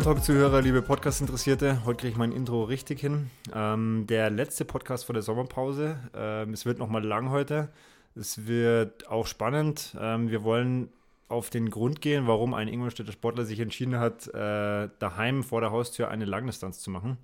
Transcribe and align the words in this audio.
Donnertalk-Zuhörer, 0.00 0.62
liebe 0.62 0.80
Podcast-Interessierte, 0.80 1.84
heute 1.84 1.98
kriege 1.98 2.12
ich 2.12 2.16
mein 2.16 2.32
Intro 2.32 2.64
richtig 2.64 3.00
hin. 3.00 3.28
Ähm, 3.54 4.06
der 4.08 4.30
letzte 4.30 4.64
Podcast 4.64 5.04
vor 5.04 5.12
der 5.12 5.20
Sommerpause. 5.20 5.98
Ähm, 6.16 6.54
es 6.54 6.64
wird 6.64 6.78
nochmal 6.78 7.04
lang 7.04 7.28
heute. 7.28 7.68
Es 8.14 8.46
wird 8.46 9.08
auch 9.10 9.26
spannend. 9.26 9.94
Ähm, 10.00 10.30
wir 10.30 10.42
wollen 10.42 10.88
auf 11.28 11.50
den 11.50 11.68
Grund 11.68 12.00
gehen, 12.00 12.26
warum 12.26 12.54
ein 12.54 12.66
Ingolstädter 12.66 13.12
Sportler 13.12 13.44
sich 13.44 13.60
entschieden 13.60 13.98
hat, 13.98 14.26
äh, 14.28 14.88
daheim 14.98 15.42
vor 15.42 15.60
der 15.60 15.70
Haustür 15.70 16.08
eine 16.08 16.24
Langdistanz 16.24 16.80
zu 16.80 16.90
machen. 16.90 17.18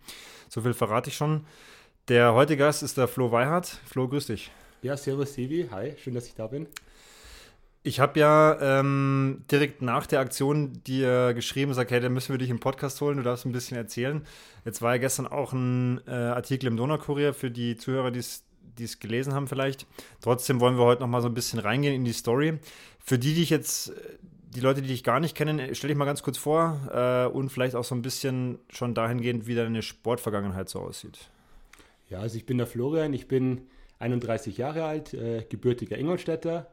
So 0.50 0.61
viel 0.61 0.74
verrate 0.74 1.08
ich 1.08 1.16
schon. 1.16 1.46
Der 2.09 2.34
heutige 2.34 2.59
Gast 2.59 2.82
ist 2.82 2.98
der 2.98 3.09
Flo 3.09 3.32
Weihardt. 3.32 3.68
Flo, 3.87 4.06
grüß 4.06 4.27
dich. 4.27 4.51
Ja, 4.82 4.98
servus 4.98 5.32
Sebi. 5.32 5.66
Hi, 5.70 5.95
schön, 5.96 6.12
dass 6.12 6.27
ich 6.27 6.34
da 6.34 6.46
bin. 6.46 6.66
Ich 7.86 8.00
habe 8.00 8.18
ja 8.18 8.80
ähm, 8.80 9.45
direkt 9.48 9.80
nach 9.80 10.08
der 10.08 10.18
Aktion 10.18 10.82
dir 10.88 11.34
geschrieben, 11.34 11.68
gesagt, 11.68 11.92
hey, 11.92 12.00
dann 12.00 12.12
müssen 12.12 12.32
wir 12.32 12.38
dich 12.38 12.50
im 12.50 12.59
Podcast 12.59 13.00
holen, 13.00 13.18
du 13.18 13.22
darfst 13.22 13.46
ein 13.46 13.52
bisschen 13.52 13.76
erzählen. 13.76 14.26
Jetzt 14.64 14.82
war 14.82 14.96
ja 14.96 14.98
gestern 14.98 15.28
auch 15.28 15.52
ein 15.52 16.00
äh, 16.09 16.10
Artikel 16.10 16.66
im 16.66 16.76
Donaukurier 16.76 17.32
für 17.32 17.48
die 17.48 17.76
Zuhörer, 17.76 18.10
die 18.10 18.18
es 18.18 18.98
gelesen 18.98 19.34
haben 19.34 19.46
vielleicht. 19.46 19.86
Trotzdem 20.20 20.59
wollen 20.59 20.76
wir 20.76 20.82
heute 20.82 21.02
noch 21.02 21.09
mal 21.09 21.22
so 21.22 21.28
ein 21.28 21.34
bisschen 21.34 21.60
reingehen 21.60 21.95
in 21.95 22.04
die 22.04 22.12
Story. 22.12 22.59
Für 22.98 23.20
die, 23.20 23.34
die 23.34 23.45
ich 23.45 23.50
jetzt, 23.50 23.92
die 24.48 24.60
Leute, 24.60 24.82
die 24.82 24.88
dich 24.88 25.04
gar 25.04 25.20
nicht 25.20 25.37
kennen, 25.37 25.73
stell 25.76 25.87
dich 25.87 25.96
mal 25.96 26.06
ganz 26.06 26.24
kurz 26.24 26.38
vor 26.38 26.80
äh, 26.92 27.32
und 27.32 27.50
vielleicht 27.50 27.76
auch 27.76 27.84
so 27.84 27.95
ein 27.95 28.02
bisschen 28.02 28.59
schon 28.68 28.95
dahingehend, 28.95 29.46
wie 29.46 29.54
deine 29.54 29.82
Sportvergangenheit 29.82 30.68
so 30.68 30.80
aussieht. 30.80 31.30
Ja, 32.10 32.18
also 32.18 32.37
ich 32.37 32.46
bin 32.46 32.59
der 32.59 32.66
Florian, 32.66 33.14
ich 33.14 33.28
bin 33.28 33.68
31 34.00 34.56
Jahre 34.56 34.87
alt, 34.87 35.15
äh, 35.15 35.46
gebürtiger 35.48 35.96
Ingolstädter. 35.96 36.66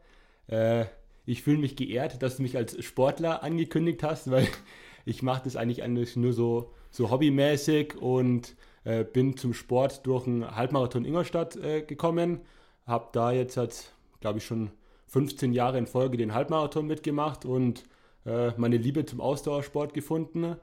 Äh, 0.47 0.85
ich 1.25 1.43
fühle 1.43 1.59
mich 1.59 1.75
geehrt, 1.75 2.21
dass 2.21 2.37
du 2.37 2.43
mich 2.43 2.57
als 2.57 2.83
Sportler 2.83 3.43
angekündigt 3.43 4.03
hast, 4.03 4.29
weil 4.29 4.47
ich 5.05 5.23
mache 5.23 5.43
das 5.45 5.55
eigentlich, 5.55 5.83
eigentlich 5.83 6.15
nur 6.15 6.33
so, 6.33 6.71
so 6.91 7.11
hobbymäßig 7.11 7.95
und 7.97 8.55
äh, 8.83 9.03
bin 9.03 9.37
zum 9.37 9.53
Sport 9.53 10.05
durch 10.05 10.27
einen 10.27 10.55
Halbmarathon 10.55 11.05
Ingolstadt 11.05 11.55
äh, 11.55 11.81
gekommen. 11.81 12.41
Habe 12.85 13.09
da 13.13 13.31
jetzt, 13.31 13.93
glaube 14.19 14.39
ich, 14.39 14.45
schon 14.45 14.71
15 15.07 15.53
Jahre 15.53 15.77
in 15.77 15.87
Folge 15.87 16.17
den 16.17 16.33
Halbmarathon 16.33 16.85
mitgemacht 16.85 17.45
und 17.45 17.83
äh, 18.25 18.51
meine 18.57 18.77
Liebe 18.77 19.05
zum 19.05 19.21
Ausdauersport 19.21 19.93
gefunden. 19.93 20.57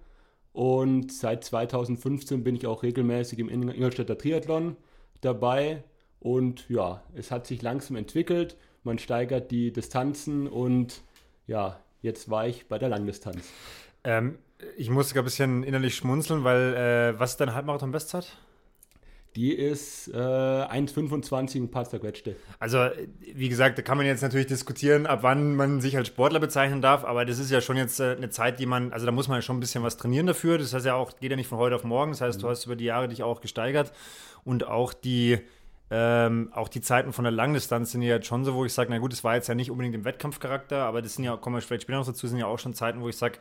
Und 0.52 1.12
seit 1.12 1.44
2015 1.44 2.42
bin 2.42 2.56
ich 2.56 2.66
auch 2.66 2.82
regelmäßig 2.82 3.38
im 3.38 3.48
Ingolstädter 3.48 4.18
Triathlon 4.18 4.76
dabei. 5.20 5.84
Und 6.18 6.68
ja, 6.68 7.02
es 7.14 7.30
hat 7.30 7.46
sich 7.46 7.62
langsam 7.62 7.96
entwickelt 7.96 8.56
man 8.84 8.98
steigert 8.98 9.50
die 9.50 9.72
Distanzen 9.72 10.46
und 10.46 11.02
ja, 11.46 11.80
jetzt 12.02 12.30
war 12.30 12.46
ich 12.46 12.66
bei 12.68 12.78
der 12.78 12.88
Langdistanz. 12.88 13.48
Ähm, 14.04 14.38
ich 14.76 14.90
musste 14.90 15.18
ein 15.18 15.24
bisschen 15.24 15.62
innerlich 15.62 15.94
schmunzeln, 15.94 16.44
weil 16.44 16.74
äh, 16.74 17.18
was 17.18 17.32
ist 17.32 17.40
deine 17.40 17.54
Halbmarathon-Bestzeit? 17.54 18.36
Die 19.36 19.52
ist 19.52 20.08
äh, 20.08 20.16
1,25 20.16 21.62
ein 21.62 21.70
paar 21.70 21.88
zerquetschte. 21.88 22.34
Also, 22.58 22.88
wie 23.32 23.48
gesagt, 23.48 23.78
da 23.78 23.82
kann 23.82 23.96
man 23.96 24.04
jetzt 24.04 24.22
natürlich 24.22 24.48
diskutieren, 24.48 25.06
ab 25.06 25.20
wann 25.22 25.54
man 25.54 25.80
sich 25.80 25.96
als 25.96 26.08
Sportler 26.08 26.40
bezeichnen 26.40 26.82
darf, 26.82 27.04
aber 27.04 27.24
das 27.24 27.38
ist 27.38 27.48
ja 27.50 27.60
schon 27.60 27.76
jetzt 27.76 28.00
äh, 28.00 28.16
eine 28.16 28.30
Zeit, 28.30 28.58
die 28.58 28.66
man, 28.66 28.92
also 28.92 29.06
da 29.06 29.12
muss 29.12 29.28
man 29.28 29.38
ja 29.38 29.42
schon 29.42 29.58
ein 29.58 29.60
bisschen 29.60 29.84
was 29.84 29.96
trainieren 29.96 30.26
dafür. 30.26 30.58
Das 30.58 30.74
heißt 30.74 30.84
ja 30.84 30.94
auch, 30.94 31.16
geht 31.20 31.30
ja 31.30 31.36
nicht 31.36 31.46
von 31.46 31.58
heute 31.58 31.76
auf 31.76 31.84
morgen. 31.84 32.10
Das 32.10 32.20
heißt, 32.20 32.38
mhm. 32.38 32.42
du 32.42 32.48
hast 32.48 32.66
über 32.66 32.74
die 32.74 32.86
Jahre 32.86 33.06
dich 33.06 33.22
auch 33.22 33.40
gesteigert 33.40 33.92
und 34.42 34.66
auch 34.66 34.92
die 34.92 35.38
ähm, 35.90 36.50
auch 36.54 36.68
die 36.68 36.80
Zeiten 36.80 37.12
von 37.12 37.24
der 37.24 37.32
Langdistanz 37.32 37.90
sind 37.90 38.02
ja 38.02 38.14
jetzt 38.14 38.26
schon 38.26 38.44
so, 38.44 38.54
wo 38.54 38.64
ich 38.64 38.72
sage, 38.72 38.90
na 38.90 38.98
gut, 38.98 39.12
das 39.12 39.24
war 39.24 39.34
jetzt 39.34 39.48
ja 39.48 39.56
nicht 39.56 39.70
unbedingt 39.70 39.96
im 39.96 40.04
Wettkampfcharakter, 40.04 40.84
aber 40.84 41.02
das 41.02 41.14
sind 41.14 41.24
ja, 41.24 41.36
kommen 41.36 41.56
wir 41.56 41.62
vielleicht 41.62 41.82
später 41.82 41.98
noch 41.98 42.06
dazu, 42.06 42.28
sind 42.28 42.38
ja 42.38 42.46
auch 42.46 42.58
schon 42.60 42.74
Zeiten, 42.74 43.00
wo 43.00 43.08
ich 43.08 43.16
sage, 43.16 43.38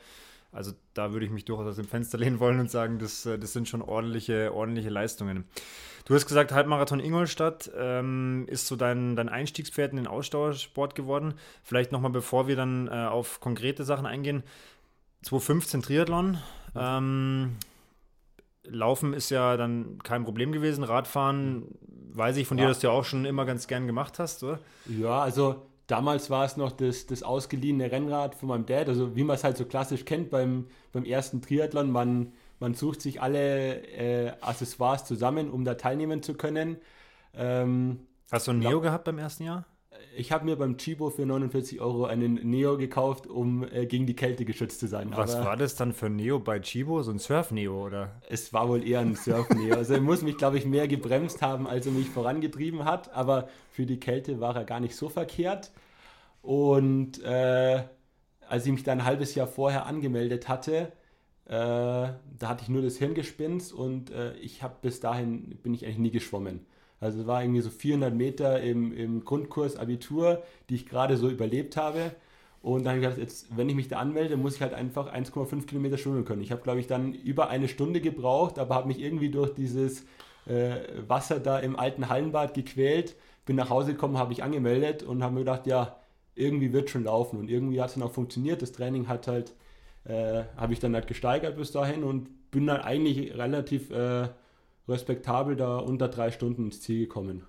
also 0.51 0.71
da 0.95 1.13
würde 1.13 1.27
ich 1.27 1.31
mich 1.31 1.45
durchaus 1.45 1.67
aus 1.67 1.75
dem 1.75 1.87
Fenster 1.87 2.17
lehnen 2.19 2.39
wollen 2.39 2.59
und 2.59 2.71
sagen, 2.71 2.97
das, 2.97 3.25
äh, 3.25 3.37
das 3.37 3.53
sind 3.53 3.69
schon 3.69 3.81
ordentliche, 3.83 4.53
ordentliche 4.53 4.89
Leistungen. 4.89 5.45
Du 6.05 6.15
hast 6.15 6.25
gesagt, 6.25 6.51
Halbmarathon 6.51 6.99
Ingolstadt 6.99 7.69
ähm, 7.77 8.45
ist 8.47 8.65
so 8.65 8.75
dein, 8.75 9.15
dein 9.15 9.29
Einstiegspferd 9.29 9.91
in 9.91 9.97
den 9.97 10.07
Ausdauersport 10.07 10.95
geworden. 10.95 11.35
Vielleicht 11.63 11.91
nochmal, 11.91 12.09
bevor 12.09 12.47
wir 12.47 12.55
dann 12.55 12.87
äh, 12.87 12.91
auf 12.91 13.39
konkrete 13.39 13.83
Sachen 13.83 14.07
eingehen. 14.07 14.41
2015 15.21 15.83
Triathlon. 15.83 16.39
Ähm, 16.75 17.57
Laufen 18.69 19.13
ist 19.13 19.29
ja 19.29 19.57
dann 19.57 19.99
kein 20.03 20.23
Problem 20.23 20.51
gewesen. 20.51 20.83
Radfahren 20.83 21.67
weiß 22.13 22.37
ich 22.37 22.47
von 22.47 22.57
ja. 22.57 22.65
dir, 22.65 22.69
dass 22.69 22.79
du 22.79 22.87
ja 22.87 22.93
auch 22.93 23.05
schon 23.05 23.25
immer 23.25 23.45
ganz 23.45 23.67
gern 23.67 23.87
gemacht 23.87 24.19
hast, 24.19 24.43
oder? 24.43 24.59
Ja, 24.87 25.21
also 25.21 25.67
damals 25.87 26.29
war 26.29 26.45
es 26.45 26.57
noch 26.57 26.71
das, 26.71 27.05
das 27.07 27.23
ausgeliehene 27.23 27.91
Rennrad 27.91 28.35
von 28.35 28.49
meinem 28.49 28.65
Dad. 28.65 28.89
Also 28.89 29.15
wie 29.15 29.23
man 29.23 29.35
es 29.35 29.43
halt 29.43 29.57
so 29.57 29.65
klassisch 29.65 30.05
kennt 30.05 30.29
beim, 30.29 30.67
beim 30.91 31.05
ersten 31.05 31.41
Triathlon. 31.41 31.91
Man, 31.91 32.33
man 32.59 32.73
sucht 32.73 33.01
sich 33.01 33.21
alle 33.21 33.81
äh, 33.87 34.31
Accessoires 34.41 35.05
zusammen, 35.05 35.49
um 35.49 35.65
da 35.65 35.75
teilnehmen 35.75 36.23
zu 36.23 36.35
können. 36.35 36.77
Ähm, 37.33 37.99
Hast 38.31 38.47
du 38.47 38.51
ein 38.51 38.59
Neo 38.59 38.81
gehabt 38.81 39.05
beim 39.05 39.17
ersten 39.17 39.43
Jahr? 39.43 39.65
Ich 40.19 40.33
habe 40.33 40.45
mir 40.45 40.57
beim 40.57 40.77
Chibo 40.77 41.09
für 41.09 41.25
49 41.25 41.79
Euro 41.79 42.05
einen 42.05 42.35
Neo 42.35 42.77
gekauft, 42.77 43.25
um 43.25 43.63
äh, 43.63 43.85
gegen 43.85 44.05
die 44.05 44.15
Kälte 44.15 44.43
geschützt 44.43 44.81
zu 44.81 44.87
sein. 44.87 45.11
Was 45.15 45.35
Aber 45.35 45.45
war 45.45 45.57
das 45.57 45.75
dann 45.75 45.93
für 45.93 46.09
Neo 46.09 46.39
bei 46.39 46.59
Chibo? 46.59 47.01
So 47.03 47.11
ein 47.11 47.19
Surf-Neo, 47.19 47.85
oder? 47.85 48.21
Es 48.27 48.51
war 48.51 48.67
wohl 48.67 48.85
eher 48.85 48.99
ein 48.99 49.15
Surf-Neo. 49.15 49.75
also 49.75 49.93
er 49.93 50.01
muss 50.01 50.21
mich, 50.21 50.37
glaube 50.37 50.57
ich, 50.57 50.65
mehr 50.65 50.89
gebremst 50.89 51.41
haben, 51.41 51.67
als 51.67 51.85
er 51.85 51.93
mich 51.93 52.09
vorangetrieben 52.09 52.83
hat. 52.83 53.13
Aber 53.13 53.47
für 53.71 53.85
die 53.85 53.99
Kälte 53.99 54.41
war 54.41 54.55
er 54.57 54.65
gar 54.65 54.81
nicht 54.81 54.95
so 54.95 55.07
verkehrt. 55.07 55.71
Und 56.41 57.23
äh, 57.23 57.83
als 58.47 58.65
ich 58.65 58.71
mich 58.73 58.83
dann 58.83 58.99
ein 58.99 59.05
halbes 59.05 59.35
Jahr 59.35 59.47
vorher 59.47 59.85
angemeldet 59.85 60.49
hatte, 60.49 60.91
äh, 61.45 61.51
da 61.51 62.17
hatte 62.41 62.63
ich 62.63 62.69
nur 62.69 62.81
das 62.81 62.97
Hirngespinst 62.97 63.73
und 63.73 64.11
äh, 64.11 64.33
ich 64.35 64.61
habe 64.63 64.75
bis 64.81 64.99
dahin 64.99 65.57
bin 65.63 65.73
ich 65.73 65.85
eigentlich 65.85 65.97
nie 65.97 66.11
geschwommen. 66.11 66.65
Also 66.99 67.21
es 67.21 67.27
war 67.27 67.41
irgendwie 67.41 67.61
so 67.61 67.69
400 67.69 68.13
Meter 68.13 68.61
im, 68.61 68.95
im 68.95 69.23
Grundkurs 69.23 69.77
Abitur, 69.77 70.43
die 70.69 70.75
ich 70.75 70.85
gerade 70.85 71.17
so 71.17 71.29
überlebt 71.29 71.77
habe. 71.77 72.11
Und 72.61 72.83
dann 72.83 72.89
habe 72.89 72.97
ich 72.99 73.03
gedacht, 73.03 73.19
jetzt, 73.19 73.55
wenn 73.55 73.69
ich 73.69 73.75
mich 73.75 73.87
da 73.87 73.99
anmelde, 73.99 74.35
muss 74.35 74.55
ich 74.55 74.61
halt 74.61 74.73
einfach 74.73 75.13
1,5 75.13 75.65
Kilometer 75.65 75.97
schwimmen 75.97 76.25
können. 76.25 76.41
Ich 76.41 76.51
habe, 76.51 76.61
glaube 76.61 76.79
ich, 76.79 76.87
dann 76.87 77.13
über 77.13 77.49
eine 77.49 77.69
Stunde 77.69 78.01
gebraucht, 78.01 78.59
aber 78.59 78.75
habe 78.75 78.87
mich 78.87 78.99
irgendwie 78.99 79.29
durch 79.29 79.53
dieses 79.53 80.05
äh, 80.45 80.75
Wasser 81.07 81.39
da 81.39 81.59
im 81.59 81.79
alten 81.79 82.09
Hallenbad 82.09 82.53
gequält. 82.53 83.15
Bin 83.45 83.55
nach 83.55 83.69
Hause 83.69 83.93
gekommen, 83.93 84.17
habe 84.17 84.33
ich 84.33 84.43
angemeldet 84.43 85.03
und 85.03 85.23
habe 85.23 85.35
mir 85.35 85.41
gedacht, 85.41 85.67
ja, 85.67 85.95
irgendwie 86.35 86.73
wird 86.73 86.89
schon 86.89 87.05
laufen. 87.05 87.39
Und 87.39 87.49
irgendwie 87.49 87.81
hat 87.81 87.89
es 87.89 87.93
dann 87.95 88.03
auch 88.03 88.11
funktioniert. 88.11 88.61
Das 88.61 88.73
Training 88.73 89.07
hat 89.07 89.27
halt, 89.27 89.53
äh, 90.03 90.43
habe 90.57 90.73
ich 90.73 90.79
dann 90.79 90.93
halt 90.93 91.07
gesteigert 91.07 91.55
bis 91.55 91.71
dahin 91.71 92.03
und 92.03 92.51
bin 92.51 92.67
dann 92.67 92.81
eigentlich 92.81 93.37
relativ 93.37 93.89
äh, 93.91 94.27
respektabel 94.89 95.55
da 95.55 95.77
unter 95.77 96.07
drei 96.07 96.31
Stunden 96.31 96.65
ins 96.65 96.81
Ziel 96.81 97.01
gekommen. 97.01 97.43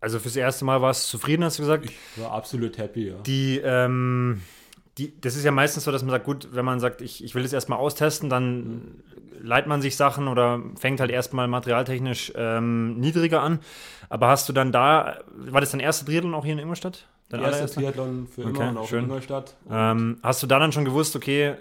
Also 0.00 0.18
fürs 0.18 0.36
erste 0.36 0.64
Mal 0.64 0.80
warst 0.80 1.06
du 1.06 1.18
zufrieden, 1.18 1.44
hast 1.44 1.58
du 1.58 1.62
gesagt? 1.62 1.86
Ich 1.86 2.22
war 2.22 2.32
absolut 2.32 2.78
happy, 2.78 3.08
ja. 3.08 3.16
Die, 3.26 3.58
ähm, 3.58 4.42
die, 4.96 5.20
das 5.20 5.36
ist 5.36 5.44
ja 5.44 5.50
meistens 5.50 5.84
so, 5.84 5.92
dass 5.92 6.02
man 6.02 6.10
sagt, 6.10 6.24
gut, 6.24 6.48
wenn 6.52 6.64
man 6.64 6.78
sagt, 6.78 7.00
ich, 7.00 7.24
ich 7.24 7.34
will 7.34 7.44
es 7.44 7.52
erstmal 7.52 7.78
austesten, 7.78 8.30
dann 8.30 8.56
mhm. 8.56 9.02
leiht 9.42 9.66
man 9.66 9.82
sich 9.82 9.96
Sachen 9.96 10.28
oder 10.28 10.62
fängt 10.76 11.00
halt 11.00 11.10
erstmal 11.10 11.48
materialtechnisch 11.48 12.32
ähm, 12.36 12.98
niedriger 12.98 13.42
an. 13.42 13.58
Aber 14.08 14.28
hast 14.28 14.48
du 14.48 14.52
dann 14.52 14.70
da, 14.70 15.18
war 15.34 15.60
das 15.60 15.72
dein 15.72 15.80
erster 15.80 16.06
Triathlon 16.06 16.34
auch 16.34 16.44
hier 16.44 16.52
in 16.52 16.60
Ingolstadt? 16.60 17.06
Dein 17.28 17.42
erster 17.42 17.66
Triathlon 17.66 18.26
für 18.26 18.46
okay, 18.46 18.50
immer 18.50 18.68
und 18.70 18.76
auch 18.78 18.88
schön. 18.88 19.00
in 19.00 19.04
Ingolstadt. 19.06 19.56
Ähm, 19.70 20.18
hast 20.22 20.42
du 20.42 20.46
da 20.46 20.60
dann 20.60 20.72
schon 20.72 20.84
gewusst, 20.84 21.14
okay, 21.16 21.56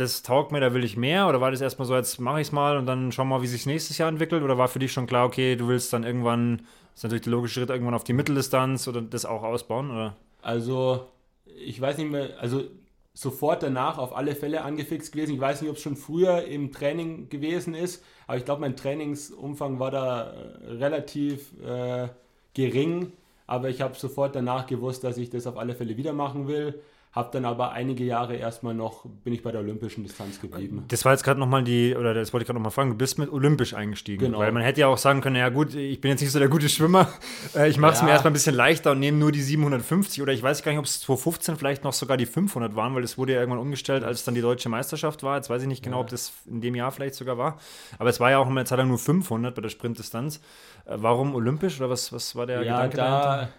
das 0.00 0.22
taugt 0.22 0.52
mir, 0.52 0.60
da 0.60 0.74
will 0.74 0.84
ich 0.84 0.96
mehr? 0.96 1.28
Oder 1.28 1.40
war 1.40 1.50
das 1.50 1.60
erstmal 1.60 1.86
so, 1.86 1.94
jetzt 1.94 2.20
mache 2.20 2.40
ich 2.40 2.48
es 2.48 2.52
mal 2.52 2.76
und 2.78 2.86
dann 2.86 3.12
schauen 3.12 3.28
wir 3.28 3.36
mal, 3.36 3.42
wie 3.42 3.46
sich 3.46 3.66
nächstes 3.66 3.98
Jahr 3.98 4.08
entwickelt? 4.08 4.42
Oder 4.42 4.58
war 4.58 4.68
für 4.68 4.78
dich 4.78 4.92
schon 4.92 5.06
klar, 5.06 5.26
okay, 5.26 5.56
du 5.56 5.68
willst 5.68 5.92
dann 5.92 6.04
irgendwann, 6.04 6.58
das 6.58 6.96
ist 6.96 7.02
natürlich 7.04 7.24
der 7.24 7.32
logische 7.32 7.60
Schritt, 7.60 7.70
irgendwann 7.70 7.94
auf 7.94 8.04
die 8.04 8.12
Mitteldistanz 8.12 8.88
oder 8.88 9.02
das 9.02 9.24
auch 9.24 9.42
ausbauen? 9.42 9.90
Oder? 9.90 10.16
Also, 10.42 11.08
ich 11.44 11.80
weiß 11.80 11.98
nicht 11.98 12.10
mehr, 12.10 12.30
also 12.40 12.64
sofort 13.12 13.62
danach 13.62 13.98
auf 13.98 14.16
alle 14.16 14.34
Fälle 14.34 14.62
angefixt 14.62 15.12
gewesen. 15.12 15.34
Ich 15.34 15.40
weiß 15.40 15.60
nicht, 15.60 15.70
ob 15.70 15.76
es 15.76 15.82
schon 15.82 15.96
früher 15.96 16.44
im 16.44 16.72
Training 16.72 17.28
gewesen 17.28 17.74
ist, 17.74 18.02
aber 18.26 18.38
ich 18.38 18.44
glaube, 18.44 18.62
mein 18.62 18.76
Trainingsumfang 18.76 19.78
war 19.78 19.90
da 19.90 20.30
äh, 20.30 20.66
relativ 20.72 21.52
äh, 21.62 22.08
gering. 22.54 23.12
Aber 23.46 23.68
ich 23.68 23.80
habe 23.80 23.96
sofort 23.96 24.36
danach 24.36 24.66
gewusst, 24.66 25.02
dass 25.02 25.18
ich 25.18 25.28
das 25.28 25.46
auf 25.46 25.56
alle 25.56 25.74
Fälle 25.74 25.96
wieder 25.96 26.12
machen 26.12 26.46
will. 26.46 26.80
Habe 27.12 27.30
dann 27.32 27.44
aber 27.44 27.72
einige 27.72 28.04
Jahre 28.04 28.36
erstmal 28.36 28.72
noch, 28.72 29.04
bin 29.24 29.32
ich 29.32 29.42
bei 29.42 29.50
der 29.50 29.62
olympischen 29.62 30.04
Distanz 30.04 30.40
geblieben. 30.40 30.84
Das 30.86 31.04
war 31.04 31.10
jetzt 31.10 31.24
gerade 31.24 31.40
nochmal 31.40 31.64
die, 31.64 31.96
oder 31.96 32.14
das 32.14 32.32
wollte 32.32 32.42
ich 32.42 32.46
gerade 32.46 32.58
nochmal 32.58 32.70
fragen, 32.70 32.90
du 32.90 32.96
bist 32.96 33.18
mit 33.18 33.32
olympisch 33.32 33.74
eingestiegen. 33.74 34.26
Genau. 34.26 34.38
Weil 34.38 34.52
man 34.52 34.62
hätte 34.62 34.80
ja 34.80 34.86
auch 34.86 34.96
sagen 34.96 35.20
können, 35.20 35.34
ja 35.34 35.48
gut, 35.48 35.74
ich 35.74 36.00
bin 36.00 36.12
jetzt 36.12 36.20
nicht 36.20 36.30
so 36.30 36.38
der 36.38 36.48
gute 36.48 36.68
Schwimmer, 36.68 37.08
äh, 37.56 37.68
ich 37.68 37.78
mache 37.78 37.94
es 37.94 37.98
ja. 37.98 38.04
mir 38.04 38.12
erstmal 38.12 38.30
ein 38.30 38.34
bisschen 38.34 38.54
leichter 38.54 38.92
und 38.92 39.00
nehme 39.00 39.18
nur 39.18 39.32
die 39.32 39.42
750 39.42 40.22
oder 40.22 40.32
ich 40.32 40.40
weiß 40.40 40.62
gar 40.62 40.70
nicht, 40.70 40.78
ob 40.78 40.84
es 40.84 41.00
2015 41.00 41.56
vielleicht 41.56 41.82
noch 41.82 41.94
sogar 41.94 42.16
die 42.16 42.26
500 42.26 42.76
waren, 42.76 42.94
weil 42.94 43.02
das 43.02 43.18
wurde 43.18 43.32
ja 43.32 43.40
irgendwann 43.40 43.60
umgestellt, 43.60 44.04
als 44.04 44.22
dann 44.22 44.36
die 44.36 44.40
deutsche 44.40 44.68
Meisterschaft 44.68 45.24
war. 45.24 45.34
Jetzt 45.34 45.50
weiß 45.50 45.62
ich 45.62 45.68
nicht 45.68 45.82
genau, 45.82 45.96
ja. 45.96 46.02
ob 46.02 46.10
das 46.10 46.32
in 46.46 46.60
dem 46.60 46.76
Jahr 46.76 46.92
vielleicht 46.92 47.16
sogar 47.16 47.36
war. 47.36 47.58
Aber 47.98 48.08
es 48.08 48.20
war 48.20 48.30
ja 48.30 48.38
auch 48.38 48.46
immer 48.46 48.60
eine 48.60 48.66
Zeit 48.66 48.78
lang 48.78 48.86
nur 48.86 48.98
500 48.98 49.52
bei 49.52 49.62
der 49.62 49.68
Sprintdistanz. 49.68 50.36
Äh, 50.84 50.94
warum 50.94 51.34
olympisch 51.34 51.80
oder 51.80 51.90
was, 51.90 52.12
was 52.12 52.36
war 52.36 52.46
der 52.46 52.62
ja, 52.62 52.86
Gedanke 52.86 52.96
da, 52.96 53.50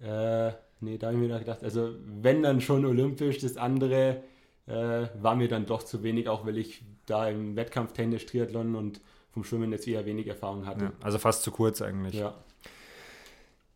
dahinter? 0.00 0.48
Äh, 0.48 0.69
Nee, 0.80 0.98
da 0.98 1.08
habe 1.08 1.16
ich 1.16 1.28
mir 1.28 1.38
gedacht, 1.38 1.62
also 1.62 1.90
wenn 2.04 2.42
dann 2.42 2.60
schon 2.60 2.84
olympisch, 2.84 3.38
das 3.38 3.56
andere 3.56 4.22
äh, 4.66 5.06
war 5.20 5.34
mir 5.34 5.48
dann 5.48 5.66
doch 5.66 5.82
zu 5.82 6.02
wenig, 6.02 6.28
auch 6.28 6.46
weil 6.46 6.58
ich 6.58 6.82
da 7.06 7.28
im 7.28 7.56
Wettkampf 7.56 7.92
Tennis, 7.92 8.26
Triathlon 8.26 8.74
und 8.74 9.00
vom 9.32 9.44
Schwimmen 9.44 9.70
jetzt 9.72 9.86
eher 9.86 10.06
wenig 10.06 10.26
Erfahrung 10.26 10.66
hatte. 10.66 10.84
Ja, 10.84 10.92
also 11.02 11.18
fast 11.18 11.42
zu 11.42 11.50
kurz 11.50 11.82
eigentlich. 11.82 12.14
Ja. 12.14 12.34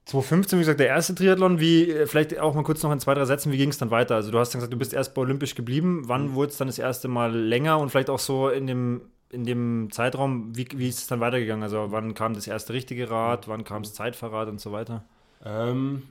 2015, 0.07 0.59
wie 0.59 0.63
gesagt, 0.63 0.81
der 0.81 0.89
erste 0.89 1.15
Triathlon. 1.15 1.61
Wie, 1.61 1.91
äh, 1.91 2.07
vielleicht 2.07 2.39
auch 2.39 2.55
mal 2.55 2.63
kurz 2.63 2.83
noch 2.83 2.93
in 2.93 3.01
zwei, 3.01 3.15
drei 3.15 3.25
Sätzen, 3.25 3.53
wie 3.53 3.57
ging 3.57 3.71
es 3.71 3.79
dann 3.79 3.91
weiter? 3.91 4.17
Also, 4.17 4.31
du 4.31 4.39
hast 4.39 4.53
dann 4.53 4.59
gesagt, 4.59 4.73
du 4.73 4.79
bist 4.79 4.93
erst 4.93 5.15
bei 5.15 5.23
Olympisch 5.23 5.55
geblieben. 5.55 6.03
Wann 6.07 6.29
mhm. 6.29 6.35
wurde 6.35 6.51
es 6.51 6.59
dann 6.59 6.69
das 6.69 6.79
erste 6.79 7.09
Mal 7.09 7.35
länger 7.35 7.79
und 7.79 7.91
vielleicht 7.91 8.11
auch 8.11 8.19
so 8.19 8.51
in 8.51 8.67
dem, 8.67 9.03
in 9.31 9.45
dem 9.45 9.89
Zeitraum, 9.93 10.55
wie, 10.55 10.69
wie 10.75 10.89
ist 10.89 10.99
es 10.99 11.07
dann 11.07 11.21
weitergegangen? 11.21 11.63
Also, 11.63 11.87
wann 11.91 12.13
kam 12.15 12.35
das 12.35 12.47
erste 12.47 12.75
richtige 12.75 13.11
Rad, 13.11 13.49
wann 13.49 13.65
kam 13.65 13.83
das 13.83 13.95
Zeitfahrrad 13.95 14.49
und 14.49 14.61
so 14.61 14.73
weiter? 14.73 15.05
Ähm, 15.43 16.03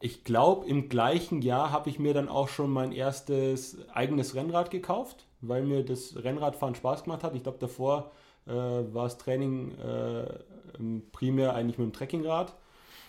ich 0.00 0.24
glaube, 0.24 0.66
im 0.66 0.88
gleichen 0.88 1.42
Jahr 1.42 1.70
habe 1.70 1.88
ich 1.90 1.98
mir 1.98 2.14
dann 2.14 2.28
auch 2.28 2.48
schon 2.48 2.70
mein 2.70 2.92
erstes 2.92 3.78
eigenes 3.88 4.34
Rennrad 4.34 4.70
gekauft, 4.70 5.26
weil 5.40 5.62
mir 5.64 5.84
das 5.84 6.16
Rennradfahren 6.16 6.74
Spaß 6.74 7.04
gemacht 7.04 7.24
hat. 7.24 7.34
Ich 7.34 7.42
glaube, 7.42 7.58
davor 7.58 8.10
äh, 8.46 8.52
war 8.52 9.04
das 9.04 9.18
Training 9.18 9.72
äh, 9.78 10.26
primär 11.12 11.54
eigentlich 11.54 11.78
mit 11.78 11.86
dem 11.86 11.92
Trekkingrad 11.92 12.54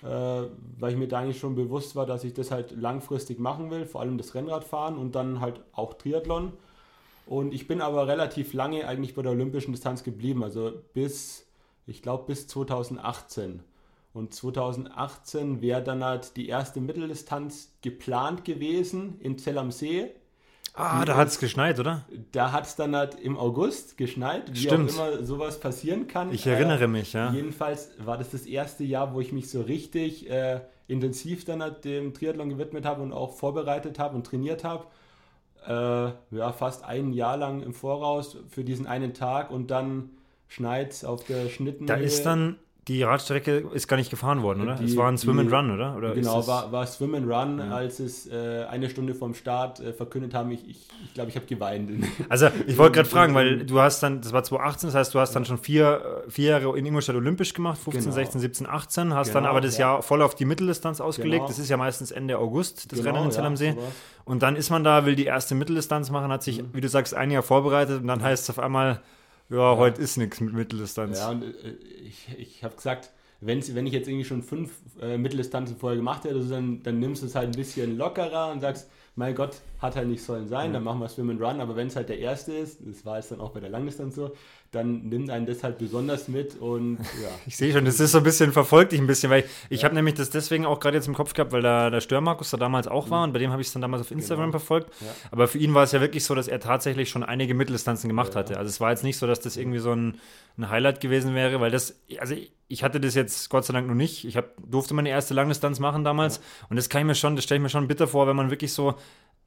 äh, 0.04 0.08
weil 0.08 0.92
ich 0.92 0.98
mir 0.98 1.08
da 1.08 1.20
eigentlich 1.20 1.40
schon 1.40 1.56
bewusst 1.56 1.96
war, 1.96 2.06
dass 2.06 2.24
ich 2.24 2.34
das 2.34 2.52
halt 2.52 2.72
langfristig 2.72 3.40
machen 3.40 3.72
will, 3.72 3.86
vor 3.86 4.02
allem 4.02 4.18
das 4.18 4.36
Rennradfahren 4.36 4.98
und 4.98 5.16
dann 5.16 5.42
halt 5.42 5.62
auch 5.74 5.96
Triathlon. 5.96 6.54
Und 7.26 7.54
ich 7.54 7.68
bin 7.68 7.82
aber 7.82 8.08
relativ 8.08 8.54
lange 8.54 8.88
eigentlich 8.88 9.16
bei 9.16 9.22
der 9.22 9.32
olympischen 9.32 9.74
Distanz 9.74 10.04
geblieben, 10.04 10.44
also 10.44 10.72
bis, 10.94 11.46
ich 11.86 12.02
glaube, 12.02 12.26
bis 12.28 12.48
2018. 12.48 13.62
Und 14.14 14.34
2018 14.34 15.62
wäre 15.62 15.84
dann 15.84 16.04
halt 16.04 16.36
die 16.38 16.48
erste 16.48 16.82
Mitteldistanz 16.82 17.78
geplant 17.82 18.46
gewesen 18.46 19.20
in 19.20 19.38
Zell 19.38 19.58
am 19.58 19.72
See. 19.72 20.12
Ah, 20.74 21.06
da 21.06 21.16
hat 21.18 21.28
es 21.30 21.40
geschneit, 21.40 21.80
oder? 21.80 22.06
Da 22.32 22.52
hat 22.52 22.68
es 22.68 22.76
dann 22.76 22.96
halt 22.96 23.16
im 23.16 23.36
August 23.36 23.98
geschneit, 23.98 24.54
wie 24.54 24.68
Stimmt. 24.68 24.92
auch 24.92 25.08
immer 25.08 25.26
sowas 25.26 25.60
passieren 25.60 26.08
kann. 26.08 26.32
Ich 26.32 26.46
erinnere 26.46 26.84
äh, 26.84 26.88
mich, 26.88 27.14
ja. 27.14 27.32
Jedenfalls 27.32 27.90
war 27.98 28.18
das 28.18 28.30
das 28.30 28.46
erste 28.46 28.84
Jahr, 28.84 29.14
wo 29.16 29.20
ich 29.20 29.32
mich 29.32 29.50
so 29.50 29.62
richtig 29.62 30.30
äh, 30.30 30.62
intensiv 30.88 31.46
dann 31.46 31.64
halt 31.64 31.84
dem 31.84 32.14
Triathlon 32.14 32.50
gewidmet 32.50 32.86
habe 32.86 33.02
und 33.02 33.12
auch 33.12 33.34
vorbereitet 33.34 33.98
habe 33.98 34.16
und 34.16 34.28
trainiert 34.28 34.64
habe. 34.64 34.86
Äh, 35.66 36.36
ja, 36.36 36.54
fast 36.54 36.84
ein 36.86 37.12
Jahr 37.12 37.38
lang 37.38 37.64
im 37.64 37.74
Voraus 37.74 38.38
für 38.48 38.64
diesen 38.64 38.86
einen 38.86 39.16
Tag 39.16 39.50
und 39.50 39.72
dann 39.72 40.12
schneit 40.48 41.04
auf 41.06 41.24
der 41.26 41.50
Schnitten. 41.50 41.88
Da 41.88 41.96
ist 41.96 42.24
dann 42.24 42.58
die 42.88 43.04
Radstrecke 43.04 43.66
ist 43.74 43.88
gar 43.88 43.98
nicht 43.98 44.10
gefahren 44.10 44.42
worden, 44.44 44.62
oder? 44.62 44.76
Die, 44.76 44.86
es 44.86 44.96
war 44.96 45.10
ein 45.10 45.18
Swim 45.18 45.40
and 45.40 45.52
Run, 45.52 45.72
oder? 45.72 45.96
oder 45.98 46.14
genau, 46.14 46.46
war, 46.48 46.72
war 46.72 46.88
Swim 46.88 47.16
and 47.16 47.30
Run, 47.30 47.60
ja. 47.60 47.76
als 47.76 48.00
es 48.00 48.28
äh, 48.28 48.66
eine 48.70 48.90
Stunde 48.90 49.14
vom 49.14 49.34
Start 49.34 49.82
äh, 49.82 49.92
verkündet 49.92 50.34
haben. 50.34 50.52
Ich 50.52 50.62
glaube, 50.62 50.72
ich, 50.72 50.88
ich, 51.06 51.14
glaub, 51.14 51.28
ich 51.28 51.36
habe 51.36 51.46
geweint. 51.46 51.92
Also, 52.30 52.48
ich 52.66 52.78
wollte 52.78 52.96
gerade 52.96 53.10
fragen, 53.10 53.36
weil 53.36 53.66
du 53.66 53.80
hast 53.80 54.02
dann, 54.02 54.22
das 54.22 54.32
war 54.34 54.44
2018, 54.44 54.88
das 54.88 54.96
heißt, 54.96 55.14
du 55.14 55.20
hast 55.20 55.34
dann 55.34 55.46
schon 55.46 55.58
vier, 55.58 56.24
vier 56.30 56.52
Jahre 56.52 56.78
in 56.78 56.86
Ingolstadt 56.86 57.16
olympisch 57.16 57.54
gemacht, 57.54 57.78
15, 57.78 58.04
genau. 58.04 58.16
16, 58.16 58.42
17, 58.42 58.68
18, 58.68 59.14
hast 59.14 59.28
genau, 59.28 59.42
dann 59.42 59.50
aber 59.50 59.62
das 59.62 59.78
ja. 59.78 59.94
Jahr 59.94 60.02
voll 60.02 60.22
auf 60.22 60.36
die 60.36 60.46
Mitteldistanz 60.46 61.02
ausgelegt. 61.02 61.42
Genau. 61.42 61.48
Das 61.48 61.60
ist 61.60 61.70
ja 61.70 61.78
meistens 61.78 62.12
Ende 62.12 62.38
August, 62.38 62.92
das 62.92 63.00
genau, 63.00 63.12
Rennen 63.12 63.26
in 63.26 63.32
Zell 63.32 63.46
am 63.46 63.58
See. 63.58 63.70
Ja, 63.70 63.76
und 64.26 64.44
dann 64.44 64.56
ist 64.56 64.70
man 64.70 64.84
da, 64.84 65.06
will 65.06 65.16
die 65.16 65.26
erste 65.26 65.56
Mitteldistanz 65.56 66.10
machen, 66.10 66.32
hat 66.32 66.44
sich, 66.44 66.62
mhm. 66.62 66.70
wie 66.74 66.82
du 66.82 66.90
sagst, 66.90 67.14
ein 67.14 67.32
Jahr 67.32 67.44
vorbereitet 67.44 68.02
und 68.02 68.08
dann 68.08 68.22
heißt 68.22 68.44
es 68.44 68.50
auf 68.50 68.60
einmal, 68.60 69.02
ja, 69.50 69.58
ja. 69.58 69.78
heute 69.78 70.02
ist 70.02 70.18
nichts 70.18 70.40
mit 70.42 70.54
Mitteldistanz. 70.54 71.20
Ja, 71.20 71.32
und 71.32 71.44
äh, 71.44 71.72
ich, 72.06 72.28
ich 72.38 72.64
habe 72.64 72.76
gesagt, 72.76 73.12
wenn, 73.40 73.64
wenn 73.76 73.86
ich 73.86 73.94
jetzt 73.94 74.08
irgendwie 74.08 74.26
schon 74.26 74.42
fünf 74.42 74.72
äh, 75.02 75.18
Mitteldistanzen 75.18 75.78
vorher 75.78 75.98
gemacht 75.98 76.24
hätte, 76.24 76.36
also 76.36 76.50
dann, 76.50 76.82
dann 76.84 77.00
nimmst 77.00 77.22
du 77.22 77.28
es 77.28 77.36
halt 77.36 77.50
ein 77.50 77.58
bisschen 77.58 77.98
lockerer 77.98 78.52
und 78.52 78.62
sagst, 78.62 78.90
mein 79.16 79.34
Gott, 79.34 79.62
hat 79.80 79.96
halt 79.96 80.08
nicht 80.08 80.24
sollen 80.24 80.48
sein, 80.48 80.68
ja. 80.68 80.74
dann 80.74 80.84
machen 80.84 81.00
wir 81.00 81.10
Swim 81.10 81.30
and 81.32 81.42
Run, 81.42 81.60
aber 81.60 81.76
wenn 81.76 81.88
es 81.88 81.96
halt 81.96 82.10
der 82.10 82.20
erste 82.20 82.54
ist, 82.54 82.80
das 82.86 83.04
war 83.06 83.18
es 83.18 83.30
dann 83.30 83.40
auch 83.40 83.52
bei 83.52 83.60
der 83.60 83.70
Langdistanz 83.70 84.16
so, 84.16 84.32
dann 84.72 85.10
nimmt 85.10 85.30
einen 85.30 85.46
das 85.46 85.64
halt 85.64 85.78
besonders 85.78 86.28
mit 86.28 86.56
und 86.60 86.98
ja. 87.22 87.30
ich 87.46 87.56
sehe 87.56 87.72
schon, 87.72 87.86
das 87.86 88.00
ist 88.00 88.12
so 88.12 88.20
ein 88.20 88.24
bisschen, 88.24 88.52
verfolgt 88.52 88.92
dich 88.92 89.00
ein 89.00 89.08
bisschen, 89.08 89.30
weil 89.30 89.42
ich, 89.42 89.50
ich 89.70 89.82
ja. 89.82 89.86
habe 89.86 89.96
nämlich 89.96 90.16
das 90.16 90.30
deswegen 90.30 90.66
auch 90.66 90.80
gerade 90.80 90.98
jetzt 90.98 91.08
im 91.08 91.14
Kopf 91.14 91.34
gehabt, 91.34 91.52
weil 91.52 91.62
da 91.62 91.90
der 91.90 92.02
Störmarkus 92.02 92.52
da 92.52 92.58
damals 92.58 92.88
auch 92.88 93.10
war 93.10 93.20
mhm. 93.20 93.24
und 93.26 93.34
bei 93.34 93.40
dem 93.40 93.52
habe 93.52 93.62
ich 93.62 93.68
es 93.68 93.74
dann 93.74 93.82
damals 93.82 94.02
auf 94.02 94.12
Instagram 94.12 94.48
genau. 94.48 94.60
verfolgt, 94.60 94.92
ja. 95.02 95.08
aber 95.32 95.48
für 95.48 95.58
ihn 95.58 95.74
war 95.74 95.84
es 95.84 95.92
ja 95.92 96.02
wirklich 96.02 96.24
so, 96.24 96.36
dass 96.36 96.48
er 96.48 96.60
tatsächlich 96.60 97.10
schon 97.10 97.24
einige 97.24 97.54
Mitteldistanzen 97.54 98.08
gemacht 98.08 98.36
hatte, 98.36 98.58
also 98.58 98.70
es 98.70 98.80
war 98.80 98.92
jetzt 98.92 99.04
nicht 99.04 99.18
so, 99.18 99.28
dass 99.28 99.40
das 99.40 99.58
irgendwie 99.58 99.80
so 99.80 99.94
ein, 99.94 100.20
ein 100.58 100.70
Highlight 100.70 101.00
gewesen 101.00 101.36
wäre, 101.36 101.62
weil 101.62 101.72
das, 101.72 102.00
also 102.20 102.36
ich 102.68 102.84
hatte 102.84 103.00
das 103.00 103.16
jetzt 103.16 103.50
Gott 103.50 103.66
sei 103.66 103.74
Dank 103.74 103.88
noch 103.88 103.96
nicht. 103.96 104.26
Ich 104.26 104.36
hab, 104.36 104.56
durfte 104.58 104.94
meine 104.94 105.10
erste 105.10 105.34
Langdistanz 105.34 105.80
machen 105.80 106.04
damals. 106.04 106.38
Ja. 106.38 106.42
Und 106.70 106.76
das 106.76 106.90
kann 106.90 107.02
ich 107.02 107.08
mir 107.08 107.16
schon, 107.16 107.36
das 107.36 107.46
stelle 107.46 107.60
ich 107.60 107.64
mir 107.64 107.70
schon 107.70 107.88
bitter 107.88 108.08
vor, 108.08 108.28
wenn 108.28 108.36
man 108.36 108.50
wirklich 108.50 108.74
so, 108.74 108.96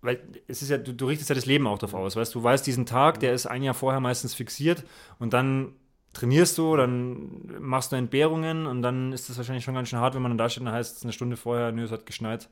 weil 0.03 0.21
es 0.49 0.63
ist 0.63 0.71
ja, 0.71 0.79
du, 0.79 0.93
du 0.93 1.07
richtest 1.07 1.29
ja 1.29 1.35
das 1.35 1.47
Leben 1.47 1.67
auch 1.67 1.79
darauf 1.79 1.95
aus. 1.95 2.17
Weißt 2.17 2.35
du, 2.35 2.43
weißt 2.43 2.67
diesen 2.67 2.87
Tag, 2.87 3.21
der 3.21 3.33
ist 3.33 3.47
ein 3.47 3.63
Jahr 3.63 3.75
vorher 3.75 4.01
meistens 4.01 4.35
fixiert 4.35 4.85
und 5.19 5.33
dann 5.33 5.75
trainierst 6.13 6.59
du, 6.59 6.77
dann 6.77 7.61
machst 7.61 7.93
du 7.93 7.97
Entbehrungen 7.97 8.67
und 8.67 8.83
dann 8.83 9.13
ist 9.13 9.29
das 9.29 9.37
wahrscheinlich 9.37 9.65
schon 9.65 9.75
ganz 9.75 9.89
schön 9.89 10.01
hart, 10.01 10.15
wenn 10.15 10.23
man 10.23 10.31
dann 10.33 10.39
da 10.39 10.49
steht 10.49 10.61
und 10.61 10.67
dann 10.67 10.75
heißt 10.75 10.97
es 10.97 11.03
eine 11.05 11.13
Stunde 11.13 11.37
vorher, 11.37 11.71
nö, 11.73 11.85
es 11.85 11.93
hat 11.93 12.07
geschneit. 12.07 12.49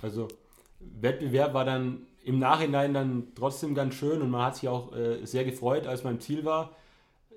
Also 0.00 0.28
Wettbewerb 0.78 1.54
war 1.54 1.64
dann 1.64 2.02
im 2.24 2.38
Nachhinein 2.38 2.94
dann 2.94 3.28
trotzdem 3.34 3.74
ganz 3.74 3.94
schön 3.94 4.22
und 4.22 4.30
man 4.30 4.42
hat 4.42 4.56
sich 4.56 4.68
auch 4.68 4.94
äh, 4.94 5.24
sehr 5.24 5.44
gefreut, 5.44 5.86
als 5.86 6.04
man 6.04 6.14
im 6.14 6.20
Ziel 6.20 6.44
war 6.44 6.76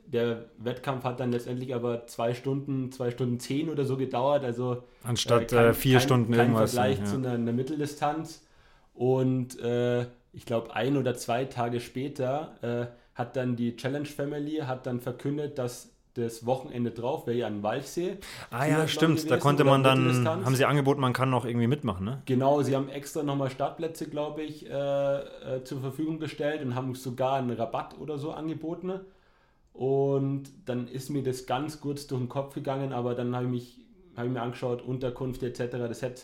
der 0.08 0.46
Wettkampf 0.58 1.04
hat 1.04 1.20
dann 1.20 1.32
letztendlich 1.32 1.74
aber 1.74 2.08
zwei 2.08 2.34
Stunden, 2.34 2.92
zwei 2.92 3.12
Stunden 3.12 3.40
zehn 3.40 3.70
oder 3.70 3.86
so 3.86 3.98
gedauert. 3.98 4.44
Also 4.44 4.84
anstatt 5.04 5.52
äh, 5.52 5.56
kein, 5.56 5.74
vier 5.74 5.98
kein, 5.98 6.02
Stunden 6.02 6.32
kein 6.32 6.40
irgendwas. 6.42 6.74
Vergleich 6.74 7.00
ja. 7.00 7.06
zu 7.06 7.16
einer, 7.16 7.32
einer, 7.32 7.52
Mitteldistanz. 7.52 8.45
Und 8.96 9.60
äh, 9.60 10.08
ich 10.34 10.46
glaube, 10.46 10.74
ein 10.74 10.98
oder 10.98 11.16
zwei 11.16 11.46
Tage 11.46 11.80
später 11.80 12.56
äh, 12.62 13.18
hat 13.18 13.36
dann 13.36 13.56
die 13.56 13.76
Challenge 13.76 14.06
Family 14.06 14.58
hat 14.58 14.86
dann 14.88 15.00
verkündet, 15.00 15.58
dass 15.58 15.92
das 16.16 16.46
Wochenende 16.46 16.92
drauf 16.92 17.28
wäre 17.28 17.38
ja 17.38 17.48
ein 17.48 17.62
Walchsee. 17.62 18.18
Ah 18.50 18.66
ja, 18.66 18.88
stimmt. 18.88 19.18
Gewesen, 19.18 19.30
da 19.30 19.38
konnte 19.38 19.66
man 19.66 19.84
dann, 19.84 20.26
haben 20.26 20.56
sie 20.56 20.64
angeboten, 20.64 21.02
man 21.02 21.12
kann 21.12 21.30
noch 21.30 21.44
irgendwie 21.44 21.68
mitmachen, 21.68 22.06
ne? 22.06 22.22
Genau, 22.26 22.62
sie 22.62 22.74
haben 22.74 22.88
extra 22.88 23.22
nochmal 23.22 23.50
Startplätze, 23.50 24.10
glaube 24.10 24.42
ich, 24.42 24.70
äh, 24.70 25.18
äh, 25.20 25.64
zur 25.66 25.82
Verfügung 25.82 26.20
gestellt 26.20 26.62
und 26.62 26.74
haben 26.74 26.96
sogar 26.96 27.36
einen 27.36 27.52
Rabatt 27.52 28.00
oder 28.00 28.18
so 28.18 28.32
angeboten. 28.32 28.94
Und 29.74 30.44
dann 30.66 30.88
ist 30.88 31.10
mir 31.10 31.22
das 31.22 31.46
ganz 31.46 31.82
kurz 31.82 32.08
durch 32.08 32.22
den 32.22 32.30
Kopf 32.30 32.56
gegangen, 32.56 32.94
aber 32.94 33.14
dann 33.14 33.36
habe 33.36 33.54
ich, 33.54 33.82
hab 34.16 34.24
ich 34.24 34.32
mir 34.32 34.42
angeschaut, 34.42 34.82
Unterkunft 34.82 35.44
etc., 35.44 35.72
das 35.72 36.02
hätte 36.02 36.22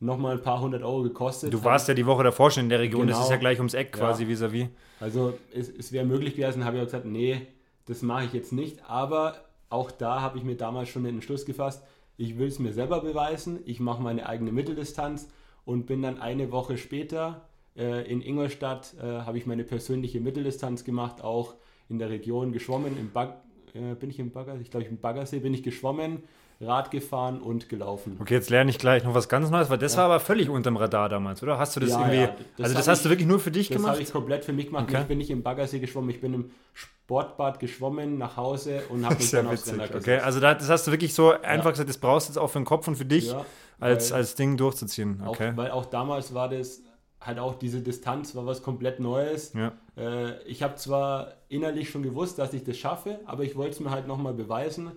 nochmal 0.00 0.36
ein 0.36 0.42
paar 0.42 0.60
hundert 0.60 0.82
Euro 0.82 1.02
gekostet. 1.02 1.52
Du 1.52 1.62
warst 1.64 1.88
ja 1.88 1.94
die 1.94 2.06
Woche 2.06 2.22
davor 2.22 2.50
schon 2.50 2.64
in 2.64 2.68
der 2.68 2.80
Region, 2.80 3.06
genau. 3.06 3.16
das 3.16 3.26
ist 3.26 3.30
ja 3.30 3.36
gleich 3.36 3.58
ums 3.58 3.74
Eck 3.74 3.92
quasi 3.92 4.24
ja. 4.24 4.28
vis-à-vis. 4.28 4.64
-vis. 4.64 4.68
Also 5.00 5.34
es, 5.52 5.68
es 5.68 5.92
wäre 5.92 6.04
möglich 6.04 6.36
gewesen, 6.36 6.64
habe 6.64 6.76
ich 6.76 6.82
auch 6.82 6.86
gesagt, 6.86 7.04
nee, 7.04 7.46
das 7.86 8.02
mache 8.02 8.26
ich 8.26 8.32
jetzt 8.32 8.52
nicht. 8.52 8.88
Aber 8.88 9.36
auch 9.70 9.90
da 9.90 10.20
habe 10.20 10.38
ich 10.38 10.44
mir 10.44 10.56
damals 10.56 10.88
schon 10.88 11.04
den 11.04 11.16
Entschluss 11.16 11.44
gefasst, 11.44 11.84
ich 12.16 12.36
will 12.38 12.48
es 12.48 12.58
mir 12.58 12.72
selber 12.72 13.00
beweisen, 13.00 13.60
ich 13.64 13.78
mache 13.78 14.02
meine 14.02 14.28
eigene 14.28 14.50
Mitteldistanz 14.50 15.28
und 15.64 15.86
bin 15.86 16.02
dann 16.02 16.20
eine 16.20 16.50
Woche 16.50 16.76
später 16.76 17.48
äh, 17.76 18.10
in 18.10 18.20
Ingolstadt, 18.20 18.94
äh, 19.00 19.04
habe 19.04 19.38
ich 19.38 19.46
meine 19.46 19.62
persönliche 19.62 20.20
Mitteldistanz 20.20 20.84
gemacht, 20.84 21.22
auch 21.22 21.54
in 21.88 21.98
der 21.98 22.10
Region 22.10 22.52
geschwommen. 22.52 22.98
Im 22.98 23.12
Bag, 23.12 23.34
äh, 23.74 23.94
bin 23.94 24.10
ich 24.10 24.18
im 24.18 24.32
Baggersee? 24.32 24.62
Ich 24.62 24.70
glaube, 24.70 24.86
im 24.86 24.98
Baggersee 24.98 25.38
bin 25.38 25.54
ich 25.54 25.62
geschwommen, 25.62 26.24
Rad 26.60 26.90
gefahren 26.90 27.40
und 27.40 27.68
gelaufen. 27.68 28.16
Okay, 28.20 28.34
jetzt 28.34 28.50
lerne 28.50 28.70
ich 28.70 28.78
gleich 28.78 29.04
noch 29.04 29.14
was 29.14 29.28
ganz 29.28 29.48
Neues, 29.48 29.70
weil 29.70 29.78
das 29.78 29.92
ja. 29.92 29.98
war 29.98 30.04
aber 30.06 30.20
völlig 30.20 30.48
unterm 30.48 30.76
Radar 30.76 31.08
damals, 31.08 31.40
oder? 31.42 31.56
Hast 31.56 31.76
du 31.76 31.80
das 31.80 31.90
ja, 31.90 32.00
irgendwie. 32.00 32.16
Ja, 32.16 32.26
das 32.56 32.64
also, 32.64 32.74
das 32.76 32.88
hast 32.88 32.98
ich, 32.98 33.02
du 33.04 33.10
wirklich 33.10 33.28
nur 33.28 33.38
für 33.38 33.52
dich 33.52 33.68
das 33.68 33.76
gemacht? 33.76 33.92
Das 33.92 33.96
habe 33.98 34.02
ich 34.02 34.12
komplett 34.12 34.44
für 34.44 34.52
mich 34.52 34.66
gemacht. 34.66 34.86
Okay. 34.88 35.02
Ich 35.02 35.06
bin 35.06 35.18
nicht 35.18 35.30
im 35.30 35.44
Baggersee 35.44 35.78
geschwommen, 35.78 36.10
ich 36.10 36.20
bin 36.20 36.34
im 36.34 36.50
Sportbad 36.74 37.60
geschwommen 37.60 38.18
nach 38.18 38.36
Hause 38.36 38.82
und 38.88 39.04
habe 39.04 39.14
mich 39.18 39.30
dann 39.30 39.46
aufs 39.46 39.70
Renner 39.70 39.84
Okay, 39.94 40.18
also 40.18 40.40
das 40.40 40.68
hast 40.68 40.86
du 40.88 40.90
wirklich 40.90 41.14
so 41.14 41.30
einfach 41.30 41.70
gesagt, 41.70 41.88
das 41.88 41.98
brauchst 41.98 42.28
du 42.28 42.32
jetzt 42.32 42.38
auch 42.38 42.48
für 42.48 42.58
den 42.58 42.64
Kopf 42.64 42.88
und 42.88 42.96
für 42.96 43.04
dich 43.04 43.32
als, 43.78 44.10
als 44.10 44.34
Ding 44.34 44.56
durchzuziehen. 44.56 45.22
Okay. 45.24 45.52
Auch, 45.52 45.56
weil 45.56 45.70
auch 45.70 45.86
damals 45.86 46.34
war 46.34 46.48
das 46.48 46.82
halt 47.20 47.38
auch 47.38 47.54
diese 47.54 47.80
Distanz 47.80 48.34
war 48.34 48.46
was 48.46 48.62
komplett 48.62 49.00
Neues. 49.00 49.52
Ja. 49.52 49.72
Äh, 49.96 50.42
ich 50.42 50.62
habe 50.62 50.76
zwar 50.76 51.34
innerlich 51.48 51.90
schon 51.90 52.02
gewusst, 52.02 52.38
dass 52.38 52.52
ich 52.52 52.64
das 52.64 52.76
schaffe, 52.76 53.20
aber 53.26 53.44
ich 53.44 53.56
wollte 53.56 53.72
es 53.72 53.80
mir 53.80 53.90
halt 53.90 54.06
nochmal 54.06 54.34
beweisen. 54.34 54.92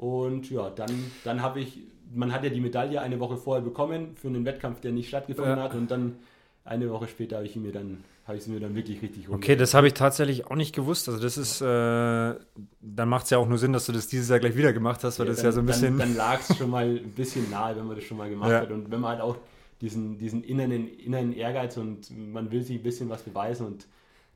Und 0.00 0.50
ja, 0.50 0.70
dann, 0.70 0.90
dann 1.24 1.42
habe 1.42 1.60
ich, 1.60 1.78
man 2.10 2.32
hat 2.32 2.42
ja 2.42 2.48
die 2.48 2.60
Medaille 2.60 3.02
eine 3.02 3.20
Woche 3.20 3.36
vorher 3.36 3.62
bekommen 3.62 4.16
für 4.16 4.28
einen 4.28 4.46
Wettkampf, 4.46 4.80
der 4.80 4.92
nicht 4.92 5.08
stattgefunden 5.08 5.58
ja. 5.58 5.64
hat. 5.64 5.74
Und 5.74 5.90
dann 5.90 6.16
eine 6.64 6.90
Woche 6.90 7.06
später 7.06 7.36
habe 7.36 7.46
ich 7.46 7.54
mir 7.56 7.70
dann 7.70 8.02
habe 8.26 8.38
ich 8.38 8.44
es 8.44 8.48
mir 8.48 8.60
dann 8.60 8.74
wirklich 8.74 9.02
richtig 9.02 9.28
Okay, 9.28 9.56
das 9.56 9.74
habe 9.74 9.88
ich 9.88 9.94
tatsächlich 9.94 10.46
auch 10.46 10.54
nicht 10.54 10.74
gewusst. 10.74 11.08
Also 11.08 11.20
das 11.20 11.36
ist, 11.36 11.60
äh, 11.60 11.64
dann 11.64 13.08
macht 13.08 13.24
es 13.24 13.30
ja 13.30 13.38
auch 13.38 13.48
nur 13.48 13.58
Sinn, 13.58 13.72
dass 13.74 13.86
du 13.86 13.92
das 13.92 14.06
dieses 14.06 14.28
Jahr 14.28 14.38
gleich 14.38 14.56
wieder 14.56 14.72
gemacht 14.72 15.04
hast, 15.04 15.18
weil 15.18 15.26
ja, 15.26 15.32
das 15.32 15.38
dann, 15.38 15.46
ja 15.46 15.52
so 15.52 15.60
ein 15.60 15.66
bisschen... 15.66 15.98
Dann, 15.98 16.08
dann 16.08 16.16
lag 16.16 16.40
es 16.40 16.56
schon 16.58 16.70
mal 16.70 16.86
ein 16.86 17.10
bisschen 17.10 17.50
nahe, 17.50 17.76
wenn 17.76 17.86
man 17.86 17.96
das 17.96 18.04
schon 18.04 18.16
mal 18.16 18.30
gemacht 18.30 18.52
ja. 18.52 18.60
hat. 18.60 18.70
Und 18.70 18.90
wenn 18.90 19.00
man 19.00 19.10
halt 19.10 19.20
auch 19.20 19.36
diesen, 19.80 20.16
diesen 20.16 20.44
inneren, 20.44 20.86
inneren 20.86 21.32
Ehrgeiz 21.32 21.76
und 21.76 22.08
man 22.16 22.50
will 22.50 22.62
sich 22.62 22.76
ein 22.78 22.82
bisschen 22.82 23.10
was 23.10 23.22
beweisen 23.22 23.66
und 23.66 23.86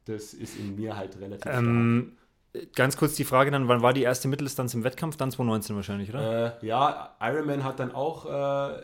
das 0.06 0.34
ist 0.34 0.58
in 0.58 0.76
mir 0.76 0.96
halt 0.96 1.18
relativ 1.20 1.50
ähm, 1.50 2.12
stark. 2.12 2.23
Ganz 2.74 2.96
kurz 2.96 3.14
die 3.14 3.24
Frage 3.24 3.50
dann, 3.50 3.66
wann 3.66 3.82
war 3.82 3.92
die 3.92 4.02
erste 4.02 4.28
Mitteldistanz 4.28 4.74
im 4.74 4.84
Wettkampf? 4.84 5.16
Dann 5.16 5.30
2019 5.30 5.74
wahrscheinlich, 5.74 6.10
oder? 6.10 6.60
Äh, 6.62 6.66
ja, 6.66 7.16
Ironman 7.20 7.64
hat 7.64 7.80
dann 7.80 7.92
auch, 7.92 8.26
äh, 8.26 8.80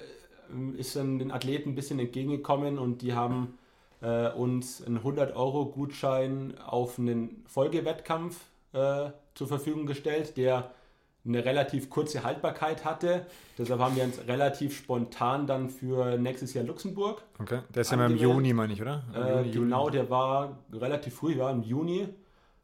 ist 0.77 0.97
dann 0.97 1.19
den 1.19 1.31
Athleten 1.31 1.71
ein 1.71 1.75
bisschen 1.77 2.01
entgegengekommen 2.01 2.79
und 2.79 3.03
die 3.03 3.15
haben 3.15 3.59
äh, 4.03 4.29
uns 4.31 4.85
einen 4.85 4.99
100-Euro-Gutschein 4.99 6.55
auf 6.67 6.99
einen 6.99 7.45
Folgewettkampf 7.47 8.41
äh, 8.73 9.11
zur 9.35 9.47
Verfügung 9.47 9.87
gestellt, 9.87 10.37
der 10.37 10.71
eine 11.25 11.45
relativ 11.45 11.91
kurze 11.91 12.25
Haltbarkeit 12.25 12.85
hatte. 12.85 13.27
Deshalb 13.59 13.81
haben 13.81 13.95
wir 13.95 14.05
uns 14.05 14.27
relativ 14.27 14.77
spontan 14.77 15.47
dann 15.47 15.69
für 15.69 16.17
nächstes 16.17 16.55
Jahr 16.55 16.65
Luxemburg. 16.65 17.23
Okay, 17.39 17.61
der 17.75 17.83
ist 17.83 17.91
ja 17.91 17.99
mal 17.99 18.11
im 18.11 18.17
Juni, 18.17 18.53
meine 18.53 18.73
ich, 18.73 18.81
oder? 18.81 19.05
Äh, 19.15 19.43
Juni, 19.43 19.51
genau, 19.53 19.85
Juni. 19.85 19.93
der 19.93 20.11
war 20.11 20.59
relativ 20.73 21.15
früh, 21.15 21.39
war 21.39 21.51
im 21.51 21.63
Juni. 21.63 22.09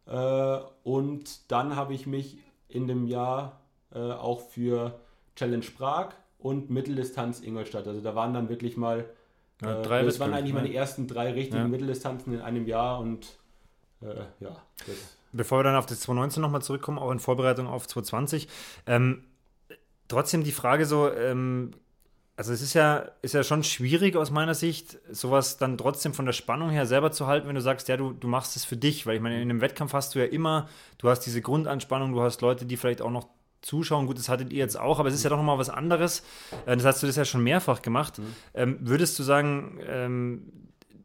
Äh, 0.07 0.59
und 0.85 1.51
dann 1.51 1.77
habe 1.77 1.95
ich 1.95 2.07
mich 2.07 2.39
in 2.69 2.87
dem 2.87 3.07
Jahr 3.07 3.61
äh, 3.93 3.99
auch 3.99 4.41
für 4.41 4.99
Challenge 5.35 5.67
Prag 5.77 6.11
und 6.39 6.71
Mitteldistanz 6.71 7.41
Ingolstadt. 7.41 7.87
Also 7.87 8.01
da 8.01 8.15
waren 8.15 8.35
dann 8.35 8.49
wirklich 8.49 8.77
mal, 8.77 9.09
ja, 9.63 9.81
äh, 9.81 9.83
drei 9.83 10.03
das 10.03 10.21
waren 10.21 10.33
eigentlich 10.33 10.55
ne? 10.55 10.61
meine 10.61 10.75
ersten 10.75 11.07
drei 11.07 11.33
richtigen 11.33 11.63
ja. 11.63 11.69
Mitteldistanzen 11.69 12.35
in 12.35 12.41
einem 12.41 12.67
Jahr 12.67 13.01
und 13.01 13.27
äh, 14.03 14.25
ja. 14.41 14.57
Bevor 15.33 15.59
wir 15.59 15.65
dann 15.65 15.77
auf 15.77 15.87
das 15.87 16.01
2019 16.01 16.41
nochmal 16.41 16.63
zurückkommen, 16.63 16.99
auch 16.99 17.11
in 17.11 17.19
Vorbereitung 17.19 17.67
auf 17.67 17.87
2020, 17.87 18.49
ähm, 18.87 19.25
trotzdem 20.09 20.45
die 20.45 20.53
Frage 20.53 20.87
so, 20.87 21.13
ähm, 21.13 21.73
also 22.37 22.53
es 22.53 22.61
ist 22.61 22.75
ja, 22.75 23.11
ist 23.23 23.35
ja 23.35 23.43
schon 23.43 23.65
schwierig 23.65 24.15
aus 24.15 24.31
meiner 24.31 24.55
Sicht, 24.55 24.99
sowas 25.11 25.57
dann 25.57 25.79
trotzdem 25.79 26.13
von 26.13 26.27
der 26.27 26.35
Spannung 26.35 26.69
her 26.69 26.87
selber 26.87 27.11
zu 27.11 27.27
halten, 27.27 27.49
wenn 27.49 27.55
du 27.55 27.63
sagst, 27.63 27.89
ja, 27.89 27.97
du, 27.97 28.13
du 28.13 28.29
machst 28.29 28.57
es 28.57 28.65
für 28.65 28.77
dich, 28.77 29.07
weil 29.07 29.17
ich 29.17 29.23
meine, 29.23 29.37
in 29.37 29.51
einem 29.51 29.63
Wettkampf 29.63 29.95
hast 29.95 30.15
du 30.15 30.19
ja 30.19 30.27
immer, 30.27 30.69
du 30.99 31.09
hast 31.09 31.21
diese 31.21 31.41
Grundanspannung, 31.41 32.13
du 32.13 32.21
hast 32.21 32.43
Leute, 32.43 32.67
die 32.67 32.77
vielleicht 32.77 33.01
auch 33.01 33.11
noch 33.11 33.29
zuschauen. 33.63 34.07
Gut, 34.07 34.19
das 34.19 34.29
hattet 34.29 34.53
ihr 34.53 34.59
jetzt 34.59 34.79
auch, 34.79 34.99
aber 35.01 35.09
es 35.09 35.15
ist 35.15 35.25
ja 35.25 35.31
doch 35.31 35.39
nochmal 35.39 35.59
was 35.59 35.71
anderes. 35.71 36.23
Äh, 36.67 36.77
das 36.77 36.85
hast 36.85 37.03
du 37.03 37.07
das 37.07 37.17
ja 37.17 37.25
schon 37.25 37.43
mehrfach 37.43 37.81
gemacht. 37.81 38.19
Mhm. 38.19 38.25
Ähm, 38.55 38.79
würdest 38.81 39.19
du 39.19 39.23
sagen, 39.23 39.81
ähm, 39.87 40.53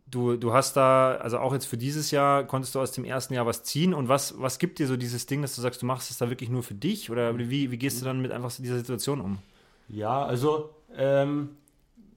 du, 0.08 0.36
du 0.36 0.54
hast 0.54 0.76
da, 0.76 1.16
also 1.16 1.40
auch 1.40 1.54
jetzt 1.54 1.66
für 1.66 1.78
dieses 1.78 2.12
Jahr, 2.12 2.44
konntest 2.44 2.76
du 2.76 2.80
aus 2.80 2.92
dem 2.92 3.06
ersten 3.06 3.34
Jahr 3.34 3.46
was 3.46 3.64
ziehen 3.64 3.94
und 3.94 4.10
was, 4.10 4.36
was 4.38 4.60
gibt 4.60 4.80
dir 4.80 4.88
so 4.88 4.98
dieses 4.98 5.26
Ding, 5.26 5.42
dass 5.42 5.56
du 5.56 5.62
sagst, 5.62 5.82
du 5.82 5.86
machst 5.86 6.12
es 6.12 6.18
da 6.18 6.30
wirklich 6.30 6.50
nur 6.50 6.62
für 6.62 6.74
dich 6.74 7.10
oder 7.10 7.38
wie, 7.38 7.72
wie 7.72 7.78
gehst 7.78 8.02
du 8.02 8.06
dann 8.06 8.22
mit 8.22 8.32
einfach 8.32 8.52
dieser 8.52 8.78
Situation 8.78 9.22
um? 9.22 9.40
Ja, 9.88 10.24
also 10.24 10.70
ähm, 10.98 11.57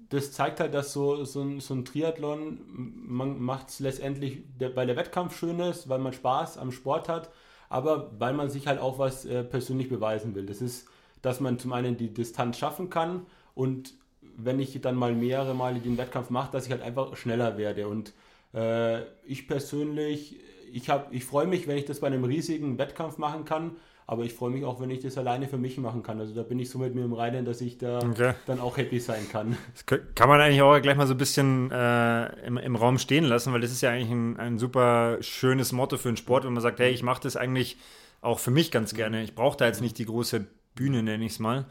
das 0.09 0.33
zeigt 0.33 0.61
halt, 0.61 0.75
dass 0.75 0.93
so, 0.93 1.25
so, 1.25 1.41
ein, 1.41 1.61
so 1.61 1.75
ein 1.75 1.85
Triathlon, 1.85 2.61
man 2.69 3.41
macht 3.41 3.69
es 3.71 3.81
letztendlich, 3.81 4.43
weil 4.59 4.87
der 4.87 4.97
Wettkampf 4.97 5.37
schön 5.37 5.59
ist, 5.61 5.89
weil 5.89 5.99
man 5.99 6.13
Spaß 6.13 6.59
am 6.59 6.73
Sport 6.73 7.09
hat, 7.09 7.31
aber 7.69 8.13
weil 8.19 8.35
man 8.35 8.51
sich 8.51 8.67
halt 8.67 8.81
auch 8.81 8.99
was 8.99 9.25
äh, 9.25 9.43
persönlich 9.43 9.89
beweisen 9.89 10.35
will. 10.35 10.47
Das 10.47 10.61
ist, 10.61 10.87
dass 11.23 11.41
man 11.41 11.59
zum 11.59 11.73
einen 11.73 11.97
die 11.97 12.13
Distanz 12.13 12.59
schaffen 12.59 12.91
kann 12.91 13.27
und 13.55 13.95
wenn 14.37 14.61
ich 14.61 14.81
dann 14.81 14.97
mal 14.97 15.15
mehrere 15.15 15.55
Male 15.55 15.81
den 15.81 15.99
Wettkampf 15.99 16.31
mache, 16.31 16.53
dass 16.53 16.67
ich 16.67 16.73
halt 16.73 16.83
einfach 16.83 17.17
schneller 17.17 17.57
werde. 17.57 17.89
Und 17.89 18.13
äh, 18.53 19.03
ich 19.25 19.47
persönlich, 19.47 20.37
ich, 20.73 20.89
ich 21.11 21.25
freue 21.25 21.47
mich, 21.47 21.67
wenn 21.67 21.77
ich 21.77 21.85
das 21.85 22.01
bei 22.01 22.09
einem 22.09 22.25
riesigen 22.25 22.79
Wettkampf 22.79 23.19
machen 23.19 23.45
kann, 23.45 23.77
aber 24.07 24.25
ich 24.25 24.35
freue 24.35 24.51
mich 24.51 24.65
auch, 24.65 24.81
wenn 24.81 24.91
ich 24.91 25.01
das 25.01 25.17
alleine 25.17 25.49
für 25.49 25.57
mich 25.57 25.79
machen 25.79 26.03
kann. 26.03 26.21
Also 26.21 26.35
da 26.35 26.43
bin 26.43 26.59
ich 26.59 26.69
so 26.69 26.79
mit 26.79 26.95
mir 26.95 27.05
im 27.05 27.15
Reinen, 27.15 27.45
dass 27.45 27.61
ich 27.61 27.79
da 27.79 27.99
okay. 27.99 28.35
dann 28.47 28.61
auch 28.61 28.77
happy 28.77 29.01
sein 29.01 29.27
kann. 29.31 29.57
Das 29.73 29.87
kann 30.15 30.29
man 30.29 30.41
eigentlich 30.41 30.61
auch 30.61 30.79
gleich 30.81 30.97
mal 30.97 31.07
so 31.07 31.15
ein 31.15 31.19
bisschen 31.19 31.71
äh, 31.71 32.47
im, 32.47 32.59
im 32.59 32.77
Raum 32.77 32.99
stehen 32.99 33.25
lassen, 33.25 33.53
weil 33.53 33.61
das 33.61 33.71
ist 33.73 33.81
ja 33.81 33.91
eigentlich 33.91 34.11
ein, 34.11 34.37
ein 34.39 34.59
super 34.59 35.19
schönes 35.21 35.73
Motto 35.73 35.97
für 35.97 36.09
einen 36.09 36.19
Sport, 36.19 36.45
wenn 36.45 36.53
man 36.53 36.63
sagt, 36.63 36.81
hey, 36.81 36.93
ich 36.93 37.03
mache 37.03 37.23
das 37.23 37.37
eigentlich 37.37 37.79
auch 38.21 38.39
für 38.39 38.51
mich 38.51 38.71
ganz 38.71 38.95
gerne. 38.95 39.23
Ich 39.23 39.35
brauche 39.35 39.57
da 39.57 39.67
jetzt 39.67 39.81
nicht 39.81 39.97
die 39.99 40.07
große 40.07 40.47
Bühne, 40.75 41.03
nenne 41.03 41.25
ich 41.25 41.33
es 41.33 41.39
mal. 41.39 41.65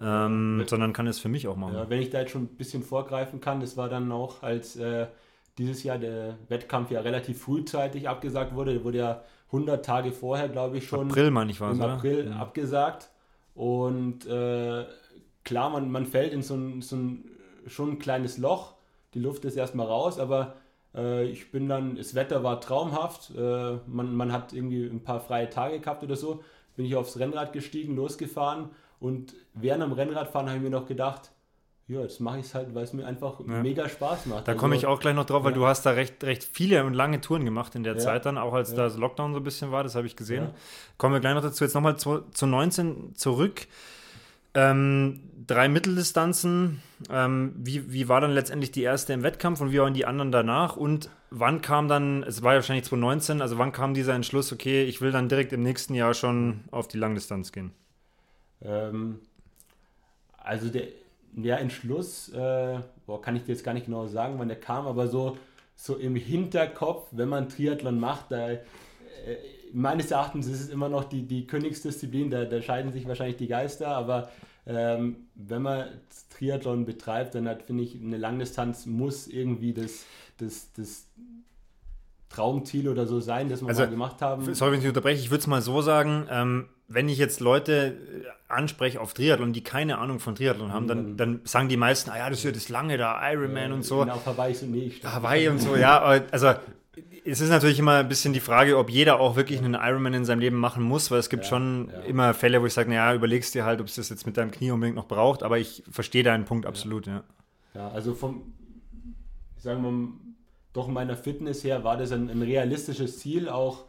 Ähm, 0.00 0.64
sondern 0.66 0.92
kann 0.92 1.06
es 1.06 1.20
für 1.20 1.28
mich 1.28 1.46
auch 1.46 1.56
machen. 1.56 1.74
Ja, 1.74 1.88
wenn 1.88 2.02
ich 2.02 2.10
da 2.10 2.20
jetzt 2.20 2.32
schon 2.32 2.42
ein 2.42 2.56
bisschen 2.56 2.82
vorgreifen 2.82 3.40
kann, 3.40 3.60
das 3.60 3.76
war 3.76 3.88
dann 3.88 4.10
auch, 4.10 4.42
als 4.42 4.74
äh, 4.74 5.06
dieses 5.56 5.84
Jahr 5.84 5.98
der 5.98 6.36
Wettkampf 6.48 6.90
ja 6.90 7.00
relativ 7.00 7.42
frühzeitig 7.42 8.08
abgesagt 8.08 8.54
wurde, 8.54 8.72
der 8.72 8.84
wurde 8.84 8.98
ja 8.98 9.22
100 9.54 9.84
Tage 9.84 10.12
vorher, 10.12 10.48
glaube 10.48 10.78
ich, 10.78 10.86
schon. 10.86 11.08
April, 11.08 11.30
meine 11.30 11.50
ich, 11.50 11.60
war 11.60 11.70
Im 11.72 11.80
April 11.80 12.28
ja. 12.30 12.36
abgesagt. 12.36 13.10
Und 13.54 14.26
äh, 14.26 14.84
klar, 15.44 15.70
man, 15.70 15.90
man 15.90 16.06
fällt 16.06 16.32
in 16.32 16.42
so 16.42 16.54
ein, 16.54 16.82
so 16.82 16.96
ein 16.96 17.24
schon 17.66 17.92
ein 17.92 17.98
kleines 17.98 18.38
Loch. 18.38 18.74
Die 19.14 19.20
Luft 19.20 19.44
ist 19.44 19.56
erstmal 19.56 19.86
raus, 19.86 20.18
aber 20.18 20.56
äh, 20.94 21.24
ich 21.24 21.50
bin 21.52 21.68
dann, 21.68 21.96
das 21.96 22.14
Wetter 22.14 22.42
war 22.42 22.60
traumhaft. 22.60 23.30
Äh, 23.36 23.78
man, 23.86 24.14
man 24.14 24.32
hat 24.32 24.52
irgendwie 24.52 24.84
ein 24.86 25.02
paar 25.04 25.20
freie 25.20 25.48
Tage 25.48 25.80
gehabt 25.80 26.02
oder 26.02 26.16
so. 26.16 26.42
Bin 26.76 26.84
ich 26.84 26.96
aufs 26.96 27.18
Rennrad 27.18 27.52
gestiegen, 27.52 27.94
losgefahren 27.94 28.70
und 28.98 29.34
während 29.52 29.82
am 29.82 29.92
Rennradfahren 29.92 30.48
habe 30.48 30.58
ich 30.58 30.64
mir 30.64 30.70
noch 30.70 30.86
gedacht, 30.86 31.30
ja, 31.86 32.00
jetzt 32.00 32.18
mache 32.18 32.38
ich 32.38 32.46
es 32.46 32.54
halt, 32.54 32.74
weil 32.74 32.84
es 32.84 32.94
mir 32.94 33.06
einfach 33.06 33.40
ja. 33.40 33.62
mega 33.62 33.88
Spaß 33.88 34.26
macht. 34.26 34.48
Da 34.48 34.52
also, 34.52 34.60
komme 34.60 34.74
ich 34.74 34.86
auch 34.86 35.00
gleich 35.00 35.14
noch 35.14 35.26
drauf, 35.26 35.44
weil 35.44 35.52
ja. 35.52 35.58
du 35.58 35.66
hast 35.66 35.84
da 35.84 35.90
recht, 35.90 36.24
recht 36.24 36.42
viele 36.42 36.84
und 36.84 36.94
lange 36.94 37.20
Touren 37.20 37.44
gemacht 37.44 37.74
in 37.74 37.82
der 37.82 37.94
ja. 37.94 37.98
Zeit 37.98 38.24
dann, 38.24 38.38
auch 38.38 38.54
als 38.54 38.70
ja. 38.70 38.76
das 38.76 38.96
Lockdown 38.96 39.32
so 39.32 39.40
ein 39.40 39.44
bisschen 39.44 39.70
war, 39.70 39.82
das 39.82 39.94
habe 39.94 40.06
ich 40.06 40.16
gesehen. 40.16 40.48
Kommen 40.96 41.12
wir 41.12 41.20
gleich 41.20 41.34
noch 41.34 41.42
dazu. 41.42 41.62
Jetzt 41.62 41.74
nochmal 41.74 41.96
zu, 41.98 42.20
zu 42.32 42.46
19 42.46 43.14
zurück. 43.16 43.66
Ähm, 44.54 45.20
drei 45.46 45.68
Mitteldistanzen. 45.68 46.80
Ähm, 47.10 47.52
wie, 47.58 47.92
wie 47.92 48.08
war 48.08 48.22
dann 48.22 48.30
letztendlich 48.30 48.72
die 48.72 48.82
erste 48.82 49.12
im 49.12 49.22
Wettkampf 49.22 49.60
und 49.60 49.70
wie 49.70 49.78
waren 49.78 49.92
die 49.92 50.06
anderen 50.06 50.32
danach? 50.32 50.76
Und 50.76 51.10
wann 51.28 51.60
kam 51.60 51.88
dann, 51.88 52.22
es 52.22 52.42
war 52.42 52.52
ja 52.52 52.58
wahrscheinlich 52.58 52.86
2019, 52.86 53.42
also 53.42 53.58
wann 53.58 53.72
kam 53.72 53.92
dieser 53.92 54.14
Entschluss, 54.14 54.52
okay, 54.52 54.84
ich 54.84 55.02
will 55.02 55.12
dann 55.12 55.28
direkt 55.28 55.52
im 55.52 55.62
nächsten 55.62 55.94
Jahr 55.94 56.14
schon 56.14 56.60
auf 56.70 56.88
die 56.88 56.96
Langdistanz 56.96 57.52
gehen? 57.52 57.72
Ähm, 58.62 59.18
also 60.38 60.70
der 60.70 60.84
der 61.42 61.60
Entschluss, 61.60 62.28
äh, 62.30 62.78
boah, 63.06 63.20
kann 63.20 63.36
ich 63.36 63.42
dir 63.42 63.52
jetzt 63.52 63.64
gar 63.64 63.74
nicht 63.74 63.86
genau 63.86 64.06
sagen, 64.06 64.38
wann 64.38 64.48
der 64.48 64.60
kam, 64.60 64.86
aber 64.86 65.08
so, 65.08 65.36
so 65.74 65.96
im 65.96 66.16
Hinterkopf, 66.16 67.08
wenn 67.10 67.28
man 67.28 67.48
Triathlon 67.48 67.98
macht, 67.98 68.30
da, 68.30 68.50
äh, 68.50 68.60
meines 69.72 70.10
Erachtens 70.10 70.46
ist 70.46 70.60
es 70.60 70.68
immer 70.68 70.88
noch 70.88 71.04
die, 71.04 71.26
die 71.26 71.46
Königsdisziplin, 71.46 72.30
da, 72.30 72.44
da 72.44 72.62
scheiden 72.62 72.92
sich 72.92 73.08
wahrscheinlich 73.08 73.36
die 73.36 73.48
Geister, 73.48 73.88
aber 73.88 74.30
ähm, 74.66 75.28
wenn 75.34 75.62
man 75.62 75.88
Triathlon 76.30 76.84
betreibt, 76.84 77.34
dann 77.34 77.48
hat, 77.48 77.64
finde 77.64 77.82
ich, 77.82 78.00
eine 78.00 78.16
Langdistanz 78.16 78.86
muss 78.86 79.26
irgendwie 79.26 79.74
das, 79.74 80.04
das, 80.38 80.72
das 80.72 81.06
Traumziel 82.28 82.88
oder 82.88 83.06
so 83.06 83.20
sein, 83.20 83.48
das 83.48 83.60
wir 83.60 83.68
also, 83.68 83.82
mal 83.82 83.90
gemacht 83.90 84.22
haben. 84.22 84.54
Sorry, 84.54 84.72
wenn 84.72 84.80
ich 84.80 84.88
unterbreche, 84.88 85.20
ich 85.20 85.30
würde 85.30 85.40
es 85.40 85.46
mal 85.46 85.60
so 85.60 85.82
sagen, 85.82 86.26
ähm, 86.30 86.68
wenn 86.88 87.08
ich 87.08 87.18
jetzt 87.18 87.40
Leute 87.40 87.96
äh, 88.22 88.52
anspreche 88.52 89.00
auf 89.00 89.14
Triathlon, 89.14 89.52
die 89.52 89.64
keine 89.64 89.98
Ahnung 89.98 90.20
von 90.20 90.34
Triathlon 90.34 90.72
haben, 90.72 90.86
dann, 90.86 91.12
mhm. 91.12 91.16
dann 91.16 91.40
sagen 91.44 91.68
die 91.68 91.76
meisten, 91.76 92.10
ah 92.10 92.18
ja, 92.18 92.28
das 92.28 92.38
ist 92.38 92.44
ja 92.44 92.52
das 92.52 92.68
lange 92.68 92.98
da, 92.98 93.20
Ironman 93.32 93.70
ja, 93.70 93.74
und 93.74 93.82
so. 93.84 94.00
Genau, 94.00 94.20
Hawaii 94.24 94.54
so, 94.54 94.66
nee, 94.66 94.92
Hawaii 95.02 95.48
und 95.48 95.58
so, 95.58 95.76
ja, 95.76 96.00
also 96.00 96.54
es 97.24 97.40
ist 97.40 97.48
natürlich 97.48 97.78
immer 97.78 97.96
ein 97.96 98.08
bisschen 98.08 98.34
die 98.34 98.40
Frage, 98.40 98.76
ob 98.76 98.90
jeder 98.90 99.18
auch 99.18 99.34
wirklich 99.34 99.58
einen 99.58 99.74
Ironman 99.74 100.14
in 100.14 100.24
seinem 100.24 100.40
Leben 100.40 100.56
machen 100.56 100.82
muss, 100.82 101.10
weil 101.10 101.18
es 101.18 101.30
gibt 101.30 101.44
ja, 101.44 101.48
schon 101.48 101.90
ja. 101.90 102.00
immer 102.00 102.34
Fälle, 102.34 102.60
wo 102.60 102.66
ich 102.66 102.74
sage, 102.74 102.90
naja, 102.90 103.14
überlegst 103.14 103.54
dir 103.54 103.64
halt, 103.64 103.80
ob 103.80 103.86
es 103.86 103.94
das 103.94 104.10
jetzt 104.10 104.26
mit 104.26 104.36
deinem 104.36 104.50
Knie 104.50 104.70
unbedingt 104.70 104.96
noch 104.96 105.08
braucht, 105.08 105.42
aber 105.42 105.58
ich 105.58 105.82
verstehe 105.90 106.22
deinen 106.22 106.44
Punkt 106.44 106.66
absolut, 106.66 107.06
ja. 107.06 107.24
Ja, 107.74 107.88
also 107.88 108.14
vom, 108.14 108.52
sagen 109.56 109.82
wir 109.82 109.90
mal, 109.90 110.08
doch 110.74 110.88
meiner 110.88 111.16
Fitness 111.16 111.64
her 111.64 111.82
war 111.82 111.96
das 111.96 112.12
ein, 112.12 112.28
ein 112.28 112.42
realistisches 112.42 113.18
Ziel, 113.20 113.48
auch 113.48 113.84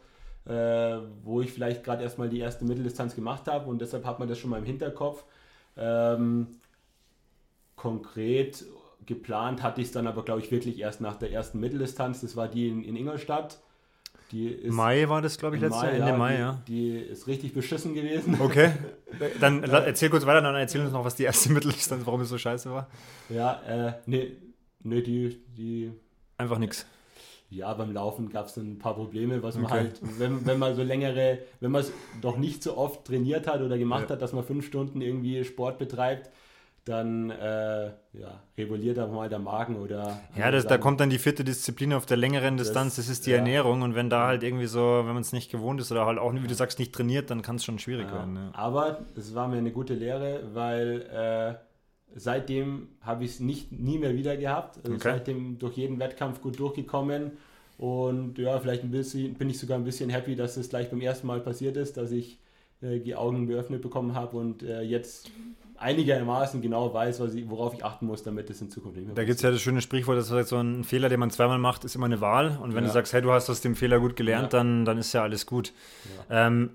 äh, 0.46 0.98
wo 1.24 1.40
ich 1.40 1.52
vielleicht 1.52 1.82
gerade 1.84 2.02
erstmal 2.02 2.28
die 2.28 2.38
erste 2.38 2.64
Mitteldistanz 2.64 3.14
gemacht 3.14 3.48
habe 3.48 3.68
und 3.68 3.80
deshalb 3.80 4.04
hat 4.04 4.18
man 4.18 4.28
das 4.28 4.38
schon 4.38 4.50
mal 4.50 4.58
im 4.58 4.64
Hinterkopf. 4.64 5.24
Ähm, 5.76 6.46
konkret 7.74 8.64
geplant 9.04 9.62
hatte 9.62 9.80
ich 9.80 9.88
es 9.88 9.92
dann 9.92 10.06
aber, 10.06 10.24
glaube 10.24 10.40
ich, 10.40 10.50
wirklich 10.50 10.78
erst 10.78 11.00
nach 11.00 11.16
der 11.16 11.32
ersten 11.32 11.60
Mitteldistanz. 11.60 12.20
Das 12.20 12.36
war 12.36 12.48
die 12.48 12.68
in, 12.68 12.84
in 12.84 12.96
Ingolstadt. 12.96 13.58
Mai 14.64 15.08
war 15.08 15.22
das, 15.22 15.38
glaube 15.38 15.54
ich, 15.54 15.62
letztes 15.62 15.82
Jahr, 15.82 15.92
Ende 15.92 16.08
ja, 16.08 16.16
Mai, 16.16 16.32
die, 16.32 16.40
ja. 16.40 16.62
Die 16.66 16.96
ist 16.98 17.28
richtig 17.28 17.54
beschissen 17.54 17.94
gewesen. 17.94 18.36
Okay. 18.40 18.72
Dann 19.40 19.62
erzähl 19.62 20.10
kurz 20.10 20.26
weiter, 20.26 20.42
dann 20.42 20.56
erzähl 20.56 20.80
uns 20.80 20.92
noch, 20.92 21.04
was 21.04 21.14
die 21.14 21.22
erste 21.22 21.52
Mitteldistanz, 21.52 22.04
warum 22.04 22.20
es 22.22 22.28
so 22.28 22.36
scheiße 22.36 22.70
war. 22.70 22.88
Ja, 23.28 23.62
äh, 23.62 23.92
nee, 24.06 24.32
nee, 24.82 25.00
die, 25.00 25.40
die. 25.56 25.92
Einfach 26.38 26.58
nichts 26.58 26.86
ja, 27.48 27.72
beim 27.74 27.92
Laufen 27.92 28.28
gab 28.28 28.46
es 28.46 28.56
ein 28.56 28.78
paar 28.78 28.94
Probleme, 28.94 29.42
was 29.42 29.56
man 29.56 29.70
halt, 29.70 30.00
wenn, 30.18 30.44
wenn 30.46 30.58
man 30.58 30.74
so 30.74 30.82
längere, 30.82 31.38
wenn 31.60 31.70
man 31.70 31.82
es 31.82 31.92
doch 32.20 32.36
nicht 32.36 32.62
so 32.62 32.76
oft 32.76 33.04
trainiert 33.04 33.46
hat 33.46 33.60
oder 33.60 33.78
gemacht 33.78 34.04
ja. 34.04 34.10
hat, 34.10 34.22
dass 34.22 34.32
man 34.32 34.44
fünf 34.44 34.66
Stunden 34.66 35.00
irgendwie 35.00 35.44
Sport 35.44 35.78
betreibt, 35.78 36.30
dann 36.86 37.30
äh, 37.30 37.86
ja, 37.86 38.40
reguliert 38.56 38.98
auch 39.00 39.10
mal 39.10 39.28
der 39.28 39.40
Magen 39.40 39.76
oder. 39.76 40.20
Ja, 40.36 40.52
das, 40.52 40.66
da 40.68 40.78
kommt 40.78 41.00
dann 41.00 41.10
die 41.10 41.18
vierte 41.18 41.42
Disziplin 41.42 41.92
auf 41.92 42.06
der 42.06 42.16
längeren 42.16 42.56
Distanz, 42.56 42.94
das, 42.94 43.06
das 43.06 43.12
ist 43.12 43.26
die 43.26 43.32
ja. 43.32 43.38
Ernährung. 43.38 43.82
Und 43.82 43.96
wenn 43.96 44.08
da 44.08 44.28
halt 44.28 44.44
irgendwie 44.44 44.66
so, 44.66 45.02
wenn 45.04 45.14
man 45.14 45.22
es 45.22 45.32
nicht 45.32 45.50
gewohnt 45.50 45.80
ist 45.80 45.90
oder 45.90 46.06
halt 46.06 46.18
auch, 46.18 46.32
wie 46.32 46.46
du 46.46 46.54
sagst, 46.54 46.78
nicht 46.78 46.94
trainiert, 46.94 47.28
dann 47.28 47.42
kann 47.42 47.56
es 47.56 47.64
schon 47.64 47.80
schwierig 47.80 48.06
ja. 48.06 48.14
werden. 48.14 48.36
Ja. 48.36 48.50
Aber 48.52 49.00
es 49.16 49.34
war 49.34 49.48
mir 49.48 49.58
eine 49.58 49.72
gute 49.72 49.94
Lehre, 49.94 50.42
weil 50.54 51.02
äh, 51.12 51.65
seitdem 52.14 52.88
habe 53.00 53.24
ich 53.24 53.32
es 53.32 53.40
nicht 53.40 53.72
nie 53.72 53.98
mehr 53.98 54.14
wieder 54.14 54.36
gehabt. 54.36 54.78
Also 54.78 54.94
okay. 54.94 55.10
seitdem 55.12 55.58
durch 55.58 55.76
jeden 55.76 55.98
Wettkampf 55.98 56.40
gut 56.40 56.58
durchgekommen. 56.58 57.32
Und 57.78 58.38
ja, 58.38 58.58
vielleicht 58.58 58.84
ein 58.84 58.90
bisschen, 58.90 59.34
bin 59.34 59.50
ich 59.50 59.58
sogar 59.58 59.78
ein 59.78 59.84
bisschen 59.84 60.08
happy, 60.08 60.34
dass 60.34 60.56
es 60.56 60.70
gleich 60.70 60.90
beim 60.90 61.00
ersten 61.00 61.26
Mal 61.26 61.40
passiert 61.40 61.76
ist, 61.76 61.96
dass 61.96 62.10
ich 62.10 62.38
äh, 62.80 63.00
die 63.00 63.14
Augen 63.14 63.46
geöffnet 63.46 63.82
bekommen 63.82 64.14
habe 64.14 64.36
und 64.36 64.62
äh, 64.62 64.80
jetzt 64.80 65.30
einigermaßen 65.78 66.62
genau 66.62 66.92
weiß, 66.94 67.20
ich, 67.34 67.50
worauf 67.50 67.74
ich 67.74 67.84
achten 67.84 68.06
muss, 68.06 68.22
damit 68.22 68.48
es 68.50 68.60
in 68.60 68.70
Zukunft 68.70 68.96
nicht 68.96 69.06
mehr 69.06 69.14
Da 69.14 69.24
gibt 69.24 69.36
es 69.36 69.42
ja 69.42 69.50
das 69.50 69.60
schöne 69.60 69.82
Sprichwort, 69.82 70.16
dass 70.16 70.48
so 70.48 70.56
ein 70.56 70.84
Fehler, 70.84 71.08
den 71.08 71.20
man 71.20 71.30
zweimal 71.30 71.58
macht, 71.58 71.84
ist 71.84 71.94
immer 71.94 72.06
eine 72.06 72.20
Wahl. 72.22 72.58
Und 72.62 72.74
wenn 72.74 72.84
ja. 72.84 72.88
du 72.88 72.94
sagst, 72.94 73.12
hey, 73.12 73.22
du 73.22 73.30
hast 73.32 73.50
aus 73.50 73.60
dem 73.60 73.76
Fehler 73.76 74.00
gut 74.00 74.16
gelernt, 74.16 74.52
ja. 74.52 74.58
dann, 74.58 74.84
dann 74.86 74.98
ist 74.98 75.12
ja 75.12 75.22
alles 75.22 75.44
gut. 75.44 75.72
Ja. 76.30 76.46
Ähm, 76.46 76.70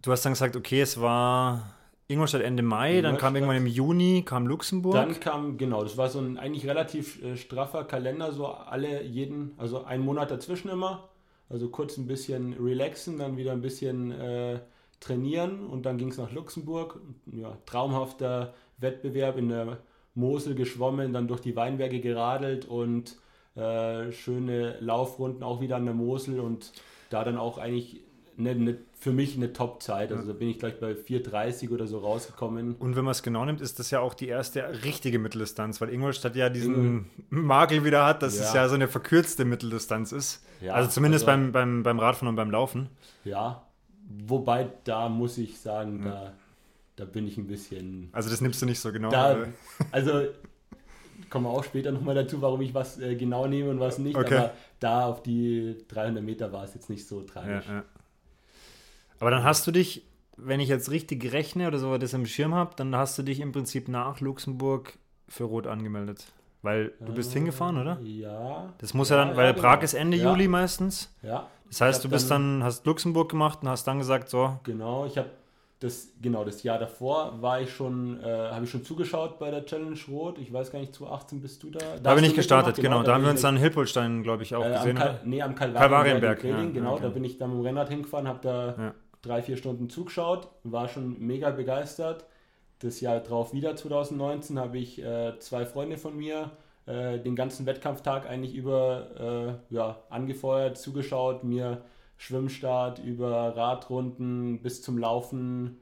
du 0.00 0.12
hast 0.12 0.24
dann 0.24 0.32
gesagt, 0.32 0.56
okay, 0.56 0.80
es 0.80 1.00
war 1.00 1.74
Ingolstadt 2.12 2.42
Ende 2.42 2.62
Mai, 2.62 2.90
Ingolstadt. 2.90 3.12
dann 3.12 3.20
kam 3.20 3.34
irgendwann 3.36 3.56
im 3.56 3.66
Juni, 3.66 4.22
kam 4.24 4.46
Luxemburg. 4.46 4.94
Dann 4.94 5.18
kam, 5.18 5.56
genau, 5.56 5.82
das 5.82 5.96
war 5.96 6.08
so 6.08 6.20
ein 6.20 6.38
eigentlich 6.38 6.66
relativ 6.66 7.22
äh, 7.22 7.36
straffer 7.36 7.84
Kalender, 7.84 8.32
so 8.32 8.46
alle, 8.46 9.02
jeden, 9.02 9.52
also 9.58 9.84
ein 9.84 10.00
Monat 10.00 10.30
dazwischen 10.30 10.68
immer. 10.68 11.08
Also 11.48 11.68
kurz 11.68 11.98
ein 11.98 12.06
bisschen 12.06 12.54
relaxen, 12.54 13.18
dann 13.18 13.36
wieder 13.36 13.52
ein 13.52 13.60
bisschen 13.60 14.10
äh, 14.10 14.60
trainieren 15.00 15.66
und 15.66 15.84
dann 15.84 15.98
ging 15.98 16.08
es 16.08 16.16
nach 16.16 16.32
Luxemburg. 16.32 17.00
Ja, 17.26 17.58
traumhafter 17.66 18.54
Wettbewerb 18.78 19.36
in 19.36 19.48
der 19.50 19.78
Mosel 20.14 20.54
geschwommen, 20.54 21.12
dann 21.12 21.28
durch 21.28 21.40
die 21.40 21.56
Weinberge 21.56 22.00
geradelt 22.00 22.64
und 22.66 23.16
äh, 23.54 24.12
schöne 24.12 24.78
Laufrunden 24.80 25.42
auch 25.42 25.60
wieder 25.60 25.76
an 25.76 25.84
der 25.84 25.94
Mosel 25.94 26.40
und 26.40 26.72
da 27.10 27.24
dann 27.24 27.36
auch 27.36 27.58
eigentlich 27.58 28.00
eine, 28.38 28.50
eine, 28.50 28.78
für 28.98 29.12
mich 29.12 29.36
eine 29.36 29.52
Top-Zeit. 29.52 30.12
Also 30.12 30.26
da 30.26 30.32
bin 30.32 30.48
ich 30.48 30.58
gleich 30.58 30.78
bei 30.80 30.92
4,30 30.92 31.70
oder 31.70 31.86
so 31.86 31.98
rausgekommen. 31.98 32.76
Und 32.76 32.96
wenn 32.96 33.04
man 33.04 33.12
es 33.12 33.22
genau 33.22 33.44
nimmt, 33.44 33.60
ist 33.60 33.78
das 33.78 33.90
ja 33.90 34.00
auch 34.00 34.14
die 34.14 34.28
erste 34.28 34.84
richtige 34.84 35.18
Mitteldistanz, 35.18 35.80
weil 35.80 35.90
Ingolstadt 35.90 36.36
ja 36.36 36.48
diesen 36.48 36.74
Ingol 36.74 37.04
Makel 37.30 37.84
wieder 37.84 38.06
hat, 38.06 38.22
dass 38.22 38.38
ja. 38.38 38.44
es 38.44 38.52
ja 38.54 38.68
so 38.68 38.74
eine 38.74 38.88
verkürzte 38.88 39.44
Mitteldistanz 39.44 40.12
ist. 40.12 40.44
Ja, 40.60 40.74
also 40.74 40.88
zumindest 40.90 41.28
also, 41.28 41.40
beim, 41.40 41.52
beim, 41.52 41.82
beim 41.82 41.98
Radfahren 41.98 42.28
und 42.28 42.36
beim 42.36 42.50
Laufen. 42.50 42.88
Ja, 43.24 43.66
wobei 44.26 44.70
da 44.84 45.08
muss 45.08 45.38
ich 45.38 45.60
sagen, 45.60 46.04
ja. 46.04 46.10
da, 46.10 46.32
da 46.96 47.04
bin 47.04 47.26
ich 47.26 47.36
ein 47.36 47.46
bisschen. 47.46 48.08
Also 48.12 48.30
das 48.30 48.40
nimmst 48.40 48.62
du 48.62 48.66
nicht 48.66 48.80
so 48.80 48.92
genau. 48.92 49.10
Da, 49.10 49.46
also 49.90 50.22
kommen 51.30 51.46
wir 51.46 51.50
auch 51.50 51.64
später 51.64 51.92
nochmal 51.92 52.14
dazu, 52.14 52.42
warum 52.42 52.60
ich 52.60 52.74
was 52.74 53.00
äh, 53.00 53.16
genau 53.16 53.46
nehme 53.46 53.70
und 53.70 53.80
was 53.80 53.98
nicht. 53.98 54.16
Okay. 54.16 54.36
Aber 54.36 54.52
da 54.80 55.06
auf 55.06 55.22
die 55.22 55.76
300 55.88 56.22
Meter 56.22 56.52
war 56.52 56.64
es 56.64 56.74
jetzt 56.74 56.90
nicht 56.90 57.06
so 57.06 57.22
tragisch. 57.22 57.66
Ja, 57.66 57.74
ja. 57.74 57.84
Aber 59.22 59.30
dann 59.30 59.44
hast 59.44 59.64
du 59.68 59.70
dich, 59.70 60.02
wenn 60.36 60.58
ich 60.58 60.68
jetzt 60.68 60.90
richtig 60.90 61.32
rechne 61.32 61.68
oder 61.68 61.78
so 61.78 61.96
das 61.96 62.12
im 62.12 62.26
Schirm 62.26 62.56
habe, 62.56 62.72
dann 62.74 62.96
hast 62.96 63.16
du 63.16 63.22
dich 63.22 63.38
im 63.38 63.52
Prinzip 63.52 63.86
nach 63.86 64.18
Luxemburg 64.18 64.98
für 65.28 65.44
Rot 65.44 65.68
angemeldet. 65.68 66.26
Weil 66.62 66.92
du 66.98 67.14
bist 67.14 67.30
äh, 67.30 67.34
hingefahren, 67.34 67.80
oder? 67.80 68.00
Ja. 68.02 68.72
Das 68.78 68.94
muss 68.94 69.10
ja, 69.10 69.18
ja 69.18 69.26
dann, 69.26 69.36
weil 69.36 69.54
Prag 69.54 69.74
genau. 69.74 69.84
ist 69.84 69.94
Ende 69.94 70.16
Juli 70.16 70.48
meistens. 70.48 71.08
Ja. 71.22 71.46
Das 71.68 71.80
heißt, 71.80 72.04
du 72.04 72.08
bist 72.08 72.32
dann, 72.32 72.58
dann, 72.58 72.64
hast 72.64 72.84
Luxemburg 72.84 73.28
gemacht 73.28 73.60
und 73.62 73.68
hast 73.68 73.84
dann 73.84 73.98
gesagt, 73.98 74.28
so. 74.28 74.58
Genau, 74.64 75.06
ich 75.06 75.16
habe 75.16 75.30
das, 75.78 76.08
genau, 76.20 76.44
das 76.44 76.64
Jahr 76.64 76.80
davor 76.80 77.40
war 77.40 77.60
ich 77.60 77.72
schon, 77.72 78.20
äh, 78.24 78.26
habe 78.26 78.64
ich 78.64 78.70
schon 78.72 78.84
zugeschaut 78.84 79.38
bei 79.38 79.52
der 79.52 79.64
Challenge 79.64 79.98
Rot. 80.08 80.38
Ich 80.38 80.52
weiß 80.52 80.72
gar 80.72 80.80
nicht, 80.80 80.94
2018 80.96 81.40
bist 81.40 81.62
du 81.62 81.70
da. 81.70 81.78
Da, 81.78 81.98
da 81.98 82.14
bin 82.16 82.24
ich 82.24 82.34
gestartet, 82.34 82.74
genau. 82.74 82.98
genau. 82.98 83.02
Da, 83.04 83.14
haben 83.14 83.22
wir 83.22 83.30
uns 83.30 83.42
dann 83.42 83.54
in 83.54 83.62
Hilpolstein, 83.62 84.24
glaube 84.24 84.42
ich, 84.42 84.56
auch 84.56 84.64
äh, 84.64 84.72
gesehen. 84.72 84.96
Am 84.96 85.02
Kal 85.02 85.20
nee, 85.24 85.42
am 85.42 85.54
Kalvarienberg. 85.54 86.40
Kalvarienberg 86.40 86.44
ja, 86.44 86.80
genau, 86.80 86.94
okay. 86.94 87.02
da 87.02 87.08
bin 87.08 87.22
ich 87.22 87.38
dann 87.38 87.50
mit 87.50 87.58
dem 87.60 87.66
Rennrad 87.66 87.88
hingefahren, 87.88 88.26
habe 88.26 88.38
da 88.42 88.74
ja. 88.78 88.94
Drei, 89.22 89.42
vier 89.42 89.56
Stunden 89.56 89.88
zugeschaut, 89.88 90.48
war 90.64 90.88
schon 90.88 91.18
mega 91.20 91.50
begeistert. 91.50 92.26
Das 92.80 93.00
Jahr 93.00 93.20
drauf 93.20 93.52
wieder, 93.52 93.76
2019, 93.76 94.58
habe 94.58 94.78
ich 94.78 95.02
äh, 95.02 95.38
zwei 95.38 95.64
Freunde 95.64 95.96
von 95.96 96.16
mir 96.16 96.50
äh, 96.86 97.18
den 97.18 97.36
ganzen 97.36 97.64
Wettkampftag 97.64 98.28
eigentlich 98.28 98.54
über 98.54 99.60
äh, 99.70 99.74
ja, 99.74 100.02
angefeuert, 100.10 100.76
zugeschaut, 100.76 101.44
mir 101.44 101.82
Schwimmstart 102.18 102.98
über 102.98 103.56
Radrunden 103.56 104.62
bis 104.62 104.82
zum 104.82 104.98
Laufen, 104.98 105.78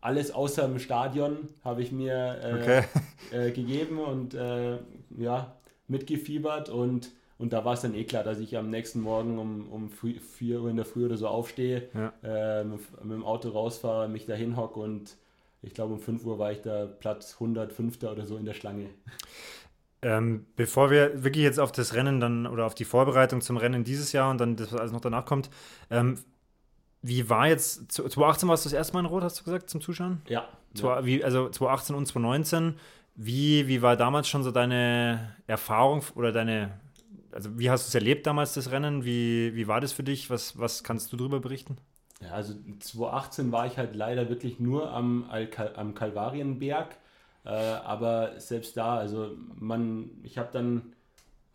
alles 0.00 0.30
außer 0.30 0.64
im 0.64 0.78
Stadion 0.78 1.48
habe 1.62 1.82
ich 1.82 1.92
mir 1.92 2.38
äh, 2.42 2.54
okay. 2.54 2.84
äh, 3.32 3.50
gegeben 3.50 3.98
und 3.98 4.34
äh, 4.34 4.78
ja, 5.18 5.56
mitgefiebert 5.88 6.70
und, 6.70 7.10
und 7.40 7.54
da 7.54 7.64
war 7.64 7.72
es 7.72 7.80
dann 7.80 7.94
eh 7.94 8.04
klar, 8.04 8.22
dass 8.22 8.38
ich 8.38 8.56
am 8.58 8.68
nächsten 8.68 9.00
Morgen 9.00 9.38
um, 9.38 9.68
um 9.70 9.90
4 9.90 10.60
Uhr 10.60 10.68
in 10.68 10.76
der 10.76 10.84
Früh 10.84 11.06
oder 11.06 11.16
so 11.16 11.26
aufstehe, 11.26 11.88
ja. 11.94 12.12
Äh, 12.22 12.64
mit, 12.64 12.80
mit, 13.02 13.12
dem 13.12 13.24
Auto 13.24 13.48
rausfahre, 13.48 14.08
mich 14.08 14.26
da 14.26 14.34
hinhocke 14.34 14.78
und 14.78 15.16
ich 15.62 15.72
glaube 15.72 15.94
um 15.94 16.00
5 16.00 16.24
Uhr 16.26 16.38
war 16.38 16.52
ich 16.52 16.60
da 16.60 16.84
Platz 16.84 17.34
105. 17.34 18.02
oder 18.04 18.26
so 18.26 18.36
in 18.36 18.44
der 18.44 18.52
Schlange. 18.52 18.90
Ähm, 20.02 20.44
bevor 20.54 20.90
wir 20.90 21.24
wirklich 21.24 21.42
jetzt 21.42 21.58
auf 21.58 21.72
das 21.72 21.94
Rennen 21.94 22.20
dann 22.20 22.46
oder 22.46 22.66
auf 22.66 22.74
die 22.74 22.84
Vorbereitung 22.84 23.40
zum 23.40 23.56
Rennen 23.56 23.84
dieses 23.84 24.12
Jahr 24.12 24.30
und 24.30 24.38
dann 24.38 24.56
das, 24.56 24.72
was 24.72 24.80
alles 24.80 24.92
noch 24.92 25.00
danach 25.00 25.24
kommt, 25.24 25.48
ähm, 25.90 26.18
wie 27.02 27.30
war 27.30 27.48
jetzt, 27.48 27.90
2018 27.90 28.48
warst 28.50 28.64
du 28.64 28.68
das 28.68 28.74
erste 28.74 28.92
Mal 28.92 29.00
in 29.00 29.06
Rot, 29.06 29.22
hast 29.22 29.40
du 29.40 29.44
gesagt, 29.44 29.70
zum 29.70 29.80
Zuschauen? 29.80 30.20
Ja. 30.28 30.46
ja. 30.74 31.04
Wie, 31.06 31.24
also 31.24 31.48
2018 31.48 31.96
und 31.96 32.06
2019, 32.06 32.74
wie, 33.14 33.66
wie 33.68 33.80
war 33.80 33.96
damals 33.96 34.28
schon 34.28 34.42
so 34.42 34.50
deine 34.50 35.36
Erfahrung 35.46 36.02
oder 36.14 36.32
deine, 36.32 36.78
also 37.32 37.58
wie 37.58 37.70
hast 37.70 37.86
du 37.86 37.88
es 37.88 37.94
erlebt 37.94 38.26
damals, 38.26 38.54
das 38.54 38.70
Rennen? 38.70 39.04
Wie, 39.04 39.54
wie 39.54 39.68
war 39.68 39.80
das 39.80 39.92
für 39.92 40.02
dich? 40.02 40.30
Was, 40.30 40.58
was 40.58 40.84
kannst 40.84 41.12
du 41.12 41.16
darüber 41.16 41.40
berichten? 41.40 41.76
Ja, 42.20 42.32
also 42.32 42.54
2018 42.80 43.52
war 43.52 43.66
ich 43.66 43.78
halt 43.78 43.94
leider 43.94 44.28
wirklich 44.28 44.60
nur 44.60 44.92
am, 44.92 45.30
am 45.74 45.94
Kalvarienberg 45.94 46.96
äh, 47.44 47.48
aber 47.48 48.38
selbst 48.38 48.76
da, 48.76 48.98
also 48.98 49.30
man, 49.58 50.10
ich 50.22 50.38
habe 50.38 50.50
dann 50.52 50.92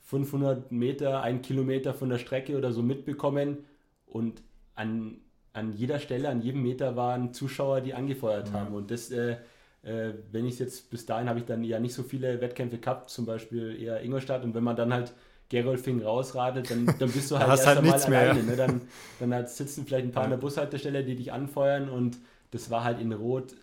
500 0.01 0.71
Meter, 0.71 1.21
ein 1.21 1.41
Kilometer 1.41 1.93
von 1.93 2.09
der 2.09 2.17
Strecke 2.17 2.57
oder 2.57 2.71
so 2.71 2.81
mitbekommen 2.81 3.65
und 4.07 4.41
an, 4.75 5.17
an 5.53 5.73
jeder 5.73 5.99
Stelle, 5.99 6.29
an 6.29 6.41
jedem 6.41 6.63
Meter 6.63 6.95
waren 6.95 7.33
Zuschauer, 7.33 7.81
die 7.81 7.93
angefeuert 7.93 8.49
ja. 8.49 8.53
haben. 8.53 8.75
Und 8.75 8.91
das, 8.91 9.11
äh, 9.11 9.37
äh, 9.83 10.13
wenn 10.31 10.45
ich 10.45 10.59
jetzt 10.59 10.89
bis 10.89 11.05
dahin 11.05 11.29
habe 11.29 11.39
ich 11.39 11.45
dann 11.45 11.63
ja 11.63 11.79
nicht 11.79 11.93
so 11.93 12.03
viele 12.03 12.41
Wettkämpfe 12.41 12.79
gehabt, 12.79 13.09
zum 13.09 13.25
Beispiel 13.25 13.79
eher 13.81 14.01
Ingolstadt. 14.03 14.43
Und 14.43 14.53
wenn 14.55 14.63
man 14.63 14.75
dann 14.75 14.93
halt 14.93 15.13
Gerolfing 15.49 16.01
rausradelt, 16.01 16.71
dann, 16.71 16.85
dann 16.85 17.11
bist 17.11 17.29
du 17.29 17.37
halt 17.37 17.49
erst 17.49 17.67
halt 17.67 17.77
einmal 17.77 18.01
alleine. 18.01 18.43
Ne? 18.43 18.55
Dann, 18.55 18.81
dann 19.19 19.47
sitzen 19.47 19.85
vielleicht 19.85 20.05
ein 20.05 20.11
paar 20.11 20.23
ja. 20.23 20.25
an 20.25 20.31
der 20.31 20.37
Bushaltestelle, 20.37 21.03
die 21.03 21.15
dich 21.15 21.31
anfeuern 21.31 21.89
und 21.89 22.17
das 22.51 22.69
war 22.71 22.83
halt 22.83 22.99
in 22.99 23.11
Rot 23.13 23.55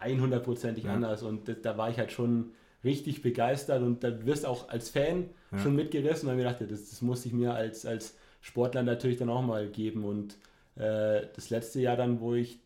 100%ig 0.00 0.84
ja. 0.84 0.92
anders. 0.92 1.22
Und 1.22 1.48
das, 1.48 1.56
da 1.62 1.78
war 1.78 1.90
ich 1.90 1.98
halt 1.98 2.12
schon 2.12 2.52
richtig 2.84 3.22
begeistert 3.22 3.82
und 3.82 4.04
da 4.04 4.24
wirst 4.26 4.44
du 4.44 4.48
auch 4.48 4.68
als 4.68 4.90
Fan 4.90 5.30
ja. 5.52 5.58
schon 5.58 5.74
mitgerissen. 5.74 6.28
Und 6.28 6.36
dann 6.36 6.38
gedacht, 6.38 6.60
das, 6.60 6.90
das 6.90 7.02
muss 7.02 7.24
ich 7.24 7.32
mir 7.32 7.54
als, 7.54 7.86
als 7.86 8.16
Sportler 8.40 8.82
natürlich 8.82 9.16
dann 9.16 9.30
auch 9.30 9.42
mal 9.42 9.68
geben. 9.68 10.04
Und 10.04 10.34
äh, 10.76 11.26
das 11.34 11.50
letzte 11.50 11.80
Jahr 11.80 11.96
dann, 11.96 12.20
wo 12.20 12.34
ich 12.34 12.58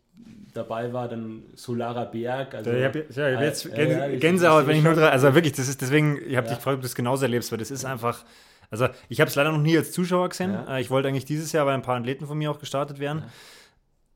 dabei 0.55 0.93
war, 0.93 1.09
dann 1.09 1.43
Solarer 1.55 2.07
Berg. 2.07 2.55
Also, 2.55 2.71
ja, 2.71 2.79
ich 2.79 2.85
habe 2.85 3.07
ja, 3.15 3.43
jetzt 3.43 3.67
äh, 3.67 4.17
Gänsehaut, 4.19 4.67
wenn 4.67 4.77
ich 4.77 4.83
nur 4.83 4.95
drei, 4.95 5.09
also 5.09 5.35
wirklich, 5.35 5.53
das 5.53 5.69
ist 5.69 5.81
deswegen, 5.81 6.17
ich 6.17 6.37
habe 6.37 6.47
ja. 6.47 6.55
dich 6.55 6.57
gefragt, 6.57 6.77
ob 6.77 6.81
du 6.81 6.87
das 6.87 6.95
genauso 6.95 7.25
erlebst, 7.25 7.53
weil 7.53 7.59
das 7.59 7.71
ist 7.71 7.85
einfach, 7.85 8.25
also 8.71 8.89
ich 9.09 9.21
habe 9.21 9.29
es 9.29 9.35
leider 9.35 9.53
noch 9.53 9.59
nie 9.59 9.77
als 9.77 9.93
Zuschauer 9.93 10.29
gesehen. 10.29 10.53
Ja. 10.53 10.77
Äh, 10.77 10.81
ich 10.81 10.91
wollte 10.91 11.09
eigentlich 11.09 11.25
dieses 11.25 11.53
Jahr, 11.53 11.67
weil 11.67 11.75
ein 11.75 11.83
paar 11.83 11.97
Athleten 11.97 12.27
von 12.27 12.39
mir 12.39 12.51
auch 12.51 12.59
gestartet 12.59 12.99
wären. 12.99 13.25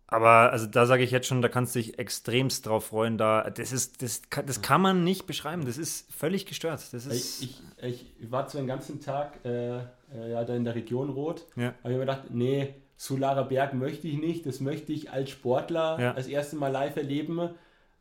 Aber 0.06 0.52
also 0.52 0.66
da 0.66 0.86
sage 0.86 1.02
ich 1.02 1.10
jetzt 1.10 1.26
schon, 1.26 1.42
da 1.42 1.48
kannst 1.48 1.74
du 1.74 1.80
dich 1.80 1.98
extremst 1.98 2.66
drauf 2.66 2.86
freuen. 2.86 3.18
Da, 3.18 3.50
das, 3.50 3.72
ist, 3.72 4.02
das, 4.02 4.22
das 4.46 4.62
kann 4.62 4.80
man 4.80 5.02
nicht 5.02 5.26
beschreiben. 5.26 5.64
Das 5.64 5.78
ist 5.78 6.12
völlig 6.12 6.46
gestört. 6.46 6.80
Das 6.92 7.06
ist 7.06 7.42
ich, 7.42 7.62
ich, 7.82 8.14
ich 8.20 8.30
war 8.30 8.46
zwar 8.46 8.60
den 8.60 8.68
ganzen 8.68 9.00
Tag 9.00 9.44
äh, 9.44 9.78
äh, 9.78 10.30
ja, 10.30 10.44
da 10.44 10.54
in 10.54 10.64
der 10.64 10.74
Region 10.74 11.10
Rot, 11.10 11.46
ja. 11.56 11.68
aber 11.68 11.70
ich 11.70 11.82
habe 11.84 11.92
mir 11.94 12.00
gedacht, 12.00 12.22
nee, 12.30 12.74
Solarer 13.04 13.44
Berg 13.44 13.74
möchte 13.74 14.08
ich 14.08 14.18
nicht. 14.18 14.46
Das 14.46 14.60
möchte 14.60 14.92
ich 14.92 15.10
als 15.10 15.30
Sportler 15.30 15.98
ja. 16.00 16.12
das 16.14 16.26
erste 16.26 16.56
Mal 16.56 16.68
live 16.68 16.96
erleben. 16.96 17.50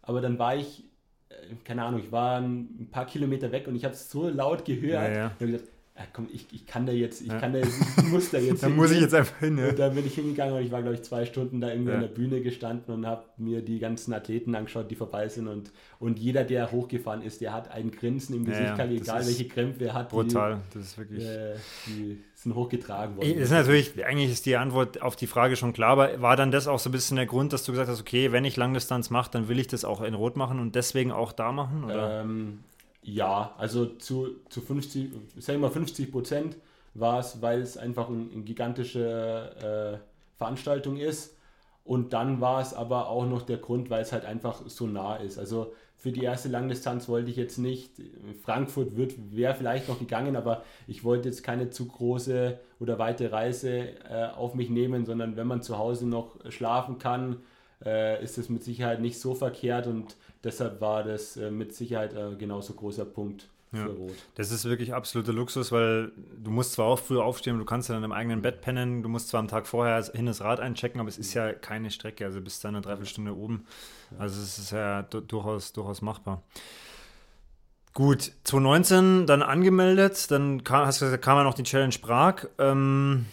Aber 0.02 0.22
dann 0.22 0.40
war 0.40 0.56
ich, 0.56 0.86
äh, 1.30 1.56
keine 1.66 1.84
Ahnung, 1.84 2.00
ich 2.00 2.12
war 2.12 2.40
ein 2.40 2.88
paar 2.90 3.06
Kilometer 3.06 3.52
weg 3.52 3.68
und 3.68 3.76
ich 3.76 3.84
habe 3.84 3.94
es 3.94 4.10
so 4.10 4.30
laut 4.30 4.64
gehört. 4.64 5.10
Ja, 5.10 5.14
ja. 5.14 5.26
Und 5.40 5.48
ich 5.48 5.52
gedacht, 5.54 5.73
ja, 5.96 6.06
komm, 6.12 6.28
ich, 6.34 6.48
ich 6.52 6.66
kann 6.66 6.88
da 6.88 6.92
jetzt, 6.92 7.22
ich 7.22 7.28
ja. 7.28 7.40
kann 7.40 7.54
da 7.54 7.60
jetzt, 7.60 7.80
ich 7.98 8.04
muss 8.06 8.32
da 8.32 8.40
jetzt. 8.40 8.64
da 8.64 8.70
muss 8.70 8.90
ich 8.90 9.00
jetzt 9.00 9.14
einfach 9.14 9.38
hin. 9.38 9.60
Ja. 9.60 9.70
Und 9.70 9.78
da 9.78 9.90
bin 9.90 10.04
ich 10.08 10.16
hingegangen 10.16 10.56
und 10.56 10.64
ich 10.64 10.72
war, 10.72 10.82
glaube 10.82 10.96
ich, 10.96 11.04
zwei 11.04 11.24
Stunden 11.26 11.62
da 11.62 11.70
irgendwie 11.70 11.90
ja. 11.90 11.96
an 11.96 12.02
der 12.02 12.08
Bühne 12.08 12.42
gestanden 12.42 12.96
und 12.96 13.06
habe 13.06 13.26
mir 13.38 13.62
die 13.62 13.78
ganzen 13.78 14.12
Athleten 14.12 14.56
angeschaut, 14.56 14.90
die 14.90 14.96
vorbei 14.96 15.28
sind. 15.28 15.48
Und, 15.48 15.72
und 16.00 16.18
jeder, 16.18 16.46
der 16.46 16.72
hochgefahren 16.72 17.22
ist, 17.22 17.42
der 17.42 17.54
hat 17.54 17.70
ein 17.70 17.92
Grinsen 17.92 18.36
im 18.36 18.46
Gesicht, 18.46 18.76
ja, 18.76 18.86
egal 18.86 19.24
welche 19.24 19.48
Krämpfe 19.48 19.86
er 19.86 19.94
hat. 19.94 20.10
Brutal, 20.10 20.56
die, 20.56 20.80
das 20.80 20.88
ist 20.88 20.98
wirklich. 20.98 21.24
Äh, 21.24 21.56
die 21.86 22.24
sind 22.34 22.56
hochgetragen 22.56 23.18
worden. 23.18 23.38
Ist 23.38 23.52
natürlich, 23.52 24.04
eigentlich 24.04 24.32
ist 24.32 24.48
die 24.48 24.56
Antwort 24.56 25.00
auf 25.00 25.16
die 25.16 25.28
Frage 25.28 25.56
schon 25.56 25.74
klar, 25.74 25.92
aber 25.92 26.22
war 26.24 26.36
dann 26.36 26.50
das 26.50 26.68
auch 26.68 26.80
so 26.80 26.90
ein 26.90 26.92
bisschen 26.92 27.18
der 27.18 27.28
Grund, 27.28 27.54
dass 27.54 27.66
du 27.66 27.72
gesagt 27.72 27.90
hast, 27.90 28.02
okay, 28.02 28.32
wenn 28.32 28.46
ich 28.46 28.58
Langdistanz 28.58 29.12
mache, 29.12 29.30
dann 29.30 29.48
will 29.48 29.60
ich 29.60 29.68
das 29.68 29.86
auch 29.86 30.02
in 30.02 30.16
Rot 30.16 30.38
machen 30.38 30.60
und 30.60 30.74
deswegen 30.74 31.12
auch 31.12 31.34
da 31.34 31.52
machen? 31.52 31.84
Oder? 31.84 32.22
Ähm, 32.22 32.64
ja, 33.04 33.54
also 33.58 33.86
zu, 33.86 34.40
zu 34.50 34.62
50, 34.62 35.12
sagen 35.38 35.60
wir 35.62 35.68
mal 35.68 35.74
50 35.74 36.12
Prozent 36.12 36.58
war 36.94 37.20
es, 37.20 37.42
weil 37.42 37.62
es 37.62 37.78
einfach 37.78 38.08
eine 38.08 38.22
ein 38.34 38.46
gigantische 38.46 40.00
äh, 40.02 40.38
Veranstaltung 40.38 40.98
ist. 40.98 41.38
Und 41.86 42.14
dann 42.14 42.40
war 42.40 42.62
es 42.62 42.74
aber 42.74 43.10
auch 43.10 43.26
noch 43.26 43.42
der 43.42 43.58
Grund, 43.58 43.90
weil 43.90 44.02
es 44.02 44.14
halt 44.14 44.24
einfach 44.26 44.62
so 44.68 44.88
nah 44.88 45.18
ist. 45.18 45.38
Also 45.38 45.74
für 45.98 46.12
die 46.12 46.24
erste 46.24 46.50
Langdistanz 46.50 47.10
wollte 47.10 47.30
ich 47.30 47.38
jetzt 47.38 47.58
nicht, 47.58 47.92
Frankfurt 48.44 48.92
wäre 48.96 49.56
vielleicht 49.56 49.88
noch 49.90 50.00
gegangen, 50.00 50.36
aber 50.36 50.64
ich 50.88 51.04
wollte 51.04 51.30
jetzt 51.30 51.44
keine 51.44 51.70
zu 51.70 51.88
große 51.88 52.60
oder 52.80 53.00
weite 53.00 53.32
Reise 53.32 53.90
äh, 54.10 54.28
auf 54.36 54.54
mich 54.54 54.70
nehmen, 54.70 55.06
sondern 55.06 55.36
wenn 55.36 55.48
man 55.48 55.62
zu 55.62 55.78
Hause 55.78 56.08
noch 56.08 56.36
schlafen 56.50 57.00
kann, 57.00 57.38
äh, 57.86 58.22
ist 58.24 58.38
es 58.38 58.50
mit 58.50 58.64
Sicherheit 58.64 59.02
nicht 59.02 59.20
so 59.20 59.34
verkehrt 59.34 59.88
und 59.88 60.16
deshalb 60.44 60.82
war 60.82 61.04
das 61.04 61.38
äh, 61.38 61.52
mit 61.52 61.74
Sicherheit 61.74 62.14
äh, 62.14 62.36
genauso 62.36 62.74
großer 62.74 63.06
Punkt. 63.06 63.50
Ja. 63.74 63.88
Das 64.36 64.52
ist 64.52 64.66
wirklich 64.66 64.94
absoluter 64.94 65.34
Luxus, 65.34 65.72
weil 65.72 66.12
du 66.38 66.52
musst 66.52 66.74
zwar 66.74 66.86
auch 66.86 67.00
früh 67.00 67.20
aufstehen, 67.20 67.58
du 67.58 67.66
kannst 67.66 67.90
dann 67.90 68.04
im 68.04 68.12
eigenen 68.12 68.44
Bett 68.44 68.62
pennen, 68.62 69.02
du 69.02 69.10
musst 69.10 69.30
zwar 69.30 69.40
am 69.40 69.48
Tag 69.48 69.66
vorher 69.66 70.04
hin 70.14 70.28
das 70.28 70.42
Rad 70.42 70.60
einchecken, 70.60 71.00
aber 71.00 71.10
es 71.10 71.18
ist 71.18 71.34
ja 71.34 71.54
keine 71.54 71.90
Strecke, 71.90 72.24
also 72.24 72.40
bis 72.40 72.60
dann 72.60 72.76
eine 72.76 72.84
Dreiviertelstunde 72.84 73.36
oben. 73.36 73.66
Also 74.20 74.40
es 74.40 74.60
ist 74.60 74.72
ja 74.72 75.02
durchaus, 75.02 75.74
durchaus 75.74 76.04
machbar. 76.04 76.44
Gut, 77.96 78.32
2019 78.44 79.26
dann 79.26 79.42
angemeldet, 79.42 80.30
dann 80.30 80.64
kam, 80.64 80.86
hast 80.86 81.02
du 81.02 81.06
gesagt, 81.06 81.24
kam 81.24 81.38
ja 81.38 81.44
noch 81.44 81.54
die 81.56 81.64
Challenge 81.64 81.96
Prag. 82.00 82.48
Ähm, 82.60 83.26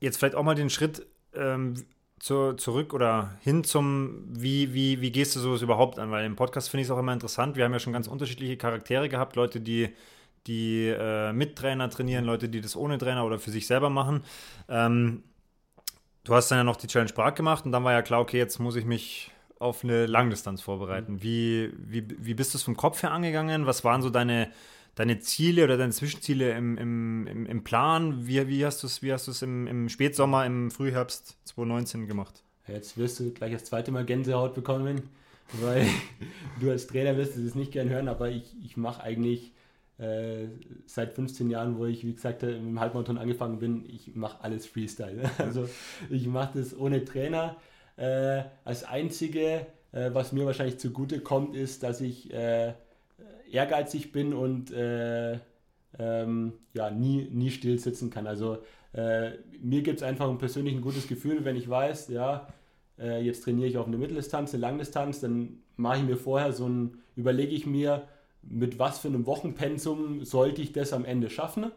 jetzt 0.00 0.18
vielleicht 0.18 0.34
auch 0.34 0.42
mal 0.42 0.54
den 0.54 0.70
Schritt 0.70 1.06
ähm, 1.34 1.74
zu, 2.18 2.54
zurück 2.54 2.94
oder 2.94 3.36
hin 3.40 3.64
zum, 3.64 4.24
wie, 4.28 4.74
wie, 4.74 5.00
wie 5.00 5.12
gehst 5.12 5.36
du 5.36 5.40
sowas 5.40 5.62
überhaupt 5.62 5.98
an? 5.98 6.10
Weil 6.10 6.24
im 6.24 6.36
Podcast 6.36 6.70
finde 6.70 6.82
ich 6.82 6.88
es 6.88 6.90
auch 6.90 6.98
immer 6.98 7.12
interessant. 7.12 7.56
Wir 7.56 7.64
haben 7.64 7.72
ja 7.72 7.78
schon 7.78 7.92
ganz 7.92 8.08
unterschiedliche 8.08 8.56
Charaktere 8.56 9.08
gehabt, 9.08 9.36
Leute, 9.36 9.60
die, 9.60 9.90
die 10.46 10.86
äh, 10.88 11.32
mit 11.32 11.56
Trainer 11.56 11.88
trainieren, 11.90 12.24
Leute, 12.24 12.48
die 12.48 12.60
das 12.60 12.76
ohne 12.76 12.98
Trainer 12.98 13.24
oder 13.24 13.38
für 13.38 13.50
sich 13.50 13.66
selber 13.66 13.90
machen. 13.90 14.24
Ähm, 14.68 15.22
du 16.24 16.34
hast 16.34 16.50
dann 16.50 16.58
ja 16.58 16.64
noch 16.64 16.76
die 16.76 16.86
Challenge 16.86 17.12
Prag 17.12 17.34
gemacht 17.34 17.64
und 17.64 17.72
dann 17.72 17.84
war 17.84 17.92
ja 17.92 18.02
klar, 18.02 18.20
okay, 18.20 18.38
jetzt 18.38 18.58
muss 18.58 18.76
ich 18.76 18.84
mich 18.84 19.30
auf 19.58 19.82
eine 19.82 20.06
Langdistanz 20.06 20.62
vorbereiten. 20.62 21.14
Mhm. 21.14 21.22
Wie, 21.22 21.72
wie, 21.78 22.06
wie 22.18 22.34
bist 22.34 22.54
du 22.54 22.58
es 22.58 22.62
vom 22.62 22.76
Kopf 22.76 23.02
her 23.02 23.12
angegangen? 23.12 23.66
Was 23.66 23.84
waren 23.84 24.02
so 24.02 24.10
deine, 24.10 24.50
deine 24.98 25.20
Ziele 25.20 25.62
oder 25.64 25.76
deine 25.76 25.92
Zwischenziele 25.92 26.52
im, 26.52 26.76
im, 26.76 27.46
im, 27.46 27.64
Plan? 27.64 28.26
Wie, 28.26 28.48
wie 28.48 28.64
hast 28.64 28.82
du 28.82 28.86
es 28.88 29.42
im, 29.42 29.66
im 29.68 29.88
Spätsommer, 29.88 30.44
im 30.44 30.72
Frühherbst 30.72 31.36
2019 31.44 32.08
gemacht? 32.08 32.42
Jetzt 32.66 32.98
wirst 32.98 33.20
du 33.20 33.30
gleich 33.30 33.52
das 33.52 33.64
zweite 33.64 33.92
Mal 33.92 34.04
Gänsehaut 34.04 34.54
bekommen, 34.54 35.02
weil 35.60 35.86
du 36.60 36.70
als 36.70 36.88
Trainer 36.88 37.16
wirst 37.16 37.36
es 37.36 37.54
nicht 37.54 37.72
gern 37.72 37.88
hören, 37.88 38.08
aber 38.08 38.28
ich, 38.30 38.56
ich 38.64 38.76
mache 38.76 39.02
eigentlich 39.02 39.52
äh, 39.98 40.48
seit 40.86 41.14
15 41.14 41.48
Jahren, 41.48 41.78
wo 41.78 41.86
ich, 41.86 42.04
wie 42.04 42.14
gesagt, 42.14 42.42
im 42.42 42.80
Halbmarathon 42.80 43.18
angefangen 43.18 43.60
bin, 43.60 43.84
ich 43.88 44.16
mache 44.16 44.42
alles 44.42 44.66
Freestyle. 44.66 45.30
Also 45.38 45.68
ich 46.10 46.26
mache 46.26 46.58
das 46.58 46.76
ohne 46.76 47.04
Trainer. 47.04 47.56
Äh, 47.96 48.42
als 48.64 48.82
einzige, 48.82 49.66
äh, 49.92 50.10
was 50.12 50.32
mir 50.32 50.44
wahrscheinlich 50.44 50.78
zugute 50.78 51.20
kommt, 51.20 51.54
ist, 51.54 51.84
dass 51.84 52.00
ich 52.00 52.32
äh, 52.32 52.74
ehrgeizig 53.50 54.12
bin 54.12 54.34
und 54.34 54.70
äh, 54.70 55.38
ähm, 55.98 56.52
ja, 56.74 56.90
nie, 56.90 57.28
nie 57.30 57.50
still 57.50 57.78
sitzen 57.78 58.10
kann. 58.10 58.26
Also 58.26 58.58
äh, 58.92 59.32
mir 59.60 59.82
gibt 59.82 59.98
es 59.98 60.02
einfach 60.02 60.28
ein 60.28 60.38
persönlich 60.38 60.74
ein 60.74 60.80
gutes 60.80 61.08
Gefühl, 61.08 61.44
wenn 61.44 61.56
ich 61.56 61.68
weiß, 61.68 62.08
ja, 62.08 62.48
äh, 62.98 63.22
jetzt 63.22 63.44
trainiere 63.44 63.68
ich 63.68 63.78
auf 63.78 63.86
eine 63.86 63.98
Mitteldistanz, 63.98 64.52
eine 64.52 64.60
Langdistanz, 64.60 65.20
dann 65.20 65.62
mache 65.76 65.98
ich 65.98 66.04
mir 66.04 66.16
vorher 66.16 66.52
so 66.52 66.68
ein, 66.68 66.98
überlege 67.16 67.54
ich 67.54 67.66
mir, 67.66 68.02
mit 68.42 68.78
was 68.78 68.98
für 68.98 69.08
einem 69.08 69.26
Wochenpensum 69.26 70.24
sollte 70.24 70.62
ich 70.62 70.72
das 70.72 70.92
am 70.92 71.04
Ende 71.04 71.28
schaffen. 71.28 71.72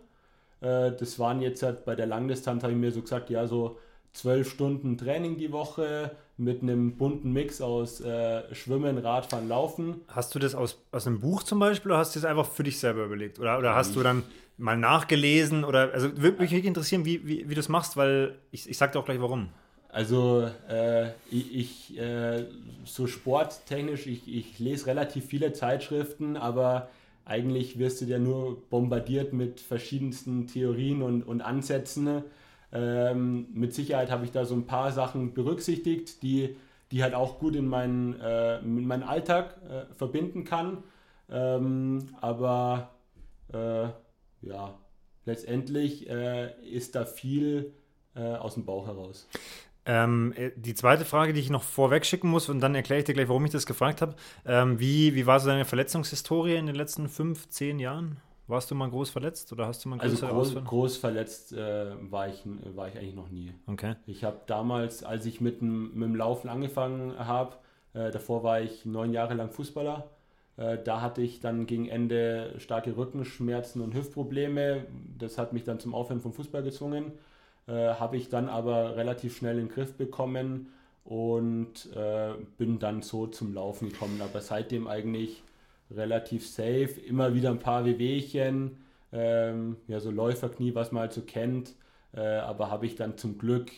das 0.62 1.20
waren 1.20 1.42
jetzt 1.42 1.64
halt 1.64 1.86
bei 1.86 1.96
der 1.96 2.06
Langdistanz, 2.06 2.64
habe 2.64 2.74
ich 2.74 2.80
mir 2.80 2.92
so 2.92 3.02
gesagt, 3.02 3.30
ja, 3.32 3.48
so 3.48 3.78
zwölf 4.14 4.50
Stunden 4.50 4.98
Training 4.98 5.38
die 5.38 5.52
Woche 5.52 6.12
mit 6.42 6.64
einem 6.64 6.98
bunten 6.98 7.32
Mix 7.32 7.62
aus 7.62 8.02
äh, 8.02 8.44
Schwimmen, 8.54 8.98
Radfahren, 8.98 9.48
Laufen. 9.48 10.02
Hast 10.08 10.34
du 10.34 10.40
das 10.40 10.56
aus, 10.56 10.82
aus 10.92 11.06
einem 11.06 11.20
Buch 11.20 11.44
zum 11.44 11.60
Beispiel 11.60 11.92
oder 11.92 12.00
hast 12.00 12.16
du 12.16 12.20
das 12.20 12.30
einfach 12.30 12.48
für 12.48 12.64
dich 12.64 12.80
selber 12.80 13.06
überlegt? 13.06 13.40
Oder, 13.40 13.60
oder 13.60 13.76
hast 13.76 13.96
du 13.96 14.02
dann 14.02 14.24
mal 14.58 14.76
nachgelesen? 14.76 15.64
Oder 15.64 15.94
also 15.94 16.08
würde 16.18 16.42
mich 16.42 16.52
wirklich 16.52 16.66
interessieren, 16.66 17.06
wie, 17.06 17.26
wie, 17.26 17.44
wie 17.46 17.54
du 17.54 17.56
das 17.56 17.70
machst, 17.70 17.96
weil 17.96 18.40
ich, 18.52 18.68
ich 18.68 18.78
sag 18.78 18.92
dir 18.92 19.00
auch 19.00 19.06
gleich 19.06 19.22
warum. 19.22 19.50
Also 19.90 20.50
äh, 20.70 21.10
ich, 21.30 21.56
ich 21.56 22.00
äh, 22.00 22.46
so 22.86 23.08
sporttechnisch, 23.08 24.08
ich, 24.08 24.28
ich 24.28 24.58
lese 24.58 24.88
relativ 24.88 25.26
viele 25.26 25.54
Zeitschriften, 25.54 26.38
aber 26.38 26.90
eigentlich 27.26 27.78
wirst 27.78 28.02
du 28.02 28.06
ja 28.06 28.18
nur 28.18 28.62
bombardiert 28.70 29.32
mit 29.34 29.60
verschiedensten 29.60 30.48
Theorien 30.48 31.02
und, 31.02 31.24
und 31.24 31.42
Ansätzen 31.42 32.24
ähm, 32.72 33.48
mit 33.54 33.74
Sicherheit 33.74 34.12
habe 34.12 34.26
ich 34.26 34.32
da 34.32 34.46
so 34.46 34.56
ein 34.56 34.66
paar 34.66 34.92
Sachen 34.92 35.34
berücksichtigt, 35.34 36.22
die, 36.24 36.56
die 36.92 37.04
halt 37.04 37.14
auch 37.14 37.40
gut 37.40 37.56
in 37.56 37.68
meinen, 37.68 38.20
äh, 38.20 38.60
in 38.60 38.88
meinen 38.88 39.04
Alltag 39.04 39.58
äh, 39.70 39.94
verbinden 39.96 40.44
kann. 40.44 40.84
Ähm, 41.30 42.10
aber 42.20 42.92
äh, 43.54 43.88
ja, 44.42 44.76
letztendlich 45.26 46.10
äh, 46.10 46.52
ist 46.70 46.96
da 46.96 47.06
viel 47.06 47.74
äh, 48.16 48.36
aus 48.36 48.56
dem 48.56 48.66
Bauch 48.66 48.88
heraus. 48.88 49.28
Ähm, 49.86 50.34
äh, 50.36 50.52
die 50.56 50.76
zweite 50.76 51.06
Frage, 51.06 51.34
die 51.34 51.40
ich 51.40 51.50
noch 51.50 51.64
vorweg 51.64 52.06
schicken 52.06 52.30
muss, 52.30 52.50
und 52.50 52.60
dann 52.60 52.76
erkläre 52.76 53.00
ich 53.00 53.06
dir 53.06 53.14
gleich, 53.14 53.30
warum 53.30 53.46
ich 53.46 53.52
das 53.52 53.66
gefragt 53.66 54.02
habe. 54.02 54.16
Ähm, 54.46 54.80
wie, 54.80 55.16
wie 55.16 55.26
war 55.26 55.40
so 55.40 55.50
deine 55.50 55.66
Verletzungshistorie 55.66 56.56
in 56.56 56.68
den 56.68 56.76
letzten 56.76 57.10
fünf, 57.10 57.50
zehn 57.50 57.80
Jahren? 57.80 58.18
Warst 58.52 58.70
du 58.70 58.76
mal 58.76 58.90
groß 58.90 59.10
verletzt 59.10 59.54
oder 59.54 59.66
hast 59.66 59.86
du 59.86 59.90
mal 59.90 60.00
Also 60.02 60.28
groß, 60.28 60.56
groß 60.66 60.98
verletzt 60.98 61.54
äh, 61.54 61.92
war, 62.12 62.28
ich, 62.28 62.44
war 62.76 62.90
ich 62.90 62.98
eigentlich 62.98 63.16
noch 63.16 63.30
nie. 63.30 63.54
Okay. 63.66 63.96
Ich 64.06 64.26
habe 64.26 64.42
damals, 64.46 65.06
als 65.06 65.26
ich 65.26 65.40
mit 65.40 65.62
dem, 65.62 65.94
mit 65.94 66.04
dem 66.04 66.16
Laufen 66.18 66.50
angefangen 66.50 67.18
habe, 67.18 67.56
äh, 67.94 68.12
davor 68.12 68.44
war 68.44 68.60
ich 68.60 68.86
neun 68.86 69.14
Jahre 69.14 69.36
lang 69.36 69.52
Fußballer. 69.52 70.10
Äh, 70.58 70.80
da 70.84 71.00
hatte 71.00 71.22
ich 71.22 71.40
dann 71.40 71.66
gegen 71.66 71.88
Ende 71.88 72.54
starke 72.58 72.98
Rückenschmerzen 72.98 73.82
und 73.82 73.94
Hüftprobleme. 73.94 74.86
Das 75.18 75.38
hat 75.38 75.54
mich 75.54 75.64
dann 75.64 75.80
zum 75.80 75.96
Aufhören 75.96 76.20
vom 76.20 76.34
Fußball 76.34 76.62
gezwungen. 76.62 77.14
Äh, 77.68 77.94
habe 77.94 78.18
ich 78.18 78.28
dann 78.28 78.50
aber 78.50 78.98
relativ 78.98 79.38
schnell 79.38 79.60
in 79.60 79.68
den 79.68 79.74
Griff 79.74 79.94
bekommen 79.94 80.74
und 81.06 81.88
äh, 81.96 82.34
bin 82.58 82.80
dann 82.80 83.02
so 83.02 83.28
zum 83.28 83.54
Laufen 83.54 83.92
gekommen. 83.92 84.22
Aber 84.22 84.42
seitdem 84.42 84.88
eigentlich 84.88 85.42
relativ 85.96 86.48
safe, 86.48 87.00
immer 87.08 87.34
wieder 87.34 87.50
ein 87.50 87.60
paar 87.60 87.86
Wehwehchen, 87.86 88.78
ähm, 89.12 89.78
ja, 89.88 90.00
so 90.00 90.12
Läuferknie, 90.12 90.74
was 90.76 90.92
man 90.92 91.02
halt 91.02 91.14
so 91.14 91.22
kennt, 91.22 91.76
äh, 92.14 92.22
aber 92.22 92.72
habe 92.72 92.86
ich 92.86 92.96
dann 92.96 93.18
zum 93.18 93.38
Glück, 93.38 93.72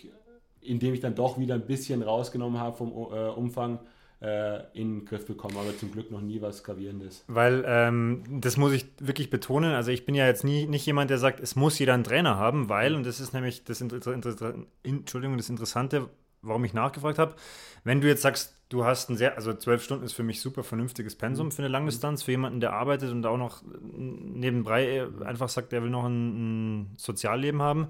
indem 0.62 0.94
ich 0.94 1.00
dann 1.00 1.16
doch 1.16 1.38
wieder 1.40 1.56
ein 1.56 1.66
bisschen 1.66 2.02
rausgenommen 2.02 2.60
habe 2.60 2.78
vom 2.78 2.92
äh, 2.92 3.30
Umfang, 3.30 3.80
äh, 4.24 4.62
in 4.74 5.00
den 5.00 5.06
Griff 5.06 5.26
bekommen, 5.26 5.58
aber 5.58 5.78
zum 5.78 5.92
Glück 5.92 6.10
noch 6.10 6.22
nie 6.22 6.42
was 6.42 6.64
Gravierendes. 6.64 7.26
Weil, 7.28 7.64
ähm, 7.68 8.24
das 8.30 8.56
muss 8.56 8.72
ich 8.72 8.86
wirklich 9.00 9.30
betonen, 9.30 9.74
also 9.74 9.92
ich 9.92 10.06
bin 10.06 10.16
ja 10.16 10.26
jetzt 10.26 10.46
nie, 10.46 10.66
nicht 10.66 10.86
jemand, 10.86 11.10
der 11.10 11.18
sagt, 11.18 11.42
es 11.42 11.56
muss 11.56 11.78
jeder 11.78 11.94
einen 11.94 12.06
Trainer 12.06 12.38
haben, 12.38 12.70
weil, 12.70 12.96
und 12.96 13.06
das 13.06 13.20
ist 13.20 13.34
nämlich 13.34 13.66
das, 13.66 13.82
Inter 13.82 14.14
Inter 14.14 14.56
Entschuldigung, 14.84 15.36
das 15.36 15.50
Interessante, 15.50 16.10
warum 16.44 16.64
ich 16.66 16.74
nachgefragt 16.74 17.18
habe. 17.18 17.36
Wenn 17.84 18.02
du 18.02 18.08
jetzt 18.08 18.22
sagst, 18.22 18.56
du 18.70 18.86
hast 18.86 19.10
ein 19.10 19.18
sehr, 19.18 19.36
also 19.36 19.54
zwölf 19.54 19.84
Stunden 19.84 20.04
ist 20.04 20.14
für 20.14 20.24
mich 20.24 20.42
super 20.42 20.64
vernünftiges 20.64 21.16
Pensum 21.16 21.52
für 21.52 21.62
eine 21.62 21.68
Langdistanz, 21.68 22.24
für 22.24 22.32
jemanden, 22.32 22.60
der 22.60 22.74
arbeitet 22.74 23.12
und 23.12 23.26
auch 23.26 23.38
noch 23.38 23.62
nebenbei 23.96 25.06
einfach 25.24 25.50
sagt, 25.50 25.72
der 25.72 25.84
will 25.84 25.90
noch 25.90 26.06
ein, 26.06 26.82
ein 26.82 26.94
Sozialleben 26.98 27.62
haben. 27.62 27.88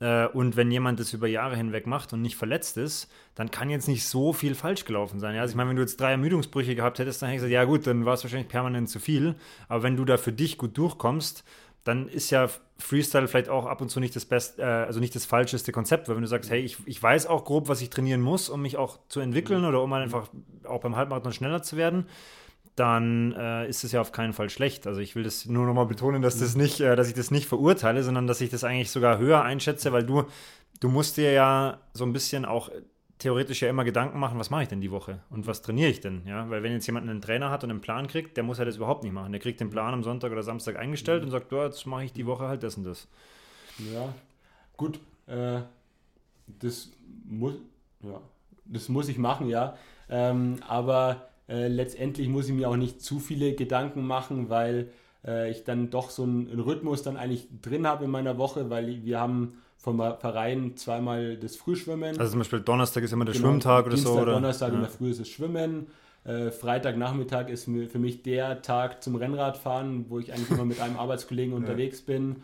Äh, 0.00 0.26
und 0.26 0.56
wenn 0.56 0.70
jemand 0.70 1.00
das 1.00 1.12
über 1.12 1.28
Jahre 1.28 1.56
hinweg 1.56 1.86
macht 1.86 2.12
und 2.12 2.22
nicht 2.22 2.36
verletzt 2.36 2.76
ist, 2.76 3.10
dann 3.34 3.50
kann 3.50 3.70
jetzt 3.70 3.88
nicht 3.88 4.06
so 4.06 4.32
viel 4.32 4.54
falsch 4.54 4.84
gelaufen 4.84 5.18
sein. 5.18 5.36
Also 5.38 5.52
ich 5.52 5.56
meine, 5.56 5.70
wenn 5.70 5.76
du 5.76 5.82
jetzt 5.82 6.00
drei 6.00 6.10
Ermüdungsbrüche 6.12 6.74
gehabt 6.74 6.98
hättest, 6.98 7.22
dann 7.22 7.28
hätte 7.28 7.36
ich 7.36 7.42
gesagt, 7.42 7.52
ja 7.52 7.64
gut, 7.64 7.86
dann 7.86 8.04
war 8.04 8.14
es 8.14 8.22
wahrscheinlich 8.22 8.48
permanent 8.48 8.90
zu 8.90 9.00
viel. 9.00 9.34
Aber 9.68 9.82
wenn 9.82 9.96
du 9.96 10.04
da 10.04 10.16
für 10.16 10.32
dich 10.32 10.58
gut 10.58 10.76
durchkommst, 10.76 11.44
dann 11.84 12.08
ist 12.08 12.30
ja 12.30 12.48
Freestyle 12.80 13.26
vielleicht 13.26 13.48
auch 13.48 13.66
ab 13.66 13.80
und 13.80 13.90
zu 13.90 13.98
nicht 13.98 14.14
das 14.14 14.24
beste, 14.24 14.62
äh, 14.62 14.64
also 14.64 15.00
nicht 15.00 15.14
das 15.14 15.24
falscheste 15.24 15.72
Konzept, 15.72 16.08
weil 16.08 16.14
wenn 16.14 16.22
du 16.22 16.28
sagst, 16.28 16.50
hey, 16.50 16.60
ich, 16.60 16.76
ich 16.86 17.02
weiß 17.02 17.26
auch 17.26 17.44
grob, 17.44 17.68
was 17.68 17.80
ich 17.80 17.90
trainieren 17.90 18.20
muss, 18.20 18.48
um 18.48 18.62
mich 18.62 18.76
auch 18.76 18.98
zu 19.08 19.20
entwickeln 19.20 19.64
oder 19.64 19.82
um 19.82 19.92
einfach 19.92 20.28
auch 20.64 20.80
beim 20.80 20.94
Halbmarathon 20.94 21.32
schneller 21.32 21.62
zu 21.62 21.76
werden, 21.76 22.06
dann 22.76 23.32
äh, 23.32 23.68
ist 23.68 23.82
es 23.82 23.90
ja 23.90 24.00
auf 24.00 24.12
keinen 24.12 24.32
Fall 24.32 24.50
schlecht. 24.50 24.86
Also 24.86 25.00
ich 25.00 25.16
will 25.16 25.24
das 25.24 25.46
nur 25.46 25.66
nochmal 25.66 25.86
betonen, 25.86 26.22
dass 26.22 26.38
das 26.38 26.54
nicht, 26.54 26.80
äh, 26.80 26.94
dass 26.94 27.08
ich 27.08 27.14
das 27.14 27.32
nicht 27.32 27.48
verurteile, 27.48 28.04
sondern 28.04 28.28
dass 28.28 28.40
ich 28.40 28.50
das 28.50 28.62
eigentlich 28.62 28.90
sogar 28.90 29.18
höher 29.18 29.42
einschätze, 29.42 29.92
weil 29.92 30.04
du, 30.04 30.24
du 30.78 30.88
musst 30.88 31.16
dir 31.16 31.32
ja 31.32 31.80
so 31.92 32.04
ein 32.04 32.12
bisschen 32.12 32.44
auch 32.44 32.70
theoretisch 33.18 33.62
ja 33.62 33.68
immer 33.68 33.84
Gedanken 33.84 34.18
machen, 34.18 34.38
was 34.38 34.50
mache 34.50 34.62
ich 34.62 34.68
denn 34.68 34.80
die 34.80 34.90
Woche 34.90 35.20
und 35.30 35.46
was 35.46 35.62
trainiere 35.62 35.90
ich 35.90 36.00
denn? 36.00 36.22
Ja, 36.26 36.48
weil 36.50 36.62
wenn 36.62 36.72
jetzt 36.72 36.86
jemand 36.86 37.08
einen 37.08 37.20
Trainer 37.20 37.50
hat 37.50 37.64
und 37.64 37.70
einen 37.70 37.80
Plan 37.80 38.06
kriegt, 38.06 38.36
der 38.36 38.44
muss 38.44 38.58
halt 38.58 38.68
das 38.68 38.76
überhaupt 38.76 39.02
nicht 39.02 39.12
machen. 39.12 39.32
Der 39.32 39.40
kriegt 39.40 39.60
den 39.60 39.70
Plan 39.70 39.92
am 39.92 40.02
Sonntag 40.02 40.32
oder 40.32 40.42
Samstag 40.42 40.76
eingestellt 40.76 41.22
mhm. 41.22 41.26
und 41.26 41.30
sagt, 41.32 41.52
oh, 41.52 41.64
jetzt 41.64 41.86
mache 41.86 42.04
ich 42.04 42.12
die 42.12 42.26
Woche 42.26 42.48
halt 42.48 42.62
das 42.62 42.76
und 42.76 42.84
das. 42.84 43.08
Ja, 43.92 44.12
gut. 44.76 45.00
Äh, 45.26 45.60
das 46.60 46.90
muss, 47.28 47.54
ja, 48.02 48.20
das 48.64 48.88
muss 48.88 49.08
ich 49.08 49.18
machen, 49.18 49.48
ja. 49.48 49.76
Ähm, 50.08 50.56
aber 50.66 51.28
äh, 51.48 51.68
letztendlich 51.68 52.28
muss 52.28 52.48
ich 52.48 52.54
mir 52.54 52.68
auch 52.68 52.76
nicht 52.76 53.02
zu 53.02 53.18
viele 53.18 53.54
Gedanken 53.54 54.06
machen, 54.06 54.48
weil 54.48 54.90
äh, 55.24 55.50
ich 55.50 55.64
dann 55.64 55.90
doch 55.90 56.10
so 56.10 56.22
einen, 56.22 56.50
einen 56.50 56.60
Rhythmus 56.60 57.02
dann 57.02 57.16
eigentlich 57.16 57.48
drin 57.62 57.86
habe 57.86 58.04
in 58.04 58.10
meiner 58.10 58.38
Woche, 58.38 58.70
weil 58.70 59.04
wir 59.04 59.20
haben 59.20 59.58
vom 59.78 59.98
Verein 59.98 60.76
zweimal 60.76 61.36
das 61.36 61.56
Frühschwimmen. 61.56 62.18
Also 62.18 62.32
zum 62.32 62.40
Beispiel 62.40 62.60
Donnerstag 62.60 63.04
ist 63.04 63.12
immer 63.12 63.24
der 63.24 63.34
genau, 63.34 63.48
Schwimmtag 63.48 63.86
oder 63.86 63.94
Dienstag, 63.94 64.12
so, 64.12 64.20
oder? 64.20 64.32
Donnerstag 64.32 64.68
ja. 64.70 64.74
in 64.74 64.80
der 64.80 64.90
Früh 64.90 65.10
ist 65.10 65.20
das 65.20 65.28
Schwimmen. 65.28 65.86
Äh, 66.24 66.50
Freitagnachmittag 66.50 67.48
ist 67.48 67.64
für 67.64 67.98
mich 67.98 68.22
der 68.22 68.60
Tag 68.60 69.02
zum 69.02 69.14
Rennradfahren, 69.14 70.06
wo 70.10 70.18
ich 70.18 70.32
eigentlich 70.32 70.50
immer 70.50 70.64
mit 70.64 70.80
einem 70.80 70.96
Arbeitskollegen 70.98 71.54
unterwegs 71.54 72.02
bin. 72.02 72.36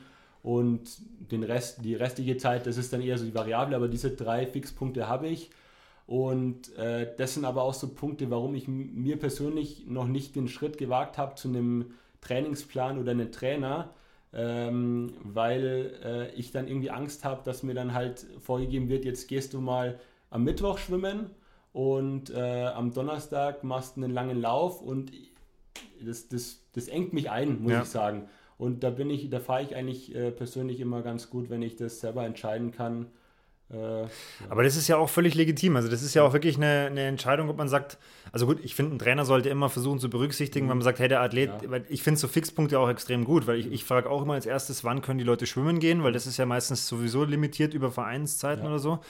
Und 0.44 0.82
den 1.32 1.42
Rest, 1.42 1.84
die 1.84 1.94
restliche 1.94 2.36
Zeit, 2.36 2.66
das 2.66 2.76
ist 2.76 2.92
dann 2.92 3.00
eher 3.00 3.18
so 3.18 3.24
die 3.24 3.34
Variable, 3.34 3.74
aber 3.74 3.88
diese 3.88 4.10
drei 4.10 4.46
Fixpunkte 4.46 5.08
habe 5.08 5.26
ich. 5.26 5.50
Und 6.06 6.76
äh, 6.76 7.10
das 7.16 7.34
sind 7.34 7.44
aber 7.44 7.62
auch 7.62 7.74
so 7.74 7.88
Punkte, 7.88 8.30
warum 8.30 8.54
ich 8.54 8.68
mir 8.68 9.18
persönlich 9.18 9.86
noch 9.88 10.06
nicht 10.06 10.36
den 10.36 10.48
Schritt 10.48 10.78
gewagt 10.78 11.18
habe 11.18 11.34
zu 11.34 11.48
einem 11.48 11.86
Trainingsplan 12.20 12.98
oder 12.98 13.12
einem 13.12 13.32
Trainer, 13.32 13.90
ähm, 14.34 15.12
weil 15.22 15.98
äh, 16.04 16.34
ich 16.34 16.50
dann 16.50 16.66
irgendwie 16.66 16.90
Angst 16.90 17.24
habe, 17.24 17.42
dass 17.44 17.62
mir 17.62 17.74
dann 17.74 17.94
halt 17.94 18.26
vorgegeben 18.40 18.88
wird, 18.88 19.04
jetzt 19.04 19.28
gehst 19.28 19.54
du 19.54 19.60
mal 19.60 20.00
am 20.30 20.42
Mittwoch 20.42 20.78
schwimmen 20.78 21.30
und 21.72 22.30
äh, 22.30 22.64
am 22.66 22.92
Donnerstag 22.92 23.62
machst 23.62 23.96
du 23.96 24.02
einen 24.02 24.12
langen 24.12 24.40
Lauf 24.40 24.82
und 24.82 25.12
das, 26.04 26.28
das, 26.28 26.64
das 26.72 26.88
engt 26.88 27.12
mich 27.12 27.30
ein, 27.30 27.62
muss 27.62 27.72
ja. 27.72 27.82
ich 27.82 27.88
sagen. 27.88 28.28
Und 28.58 28.82
da 28.84 28.90
bin 28.90 29.10
ich, 29.10 29.30
da 29.30 29.40
fahre 29.40 29.62
ich 29.62 29.74
eigentlich 29.74 30.14
äh, 30.14 30.30
persönlich 30.30 30.80
immer 30.80 31.02
ganz 31.02 31.30
gut, 31.30 31.50
wenn 31.50 31.62
ich 31.62 31.76
das 31.76 32.00
selber 32.00 32.24
entscheiden 32.24 32.72
kann, 32.72 33.06
äh, 33.70 34.06
Aber 34.48 34.62
das 34.62 34.76
ist 34.76 34.88
ja 34.88 34.96
auch 34.96 35.08
völlig 35.08 35.34
legitim. 35.34 35.76
Also, 35.76 35.88
das 35.88 36.02
ist 36.02 36.14
ja 36.14 36.22
auch 36.22 36.32
wirklich 36.32 36.56
eine, 36.56 36.88
eine 36.90 37.02
Entscheidung, 37.02 37.48
ob 37.48 37.56
man 37.56 37.68
sagt, 37.68 37.98
also 38.30 38.46
gut, 38.46 38.58
ich 38.62 38.74
finde, 38.74 38.94
ein 38.94 38.98
Trainer 38.98 39.24
sollte 39.24 39.48
immer 39.48 39.70
versuchen 39.70 39.98
zu 39.98 40.10
berücksichtigen, 40.10 40.66
mhm. 40.66 40.70
wenn 40.70 40.78
man 40.78 40.84
sagt, 40.84 40.98
hey, 40.98 41.08
der 41.08 41.20
Athlet, 41.20 41.50
ja. 41.62 41.70
weil 41.70 41.84
ich 41.88 42.02
finde 42.02 42.20
so 42.20 42.28
Fixpunkte 42.28 42.78
auch 42.78 42.88
extrem 42.88 43.24
gut, 43.24 43.46
weil 43.46 43.58
ich, 43.58 43.72
ich 43.72 43.84
frage 43.84 44.10
auch 44.10 44.22
immer 44.22 44.34
als 44.34 44.46
erstes, 44.46 44.84
wann 44.84 45.02
können 45.02 45.18
die 45.18 45.24
Leute 45.24 45.46
schwimmen 45.46 45.80
gehen, 45.80 46.02
weil 46.02 46.12
das 46.12 46.26
ist 46.26 46.36
ja 46.36 46.46
meistens 46.46 46.86
sowieso 46.86 47.24
limitiert 47.24 47.74
über 47.74 47.90
Vereinszeiten 47.90 48.64
ja. 48.64 48.70
oder 48.70 48.78
so. 48.78 49.00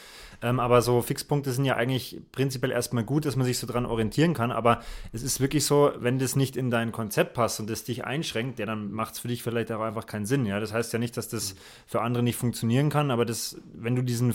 Ähm, 0.42 0.60
aber 0.60 0.82
so 0.82 1.00
Fixpunkte 1.00 1.52
sind 1.52 1.64
ja 1.64 1.76
eigentlich 1.76 2.20
prinzipiell 2.32 2.70
erstmal 2.70 3.02
gut, 3.02 3.24
dass 3.24 3.36
man 3.36 3.46
sich 3.46 3.58
so 3.58 3.66
dran 3.66 3.86
orientieren 3.86 4.34
kann. 4.34 4.52
Aber 4.52 4.82
es 5.12 5.22
ist 5.22 5.40
wirklich 5.40 5.64
so, 5.64 5.92
wenn 5.98 6.18
das 6.18 6.36
nicht 6.36 6.56
in 6.56 6.70
dein 6.70 6.92
Konzept 6.92 7.34
passt 7.34 7.60
und 7.60 7.70
das 7.70 7.84
dich 7.84 8.04
einschränkt, 8.04 8.58
ja, 8.58 8.66
dann 8.66 8.92
macht 8.92 9.14
es 9.14 9.20
für 9.20 9.28
dich 9.28 9.42
vielleicht 9.42 9.72
auch 9.72 9.80
einfach 9.80 10.06
keinen 10.06 10.26
Sinn. 10.26 10.44
Ja, 10.46 10.60
das 10.60 10.72
heißt 10.72 10.92
ja 10.92 10.98
nicht, 10.98 11.16
dass 11.16 11.28
das 11.28 11.54
mhm. 11.54 11.58
für 11.86 12.02
andere 12.02 12.22
nicht 12.22 12.36
funktionieren 12.36 12.90
kann, 12.90 13.10
aber 13.10 13.24
das, 13.24 13.56
wenn 13.72 13.96
du 13.96 14.02
diesen 14.02 14.34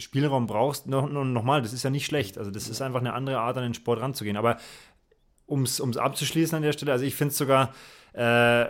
Spielraum 0.00 0.46
brauchst, 0.46 0.86
noch, 0.86 1.08
nochmal, 1.08 1.62
das 1.62 1.72
ist 1.72 1.82
ja 1.82 1.90
nicht 1.90 2.06
schlecht. 2.06 2.38
Also 2.38 2.50
das 2.50 2.68
ist 2.68 2.80
einfach 2.82 3.00
eine 3.00 3.12
andere 3.12 3.40
Art, 3.40 3.56
an 3.56 3.62
den 3.62 3.74
Sport 3.74 4.00
ranzugehen. 4.00 4.36
Aber 4.36 4.58
um 5.46 5.62
es 5.62 5.80
abzuschließen 5.80 6.56
an 6.56 6.62
der 6.62 6.72
Stelle, 6.72 6.92
also 6.92 7.04
ich 7.04 7.14
finde 7.14 7.32
es 7.32 7.38
sogar 7.38 7.74
äh, 8.12 8.66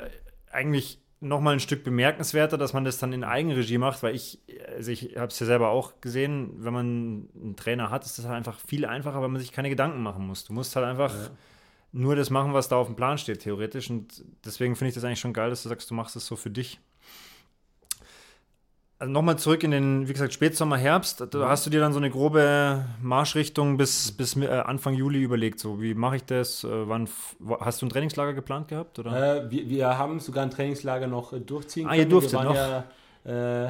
eigentlich 0.50 1.00
nochmal 1.20 1.54
ein 1.54 1.60
Stück 1.60 1.84
bemerkenswerter, 1.84 2.56
dass 2.56 2.72
man 2.72 2.84
das 2.84 2.98
dann 2.98 3.12
in 3.12 3.24
Eigenregie 3.24 3.78
macht, 3.78 4.02
weil 4.02 4.14
ich, 4.14 4.40
also 4.74 4.90
ich 4.90 5.16
habe 5.16 5.26
es 5.26 5.38
ja 5.38 5.46
selber 5.46 5.68
auch 5.68 6.00
gesehen, 6.00 6.52
wenn 6.56 6.72
man 6.72 6.86
einen 7.34 7.56
Trainer 7.56 7.90
hat, 7.90 8.06
ist 8.06 8.18
das 8.18 8.24
halt 8.24 8.36
einfach 8.36 8.58
viel 8.58 8.86
einfacher, 8.86 9.20
weil 9.20 9.28
man 9.28 9.40
sich 9.40 9.52
keine 9.52 9.68
Gedanken 9.68 10.02
machen 10.02 10.26
muss. 10.26 10.44
Du 10.44 10.54
musst 10.54 10.74
halt 10.76 10.86
einfach 10.86 11.12
ja. 11.14 11.30
nur 11.92 12.16
das 12.16 12.30
machen, 12.30 12.54
was 12.54 12.68
da 12.68 12.76
auf 12.76 12.86
dem 12.86 12.96
Plan 12.96 13.18
steht, 13.18 13.40
theoretisch. 13.40 13.90
Und 13.90 14.24
deswegen 14.44 14.76
finde 14.76 14.88
ich 14.88 14.94
das 14.94 15.04
eigentlich 15.04 15.20
schon 15.20 15.34
geil, 15.34 15.50
dass 15.50 15.62
du 15.62 15.68
sagst, 15.68 15.90
du 15.90 15.94
machst 15.94 16.16
es 16.16 16.26
so 16.26 16.36
für 16.36 16.50
dich. 16.50 16.80
Also 19.00 19.14
nochmal 19.14 19.38
zurück 19.38 19.64
in 19.64 19.70
den, 19.70 20.08
wie 20.08 20.12
gesagt, 20.12 20.34
Spätsommer, 20.34 20.76
Herbst. 20.76 21.26
Da 21.30 21.48
hast 21.48 21.64
du 21.64 21.70
dir 21.70 21.80
dann 21.80 21.94
so 21.94 21.98
eine 21.98 22.10
grobe 22.10 22.84
Marschrichtung 23.00 23.78
bis, 23.78 24.12
bis 24.12 24.36
äh, 24.36 24.46
Anfang 24.46 24.92
Juli 24.92 25.22
überlegt. 25.22 25.58
So, 25.58 25.80
wie 25.80 25.94
mache 25.94 26.16
ich 26.16 26.24
das? 26.26 26.64
Äh, 26.64 26.68
wann 26.86 27.08
hast 27.60 27.80
du 27.80 27.86
ein 27.86 27.88
Trainingslager 27.88 28.34
geplant 28.34 28.68
gehabt? 28.68 28.98
Oder? 28.98 29.46
Äh, 29.46 29.50
wir, 29.50 29.70
wir, 29.70 29.96
haben 29.96 30.20
sogar 30.20 30.44
ein 30.44 30.50
Trainingslager 30.50 31.06
noch 31.06 31.32
äh, 31.32 31.40
durchziehen 31.40 31.84
können. 31.84 31.98
Ah, 31.98 32.02
ihr 32.02 32.08
durftet 32.10 32.44
noch? 32.44 32.54
Ja, 32.54 32.84
äh, 33.24 33.68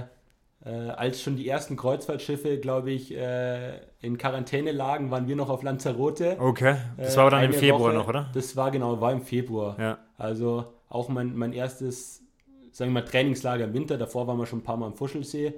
äh, 0.64 0.90
als 0.96 1.22
schon 1.22 1.36
die 1.36 1.46
ersten 1.46 1.76
Kreuzfahrtschiffe, 1.76 2.58
glaube 2.58 2.90
ich, 2.90 3.14
in 3.14 4.18
Quarantäne 4.18 4.72
lagen, 4.72 5.12
waren 5.12 5.28
wir 5.28 5.36
noch 5.36 5.48
auf 5.48 5.62
Lanzarote. 5.62 6.38
Okay, 6.40 6.76
das 6.96 7.16
war 7.16 7.30
dann 7.30 7.44
im 7.44 7.52
Februar 7.52 7.80
Woche. 7.82 7.94
noch, 7.94 8.08
oder? 8.08 8.28
Das 8.34 8.56
war 8.56 8.72
genau, 8.72 9.00
war 9.00 9.12
im 9.12 9.22
Februar. 9.22 9.78
Ja. 9.78 9.98
Also 10.18 10.66
auch 10.88 11.08
mein, 11.08 11.36
mein 11.36 11.52
erstes 11.52 12.20
sagen 12.72 12.92
wir 12.92 13.00
mal, 13.00 13.08
Trainingslager 13.08 13.64
im 13.64 13.74
Winter. 13.74 13.98
Davor 13.98 14.26
waren 14.26 14.38
wir 14.38 14.46
schon 14.46 14.60
ein 14.60 14.64
paar 14.64 14.76
Mal 14.76 14.86
am 14.86 14.94
Fuschelsee. 14.94 15.54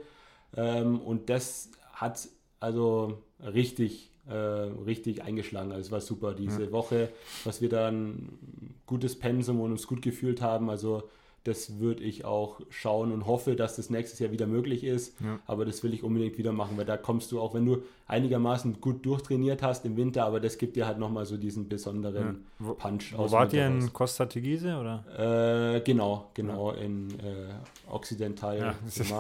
Ähm, 0.57 1.01
und 1.01 1.31
das 1.31 1.71
hat 1.93 2.29
also 2.61 3.19
richtig, 3.41 4.11
äh, 4.29 4.35
richtig 4.35 5.23
eingeschlagen. 5.23 5.73
Also 5.73 5.87
es 5.87 5.91
war 5.91 6.01
super 6.01 6.35
diese 6.35 6.65
ja. 6.65 6.73
Woche, 6.73 7.11
was 7.45 7.61
wir 7.61 7.69
dann 7.69 8.39
gutes 8.87 9.19
Pensum 9.19 9.61
und 9.61 9.73
uns 9.73 9.87
gut 9.87 10.03
gefühlt 10.03 10.41
haben. 10.41 10.71
Also 10.71 11.05
das 11.45 11.81
würde 11.81 12.05
ich 12.05 12.25
auch 12.25 12.61
schauen 12.71 13.11
und 13.11 13.27
hoffe, 13.27 13.57
dass 13.57 13.77
das 13.77 13.91
nächstes 13.91 14.21
Jahr 14.21 14.31
wieder 14.31 14.47
möglich 14.47 14.85
ist. 14.85 15.21
Ja. 15.21 15.41
Aber 15.47 15.65
das 15.65 15.83
will 15.83 15.93
ich 15.93 16.05
unbedingt 16.05 16.39
wieder 16.39 16.53
machen, 16.53 16.77
weil 16.77 16.85
da 16.85 16.97
kommst 16.97 17.33
du 17.33 17.41
auch, 17.41 17.53
wenn 17.55 17.67
du 17.67 17.83
einigermaßen 18.07 18.81
gut 18.81 19.05
durchtrainiert 19.05 19.63
hast 19.63 19.85
im 19.85 19.97
Winter, 19.97 20.25
aber 20.25 20.39
das 20.39 20.57
gibt 20.59 20.77
dir 20.77 20.87
halt 20.87 20.99
nochmal 20.99 21.27
so 21.27 21.37
diesen 21.37 21.69
besonderen 21.69 22.45
ja. 22.61 22.73
Punch. 22.75 23.15
Wo 23.17 23.31
wart 23.33 23.53
ihr 23.53 23.67
in 23.67 23.93
Costa 23.93 24.27
Tegese 24.27 24.77
oder? 24.77 25.77
Äh, 25.77 25.81
genau, 25.81 26.31
genau 26.35 26.73
ja. 26.73 26.79
in 26.79 27.11
äh, 27.19 27.91
Occidental. 27.91 28.59
Ja, 28.59 28.75
das, 28.85 29.13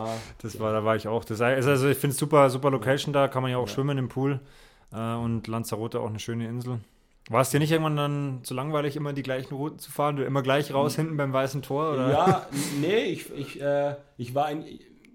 das 0.42 0.61
war, 0.61 0.72
da 0.72 0.85
war 0.85 0.94
ich 0.94 1.08
auch. 1.08 1.24
Das, 1.24 1.40
also 1.40 1.88
ich 1.88 1.98
finde 1.98 2.12
es 2.12 2.18
super, 2.18 2.48
super 2.50 2.70
Location 2.70 3.12
da, 3.12 3.26
kann 3.26 3.42
man 3.42 3.50
ja 3.50 3.58
auch 3.58 3.68
schwimmen 3.68 3.98
im 3.98 4.08
Pool 4.08 4.38
äh, 4.92 5.14
und 5.14 5.48
Lanzarote 5.48 6.00
auch 6.00 6.08
eine 6.08 6.20
schöne 6.20 6.46
Insel. 6.46 6.78
War 7.33 7.40
es 7.40 7.51
dir 7.51 7.61
nicht 7.61 7.73
irgendwann 7.73 7.97
dann 7.97 8.40
zu 8.42 8.53
langweilig, 8.53 8.95
immer 8.95 9.14
die 9.14 9.23
gleichen 9.23 9.55
Routen 9.55 9.79
zu 9.79 9.90
fahren? 9.90 10.16
Du 10.16 10.25
immer 10.25 10.42
gleich 10.42 10.73
raus 10.75 10.97
hinten 10.97 11.16
beim 11.16 11.33
weißen 11.33 11.62
Tor? 11.62 11.95
Oder? 11.95 12.11
Ja, 12.11 12.47
nee, 12.81 13.05
ich, 13.05 13.33
ich, 13.35 13.61
äh, 13.61 13.97
ich, 14.18 14.35
war, 14.35 14.47
ein, 14.47 14.64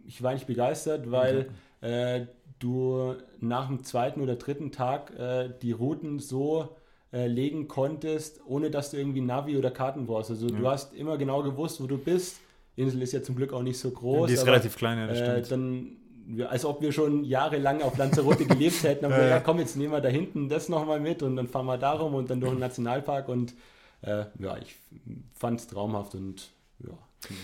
ich 0.06 0.24
war 0.24 0.34
nicht 0.34 0.48
begeistert, 0.48 1.12
weil 1.12 1.50
okay. 1.80 2.22
äh, 2.22 2.28
du 2.58 3.14
nach 3.40 3.68
dem 3.68 3.84
zweiten 3.84 4.22
oder 4.22 4.36
dritten 4.36 4.72
Tag 4.72 5.12
äh, 5.18 5.50
die 5.62 5.74
Routen 5.74 6.18
so 6.18 6.76
äh, 7.14 7.28
legen 7.28 7.68
konntest, 7.68 8.42
ohne 8.48 8.72
dass 8.72 8.90
du 8.90 8.98
irgendwie 8.98 9.22
Navi 9.22 9.56
oder 9.56 9.70
Karten 9.70 10.08
brauchst. 10.08 10.32
Also 10.32 10.48
ja. 10.48 10.58
du 10.58 10.68
hast 10.68 10.96
immer 10.96 11.18
genau 11.18 11.44
gewusst, 11.44 11.80
wo 11.82 11.86
du 11.86 12.00
bist. 12.00 12.40
Die 12.76 12.82
Insel 12.82 13.04
ist 13.04 13.14
ja 13.14 13.22
zum 13.22 13.36
Glück 13.36 13.54
auch 13.54 13.64
nicht 13.64 13.78
so 13.78 13.92
groß. 13.92 14.28
Die 14.28 14.34
ist 14.34 14.42
aber, 14.42 14.54
relativ 14.54 14.76
klein, 14.76 14.98
ja, 14.98 15.08
das 15.08 15.20
äh, 15.20 15.44
stimmt. 15.44 15.52
Dann 15.52 15.98
als 16.50 16.66
ob 16.66 16.82
wir 16.82 16.92
schon 16.92 17.24
jahrelang 17.24 17.82
auf 17.82 17.98
Lanzarote 17.98 18.46
gelebt 18.48 18.84
hätten. 18.84 19.06
Aber 19.06 19.22
ja, 19.22 19.28
ja, 19.28 19.40
komm, 19.40 19.60
jetzt 19.60 19.76
nehmen 19.76 19.92
wir 19.92 20.02
da 20.02 20.10
hinten 20.10 20.50
das 20.50 20.70
nochmal 20.70 21.00
mit 21.00 21.24
und 21.24 21.36
dann 21.36 21.48
fahren 21.48 21.66
wir 21.66 21.78
darum 21.78 22.16
und 22.16 22.30
dann 22.30 22.40
durch 22.40 22.52
den 22.52 22.60
Nationalpark. 22.60 23.30
Und 23.30 23.54
äh, 24.02 24.26
ja, 24.40 24.58
ich 24.58 24.76
fand 25.34 25.60
es 25.60 25.68
traumhaft 25.68 26.16
und 26.16 26.50
ja, 26.80 26.90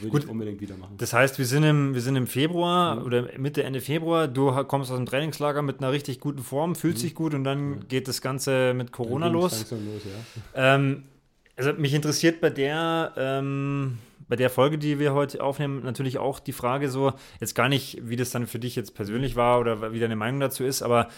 würde 0.01 0.09
Gut, 0.09 0.23
ich 0.23 0.29
unbedingt 0.29 0.61
wieder 0.61 0.77
machen. 0.77 0.95
Das 0.97 1.13
heißt, 1.13 1.39
wir 1.39 1.45
sind 1.45 1.63
im, 1.63 1.93
wir 1.93 2.01
sind 2.01 2.15
im 2.15 2.27
Februar 2.27 2.95
mhm. 2.95 3.05
oder 3.05 3.29
Mitte, 3.37 3.63
Ende 3.63 3.81
Februar. 3.81 4.27
Du 4.27 4.51
kommst 4.65 4.91
aus 4.91 4.97
dem 4.97 5.05
Trainingslager 5.05 5.61
mit 5.61 5.79
einer 5.79 5.91
richtig 5.91 6.19
guten 6.19 6.43
Form, 6.43 6.75
fühlst 6.75 6.99
mhm. 6.99 7.07
dich 7.07 7.15
gut 7.15 7.33
und 7.33 7.43
dann 7.43 7.69
mhm. 7.69 7.87
geht 7.87 8.07
das 8.07 8.21
Ganze 8.21 8.73
mit 8.73 8.91
Corona 8.91 9.27
los. 9.27 9.71
los 9.71 9.79
ja. 10.55 10.75
ähm, 10.75 11.03
also 11.55 11.73
mich 11.73 11.93
interessiert 11.93 12.41
bei 12.41 12.49
der 12.49 13.13
ähm, 13.15 13.99
bei 14.27 14.35
der 14.35 14.49
Folge, 14.49 14.77
die 14.77 14.99
wir 14.99 15.13
heute 15.13 15.43
aufnehmen, 15.43 15.83
natürlich 15.83 16.17
auch 16.17 16.39
die 16.39 16.53
Frage 16.53 16.89
so, 16.89 17.13
jetzt 17.39 17.55
gar 17.55 17.69
nicht, 17.69 17.99
wie 18.03 18.15
das 18.15 18.31
dann 18.31 18.47
für 18.47 18.59
dich 18.59 18.75
jetzt 18.75 18.95
persönlich 18.95 19.35
war 19.35 19.59
oder 19.59 19.91
wie 19.93 19.99
deine 19.99 20.15
Meinung 20.15 20.39
dazu 20.39 20.63
ist, 20.63 20.81
aber 20.81 21.09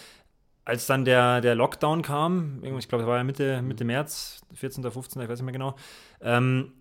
als 0.64 0.86
dann 0.86 1.04
der, 1.04 1.40
der 1.40 1.54
Lockdown 1.54 2.02
kam, 2.02 2.60
ich 2.62 2.88
glaube, 2.88 3.02
das 3.02 3.08
war 3.08 3.18
ja 3.18 3.24
Mitte, 3.24 3.62
Mitte 3.62 3.84
März, 3.84 4.42
14. 4.54 4.82
oder 4.82 4.90
15., 4.90 5.22
ich 5.22 5.28
weiß 5.28 5.38
nicht 5.38 5.44
mehr 5.44 5.52
genau, 5.52 5.76
ähm, 6.20 6.72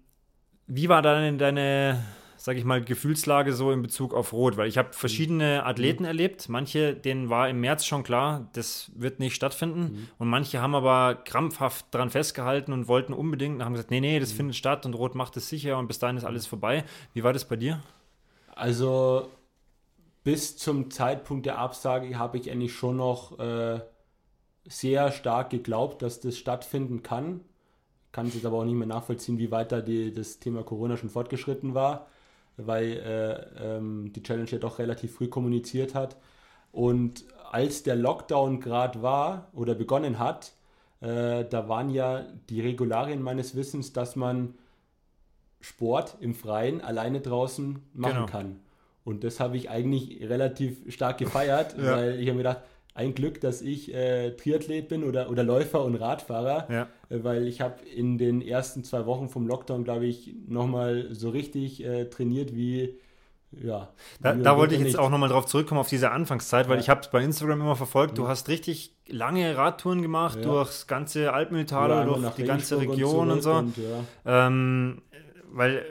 wie 0.67 0.89
war 0.89 1.03
dann 1.03 1.37
deine, 1.37 2.03
sage 2.45 2.59
ich 2.59 2.65
mal, 2.65 2.79
Gefühlslage 2.83 3.53
so 3.53 3.71
in 3.71 3.81
Bezug 3.81 4.13
auf 4.13 4.31
Rot? 4.31 4.55
Weil 4.55 4.67
ich 4.67 4.77
habe 4.77 4.93
verschiedene 4.93 5.61
mhm. 5.61 5.67
Athleten 5.67 6.03
mhm. 6.03 6.09
erlebt. 6.09 6.47
Manche, 6.47 6.93
denen 6.93 7.31
war 7.31 7.49
im 7.49 7.59
März 7.59 7.87
schon 7.87 8.03
klar, 8.03 8.51
das 8.53 8.91
wird 8.93 9.19
nicht 9.19 9.33
stattfinden. 9.33 9.81
Mhm. 9.81 10.07
Und 10.19 10.27
manche 10.27 10.61
haben 10.61 10.75
aber 10.75 11.15
krampfhaft 11.15 11.87
daran 11.89 12.11
festgehalten 12.11 12.71
und 12.71 12.87
wollten 12.87 13.13
unbedingt 13.13 13.55
und 13.55 13.65
haben 13.65 13.73
gesagt, 13.73 13.89
nee, 13.89 13.99
nee, 13.99 14.19
das 14.19 14.31
mhm. 14.33 14.37
findet 14.37 14.57
statt 14.57 14.85
und 14.85 14.93
Rot 14.93 15.15
macht 15.15 15.35
es 15.37 15.49
sicher 15.49 15.79
und 15.79 15.87
bis 15.87 15.97
dahin 15.97 16.17
ist 16.17 16.23
alles 16.23 16.45
vorbei. 16.45 16.83
Wie 17.15 17.23
war 17.23 17.33
das 17.33 17.45
bei 17.45 17.55
dir? 17.55 17.81
Also 18.53 19.27
bis 20.23 20.55
zum 20.55 20.91
Zeitpunkt 20.91 21.47
der 21.47 21.57
Absage 21.57 22.19
habe 22.19 22.37
ich 22.37 22.51
eigentlich 22.51 22.75
schon 22.75 22.97
noch 22.97 23.39
äh, 23.39 23.79
sehr 24.65 25.11
stark 25.11 25.49
geglaubt, 25.49 26.03
dass 26.03 26.19
das 26.19 26.37
stattfinden 26.37 27.01
kann. 27.01 27.41
Kann 28.11 28.27
es 28.27 28.35
jetzt 28.35 28.45
aber 28.45 28.59
auch 28.59 28.65
nicht 28.65 28.75
mehr 28.75 28.85
nachvollziehen, 28.85 29.39
wie 29.39 29.49
weit 29.49 29.71
da 29.71 29.81
die, 29.81 30.13
das 30.13 30.37
Thema 30.37 30.61
Corona 30.61 30.95
schon 30.95 31.09
fortgeschritten 31.09 31.73
war 31.73 32.05
weil 32.57 32.91
äh, 32.97 33.75
ähm, 33.77 34.11
die 34.13 34.23
Challenge 34.23 34.49
ja 34.49 34.57
doch 34.57 34.79
relativ 34.79 35.15
früh 35.15 35.27
kommuniziert 35.27 35.95
hat. 35.95 36.17
Und 36.71 37.25
als 37.51 37.83
der 37.83 37.95
Lockdown 37.95 38.59
gerade 38.59 39.01
war 39.01 39.49
oder 39.53 39.75
begonnen 39.75 40.19
hat, 40.19 40.53
äh, 41.01 41.45
da 41.45 41.69
waren 41.69 41.89
ja 41.89 42.25
die 42.49 42.61
Regularien 42.61 43.21
meines 43.21 43.55
Wissens, 43.55 43.93
dass 43.93 44.15
man 44.15 44.55
Sport 45.61 46.17
im 46.19 46.35
Freien 46.35 46.81
alleine 46.81 47.21
draußen 47.21 47.81
machen 47.93 48.13
genau. 48.13 48.25
kann. 48.25 48.59
Und 49.03 49.23
das 49.23 49.39
habe 49.39 49.57
ich 49.57 49.69
eigentlich 49.69 50.21
relativ 50.27 50.91
stark 50.91 51.17
gefeiert, 51.17 51.75
ja. 51.77 51.95
weil 51.95 52.19
ich 52.19 52.27
habe 52.27 52.37
mir 52.37 52.43
gedacht, 52.43 52.61
ein 52.95 53.13
Glück, 53.13 53.41
dass 53.41 53.61
ich 53.61 53.93
äh, 53.93 54.31
Triathlet 54.31 54.87
bin 54.87 55.03
oder, 55.03 55.29
oder 55.29 55.43
Läufer 55.43 55.83
und 55.83 55.95
Radfahrer, 55.95 56.67
ja. 56.71 56.87
äh, 57.09 57.23
weil 57.23 57.45
ich 57.45 57.59
habe 57.59 57.83
in 57.85 58.17
den 58.17 58.41
ersten 58.41 58.83
zwei 58.85 59.05
Wochen 59.05 59.27
vom 59.27 59.45
Lockdown, 59.47 59.83
glaube 59.83 60.05
ich, 60.05 60.33
nochmal 60.47 61.09
so 61.11 61.29
richtig 61.29 61.83
äh, 61.83 62.05
trainiert 62.05 62.55
wie, 62.55 62.97
ja. 63.51 63.89
Da, 64.21 64.33
da 64.33 64.57
wollte 64.57 64.75
ich 64.75 64.79
jetzt 64.79 64.93
nicht. 64.93 64.97
auch 64.97 65.09
nochmal 65.09 65.27
drauf 65.27 65.45
zurückkommen, 65.45 65.81
auf 65.81 65.89
diese 65.89 66.11
Anfangszeit, 66.11 66.69
weil 66.69 66.77
ja. 66.77 66.81
ich 66.81 66.89
habe 66.89 67.01
es 67.01 67.09
bei 67.09 67.21
Instagram 67.21 67.59
immer 67.59 67.75
verfolgt, 67.75 68.13
mhm. 68.13 68.15
du 68.15 68.27
hast 68.29 68.47
richtig 68.47 68.95
lange 69.07 69.57
Radtouren 69.57 70.01
gemacht, 70.01 70.37
ja. 70.37 70.45
durchs 70.45 70.87
ganze 70.87 71.33
Alpental, 71.33 71.89
ja, 71.89 72.05
durch 72.05 72.29
die 72.35 72.43
ganze 72.45 72.79
Region 72.79 73.29
und, 73.29 73.41
so. 73.41 73.55
Und, 73.55 73.75
ähm, 74.25 75.01
weil 75.51 75.75
äh, 75.75 75.81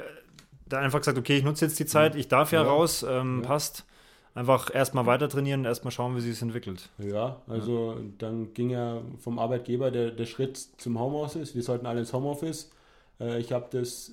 da 0.67 0.79
einfach 0.79 1.01
gesagt, 1.01 1.19
okay, 1.19 1.37
ich 1.37 1.45
nutze 1.45 1.67
jetzt 1.67 1.79
die 1.79 1.87
Zeit, 1.87 2.17
ich 2.17 2.29
darf 2.29 2.51
ja, 2.51 2.63
raus, 2.63 3.05
ähm, 3.07 3.43
passt. 3.43 3.85
Einfach 4.35 4.75
erstmal 4.75 5.07
weiter 5.07 5.29
trainieren 5.29 5.61
und 5.61 5.67
erstmal 5.67 5.93
schauen, 5.93 6.17
wie 6.17 6.21
sich 6.21 6.33
es 6.33 6.43
entwickelt. 6.43 6.91
Ja, 6.99 7.41
also 7.47 7.93
ja. 7.93 8.01
dann 8.19 8.53
ging 8.53 8.71
ja 8.71 9.01
vom 9.19 9.39
Arbeitgeber 9.39 9.91
der, 9.91 10.11
der 10.11 10.27
Schritt 10.27 10.57
zum 10.57 10.99
Homeoffice. 10.99 11.55
Wir 11.55 11.63
sollten 11.63 11.87
alle 11.87 12.01
ins 12.01 12.13
Homeoffice. 12.13 12.71
Äh, 13.21 13.41
ich 13.41 13.53
habe 13.53 13.67
das 13.71 14.13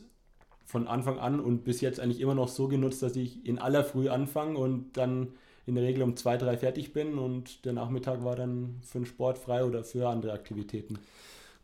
von 0.66 0.88
Anfang 0.88 1.20
an 1.20 1.40
und 1.40 1.64
bis 1.64 1.82
jetzt 1.82 2.00
eigentlich 2.00 2.22
immer 2.22 2.36
noch 2.36 2.48
so 2.48 2.68
genutzt, 2.68 3.04
dass 3.04 3.16
ich 3.16 3.46
in 3.46 3.60
aller 3.60 3.84
Früh 3.84 4.10
anfange 4.10 4.58
und 4.58 4.96
dann 4.96 5.34
in 5.66 5.76
der 5.76 5.84
Regel 5.84 6.04
um 6.04 6.16
zwei, 6.16 6.38
drei 6.38 6.58
fertig 6.58 6.94
bin 6.94 7.18
und 7.18 7.66
der 7.66 7.74
Nachmittag 7.74 8.24
war 8.24 8.36
dann 8.36 8.80
für 8.84 9.00
den 9.00 9.06
Sport 9.06 9.38
frei 9.38 9.64
oder 9.66 9.84
für 9.84 10.10
andere 10.10 10.34
Aktivitäten. 10.34 10.98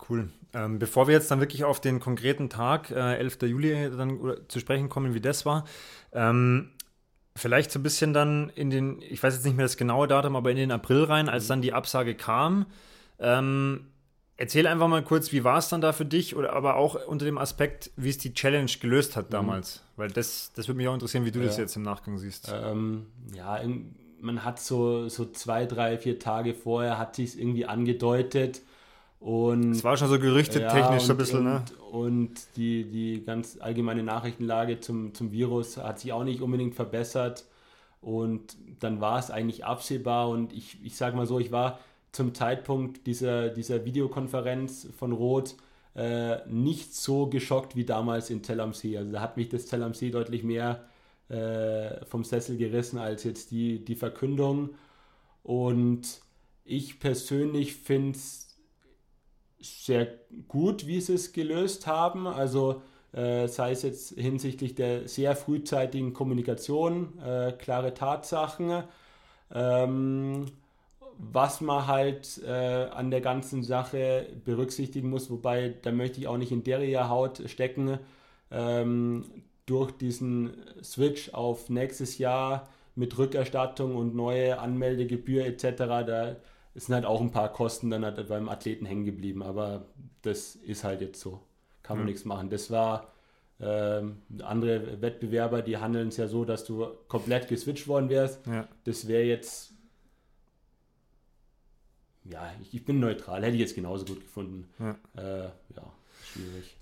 Cool. 0.09 0.29
Ähm, 0.53 0.77
bevor 0.77 1.07
wir 1.07 1.15
jetzt 1.15 1.31
dann 1.31 1.39
wirklich 1.39 1.63
auf 1.63 1.81
den 1.81 1.99
konkreten 1.99 2.49
Tag, 2.49 2.91
äh, 2.91 3.15
11. 3.17 3.43
Juli, 3.43 3.89
dann 3.95 4.37
zu 4.47 4.59
sprechen 4.59 4.89
kommen, 4.89 5.13
wie 5.13 5.21
das 5.21 5.45
war, 5.45 5.65
ähm, 6.13 6.69
vielleicht 7.37 7.71
so 7.71 7.79
ein 7.79 7.83
bisschen 7.83 8.13
dann 8.13 8.49
in 8.55 8.69
den, 8.69 9.01
ich 9.01 9.21
weiß 9.21 9.33
jetzt 9.33 9.45
nicht 9.45 9.55
mehr 9.55 9.65
das 9.65 9.77
genaue 9.77 10.07
Datum, 10.07 10.35
aber 10.35 10.51
in 10.51 10.57
den 10.57 10.71
April 10.71 11.03
rein, 11.03 11.29
als 11.29 11.45
mhm. 11.45 11.47
dann 11.49 11.61
die 11.61 11.73
Absage 11.73 12.15
kam. 12.15 12.65
Ähm, 13.19 13.87
erzähl 14.37 14.67
einfach 14.67 14.87
mal 14.87 15.03
kurz, 15.03 15.31
wie 15.31 15.43
war 15.43 15.57
es 15.57 15.69
dann 15.69 15.81
da 15.81 15.93
für 15.93 16.05
dich 16.05 16.35
oder 16.35 16.53
aber 16.53 16.75
auch 16.75 17.07
unter 17.07 17.25
dem 17.25 17.37
Aspekt, 17.37 17.91
wie 17.95 18.09
es 18.09 18.17
die 18.17 18.33
Challenge 18.33 18.71
gelöst 18.79 19.15
hat 19.15 19.27
mhm. 19.27 19.31
damals, 19.31 19.77
mhm. 19.77 20.01
weil 20.01 20.09
das, 20.09 20.51
das 20.55 20.67
würde 20.67 20.77
mich 20.77 20.87
auch 20.87 20.93
interessieren, 20.93 21.25
wie 21.25 21.31
du 21.31 21.39
ja. 21.39 21.45
das 21.45 21.57
jetzt 21.57 21.75
im 21.75 21.83
Nachgang 21.83 22.17
siehst. 22.17 22.51
Ähm, 22.53 23.07
ja, 23.33 23.59
man 24.19 24.43
hat 24.43 24.59
so, 24.59 25.09
so 25.09 25.25
zwei, 25.25 25.65
drei, 25.65 25.97
vier 25.97 26.19
Tage 26.19 26.53
vorher 26.53 26.97
hat 26.97 27.15
sich 27.15 27.39
irgendwie 27.39 27.65
angedeutet, 27.65 28.61
und, 29.19 29.71
es 29.71 29.83
war 29.83 29.97
schon 29.97 30.09
so 30.09 30.19
gerüchtet 30.19 30.61
ja, 30.61 30.71
technisch 30.71 31.03
so 31.03 31.13
ein 31.13 31.17
bisschen, 31.17 31.39
und, 31.39 31.45
ne? 31.45 31.63
Und 31.91 32.55
die, 32.55 32.85
die 32.85 33.23
ganz 33.23 33.57
allgemeine 33.59 34.03
Nachrichtenlage 34.03 34.79
zum, 34.79 35.13
zum 35.13 35.31
Virus 35.31 35.77
hat 35.77 35.99
sich 35.99 36.13
auch 36.13 36.23
nicht 36.23 36.41
unbedingt 36.41 36.75
verbessert. 36.75 37.45
Und 37.99 38.55
dann 38.79 39.01
war 39.01 39.17
es 39.17 39.31
eigentlich 39.31 39.65
absehbar. 39.65 40.29
Und 40.29 40.53
ich, 40.53 40.77
ich 40.83 40.95
sage 40.95 41.15
mal 41.15 41.25
so, 41.25 41.39
ich 41.39 41.51
war 41.51 41.79
zum 42.11 42.35
Zeitpunkt 42.35 43.07
dieser, 43.07 43.49
dieser 43.49 43.85
Videokonferenz 43.85 44.87
von 44.97 45.11
Roth 45.11 45.55
äh, 45.95 46.47
nicht 46.47 46.93
so 46.95 47.27
geschockt 47.27 47.75
wie 47.75 47.85
damals 47.85 48.29
in 48.29 48.43
Tel 48.43 48.59
am 48.59 48.73
See. 48.73 48.97
Also 48.97 49.11
da 49.11 49.21
hat 49.21 49.35
mich 49.35 49.49
das 49.49 49.65
Tel 49.65 49.81
am 49.81 49.95
See 49.95 50.11
deutlich 50.11 50.43
mehr 50.43 50.85
äh, 51.29 52.05
vom 52.05 52.23
Sessel 52.23 52.55
gerissen 52.55 52.99
als 52.99 53.23
jetzt 53.23 53.49
die, 53.49 53.83
die 53.83 53.95
Verkündung. 53.95 54.69
Und 55.41 56.21
ich 56.65 56.99
persönlich 56.99 57.73
finde 57.73 58.17
es 58.17 58.46
sehr 59.59 60.07
gut, 60.47 60.87
wie 60.87 61.01
sie 61.01 61.15
es 61.15 61.33
gelöst 61.33 61.87
haben. 61.87 62.27
Also 62.27 62.81
äh, 63.13 63.47
sei 63.47 63.71
es 63.71 63.83
jetzt 63.83 64.17
hinsichtlich 64.17 64.75
der 64.75 65.07
sehr 65.07 65.35
frühzeitigen 65.35 66.13
Kommunikation, 66.13 67.17
äh, 67.19 67.53
klare 67.53 67.93
Tatsachen. 67.93 68.83
Ähm, 69.53 70.45
was 71.17 71.61
man 71.61 71.87
halt 71.87 72.41
äh, 72.45 72.51
an 72.51 73.09
der 73.09 73.21
ganzen 73.21 73.63
Sache 73.63 74.27
berücksichtigen 74.45 75.09
muss, 75.09 75.31
wobei 75.31 75.73
da 75.81 75.91
möchte 75.91 76.19
ich 76.19 76.27
auch 76.27 76.37
nicht 76.37 76.51
in 76.51 76.63
der 76.63 77.09
Haut 77.09 77.41
stecken, 77.47 77.99
ähm, 78.51 79.25
durch 79.65 79.91
diesen 79.91 80.53
Switch 80.83 81.33
auf 81.33 81.69
nächstes 81.69 82.19
Jahr 82.19 82.69
mit 82.95 83.17
Rückerstattung 83.17 83.95
und 83.95 84.15
neue 84.15 84.59
Anmeldegebühr 84.59 85.45
etc., 85.45 85.77
da 85.77 86.35
es 86.77 86.85
sind 86.85 86.93
halt 86.93 87.05
auch 87.05 87.21
ein 87.21 87.31
paar 87.31 87.51
Kosten 87.51 87.89
dann 87.89 88.05
halt 88.05 88.27
beim 88.27 88.49
Athleten 88.49 88.85
hängen 88.85 89.03
geblieben, 89.03 89.41
aber 89.41 89.87
das 90.21 90.55
ist 90.55 90.83
halt 90.83 91.01
jetzt 91.01 91.19
so. 91.19 91.41
Kann 91.81 91.97
man 91.97 92.03
mhm. 92.05 92.11
nichts 92.11 92.23
machen. 92.23 92.51
Das 92.51 92.69
war 92.69 93.11
ähm, 93.59 94.21
andere 94.43 95.01
Wettbewerber, 95.01 95.63
die 95.63 95.77
handeln 95.77 96.09
es 96.09 96.17
ja 96.17 96.27
so, 96.27 96.45
dass 96.45 96.65
du 96.65 96.85
komplett 97.07 97.47
geswitcht 97.47 97.87
worden 97.87 98.09
wärst. 98.09 98.45
Ja. 98.45 98.67
Das 98.83 99.07
wäre 99.07 99.23
jetzt, 99.23 99.73
ja, 102.25 102.53
ich, 102.61 102.75
ich, 102.75 102.85
bin 102.85 102.99
neutral, 102.99 103.41
hätte 103.41 103.55
ich 103.55 103.61
jetzt 103.61 103.73
genauso 103.73 104.05
gut 104.05 104.21
gefunden. 104.21 104.69
Ja, 104.77 104.91
äh, 105.15 105.49
ja 105.75 105.93
schwierig. 106.31 106.77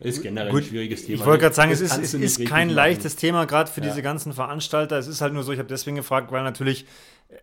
Ist 0.00 0.22
generell 0.22 0.50
Gut, 0.50 0.62
ein 0.62 0.68
schwieriges 0.68 1.04
Thema. 1.04 1.20
Ich 1.20 1.26
wollte 1.26 1.42
gerade 1.42 1.54
sagen, 1.54 1.70
es 1.70 1.80
ist, 1.80 1.96
es 1.98 2.14
ist 2.14 2.46
kein 2.46 2.70
leichtes 2.70 3.16
Thema, 3.16 3.44
gerade 3.44 3.70
für 3.70 3.80
ja. 3.80 3.88
diese 3.88 4.02
ganzen 4.02 4.32
Veranstalter. 4.32 4.98
Es 4.98 5.06
ist 5.06 5.20
halt 5.20 5.34
nur 5.34 5.42
so, 5.42 5.52
ich 5.52 5.58
habe 5.58 5.68
deswegen 5.68 5.96
gefragt, 5.96 6.32
weil 6.32 6.42
natürlich 6.42 6.86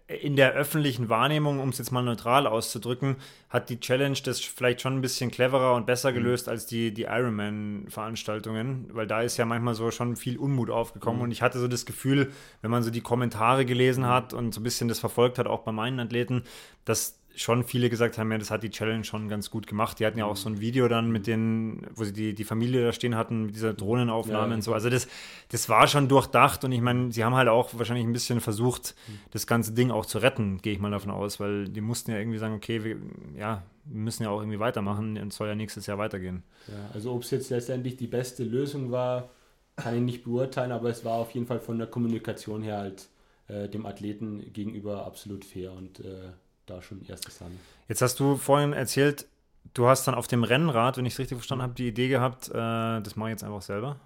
in 0.07 0.35
der 0.35 0.53
öffentlichen 0.53 1.07
Wahrnehmung, 1.07 1.59
um 1.59 1.69
es 1.69 1.77
jetzt 1.77 1.91
mal 1.91 2.01
neutral 2.01 2.45
auszudrücken, 2.45 3.17
hat 3.49 3.69
die 3.69 3.79
Challenge 3.79 4.17
das 4.23 4.39
vielleicht 4.41 4.81
schon 4.81 4.95
ein 4.95 5.01
bisschen 5.01 5.31
cleverer 5.31 5.75
und 5.75 5.85
besser 5.85 6.11
mhm. 6.11 6.15
gelöst 6.15 6.47
mhm. 6.47 6.51
als 6.51 6.65
die, 6.65 6.93
die 6.93 7.03
Ironman-Veranstaltungen, 7.03 8.89
weil 8.91 9.07
da 9.07 9.21
ist 9.21 9.37
ja 9.37 9.45
manchmal 9.45 9.75
so 9.75 9.91
schon 9.91 10.15
viel 10.15 10.37
Unmut 10.37 10.69
aufgekommen 10.69 11.19
mhm. 11.19 11.23
und 11.25 11.31
ich 11.31 11.41
hatte 11.41 11.59
so 11.59 11.67
das 11.67 11.85
Gefühl, 11.85 12.31
wenn 12.61 12.71
man 12.71 12.83
so 12.83 12.89
die 12.89 13.01
Kommentare 13.01 13.65
gelesen 13.65 14.03
mhm. 14.03 14.09
hat 14.09 14.33
und 14.33 14.53
so 14.53 14.59
ein 14.59 14.63
bisschen 14.63 14.87
das 14.87 14.99
verfolgt 14.99 15.39
hat, 15.39 15.47
auch 15.47 15.63
bei 15.63 15.71
meinen 15.71 15.99
Athleten, 15.99 16.43
dass 16.83 17.16
schon 17.37 17.63
viele 17.63 17.89
gesagt 17.89 18.17
haben, 18.17 18.31
ja, 18.31 18.37
das 18.37 18.49
hat 18.49 18.63
die 18.63 18.71
Challenge 18.71 19.03
schon 19.03 19.29
ganz 19.29 19.51
gut 19.51 19.67
gemacht. 19.67 19.99
Die 19.99 20.05
hatten 20.05 20.17
ja 20.17 20.25
auch 20.25 20.35
so 20.35 20.49
ein 20.49 20.59
Video 20.59 20.87
dann 20.87 21.11
mit 21.11 21.27
den, 21.27 21.85
wo 21.93 22.03
sie 22.03 22.11
die, 22.11 22.33
die 22.33 22.43
Familie 22.43 22.83
da 22.83 22.91
stehen 22.91 23.15
hatten, 23.15 23.45
mit 23.45 23.55
dieser 23.55 23.73
Drohnenaufnahme 23.73 24.49
ja, 24.49 24.55
und 24.55 24.61
so. 24.63 24.73
Also 24.73 24.89
das, 24.89 25.07
das 25.49 25.69
war 25.69 25.87
schon 25.87 26.07
durchdacht 26.07 26.63
und 26.63 26.71
ich 26.71 26.81
meine, 26.81 27.11
sie 27.11 27.23
haben 27.23 27.35
halt 27.35 27.47
auch 27.47 27.69
wahrscheinlich 27.77 28.05
ein 28.05 28.13
bisschen 28.13 28.41
versucht, 28.41 28.95
das 29.31 29.45
ganze 29.45 29.73
Ding 29.73 29.91
auch 29.91 30.05
zu 30.05 30.17
retten, 30.17 30.57
gehe 30.63 30.73
ich 30.73 30.79
mal 30.79 30.89
davon 30.89 31.11
aus, 31.11 31.39
weil 31.39 31.69
die 31.69 31.81
mussten 31.81 32.11
ja 32.11 32.17
irgendwie 32.17 32.39
sagen, 32.39 32.55
okay, 32.55 32.83
wir, 32.83 32.97
ja, 33.37 33.63
wir 33.85 34.01
müssen 34.01 34.23
ja 34.23 34.29
auch 34.29 34.39
irgendwie 34.39 34.59
weitermachen 34.59 35.17
und 35.17 35.31
soll 35.31 35.47
ja 35.47 35.55
nächstes 35.55 35.85
Jahr 35.85 35.99
weitergehen. 35.99 36.41
Ja, 36.67 36.89
also 36.93 37.13
ob 37.13 37.21
es 37.21 37.29
jetzt 37.29 37.51
letztendlich 37.51 37.97
die 37.97 38.07
beste 38.07 38.43
Lösung 38.43 38.91
war, 38.91 39.29
kann 39.75 39.95
ich 39.95 40.01
nicht 40.01 40.23
beurteilen, 40.23 40.71
aber 40.71 40.89
es 40.89 41.05
war 41.05 41.13
auf 41.13 41.31
jeden 41.31 41.45
Fall 41.45 41.59
von 41.59 41.77
der 41.77 41.87
Kommunikation 41.87 42.63
her 42.63 42.77
halt 42.77 43.09
äh, 43.47 43.69
dem 43.69 43.85
Athleten 43.85 44.51
gegenüber 44.53 45.05
absolut 45.05 45.45
fair 45.45 45.71
und 45.71 45.99
äh, 45.99 46.31
da 46.67 46.81
schon 46.81 47.03
erstes 47.07 47.39
Sahne. 47.39 47.55
Jetzt 47.87 48.01
hast 48.01 48.19
du 48.19 48.35
vorhin 48.35 48.73
erzählt, 48.73 49.25
du 49.73 49.87
hast 49.87 50.07
dann 50.07 50.15
auf 50.15 50.27
dem 50.27 50.43
Rennrad, 50.43 50.97
wenn 50.97 51.05
ich 51.05 51.13
es 51.13 51.19
richtig 51.19 51.37
verstanden 51.37 51.63
habe, 51.63 51.73
die 51.73 51.87
Idee 51.87 52.07
gehabt, 52.07 52.49
äh, 52.49 52.53
das 52.53 53.15
mache 53.15 53.29
ich 53.29 53.33
jetzt 53.33 53.43
einfach 53.43 53.61
selber. 53.61 53.97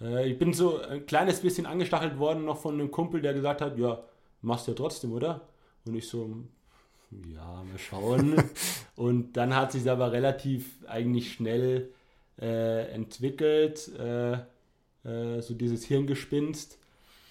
Äh, 0.00 0.30
ich 0.30 0.38
bin 0.38 0.52
so 0.52 0.80
ein 0.80 1.06
kleines 1.06 1.40
bisschen 1.40 1.66
angestachelt 1.66 2.18
worden 2.18 2.44
noch 2.44 2.60
von 2.60 2.74
einem 2.74 2.90
Kumpel, 2.90 3.20
der 3.20 3.34
gesagt 3.34 3.60
hat, 3.60 3.78
ja, 3.78 4.00
machst 4.42 4.66
du 4.66 4.72
ja 4.72 4.76
trotzdem, 4.76 5.12
oder? 5.12 5.40
Und 5.84 5.94
ich 5.94 6.08
so, 6.08 6.36
ja, 7.32 7.62
mal 7.64 7.78
schauen. 7.78 8.34
und 8.96 9.36
dann 9.36 9.54
hat 9.54 9.72
sich 9.72 9.88
aber 9.90 10.12
relativ 10.12 10.66
eigentlich 10.86 11.32
schnell 11.32 11.90
äh, 12.40 12.90
entwickelt, 12.92 13.90
äh, 13.98 14.32
äh, 15.04 15.40
so 15.40 15.54
dieses 15.54 15.84
Hirngespinst. 15.84 16.78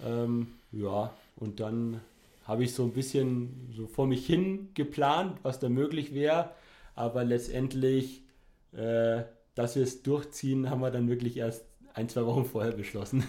Ähm, 0.05 0.47
ja, 0.71 1.13
und 1.37 1.59
dann 1.59 2.01
habe 2.43 2.63
ich 2.63 2.73
so 2.73 2.83
ein 2.83 2.91
bisschen 2.91 3.69
so 3.71 3.87
vor 3.87 4.07
mich 4.07 4.25
hin 4.25 4.69
geplant, 4.73 5.39
was 5.43 5.59
da 5.59 5.69
möglich 5.69 6.13
wäre. 6.13 6.51
Aber 6.95 7.23
letztendlich, 7.23 8.23
äh, 8.73 9.23
dass 9.55 9.75
wir 9.75 9.83
es 9.83 10.03
durchziehen, 10.03 10.69
haben 10.69 10.81
wir 10.81 10.91
dann 10.91 11.09
wirklich 11.09 11.37
erst 11.37 11.65
ein, 11.93 12.09
zwei 12.09 12.25
Wochen 12.25 12.45
vorher 12.45 12.71
beschlossen. 12.71 13.23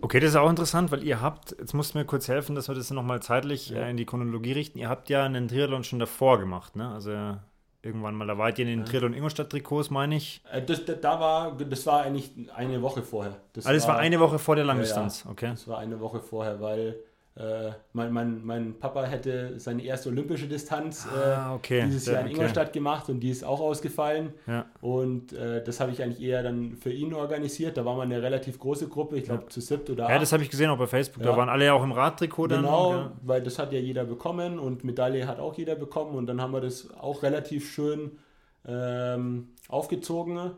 Okay, 0.00 0.20
das 0.20 0.30
ist 0.30 0.36
auch 0.36 0.50
interessant, 0.50 0.90
weil 0.92 1.02
ihr 1.02 1.22
habt, 1.22 1.56
jetzt 1.58 1.72
musst 1.72 1.94
du 1.94 1.98
mir 1.98 2.04
kurz 2.04 2.28
helfen, 2.28 2.54
dass 2.54 2.68
wir 2.68 2.74
das 2.74 2.90
nochmal 2.90 3.22
zeitlich 3.22 3.70
ja. 3.70 3.86
äh, 3.86 3.90
in 3.90 3.96
die 3.96 4.04
Chronologie 4.04 4.52
richten. 4.52 4.78
Ihr 4.78 4.88
habt 4.88 5.08
ja 5.08 5.24
einen 5.24 5.48
Triathlon 5.48 5.82
schon 5.82 5.98
davor 5.98 6.38
gemacht, 6.38 6.76
ne? 6.76 6.90
Also 6.90 7.36
irgendwann 7.82 8.14
mal, 8.14 8.26
da 8.26 8.36
wart 8.36 8.58
ihr 8.58 8.66
in 8.66 8.70
den 8.70 8.80
ja. 8.80 8.84
Triathlon 8.84 9.14
Ingolstadt-Trikots, 9.14 9.88
meine 9.90 10.16
ich. 10.16 10.42
Äh, 10.52 10.62
das, 10.62 10.84
das, 10.84 11.00
da 11.00 11.18
war, 11.20 11.56
das 11.56 11.86
war 11.86 12.02
eigentlich 12.02 12.30
eine 12.54 12.82
Woche 12.82 13.02
vorher. 13.02 13.36
Das 13.54 13.64
also 13.64 13.86
war, 13.86 13.94
war 13.94 14.00
eine 14.00 14.20
Woche 14.20 14.38
vor 14.38 14.56
der 14.56 14.66
Langdistanz, 14.66 15.24
ja, 15.24 15.30
okay. 15.30 15.50
Das 15.50 15.66
war 15.66 15.78
eine 15.78 16.00
Woche 16.00 16.20
vorher, 16.20 16.60
weil 16.60 16.96
äh, 17.38 17.70
mein, 17.92 18.12
mein, 18.12 18.44
mein 18.44 18.78
Papa 18.80 19.04
hätte 19.04 19.60
seine 19.60 19.84
erste 19.84 20.08
olympische 20.08 20.48
Distanz 20.48 21.06
ah, 21.06 21.54
okay. 21.54 21.78
äh, 21.78 21.84
dieses 21.84 22.06
Jahr 22.06 22.22
in 22.22 22.32
Ingolstadt 22.32 22.72
gemacht 22.72 23.08
und 23.08 23.20
die 23.20 23.30
ist 23.30 23.44
auch 23.44 23.60
ausgefallen. 23.60 24.32
Ja. 24.48 24.66
Und 24.80 25.32
äh, 25.34 25.62
das 25.62 25.78
habe 25.78 25.92
ich 25.92 26.02
eigentlich 26.02 26.20
eher 26.20 26.42
dann 26.42 26.72
für 26.72 26.90
ihn 26.90 27.14
organisiert. 27.14 27.76
Da 27.76 27.84
war 27.84 27.94
man 27.94 28.10
eine 28.10 28.20
relativ 28.20 28.58
große 28.58 28.88
Gruppe, 28.88 29.18
ich 29.18 29.24
glaube 29.24 29.44
ja. 29.44 29.48
zu 29.50 29.60
siebt 29.60 29.88
oder 29.88 30.06
acht. 30.06 30.10
Ja, 30.10 30.18
das 30.18 30.32
habe 30.32 30.42
ich 30.42 30.50
gesehen 30.50 30.68
auch 30.68 30.78
bei 30.78 30.88
Facebook. 30.88 31.22
Ja. 31.22 31.30
Da 31.30 31.36
waren 31.36 31.48
alle 31.48 31.66
ja 31.66 31.74
auch 31.74 31.84
im 31.84 31.92
Radtrikot 31.92 32.48
dann. 32.48 32.62
Genau, 32.62 33.12
weil 33.22 33.40
das 33.40 33.60
hat 33.60 33.72
ja 33.72 33.78
jeder 33.78 34.04
bekommen 34.04 34.58
und 34.58 34.82
Medaille 34.82 35.28
hat 35.28 35.38
auch 35.38 35.56
jeder 35.56 35.76
bekommen. 35.76 36.16
Und 36.16 36.26
dann 36.26 36.42
haben 36.42 36.52
wir 36.52 36.60
das 36.60 36.92
auch 36.98 37.22
relativ 37.22 37.70
schön 37.70 38.18
ähm, 38.66 39.50
aufgezogen. 39.68 40.50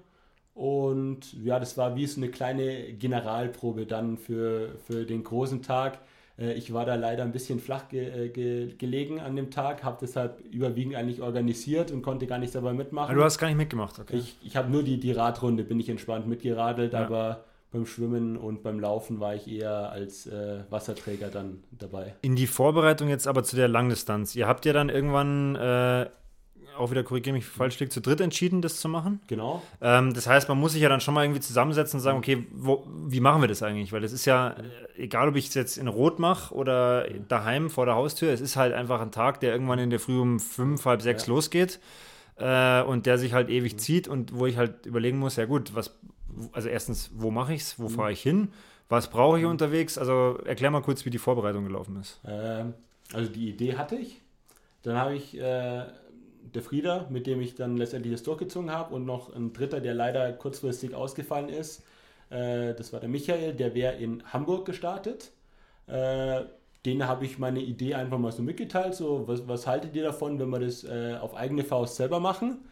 Und 0.54 1.34
ja, 1.44 1.58
das 1.58 1.76
war 1.76 1.94
wie 1.94 2.06
so 2.06 2.20
eine 2.20 2.30
kleine 2.30 2.94
Generalprobe 2.94 3.84
dann 3.84 4.16
für, 4.16 4.76
für 4.86 5.04
den 5.04 5.24
großen 5.24 5.60
Tag 5.60 5.98
äh, 6.40 6.54
ich 6.54 6.72
war 6.72 6.84
da 6.84 6.94
leider 6.94 7.22
ein 7.22 7.32
bisschen 7.32 7.60
flach 7.60 7.88
ge 7.88 8.26
äh, 8.26 8.28
ge 8.30 8.74
gelegen 8.76 9.20
an 9.20 9.36
dem 9.36 9.50
Tag, 9.50 9.84
habe 9.84 9.98
deshalb 10.00 10.40
überwiegend 10.50 10.96
eigentlich 10.96 11.22
organisiert 11.22 11.90
und 11.90 12.02
konnte 12.02 12.26
gar 12.26 12.38
nicht 12.38 12.52
selber 12.52 12.72
mitmachen. 12.72 13.14
du 13.14 13.22
hast 13.22 13.38
gar 13.38 13.48
nicht 13.48 13.56
mitgemacht, 13.56 13.98
okay. 13.98 14.16
Ich, 14.16 14.36
ich 14.42 14.56
habe 14.56 14.70
nur 14.70 14.82
die, 14.82 14.98
die 14.98 15.12
Radrunde, 15.12 15.64
bin 15.64 15.78
ich 15.78 15.88
entspannt 15.88 16.26
mitgeradelt, 16.26 16.94
ja. 16.94 17.04
aber 17.04 17.44
beim 17.72 17.86
Schwimmen 17.86 18.36
und 18.36 18.62
beim 18.62 18.80
Laufen 18.80 19.20
war 19.20 19.34
ich 19.34 19.48
eher 19.48 19.92
als 19.92 20.26
äh, 20.26 20.64
Wasserträger 20.70 21.28
dann 21.28 21.62
dabei. 21.70 22.14
In 22.22 22.34
die 22.34 22.48
Vorbereitung 22.48 23.08
jetzt 23.08 23.28
aber 23.28 23.44
zu 23.44 23.54
der 23.54 23.68
Langdistanz. 23.68 24.34
Ihr 24.34 24.48
habt 24.48 24.66
ja 24.66 24.72
dann 24.72 24.88
irgendwann, 24.88 25.54
äh, 25.54 26.06
auch 26.76 26.90
wieder 26.90 27.02
korrigiere 27.02 27.34
mich 27.34 27.44
falsch 27.44 27.78
liegt, 27.78 27.92
zu 27.92 28.00
dritt 28.00 28.20
entschieden, 28.20 28.62
das 28.62 28.80
zu 28.80 28.88
machen. 28.88 29.20
Genau. 29.26 29.62
Ähm, 29.80 30.14
das 30.14 30.26
heißt, 30.26 30.48
man 30.48 30.58
muss 30.58 30.72
sich 30.72 30.82
ja 30.82 30.88
dann 30.88 31.00
schon 31.00 31.14
mal 31.14 31.24
irgendwie 31.24 31.40
zusammensetzen 31.40 31.98
und 31.98 32.02
sagen, 32.02 32.18
okay, 32.18 32.46
wo, 32.52 32.86
wie 33.06 33.20
machen 33.20 33.40
wir 33.42 33.48
das 33.48 33.62
eigentlich? 33.62 33.92
Weil 33.92 34.00
das 34.00 34.12
ist 34.12 34.24
ja, 34.24 34.50
äh, 34.50 35.02
egal 35.02 35.28
ob 35.28 35.36
ich 35.36 35.48
es 35.48 35.54
jetzt 35.54 35.78
in 35.78 35.88
Rot 35.88 36.18
mache 36.18 36.54
oder 36.54 37.06
daheim 37.28 37.70
vor 37.70 37.86
der 37.86 37.94
Haustür, 37.94 38.32
es 38.32 38.40
ist 38.40 38.56
halt 38.56 38.72
einfach 38.72 39.00
ein 39.00 39.12
Tag, 39.12 39.40
der 39.40 39.52
irgendwann 39.52 39.78
in 39.78 39.90
der 39.90 40.00
Früh 40.00 40.20
um 40.20 40.40
fünf, 40.40 40.84
halb 40.84 41.02
sechs 41.02 41.26
ja. 41.26 41.34
losgeht 41.34 41.80
äh, 42.36 42.82
und 42.82 43.06
der 43.06 43.18
sich 43.18 43.32
halt 43.32 43.48
ewig 43.50 43.74
mhm. 43.74 43.78
zieht 43.78 44.08
und 44.08 44.36
wo 44.36 44.46
ich 44.46 44.56
halt 44.56 44.86
überlegen 44.86 45.18
muss, 45.18 45.36
ja 45.36 45.46
gut, 45.46 45.74
was, 45.74 45.98
also 46.52 46.68
erstens, 46.68 47.10
wo 47.14 47.30
mache 47.30 47.54
ich 47.54 47.62
es, 47.62 47.78
wo 47.78 47.88
mhm. 47.88 47.94
fahre 47.94 48.12
ich 48.12 48.22
hin, 48.22 48.48
was 48.88 49.08
brauche 49.08 49.38
ich 49.38 49.44
mhm. 49.44 49.50
unterwegs? 49.50 49.98
Also 49.98 50.38
erklär 50.44 50.70
mal 50.70 50.82
kurz, 50.82 51.04
wie 51.04 51.10
die 51.10 51.18
Vorbereitung 51.18 51.64
gelaufen 51.64 51.96
ist. 52.00 52.20
Ähm, 52.26 52.74
also 53.12 53.30
die 53.30 53.48
Idee 53.50 53.76
hatte 53.76 53.96
ich. 53.96 54.20
Dann 54.82 54.96
habe 54.96 55.14
ich 55.14 55.38
äh, 55.38 55.84
der 56.42 56.62
Frieder, 56.62 57.06
mit 57.10 57.26
dem 57.26 57.40
ich 57.40 57.54
dann 57.54 57.76
letztendlich 57.76 58.12
das 58.12 58.22
durchgezogen 58.22 58.70
habe 58.70 58.94
und 58.94 59.04
noch 59.04 59.34
ein 59.34 59.52
dritter, 59.52 59.80
der 59.80 59.94
leider 59.94 60.32
kurzfristig 60.32 60.94
ausgefallen 60.94 61.48
ist. 61.48 61.82
Äh, 62.30 62.74
das 62.74 62.92
war 62.92 63.00
der 63.00 63.08
Michael, 63.08 63.54
der 63.54 63.74
wäre 63.74 63.96
in 63.96 64.22
Hamburg 64.32 64.66
gestartet. 64.66 65.32
Äh, 65.86 66.42
denen 66.84 67.06
habe 67.06 67.24
ich 67.26 67.38
meine 67.38 67.60
Idee 67.60 67.94
einfach 67.94 68.18
mal 68.18 68.32
so 68.32 68.42
mitgeteilt, 68.42 68.94
so 68.94 69.28
was, 69.28 69.46
was 69.46 69.66
haltet 69.66 69.94
ihr 69.94 70.02
davon, 70.02 70.38
wenn 70.38 70.48
wir 70.48 70.60
das 70.60 70.84
äh, 70.84 71.16
auf 71.20 71.34
eigene 71.34 71.64
Faust 71.64 71.96
selber 71.96 72.20
machen? 72.20 72.64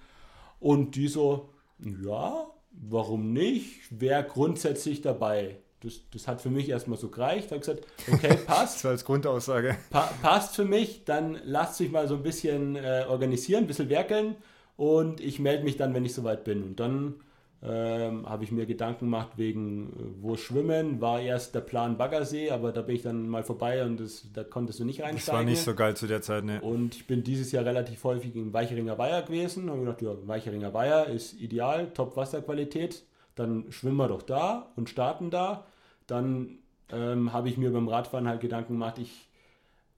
Und 0.60 0.96
die 0.96 1.08
so, 1.08 1.50
ja, 1.78 2.46
warum 2.72 3.32
nicht? 3.32 4.00
Wäre 4.00 4.24
grundsätzlich 4.24 5.02
dabei 5.02 5.58
das, 5.80 6.00
das 6.12 6.26
hat 6.26 6.40
für 6.40 6.50
mich 6.50 6.68
erstmal 6.68 6.98
so 6.98 7.08
gereicht. 7.08 7.46
Ich 7.46 7.50
habe 7.50 7.60
gesagt, 7.60 7.86
okay, 8.12 8.36
passt. 8.46 8.76
das 8.76 8.84
war 8.84 8.90
als 8.92 9.04
Grundaussage. 9.04 9.76
Pa 9.90 10.10
passt 10.22 10.56
für 10.56 10.64
mich, 10.64 11.04
dann 11.04 11.38
lasst 11.44 11.76
sich 11.76 11.90
mal 11.90 12.08
so 12.08 12.16
ein 12.16 12.22
bisschen 12.22 12.76
äh, 12.76 13.04
organisieren, 13.08 13.64
ein 13.64 13.66
bisschen 13.66 13.88
werkeln 13.88 14.36
und 14.76 15.20
ich 15.20 15.38
melde 15.38 15.64
mich 15.64 15.76
dann, 15.76 15.94
wenn 15.94 16.04
ich 16.04 16.14
soweit 16.14 16.44
bin. 16.44 16.62
Und 16.62 16.80
dann 16.80 17.14
ähm, 17.62 18.28
habe 18.28 18.44
ich 18.44 18.52
mir 18.52 18.66
Gedanken 18.66 19.06
gemacht 19.06 19.30
wegen, 19.36 19.88
äh, 19.88 20.22
wo 20.22 20.36
schwimmen, 20.36 21.00
war 21.00 21.20
erst 21.20 21.54
der 21.54 21.60
Plan 21.60 21.96
Baggersee, 21.96 22.50
aber 22.50 22.72
da 22.72 22.82
bin 22.82 22.96
ich 22.96 23.02
dann 23.02 23.28
mal 23.28 23.44
vorbei 23.44 23.84
und 23.84 24.00
das, 24.00 24.26
da 24.32 24.44
konntest 24.44 24.80
du 24.80 24.84
nicht 24.84 25.00
reinsteigen. 25.00 25.26
Das 25.26 25.34
war 25.34 25.44
nicht 25.44 25.62
so 25.62 25.74
geil 25.74 25.96
zu 25.96 26.06
der 26.06 26.22
Zeit, 26.22 26.44
ne? 26.44 26.60
Und 26.60 26.96
ich 26.96 27.06
bin 27.06 27.22
dieses 27.22 27.52
Jahr 27.52 27.64
relativ 27.64 28.02
häufig 28.04 28.34
in 28.34 28.52
Weicheringer 28.52 28.98
Weiher 28.98 29.22
gewesen 29.22 29.68
und 29.68 29.86
habe 29.86 29.96
gedacht, 29.96 30.02
ja, 30.02 30.28
Weicheringer 30.28 30.74
Weiher 30.74 31.06
ist 31.06 31.40
ideal, 31.40 31.92
top 31.92 32.16
Wasserqualität 32.16 33.04
dann 33.38 33.70
schwimmen 33.70 33.96
wir 33.96 34.08
doch 34.08 34.22
da 34.22 34.72
und 34.76 34.88
starten 34.90 35.30
da. 35.30 35.64
Dann 36.08 36.58
ähm, 36.90 37.32
habe 37.32 37.48
ich 37.48 37.56
mir 37.56 37.70
beim 37.70 37.86
Radfahren 37.86 38.26
halt 38.26 38.40
Gedanken 38.40 38.72
gemacht, 38.72 38.98
ich, 38.98 39.28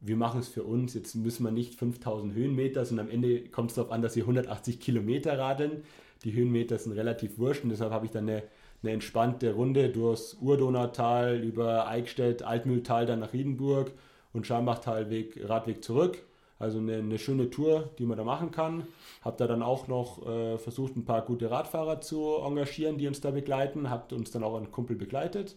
wir 0.00 0.16
machen 0.16 0.40
es 0.40 0.48
für 0.48 0.64
uns. 0.64 0.92
Jetzt 0.92 1.14
müssen 1.14 1.44
wir 1.44 1.50
nicht 1.50 1.74
5000 1.74 2.34
Höhenmeter, 2.34 2.84
sondern 2.84 3.06
am 3.06 3.12
Ende 3.12 3.48
kommt 3.48 3.70
es 3.70 3.76
darauf 3.76 3.92
an, 3.92 4.02
dass 4.02 4.16
wir 4.16 4.24
180 4.24 4.80
Kilometer 4.80 5.38
radeln. 5.38 5.82
Die 6.24 6.32
Höhenmeter 6.34 6.78
sind 6.78 6.92
relativ 6.92 7.38
wurscht 7.38 7.64
und 7.64 7.70
deshalb 7.70 7.92
habe 7.92 8.04
ich 8.04 8.12
dann 8.12 8.28
eine, 8.28 8.42
eine 8.82 8.92
entspannte 8.92 9.54
Runde 9.54 9.88
durchs 9.88 10.34
Urdonautal 10.34 11.42
über 11.42 11.88
Eichstätt, 11.88 12.42
Altmühltal, 12.42 13.06
dann 13.06 13.20
nach 13.20 13.32
Riedenburg 13.32 13.92
und 14.32 14.46
Schambachtalweg, 14.46 15.48
Radweg 15.48 15.82
zurück. 15.82 16.22
Also 16.58 16.78
eine, 16.78 16.96
eine, 16.96 17.18
schöne 17.18 17.48
Tour, 17.48 17.88
die 17.98 18.04
man 18.04 18.18
da 18.18 18.24
machen 18.24 18.50
kann. 18.50 18.86
Habe 19.22 19.38
da 19.38 19.46
dann 19.46 19.62
auch 19.62 19.88
noch 19.88 20.26
äh, 20.26 20.58
versucht, 20.58 20.94
ein 20.94 21.06
paar 21.06 21.22
gute 21.22 21.50
Radfahrer 21.50 22.02
zu 22.02 22.36
engagieren, 22.44 22.98
die 22.98 23.06
uns 23.06 23.22
da 23.22 23.30
begleiten. 23.30 23.88
Habt 23.88 24.12
uns 24.12 24.30
dann 24.30 24.44
auch 24.44 24.60
ein 24.60 24.70
Kumpel 24.70 24.94
begleitet. 24.94 25.56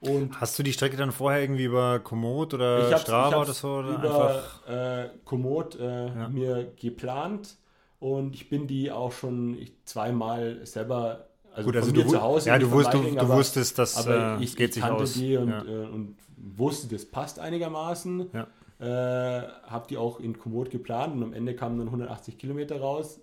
Und 0.00 0.40
Hast 0.40 0.58
du 0.58 0.62
die 0.62 0.72
Strecke 0.72 0.96
dann 0.96 1.10
vorher 1.10 1.40
irgendwie 1.42 1.64
über 1.64 1.98
Komoot 1.98 2.54
oder 2.54 2.96
Strava 2.98 3.42
oder 3.42 3.52
so? 3.52 3.78
Oder 3.78 3.88
über 3.94 4.28
einfach? 4.28 4.68
Äh, 4.68 5.10
Komoot 5.24 5.74
äh, 5.76 6.06
ja. 6.06 6.28
mir 6.28 6.72
geplant 6.80 7.56
und 7.98 8.34
ich 8.34 8.48
bin 8.48 8.68
die 8.68 8.92
auch 8.92 9.10
schon 9.10 9.58
zweimal 9.84 10.64
selber 10.64 11.28
also 11.52 11.66
Gut, 11.66 11.76
also 11.76 11.90
du, 11.90 12.06
zu 12.06 12.22
Hause. 12.22 12.50
Ja, 12.50 12.58
du, 12.58 12.70
wusst, 12.70 12.94
du, 12.94 13.02
du 13.02 13.18
aber, 13.18 13.36
wusstest, 13.36 13.78
dass 13.78 13.96
aber 13.96 14.38
ich, 14.40 14.54
geht 14.54 14.68
ich 14.68 14.74
sich 14.74 14.84
aus. 14.84 15.14
die 15.14 15.36
und, 15.36 15.48
ja. 15.48 15.64
äh, 15.64 15.86
und 15.86 16.16
wusste, 16.36 16.86
das 16.94 17.04
passt 17.04 17.40
einigermaßen. 17.40 18.30
Ja. 18.32 18.46
Äh, 18.78 19.48
habe 19.64 19.88
die 19.88 19.96
auch 19.96 20.20
in 20.20 20.38
Komoot 20.38 20.70
geplant 20.70 21.16
und 21.16 21.24
am 21.24 21.32
Ende 21.32 21.56
kamen 21.56 21.78
dann 21.78 21.88
180 21.88 22.38
Kilometer 22.38 22.78
raus. 22.80 23.20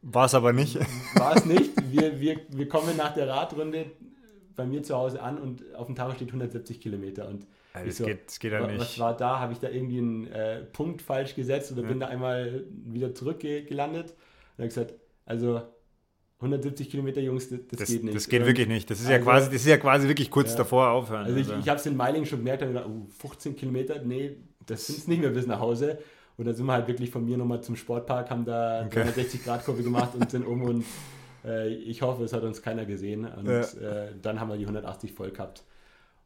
War 0.00 0.24
es 0.24 0.34
aber 0.34 0.54
nicht. 0.54 0.78
War 1.16 1.36
es 1.36 1.44
nicht. 1.44 1.70
Wir, 1.92 2.18
wir, 2.18 2.40
wir 2.48 2.68
kommen 2.68 2.96
nach 2.96 3.12
der 3.12 3.28
Radrunde 3.28 3.86
bei 4.56 4.66
mir 4.66 4.82
zu 4.82 4.94
Hause 4.94 5.22
an 5.22 5.38
und 5.38 5.74
auf 5.74 5.86
dem 5.86 5.94
Tacho 5.94 6.14
steht 6.14 6.28
170 6.28 6.80
Kilometer. 6.80 7.28
Und 7.28 7.46
also 7.72 7.86
das, 7.86 7.96
so, 7.96 8.04
geht, 8.04 8.26
das 8.26 8.38
geht 8.38 8.52
ja 8.52 8.66
nicht. 8.66 8.80
Was 8.80 8.98
war 8.98 9.16
da? 9.16 9.40
Habe 9.40 9.52
ich 9.52 9.58
da 9.58 9.68
irgendwie 9.68 9.98
einen 9.98 10.26
äh, 10.28 10.60
Punkt 10.60 11.02
falsch 11.02 11.34
gesetzt 11.34 11.72
oder 11.72 11.82
ja. 11.82 11.88
bin 11.88 12.00
da 12.00 12.06
einmal 12.06 12.64
wieder 12.70 13.14
zurückgelandet? 13.14 14.10
Und 14.10 14.58
habe 14.58 14.68
gesagt, 14.68 14.94
also 15.26 15.62
170 16.38 16.90
Kilometer, 16.90 17.20
Jungs, 17.20 17.48
das, 17.48 17.60
das, 17.70 17.88
geht 17.88 18.04
nicht. 18.04 18.14
Das 18.14 18.28
geht 18.28 18.44
wirklich 18.44 18.68
nicht. 18.68 18.90
Das 18.90 19.00
ist, 19.00 19.06
also, 19.06 19.18
ja, 19.18 19.22
quasi, 19.22 19.46
das 19.46 19.56
ist 19.56 19.66
ja 19.66 19.76
quasi 19.78 20.08
wirklich 20.08 20.30
kurz 20.30 20.50
ja. 20.52 20.58
davor 20.58 20.90
aufhören. 20.90 21.24
Also, 21.24 21.36
ich, 21.36 21.48
also. 21.48 21.60
ich 21.60 21.68
habe 21.68 21.78
es 21.78 21.86
in 21.86 21.96
Meiling 21.96 22.24
schon 22.24 22.38
gemerkt, 22.40 22.62
gedacht, 22.62 22.86
oh, 22.88 23.06
15 23.18 23.56
Kilometer, 23.56 24.02
nee, 24.02 24.36
das 24.66 24.86
sind 24.86 24.98
es 24.98 25.08
nicht 25.08 25.20
mehr 25.20 25.30
bis 25.30 25.46
nach 25.46 25.60
Hause. 25.60 25.98
Und 26.36 26.46
dann 26.46 26.54
sind 26.54 26.66
wir 26.66 26.72
halt 26.72 26.88
wirklich 26.88 27.10
von 27.10 27.24
mir 27.24 27.36
nochmal 27.36 27.62
zum 27.62 27.76
Sportpark, 27.76 28.30
haben 28.30 28.44
da 28.44 28.80
okay. 28.86 29.02
360 29.02 29.44
Grad 29.44 29.64
Kurve 29.64 29.82
gemacht 29.82 30.14
und 30.14 30.30
sind 30.30 30.44
um 30.44 30.62
und 30.62 30.84
äh, 31.44 31.68
ich 31.68 32.02
hoffe, 32.02 32.24
es 32.24 32.32
hat 32.32 32.42
uns 32.42 32.62
keiner 32.62 32.84
gesehen. 32.84 33.26
Und 33.26 33.46
ja. 33.46 33.60
äh, 33.60 34.12
dann 34.20 34.40
haben 34.40 34.48
wir 34.48 34.56
die 34.56 34.64
180 34.64 35.12
voll 35.12 35.30
gehabt. 35.30 35.64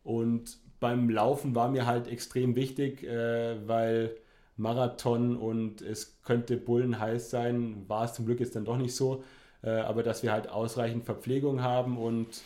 Und 0.05 0.59
beim 0.81 1.11
Laufen 1.11 1.55
war 1.55 1.69
mir 1.69 1.87
halt 1.87 2.07
extrem 2.09 2.57
wichtig, 2.57 3.03
äh, 3.05 3.57
weil 3.67 4.17
Marathon 4.57 5.37
und 5.37 5.83
es 5.83 6.21
könnte 6.23 6.57
bullenheiß 6.57 7.31
sein, 7.31 7.85
war 7.89 8.05
es 8.05 8.15
zum 8.15 8.27
Glück 8.27 8.41
jetzt 8.41 8.57
dann 8.57 8.65
doch 8.65 8.77
nicht 8.77 8.95
so, 8.95 9.23
äh, 9.63 9.71
aber 9.71 10.03
dass 10.03 10.23
wir 10.23 10.33
halt 10.33 10.49
ausreichend 10.49 11.05
Verpflegung 11.05 11.63
haben 11.63 11.97
und 11.97 12.43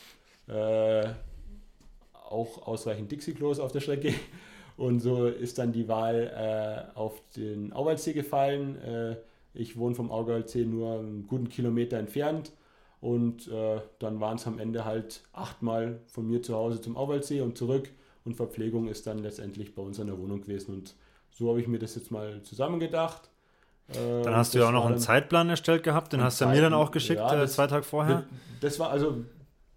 äh, 0.49 1.09
auch 2.29 2.67
ausreichend 2.67 3.11
Dixie-Klos 3.13 3.59
auf 3.59 3.73
der 3.73 3.81
Strecke 3.81 4.15
und 4.77 5.01
so 5.01 5.27
ist 5.27 5.59
dann 5.59 5.73
die 5.73 5.89
Wahl 5.89 6.89
äh, 6.95 6.99
auf 6.99 7.21
den 7.37 7.73
Auwaldsee 7.73 8.13
gefallen. 8.13 8.81
Äh, 8.83 9.17
ich 9.55 9.79
wohne 9.79 9.95
vom 9.95 10.11
Auwaldsee 10.11 10.65
nur 10.65 10.99
einen 10.99 11.27
guten 11.27 11.49
Kilometer 11.49 11.99
entfernt. 11.99 12.53
Und 13.03 13.49
äh, 13.49 13.81
dann 13.99 14.21
waren 14.21 14.37
es 14.37 14.47
am 14.47 14.61
Ende 14.61 14.85
halt 14.85 15.25
achtmal 15.33 15.99
von 16.07 16.25
mir 16.25 16.41
zu 16.41 16.55
Hause 16.55 16.81
zum 16.81 16.97
Auwaldsee 16.97 17.41
und 17.41 17.59
zurück. 17.59 17.91
Und 18.25 18.37
Verpflegung 18.37 18.87
ist 18.87 19.09
dann 19.09 19.19
letztendlich 19.19 19.75
bei 19.75 19.83
uns 19.83 19.99
in 19.99 20.07
der 20.07 20.19
Wohnung 20.19 20.43
gewesen. 20.43 20.73
Und 20.73 20.95
so 21.29 21.49
habe 21.49 21.61
ich 21.61 21.67
mir 21.67 21.81
das 21.81 21.97
jetzt 21.97 22.13
mal 22.13 22.41
zusammengedacht. 22.43 23.29
Äh, 23.89 24.23
dann 24.23 24.37
hast 24.37 24.55
du 24.55 24.61
ja 24.61 24.69
auch 24.69 24.73
noch 24.73 24.87
einen 24.87 24.99
Zeitplan 24.99 25.51
erstellt 25.51 25.83
gehabt, 25.83 26.13
den 26.13 26.23
hast 26.23 26.41
du 26.41 26.47
mir 26.47 26.61
dann 26.61 26.75
auch 26.75 26.93
geschickt, 26.93 27.19
ja, 27.19 27.35
äh, 27.35 27.39
das, 27.39 27.55
zwei 27.55 27.67
Tage 27.67 27.83
vorher. 27.83 28.23
Das 28.61 28.79
war 28.79 28.91
also 28.91 29.25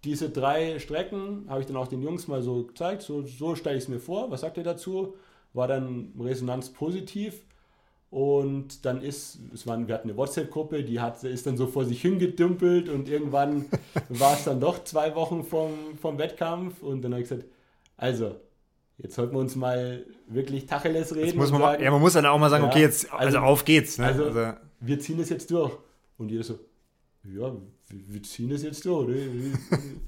diese 0.04 0.30
drei 0.30 0.78
Strecken 0.78 1.46
habe 1.48 1.62
ich 1.62 1.66
dann 1.66 1.76
auch 1.76 1.88
den 1.88 2.02
Jungs 2.02 2.28
mal 2.28 2.42
so 2.42 2.62
gezeigt, 2.62 3.02
so, 3.02 3.22
so 3.22 3.56
stelle 3.56 3.76
ich 3.76 3.82
es 3.82 3.88
mir 3.88 3.98
vor, 3.98 4.30
was 4.30 4.42
sagt 4.42 4.56
ihr 4.56 4.62
dazu? 4.62 5.16
War 5.52 5.66
dann 5.66 6.12
Resonanz 6.20 6.72
positiv 6.72 7.42
und 8.16 8.86
dann 8.86 9.02
ist, 9.02 9.40
es 9.52 9.66
waren, 9.66 9.88
wir 9.88 9.94
hatten 9.94 10.08
eine 10.08 10.16
WhatsApp-Gruppe, 10.16 10.82
die 10.82 11.00
hat, 11.00 11.22
ist 11.22 11.46
dann 11.46 11.58
so 11.58 11.66
vor 11.66 11.84
sich 11.84 12.00
hingedümpelt 12.00 12.88
und 12.88 13.10
irgendwann 13.10 13.66
war 14.08 14.32
es 14.32 14.44
dann 14.44 14.58
doch 14.58 14.84
zwei 14.84 15.14
Wochen 15.14 15.44
vom, 15.44 15.98
vom 16.00 16.16
Wettkampf 16.16 16.82
und 16.82 17.02
dann 17.02 17.12
habe 17.12 17.22
ich 17.22 17.28
gesagt, 17.28 17.46
also, 17.98 18.36
jetzt 18.96 19.16
sollten 19.16 19.34
wir 19.34 19.40
uns 19.40 19.54
mal 19.54 20.06
wirklich 20.28 20.64
Tacheles 20.64 21.14
reden. 21.14 21.36
Muss 21.36 21.50
man 21.50 21.60
sagen, 21.60 21.82
ja, 21.82 21.90
man 21.90 22.00
muss 22.00 22.14
dann 22.14 22.24
auch 22.24 22.38
mal 22.38 22.48
sagen, 22.48 22.64
ja, 22.64 22.70
okay, 22.70 22.80
jetzt, 22.80 23.12
also, 23.12 23.36
also 23.36 23.38
auf 23.40 23.66
geht's. 23.66 23.98
Ne? 23.98 24.06
Also, 24.06 24.24
also, 24.24 24.52
wir 24.80 24.98
ziehen 24.98 25.20
es 25.20 25.28
jetzt 25.28 25.50
durch. 25.50 25.76
Und 26.16 26.30
jeder 26.30 26.44
so, 26.44 26.58
ja, 27.22 27.54
wir 27.90 28.22
ziehen 28.22 28.48
das 28.48 28.62
jetzt 28.62 28.82
durch. 28.86 29.14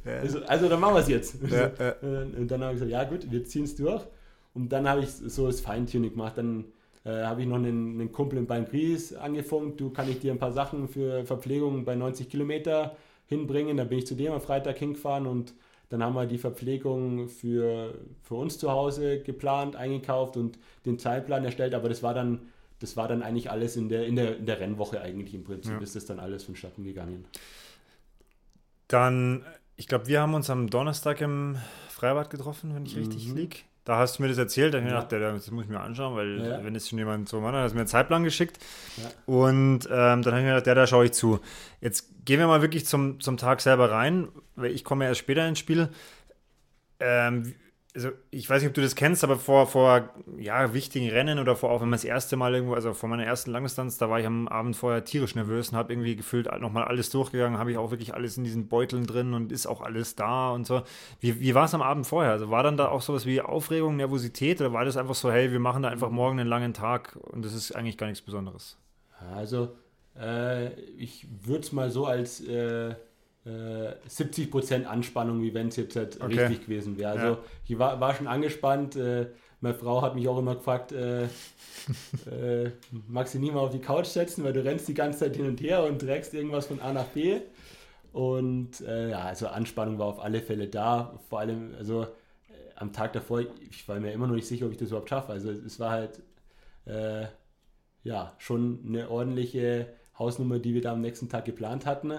also, 0.06 0.42
also 0.46 0.68
dann 0.70 0.80
machen 0.80 0.94
wir 0.94 1.00
es 1.00 1.08
jetzt. 1.08 1.36
Ja. 1.46 1.72
Und 2.00 2.48
dann 2.48 2.62
habe 2.62 2.72
ich 2.72 2.80
gesagt, 2.80 2.90
ja 2.90 3.04
gut, 3.04 3.30
wir 3.30 3.44
ziehen 3.44 3.64
es 3.64 3.76
durch. 3.76 4.02
Und 4.54 4.70
dann 4.70 4.88
habe 4.88 5.02
ich 5.02 5.10
so 5.10 5.46
das 5.46 5.60
Feintuning 5.60 6.12
gemacht. 6.12 6.38
Dann 6.38 6.64
äh, 7.04 7.22
habe 7.24 7.42
ich 7.42 7.48
noch 7.48 7.56
einen, 7.56 8.00
einen 8.00 8.12
Kumpel 8.12 8.38
in 8.38 8.46
Beim-Gries 8.46 9.14
angefunkt. 9.14 9.80
Du 9.80 9.90
kann 9.90 10.10
ich 10.10 10.20
dir 10.20 10.32
ein 10.32 10.38
paar 10.38 10.52
Sachen 10.52 10.88
für 10.88 11.24
Verpflegung 11.24 11.84
bei 11.84 11.94
90 11.94 12.28
Kilometer 12.28 12.96
hinbringen. 13.26 13.76
Da 13.76 13.84
bin 13.84 13.98
ich 13.98 14.06
zu 14.06 14.14
dem 14.14 14.32
am 14.32 14.40
Freitag 14.40 14.78
hingefahren 14.78 15.26
und 15.26 15.54
dann 15.90 16.02
haben 16.02 16.14
wir 16.14 16.26
die 16.26 16.38
Verpflegung 16.38 17.28
für, 17.28 17.94
für 18.22 18.34
uns 18.34 18.58
zu 18.58 18.70
Hause 18.70 19.20
geplant, 19.22 19.74
eingekauft 19.74 20.36
und 20.36 20.58
den 20.84 20.98
Zeitplan 20.98 21.44
erstellt. 21.44 21.74
Aber 21.74 21.88
das 21.88 22.02
war 22.02 22.14
dann 22.14 22.40
das 22.78 22.96
war 22.96 23.08
dann 23.08 23.22
eigentlich 23.22 23.50
alles 23.50 23.76
in 23.76 23.88
der, 23.88 24.06
in 24.06 24.16
der, 24.16 24.36
in 24.36 24.46
der 24.46 24.60
Rennwoche 24.60 25.00
eigentlich 25.00 25.34
im 25.34 25.44
Prinzip, 25.44 25.72
ja. 25.72 25.78
ist 25.78 25.96
das 25.96 26.06
dann 26.06 26.20
alles 26.20 26.44
vonstatten 26.44 26.84
gegangen. 26.84 27.24
Dann, 28.86 29.44
ich 29.76 29.88
glaube, 29.88 30.06
wir 30.06 30.20
haben 30.20 30.34
uns 30.34 30.48
am 30.48 30.70
Donnerstag 30.70 31.20
im 31.20 31.56
Freibad 31.88 32.30
getroffen, 32.30 32.74
wenn 32.74 32.86
ich 32.86 32.94
mhm. 32.94 33.02
richtig 33.02 33.34
liege. 33.34 33.56
Da 33.88 33.96
hast 33.96 34.18
du 34.18 34.22
mir 34.22 34.28
das 34.28 34.36
erzählt, 34.36 34.74
da 34.74 34.78
habe 34.80 34.86
ich 34.86 34.92
ja. 34.92 35.02
gedacht, 35.02 35.38
das 35.38 35.50
muss 35.50 35.64
ich 35.64 35.70
mir 35.70 35.80
anschauen, 35.80 36.14
weil 36.14 36.46
ja. 36.46 36.62
wenn 36.62 36.76
es 36.76 36.90
schon 36.90 36.98
jemand 36.98 37.26
so 37.26 37.40
macht, 37.40 37.54
hat, 37.54 37.62
hast 37.62 37.70
du 37.70 37.76
mir 37.76 37.80
einen 37.80 37.88
Zeitplan 37.88 38.22
geschickt. 38.22 38.58
Ja. 38.98 39.10
Und 39.24 39.86
ähm, 39.86 40.20
dann 40.20 40.26
habe 40.26 40.40
ich 40.40 40.44
mir 40.44 40.50
gedacht, 40.50 40.66
ja, 40.66 40.74
da 40.74 40.86
schaue 40.86 41.06
ich 41.06 41.12
zu. 41.12 41.40
Jetzt 41.80 42.26
gehen 42.26 42.38
wir 42.38 42.46
mal 42.46 42.60
wirklich 42.60 42.84
zum, 42.84 43.18
zum 43.18 43.38
Tag 43.38 43.62
selber 43.62 43.90
rein, 43.90 44.28
weil 44.56 44.72
ich 44.72 44.84
komme 44.84 45.06
erst 45.06 45.20
später 45.20 45.48
ins 45.48 45.58
Spiel. 45.58 45.88
Ähm, 47.00 47.54
also 47.94 48.10
ich 48.30 48.48
weiß 48.48 48.62
nicht, 48.62 48.68
ob 48.68 48.74
du 48.74 48.82
das 48.82 48.94
kennst, 48.94 49.24
aber 49.24 49.36
vor, 49.36 49.66
vor 49.66 50.10
ja, 50.36 50.74
wichtigen 50.74 51.08
Rennen 51.08 51.38
oder 51.38 51.56
vor 51.56 51.70
auch 51.70 51.80
wenn 51.80 51.88
man 51.88 51.96
das 51.96 52.04
erste 52.04 52.36
Mal 52.36 52.54
irgendwo, 52.54 52.74
also 52.74 52.92
vor 52.92 53.08
meiner 53.08 53.24
ersten 53.24 53.50
Langdistanz, 53.50 53.96
da 53.96 54.10
war 54.10 54.20
ich 54.20 54.26
am 54.26 54.46
Abend 54.46 54.76
vorher 54.76 55.04
tierisch 55.04 55.34
nervös 55.34 55.70
und 55.70 55.76
habe 55.76 55.92
irgendwie 55.92 56.14
gefühlt 56.14 56.48
nochmal 56.60 56.84
alles 56.84 57.10
durchgegangen, 57.10 57.58
habe 57.58 57.72
ich 57.72 57.78
auch 57.78 57.90
wirklich 57.90 58.14
alles 58.14 58.36
in 58.36 58.44
diesen 58.44 58.68
Beuteln 58.68 59.06
drin 59.06 59.32
und 59.32 59.52
ist 59.52 59.66
auch 59.66 59.80
alles 59.80 60.14
da 60.16 60.50
und 60.50 60.66
so. 60.66 60.82
Wie, 61.20 61.40
wie 61.40 61.54
war 61.54 61.64
es 61.64 61.74
am 61.74 61.82
Abend 61.82 62.06
vorher? 62.06 62.32
Also 62.32 62.50
war 62.50 62.62
dann 62.62 62.76
da 62.76 62.88
auch 62.88 63.02
sowas 63.02 63.26
wie 63.26 63.40
Aufregung, 63.40 63.96
Nervosität 63.96 64.60
oder 64.60 64.72
war 64.72 64.84
das 64.84 64.96
einfach 64.96 65.14
so, 65.14 65.32
hey, 65.32 65.50
wir 65.50 65.60
machen 65.60 65.82
da 65.82 65.88
einfach 65.88 66.10
morgen 66.10 66.38
einen 66.38 66.48
langen 66.48 66.74
Tag 66.74 67.16
und 67.16 67.44
das 67.44 67.54
ist 67.54 67.72
eigentlich 67.74 67.96
gar 67.96 68.06
nichts 68.06 68.22
Besonderes? 68.22 68.76
Also 69.34 69.76
äh, 70.16 70.78
ich 70.98 71.26
würde 71.42 71.62
es 71.62 71.72
mal 71.72 71.90
so 71.90 72.06
als 72.06 72.40
äh 72.42 72.94
70% 73.46 74.82
äh, 74.82 74.84
Anspannung, 74.84 75.42
wie 75.42 75.54
wenn 75.54 75.68
es 75.68 75.76
jetzt 75.76 75.96
halt 75.96 76.20
okay. 76.20 76.46
richtig 76.46 76.66
gewesen 76.66 76.98
wäre. 76.98 77.10
Also 77.12 77.26
ja. 77.26 77.38
ich 77.66 77.78
war, 77.78 78.00
war 78.00 78.14
schon 78.14 78.26
angespannt. 78.26 78.96
Äh, 78.96 79.28
meine 79.60 79.74
Frau 79.74 80.02
hat 80.02 80.14
mich 80.14 80.28
auch 80.28 80.38
immer 80.38 80.56
gefragt, 80.56 80.92
äh, 80.92 81.24
äh, 82.30 82.70
magst 83.08 83.34
du 83.34 83.38
nie 83.38 83.50
mal 83.50 83.60
auf 83.60 83.70
die 83.70 83.80
Couch 83.80 84.06
setzen, 84.06 84.44
weil 84.44 84.52
du 84.52 84.62
rennst 84.62 84.88
die 84.88 84.94
ganze 84.94 85.20
Zeit 85.20 85.36
hin 85.36 85.46
und 85.46 85.60
her 85.60 85.84
und 85.84 86.00
trägst 86.00 86.34
irgendwas 86.34 86.66
von 86.66 86.80
A 86.80 86.92
nach 86.92 87.06
B. 87.06 87.40
Und 88.12 88.80
äh, 88.80 89.10
ja, 89.10 89.20
also 89.20 89.48
Anspannung 89.48 89.98
war 89.98 90.06
auf 90.06 90.20
alle 90.20 90.40
Fälle 90.40 90.68
da. 90.68 91.18
Vor 91.28 91.40
allem, 91.40 91.74
also 91.78 92.02
äh, 92.02 92.06
am 92.76 92.92
Tag 92.92 93.12
davor, 93.12 93.42
ich 93.70 93.86
war 93.88 93.98
mir 94.00 94.12
immer 94.12 94.26
noch 94.26 94.34
nicht 94.34 94.48
sicher, 94.48 94.66
ob 94.66 94.72
ich 94.72 94.78
das 94.78 94.88
überhaupt 94.88 95.10
schaffe. 95.10 95.32
Also 95.32 95.50
es 95.50 95.78
war 95.80 95.90
halt 95.90 96.22
ja 98.02 98.32
schon 98.38 98.82
eine 98.86 99.10
ordentliche 99.10 99.88
Hausnummer, 100.18 100.58
die 100.58 100.72
wir 100.72 100.80
da 100.80 100.92
am 100.92 101.02
nächsten 101.02 101.28
Tag 101.28 101.44
geplant 101.44 101.84
hatten 101.84 102.14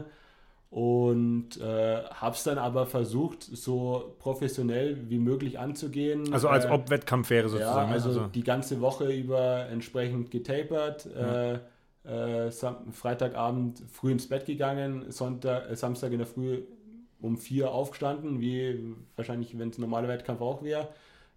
und 0.69 1.59
äh, 1.59 2.03
habe 2.03 2.35
es 2.35 2.43
dann 2.43 2.59
aber 2.59 2.85
versucht, 2.85 3.41
so 3.41 4.15
professionell 4.19 5.09
wie 5.09 5.17
möglich 5.17 5.57
anzugehen. 5.57 6.31
Also 6.31 6.47
als 6.47 6.65
äh, 6.65 6.69
ob 6.69 6.91
Wettkampf 6.91 7.31
wäre 7.31 7.49
sozusagen. 7.49 7.89
Ja, 7.89 7.95
also, 7.95 8.09
also, 8.09 8.27
die 8.27 8.43
ganze 8.43 8.79
Woche 8.79 9.11
über 9.11 9.67
entsprechend 9.69 10.29
getapert, 10.29 11.09
ja. 11.15 11.53
äh, 11.53 12.47
äh 12.47 12.51
Freitagabend 12.91 13.81
früh 13.91 14.11
ins 14.11 14.29
Bett 14.29 14.45
gegangen, 14.45 15.05
Sonntag, 15.09 15.71
äh, 15.71 15.75
Samstag 15.75 16.11
in 16.11 16.19
der 16.19 16.27
Früh 16.27 16.61
um 17.19 17.37
vier 17.37 17.71
aufgestanden, 17.71 18.39
wie 18.39 18.95
wahrscheinlich, 19.15 19.57
wenn 19.57 19.69
es 19.69 19.77
ein 19.77 19.81
normaler 19.81 20.07
Wettkampf 20.07 20.39
auch 20.39 20.63
wäre. 20.63 20.87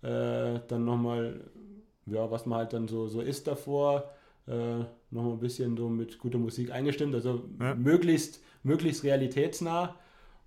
Äh, 0.03 0.61
dann 0.69 0.85
nochmal, 0.85 1.41
ja, 2.05 2.31
was 2.31 2.45
man 2.45 2.59
halt 2.59 2.75
dann 2.75 2.87
so, 2.87 3.09
so 3.09 3.21
isst 3.21 3.47
davor, 3.47 4.11
nochmal 4.45 5.35
ein 5.35 5.39
bisschen 5.39 5.77
so 5.77 5.89
mit 5.89 6.19
guter 6.19 6.39
Musik 6.39 6.73
eingestimmt, 6.73 7.15
also 7.15 7.45
ja. 7.61 7.77
möglichst 7.77 8.41
möglichst 8.63 9.05
realitätsnah. 9.05 9.95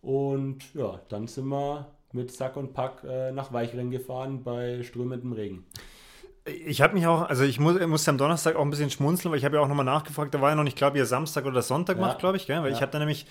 Und 0.02 0.74
ja, 0.74 1.00
dann 1.10 1.28
sind 1.28 1.48
wir 1.48 1.88
mit 2.12 2.32
Sack 2.32 2.58
und 2.58 2.74
Pack 2.74 3.04
äh, 3.04 3.32
nach 3.32 3.52
Weichring 3.52 3.92
gefahren 3.92 4.44
bei 4.44 4.84
strömendem 4.84 5.34
Regen. 5.34 5.66
Ich 6.46 6.82
habe 6.82 6.94
mich 6.94 7.08
auch, 7.08 7.24
also 7.24 7.44
ich 7.44 7.60
muss, 7.60 7.80
musste 7.88 8.12
am 8.12 8.20
Donnerstag 8.20 8.56
auch 8.56 8.62
ein 8.62 8.70
bisschen 8.70 8.92
schmunzeln, 8.92 9.32
weil 9.32 9.40
ich 9.40 9.46
habe 9.46 9.56
ja 9.56 9.64
auch 9.64 9.68
nochmal 9.68 9.86
nachgefragt, 9.86 10.34
da 10.34 10.42
war 10.42 10.52
ja 10.52 10.56
noch 10.56 10.64
nicht, 10.64 10.78
glaube 10.78 11.00
ich, 11.00 11.06
Samstag 11.06 11.46
oder 11.46 11.64
Sonntag 11.64 11.98
ja. 11.98 12.02
macht, 12.02 12.20
glaube 12.20 12.38
ich, 12.38 12.46
gell? 12.46 12.62
weil 12.62 12.70
ja. 12.70 12.76
ich 12.76 12.82
habe 12.82 12.92
da 12.92 13.00
nämlich 13.00 13.26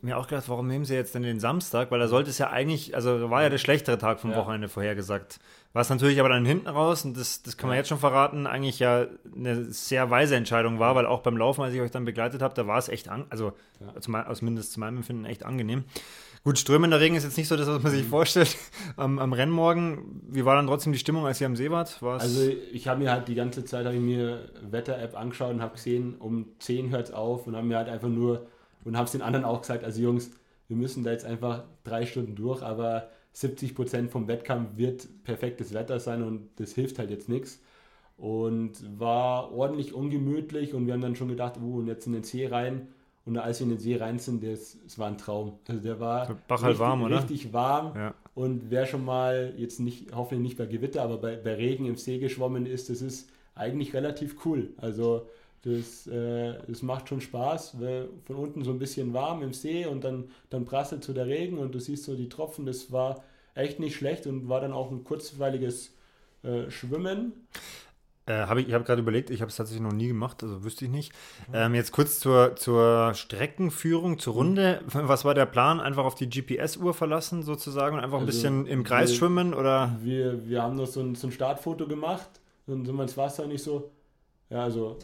mir 0.00 0.16
auch 0.16 0.28
gedacht, 0.28 0.48
warum 0.48 0.68
nehmen 0.68 0.84
sie 0.84 0.94
jetzt 0.94 1.14
denn 1.14 1.22
den 1.22 1.40
Samstag? 1.40 1.90
Weil 1.90 1.98
da 1.98 2.08
sollte 2.08 2.30
es 2.30 2.38
ja 2.38 2.50
eigentlich, 2.50 2.94
also 2.94 3.30
war 3.30 3.42
ja 3.42 3.48
der 3.48 3.58
schlechtere 3.58 3.98
Tag 3.98 4.20
vom 4.20 4.30
ja. 4.30 4.36
Wochenende 4.36 4.68
vorhergesagt. 4.68 5.40
Was 5.72 5.90
natürlich 5.90 6.20
aber 6.20 6.28
dann 6.28 6.46
hinten 6.46 6.68
raus, 6.68 7.04
und 7.04 7.16
das, 7.16 7.42
das 7.42 7.56
kann 7.56 7.68
man 7.68 7.76
jetzt 7.76 7.88
schon 7.88 7.98
verraten, 7.98 8.46
eigentlich 8.46 8.78
ja 8.78 9.06
eine 9.34 9.64
sehr 9.64 10.08
weise 10.08 10.36
Entscheidung 10.36 10.78
war, 10.78 10.94
weil 10.94 11.06
auch 11.06 11.20
beim 11.20 11.36
Laufen, 11.36 11.62
als 11.62 11.74
ich 11.74 11.80
euch 11.80 11.90
dann 11.90 12.04
begleitet 12.04 12.42
habe, 12.42 12.54
da 12.54 12.66
war 12.66 12.78
es 12.78 12.88
echt, 12.88 13.08
an, 13.08 13.26
also 13.30 13.52
ja. 13.80 14.00
zum, 14.00 14.16
zumindest 14.34 14.72
zu 14.72 14.80
meinem 14.80 14.98
Empfinden 14.98 15.24
echt 15.24 15.44
angenehm. 15.44 15.84
Gut, 16.44 16.58
strömender 16.58 17.00
Regen 17.00 17.16
ist 17.16 17.24
jetzt 17.24 17.36
nicht 17.36 17.48
so 17.48 17.56
das, 17.56 17.66
was 17.66 17.82
man 17.82 17.92
sich 17.92 18.04
mhm. 18.04 18.08
vorstellt 18.08 18.56
am, 18.96 19.18
am 19.18 19.32
Rennmorgen. 19.32 20.22
Wie 20.28 20.44
war 20.44 20.54
dann 20.54 20.68
trotzdem 20.68 20.92
die 20.92 20.98
Stimmung, 20.98 21.26
als 21.26 21.40
ihr 21.40 21.46
am 21.46 21.56
See 21.56 21.70
wart? 21.70 22.00
War's 22.00 22.22
also 22.22 22.48
ich 22.72 22.86
habe 22.86 23.00
mir 23.00 23.10
halt 23.10 23.28
die 23.28 23.34
ganze 23.34 23.64
Zeit, 23.64 23.86
ich 23.92 24.00
mir 24.00 24.48
Wetter-App 24.62 25.16
angeschaut 25.16 25.50
und 25.50 25.60
habe 25.60 25.74
gesehen, 25.74 26.14
um 26.18 26.46
10 26.60 26.90
hört 26.90 27.06
es 27.06 27.12
auf 27.12 27.46
und 27.46 27.56
haben 27.56 27.68
mir 27.68 27.76
halt 27.76 27.88
einfach 27.88 28.08
nur 28.08 28.46
und 28.84 28.96
habe 28.96 29.06
es 29.06 29.12
den 29.12 29.22
anderen 29.22 29.44
auch 29.44 29.60
gesagt, 29.60 29.84
also 29.84 30.00
Jungs, 30.00 30.30
wir 30.68 30.76
müssen 30.76 31.02
da 31.02 31.10
jetzt 31.10 31.24
einfach 31.24 31.64
drei 31.84 32.06
Stunden 32.06 32.34
durch, 32.34 32.62
aber 32.62 33.08
70 33.32 33.74
Prozent 33.74 34.10
vom 34.10 34.28
Wettkampf 34.28 34.76
wird 34.76 35.08
perfektes 35.24 35.72
Wetter 35.72 36.00
sein 36.00 36.22
und 36.22 36.48
das 36.56 36.72
hilft 36.72 36.98
halt 36.98 37.10
jetzt 37.10 37.28
nichts. 37.28 37.60
Und 38.16 38.72
war 38.98 39.52
ordentlich 39.52 39.94
ungemütlich 39.94 40.74
und 40.74 40.86
wir 40.86 40.94
haben 40.94 41.00
dann 41.00 41.14
schon 41.14 41.28
gedacht, 41.28 41.56
uh, 41.58 41.78
und 41.78 41.86
jetzt 41.86 42.06
in 42.06 42.12
den 42.12 42.24
See 42.24 42.46
rein. 42.46 42.88
Und 43.24 43.36
als 43.36 43.60
wir 43.60 43.64
in 43.64 43.70
den 43.70 43.78
See 43.78 43.94
rein 43.96 44.18
sind, 44.18 44.42
das, 44.42 44.78
das 44.82 44.98
war 44.98 45.06
ein 45.06 45.18
Traum. 45.18 45.58
Also 45.68 45.80
der 45.80 46.00
war 46.00 46.36
Bach 46.48 46.62
halt 46.62 46.70
richtig, 46.70 46.80
warm, 46.80 47.02
oder? 47.02 47.18
richtig 47.18 47.52
warm. 47.52 47.92
Ja. 47.94 48.14
Und 48.34 48.70
wer 48.70 48.86
schon 48.86 49.04
mal 49.04 49.54
jetzt 49.56 49.78
nicht, 49.78 50.14
hoffentlich 50.14 50.40
nicht 50.40 50.58
bei 50.58 50.66
Gewitter, 50.66 51.02
aber 51.02 51.18
bei, 51.18 51.36
bei 51.36 51.54
Regen 51.54 51.86
im 51.86 51.96
See 51.96 52.18
geschwommen 52.18 52.66
ist, 52.66 52.90
das 52.90 53.02
ist 53.02 53.30
eigentlich 53.54 53.94
relativ 53.94 54.44
cool. 54.44 54.70
Also 54.78 55.28
das, 55.62 56.06
äh, 56.06 56.54
das 56.66 56.82
macht 56.82 57.08
schon 57.08 57.20
Spaß, 57.20 57.80
weil 57.80 58.08
von 58.24 58.36
unten 58.36 58.64
so 58.64 58.70
ein 58.70 58.78
bisschen 58.78 59.12
warm 59.12 59.42
im 59.42 59.52
See 59.52 59.86
und 59.86 60.04
dann, 60.04 60.30
dann 60.50 60.64
prasselt 60.64 61.04
so 61.04 61.12
der 61.12 61.26
Regen 61.26 61.58
und 61.58 61.74
du 61.74 61.80
siehst 61.80 62.04
so 62.04 62.14
die 62.14 62.28
Tropfen. 62.28 62.64
Das 62.64 62.92
war 62.92 63.24
echt 63.54 63.80
nicht 63.80 63.96
schlecht 63.96 64.26
und 64.26 64.48
war 64.48 64.60
dann 64.60 64.72
auch 64.72 64.90
ein 64.90 65.04
kurzweiliges 65.04 65.94
äh, 66.42 66.70
Schwimmen. 66.70 67.32
Äh, 68.26 68.46
hab 68.46 68.58
ich 68.58 68.68
ich 68.68 68.74
habe 68.74 68.84
gerade 68.84 69.00
überlegt, 69.00 69.30
ich 69.30 69.40
habe 69.40 69.48
es 69.48 69.56
tatsächlich 69.56 69.82
noch 69.82 69.92
nie 69.92 70.08
gemacht, 70.08 70.42
also 70.42 70.62
wüsste 70.62 70.84
ich 70.84 70.90
nicht. 70.90 71.12
Mhm. 71.48 71.54
Ähm, 71.54 71.74
jetzt 71.74 71.92
kurz 71.92 72.20
zur, 72.20 72.56
zur 72.56 73.14
Streckenführung, 73.14 74.18
zur 74.18 74.34
Runde. 74.34 74.82
Mhm. 74.84 75.08
Was 75.08 75.24
war 75.24 75.34
der 75.34 75.46
Plan? 75.46 75.80
Einfach 75.80 76.04
auf 76.04 76.14
die 76.14 76.28
GPS-Uhr 76.28 76.94
verlassen 76.94 77.42
sozusagen 77.42 77.96
und 77.96 78.04
einfach 78.04 78.18
ein 78.18 78.26
also 78.26 78.32
bisschen 78.32 78.66
im 78.66 78.84
Kreis 78.84 79.10
wir, 79.10 79.16
schwimmen? 79.16 79.54
Oder? 79.54 79.96
Wir, 80.02 80.46
wir 80.46 80.62
haben 80.62 80.76
noch 80.76 80.86
so 80.86 81.00
ein, 81.00 81.14
so 81.14 81.26
ein 81.28 81.32
Startfoto 81.32 81.88
gemacht 81.88 82.28
und 82.66 82.84
sind 82.84 82.94
wir 82.94 83.02
ins 83.02 83.16
Wasser 83.16 83.46
nicht 83.46 83.62
so. 83.62 83.90
Ja, 84.50 84.62
also 84.62 84.98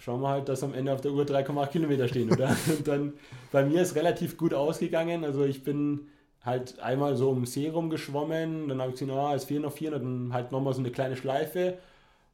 schauen 0.00 0.22
wir 0.22 0.28
halt, 0.28 0.48
dass 0.48 0.64
am 0.64 0.74
Ende 0.74 0.92
auf 0.92 1.00
der 1.00 1.12
Uhr 1.12 1.24
3,8 1.24 1.68
Kilometer 1.68 2.08
stehen, 2.08 2.32
oder? 2.32 2.56
Und 2.66 2.88
dann, 2.88 3.12
bei 3.52 3.64
mir 3.64 3.82
ist 3.82 3.94
relativ 3.94 4.36
gut 4.36 4.54
ausgegangen. 4.54 5.24
Also 5.24 5.44
ich 5.44 5.62
bin 5.62 6.08
halt 6.42 6.80
einmal 6.80 7.16
so 7.16 7.30
um 7.30 7.40
den 7.40 7.46
See 7.46 7.68
rumgeschwommen, 7.68 8.68
dann 8.68 8.80
habe 8.80 8.90
ich 8.90 8.98
gesehen, 8.98 9.10
oh, 9.10 9.32
es 9.34 9.44
fehlen 9.44 9.62
noch 9.62 9.72
vier, 9.72 9.90
dann 9.90 10.32
halt 10.32 10.52
nochmal 10.52 10.72
so 10.72 10.80
eine 10.80 10.90
kleine 10.90 11.16
Schleife. 11.16 11.78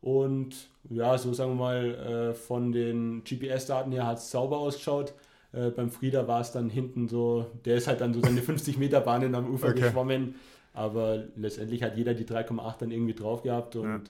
Und 0.01 0.69
ja, 0.89 1.19
so 1.19 1.33
sagen 1.35 1.53
wir 1.53 1.57
mal, 1.57 1.95
äh, 1.95 2.35
von 2.35 2.71
den 2.71 3.25
GPS-Daten 3.25 3.91
her 3.91 4.07
hat 4.07 4.19
es 4.19 4.31
sauber 4.31 4.59
ausgeschaut. 4.59 5.15
Äh, 5.53 5.71
beim 5.71 5.91
Frieder 5.91 6.29
war 6.29 6.41
es 6.41 6.53
dann 6.53 6.71
hinten 6.71 7.09
so, 7.09 7.47
der 7.65 7.77
ist 7.77 7.89
halt 7.89 8.01
dann 8.01 8.15
so 8.15 8.21
seine 8.21 8.43
50 8.43 8.79
Meter 8.79 9.01
Bahnen 9.01 9.35
am 9.35 9.53
Ufer 9.53 9.69
okay. 9.69 9.81
geschwommen. 9.81 10.37
Aber 10.73 11.25
letztendlich 11.37 11.83
hat 11.83 11.97
jeder 11.97 12.15
die 12.15 12.27
3,8 12.27 12.75
dann 12.81 12.91
irgendwie 12.93 13.15
drauf 13.15 13.43
gehabt 13.43 13.75
und 13.75 13.89
ja 13.89 14.01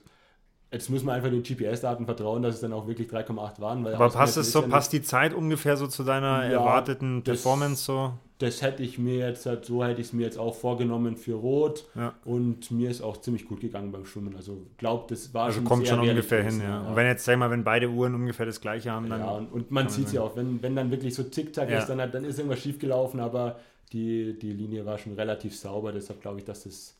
Jetzt 0.69 0.89
müssen 0.89 1.05
wir 1.05 1.13
einfach 1.13 1.29
den 1.29 1.43
GPS-Daten 1.43 2.05
vertrauen, 2.05 2.43
dass 2.43 2.55
es 2.55 2.61
dann 2.61 2.73
auch 2.73 2.87
wirklich 2.87 3.07
3,8 3.07 3.61
waren. 3.61 3.87
Aber 3.87 4.09
passt 4.09 4.35
es 4.35 4.51
so, 4.51 4.63
passt 4.63 4.91
die 4.91 5.01
Zeit 5.01 5.33
ungefähr 5.33 5.77
so 5.77 5.87
zu 5.87 6.03
deiner 6.03 6.43
ja, 6.43 6.59
erwarteten 6.59 7.23
das, 7.23 7.41
Performance 7.41 7.85
so? 7.85 8.13
Das 8.39 8.61
hätte 8.61 8.83
ich 8.83 8.99
mir 8.99 9.15
jetzt, 9.19 9.45
halt, 9.45 9.63
so 9.63 9.83
hätte 9.85 10.01
ich 10.01 10.07
es 10.07 10.13
mir 10.13 10.23
jetzt 10.23 10.37
auch 10.37 10.55
vorgenommen 10.55 11.15
für 11.15 11.35
Rot. 11.35 11.87
Ja. 11.95 12.15
Und 12.25 12.69
mir 12.69 12.89
ist 12.91 13.01
auch 13.01 13.15
ziemlich 13.21 13.47
gut 13.47 13.61
gegangen 13.61 13.93
beim 13.93 14.05
Schwimmen. 14.05 14.35
Also 14.35 14.61
glaubt, 14.77 15.11
das 15.11 15.33
war 15.33 15.45
also 15.45 15.59
schon 15.59 15.65
kommt 15.65 15.87
schon 15.87 16.01
ungefähr 16.01 16.43
hin, 16.43 16.61
ja. 16.61 16.81
Und 16.81 16.97
wenn 16.97 17.07
jetzt, 17.07 17.23
sag 17.23 17.37
mal, 17.37 17.49
wenn 17.49 17.63
beide 17.63 17.89
Uhren 17.89 18.13
ungefähr 18.13 18.45
das 18.45 18.59
gleiche 18.59 18.91
haben, 18.91 19.09
dann. 19.09 19.21
Ja, 19.21 19.31
und, 19.31 19.47
und 19.53 19.71
man 19.71 19.87
sieht 19.87 20.07
es 20.07 20.13
ja 20.13 20.21
auch, 20.21 20.35
wenn, 20.35 20.61
wenn 20.61 20.75
dann 20.75 20.91
wirklich 20.91 21.15
so 21.15 21.23
Zickzack 21.23 21.69
ja. 21.69 21.79
ist, 21.79 21.87
dann, 21.87 21.97
dann 22.11 22.25
ist 22.25 22.39
irgendwas 22.39 22.59
schief 22.59 22.77
gelaufen, 22.77 23.21
aber 23.21 23.57
die, 23.93 24.37
die 24.37 24.51
Linie 24.51 24.85
war 24.85 24.97
schon 24.97 25.13
relativ 25.13 25.57
sauber, 25.57 25.93
deshalb 25.93 26.21
glaube 26.21 26.39
ich, 26.39 26.45
dass 26.45 26.63
das 26.63 26.93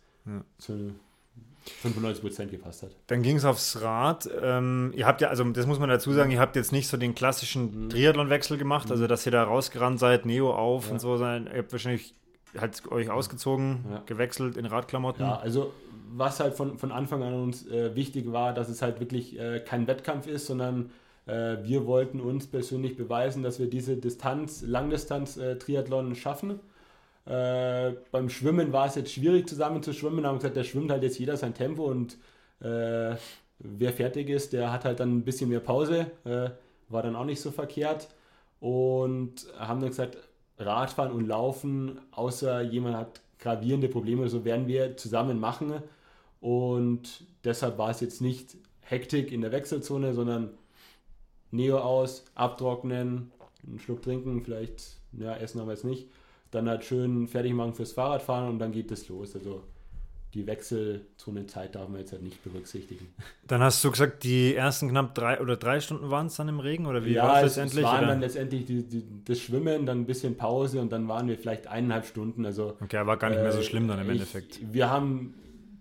zu 0.57 0.93
95 1.69 2.21
Prozent 2.21 2.51
gepasst 2.51 2.83
hat. 2.83 2.91
Dann 3.07 3.21
ging 3.21 3.37
es 3.37 3.45
aufs 3.45 3.81
Rad. 3.81 4.29
Ähm, 4.41 4.93
ihr 4.95 5.05
habt 5.05 5.21
ja, 5.21 5.29
also 5.29 5.43
das 5.43 5.65
muss 5.65 5.79
man 5.79 5.89
dazu 5.89 6.11
sagen, 6.13 6.31
ihr 6.31 6.39
habt 6.39 6.55
jetzt 6.55 6.71
nicht 6.71 6.87
so 6.87 6.97
den 6.97 7.15
klassischen 7.15 7.85
mhm. 7.85 7.89
Triathlon-Wechsel 7.89 8.57
gemacht, 8.57 8.91
also 8.91 9.03
mhm. 9.03 9.07
dass 9.07 9.25
ihr 9.25 9.31
da 9.31 9.43
rausgerannt 9.43 9.99
seid, 9.99 10.25
Neo 10.25 10.53
auf 10.53 10.87
ja. 10.87 10.93
und 10.93 10.99
so. 10.99 11.17
Ihr 11.17 11.45
habt 11.57 11.71
wahrscheinlich 11.71 12.13
halt 12.57 12.89
euch 12.91 13.09
ausgezogen, 13.09 13.85
ja. 13.89 14.03
gewechselt 14.05 14.57
in 14.57 14.65
Radklamotten. 14.65 15.25
Ja, 15.25 15.37
also 15.37 15.73
was 16.09 16.39
halt 16.39 16.53
von, 16.55 16.77
von 16.77 16.91
Anfang 16.91 17.23
an 17.23 17.33
uns 17.33 17.67
äh, 17.67 17.95
wichtig 17.95 18.31
war, 18.31 18.53
dass 18.53 18.69
es 18.69 18.81
halt 18.81 18.99
wirklich 18.99 19.39
äh, 19.39 19.59
kein 19.59 19.87
Wettkampf 19.87 20.27
ist, 20.27 20.47
sondern 20.47 20.91
äh, 21.25 21.57
wir 21.63 21.85
wollten 21.85 22.21
uns 22.21 22.47
persönlich 22.47 22.95
beweisen, 22.95 23.43
dass 23.43 23.59
wir 23.59 23.69
diese 23.69 23.97
Distanz, 23.97 24.61
Langdistanz-Triathlon 24.61 26.11
äh, 26.11 26.15
schaffen 26.15 26.59
äh, 27.27 27.93
beim 28.11 28.29
Schwimmen 28.29 28.71
war 28.71 28.87
es 28.87 28.95
jetzt 28.95 29.11
schwierig 29.11 29.49
zusammen 29.49 29.83
zu 29.83 29.91
schwimmen, 29.91 30.25
haben 30.25 30.37
gesagt, 30.37 30.55
da 30.55 30.63
schwimmt 30.63 30.91
halt 30.91 31.03
jetzt 31.03 31.19
jeder 31.19 31.35
sein 31.35 31.53
Tempo 31.53 31.85
und 31.85 32.13
äh, 32.61 33.15
wer 33.59 33.93
fertig 33.93 34.29
ist, 34.29 34.53
der 34.53 34.71
hat 34.71 34.85
halt 34.85 35.01
dann 35.01 35.17
ein 35.17 35.23
bisschen 35.23 35.49
mehr 35.49 35.59
Pause, 35.59 36.11
äh, 36.23 36.51
war 36.89 37.03
dann 37.03 37.17
auch 37.17 37.25
nicht 37.25 37.41
so 37.41 37.51
verkehrt. 37.51 38.07
Und 38.59 39.45
haben 39.59 39.81
dann 39.81 39.89
gesagt, 39.89 40.17
Radfahren 40.57 41.11
und 41.11 41.27
Laufen, 41.27 41.99
außer 42.11 42.61
jemand 42.61 42.95
hat 42.95 43.21
gravierende 43.39 43.89
Probleme, 43.89 44.29
so 44.29 44.45
werden 44.45 44.67
wir 44.67 44.97
zusammen 44.97 45.39
machen. 45.39 45.73
Und 46.39 47.25
deshalb 47.43 47.77
war 47.77 47.91
es 47.91 47.99
jetzt 47.99 48.21
nicht 48.21 48.55
Hektik 48.81 49.31
in 49.31 49.41
der 49.41 49.51
Wechselzone, 49.51 50.13
sondern 50.13 50.51
Neo 51.51 51.77
aus, 51.77 52.25
abtrocknen, 52.35 53.31
einen 53.67 53.79
Schluck 53.79 54.01
trinken, 54.01 54.41
vielleicht, 54.41 54.97
ja, 55.11 55.35
essen 55.35 55.59
haben 55.59 55.67
wir 55.67 55.73
jetzt 55.73 55.85
nicht 55.85 56.07
dann 56.51 56.69
halt 56.69 56.83
schön 56.83 57.27
fertig 57.27 57.53
machen 57.53 57.73
fürs 57.73 57.93
Fahrradfahren 57.93 58.49
und 58.49 58.59
dann 58.59 58.71
geht 58.71 58.91
es 58.91 59.07
los. 59.09 59.35
Also 59.35 59.63
die 60.33 60.45
Wechselzone-Zeit 60.45 61.75
darf 61.75 61.87
man 61.89 61.99
jetzt 62.01 62.11
halt 62.11 62.21
nicht 62.21 62.43
berücksichtigen. 62.43 63.07
Dann 63.47 63.61
hast 63.61 63.83
du 63.83 63.89
gesagt, 63.89 64.23
die 64.23 64.55
ersten 64.55 64.89
knapp 64.89 65.15
drei 65.15 65.39
oder 65.39 65.55
drei 65.55 65.79
Stunden 65.79 66.11
waren 66.11 66.27
es 66.27 66.35
dann 66.35 66.49
im 66.49 66.59
Regen 66.59 66.85
oder 66.85 67.05
wie 67.05 67.13
ja, 67.13 67.23
war 67.23 67.37
es 67.37 67.55
letztendlich? 67.55 67.85
Es 67.85 67.91
waren 67.91 67.99
oder? 67.99 68.07
dann 68.07 68.19
letztendlich 68.19 68.65
die, 68.65 68.83
die, 68.83 69.03
das 69.23 69.39
Schwimmen, 69.39 69.85
dann 69.85 70.01
ein 70.01 70.05
bisschen 70.05 70.35
Pause 70.35 70.81
und 70.81 70.91
dann 70.91 71.07
waren 71.07 71.27
wir 71.27 71.37
vielleicht 71.37 71.67
eineinhalb 71.67 72.05
Stunden. 72.05 72.45
Also, 72.45 72.75
okay, 72.81 73.05
war 73.05 73.17
gar 73.17 73.29
nicht 73.29 73.41
mehr 73.41 73.53
so 73.53 73.59
äh, 73.59 73.63
schlimm 73.63 73.87
dann 73.87 73.99
im 73.99 74.05
ich, 74.07 74.11
Endeffekt. 74.11 74.59
Wir 74.73 74.89
haben 74.89 75.33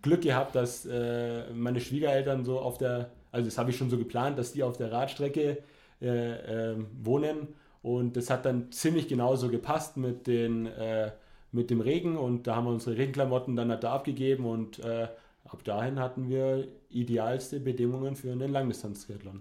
Glück 0.02 0.22
gehabt, 0.22 0.54
dass 0.54 0.86
äh, 0.86 1.52
meine 1.52 1.80
Schwiegereltern 1.80 2.44
so 2.44 2.60
auf 2.60 2.78
der, 2.78 3.10
also 3.32 3.46
das 3.46 3.58
habe 3.58 3.70
ich 3.70 3.76
schon 3.76 3.90
so 3.90 3.98
geplant, 3.98 4.38
dass 4.38 4.52
die 4.52 4.62
auf 4.62 4.76
der 4.76 4.92
Radstrecke 4.92 5.58
äh, 6.00 6.70
äh, 6.70 6.76
wohnen 7.02 7.48
und 7.86 8.16
das 8.16 8.30
hat 8.30 8.44
dann 8.44 8.72
ziemlich 8.72 9.06
genauso 9.06 9.48
gepasst 9.48 9.96
mit 9.96 10.26
den 10.26 10.66
äh, 10.66 11.12
mit 11.52 11.70
dem 11.70 11.80
Regen 11.80 12.16
und 12.16 12.48
da 12.48 12.56
haben 12.56 12.64
wir 12.64 12.72
unsere 12.72 12.96
Regenklamotten 12.96 13.54
dann 13.54 13.70
halt 13.70 13.84
da 13.84 13.94
abgegeben 13.94 14.44
und 14.44 14.80
äh, 14.80 15.06
ab 15.44 15.62
dahin 15.62 16.00
hatten 16.00 16.28
wir 16.28 16.66
idealste 16.90 17.60
Bedingungen 17.60 18.16
für 18.16 18.32
einen 18.32 18.50
Langdistanz-Triathlon. 18.50 19.40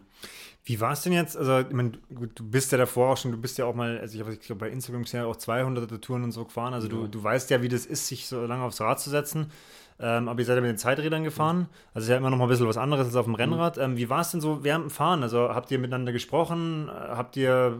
Wie 0.63 0.79
war 0.79 0.93
es 0.93 1.01
denn 1.01 1.13
jetzt? 1.13 1.35
Also, 1.35 1.59
ich 1.61 1.71
meine, 1.71 1.93
du 2.09 2.47
bist 2.47 2.71
ja 2.71 2.77
davor 2.77 3.13
auch 3.13 3.17
schon, 3.17 3.31
du 3.31 3.37
bist 3.37 3.57
ja 3.57 3.65
auch 3.65 3.73
mal, 3.73 3.97
also 3.97 4.23
ich, 4.29 4.39
glaube, 4.41 4.59
bei 4.59 4.69
Instagram 4.69 5.05
sind 5.05 5.21
ja 5.21 5.25
auch 5.25 5.37
200 5.37 5.99
Touren 6.03 6.23
und 6.23 6.31
so 6.31 6.45
gefahren. 6.45 6.75
Also, 6.75 6.87
ja. 6.87 6.93
du, 6.93 7.07
du 7.07 7.23
weißt 7.23 7.49
ja, 7.49 7.63
wie 7.63 7.67
das 7.67 7.87
ist, 7.87 8.05
sich 8.05 8.27
so 8.27 8.45
lange 8.45 8.63
aufs 8.63 8.79
Rad 8.79 8.99
zu 8.99 9.09
setzen. 9.09 9.51
Ähm, 9.97 10.27
aber 10.27 10.39
ihr 10.39 10.45
seid 10.45 10.55
ja 10.57 10.61
mit 10.61 10.69
den 10.71 10.77
Zeiträdern 10.77 11.23
gefahren. 11.23 11.67
Also 11.93 12.05
ist 12.05 12.09
ja 12.09 12.17
immer 12.17 12.29
noch 12.29 12.37
mal 12.37 12.45
ein 12.45 12.49
bisschen 12.49 12.67
was 12.67 12.75
anderes 12.77 13.07
als 13.07 13.15
auf 13.15 13.25
dem 13.25 13.35
Rennrad. 13.35 13.77
Ähm, 13.77 13.95
wie 13.95 14.09
war 14.09 14.21
es 14.21 14.31
denn 14.31 14.41
so 14.41 14.63
während 14.63 14.85
dem 14.85 14.89
Fahren? 14.89 15.23
Also 15.23 15.49
habt 15.55 15.71
ihr 15.71 15.79
miteinander 15.79 16.11
gesprochen? 16.11 16.89
Habt 16.91 17.37
ihr, 17.37 17.79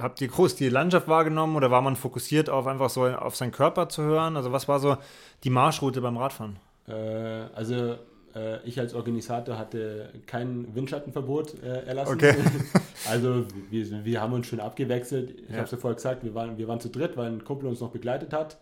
habt 0.00 0.20
ihr 0.20 0.28
groß 0.28 0.54
die 0.54 0.68
Landschaft 0.68 1.08
wahrgenommen 1.08 1.56
oder 1.56 1.70
war 1.70 1.82
man 1.82 1.96
fokussiert 1.96 2.48
auf 2.48 2.66
einfach 2.68 2.90
so 2.90 3.06
auf 3.06 3.34
seinen 3.34 3.50
Körper 3.52 3.88
zu 3.88 4.02
hören? 4.02 4.36
Also 4.36 4.52
was 4.52 4.68
war 4.68 4.78
so 4.78 4.96
die 5.42 5.50
Marschroute 5.50 6.00
beim 6.00 6.16
Radfahren? 6.16 6.56
Äh, 6.86 6.92
also 6.92 7.96
äh, 8.36 8.62
ich 8.64 8.78
als 8.78 8.94
Organisator 8.94 9.58
hatte 9.58 10.10
kein 10.26 10.74
Windschattenverbot 10.76 11.60
äh, 11.62 11.86
erlassen. 11.86 12.14
Okay. 12.14 12.36
also 13.10 13.46
wir, 13.70 14.04
wir 14.04 14.20
haben 14.20 14.32
uns 14.32 14.46
schön 14.46 14.60
abgewechselt. 14.60 15.30
Ich 15.40 15.48
Ja. 15.50 15.56
habe 15.56 15.64
es 15.64 15.70
ja 15.72 15.78
vorher 15.78 15.96
gesagt, 15.96 16.22
wir 16.22 16.34
waren, 16.34 16.56
wir 16.56 16.68
waren 16.68 16.78
zu 16.78 16.88
dritt, 16.88 17.16
weil 17.16 17.32
ein 17.32 17.42
Kumpel 17.44 17.68
uns 17.68 17.80
noch 17.80 17.90
begleitet 17.90 18.32
hat. 18.32 18.58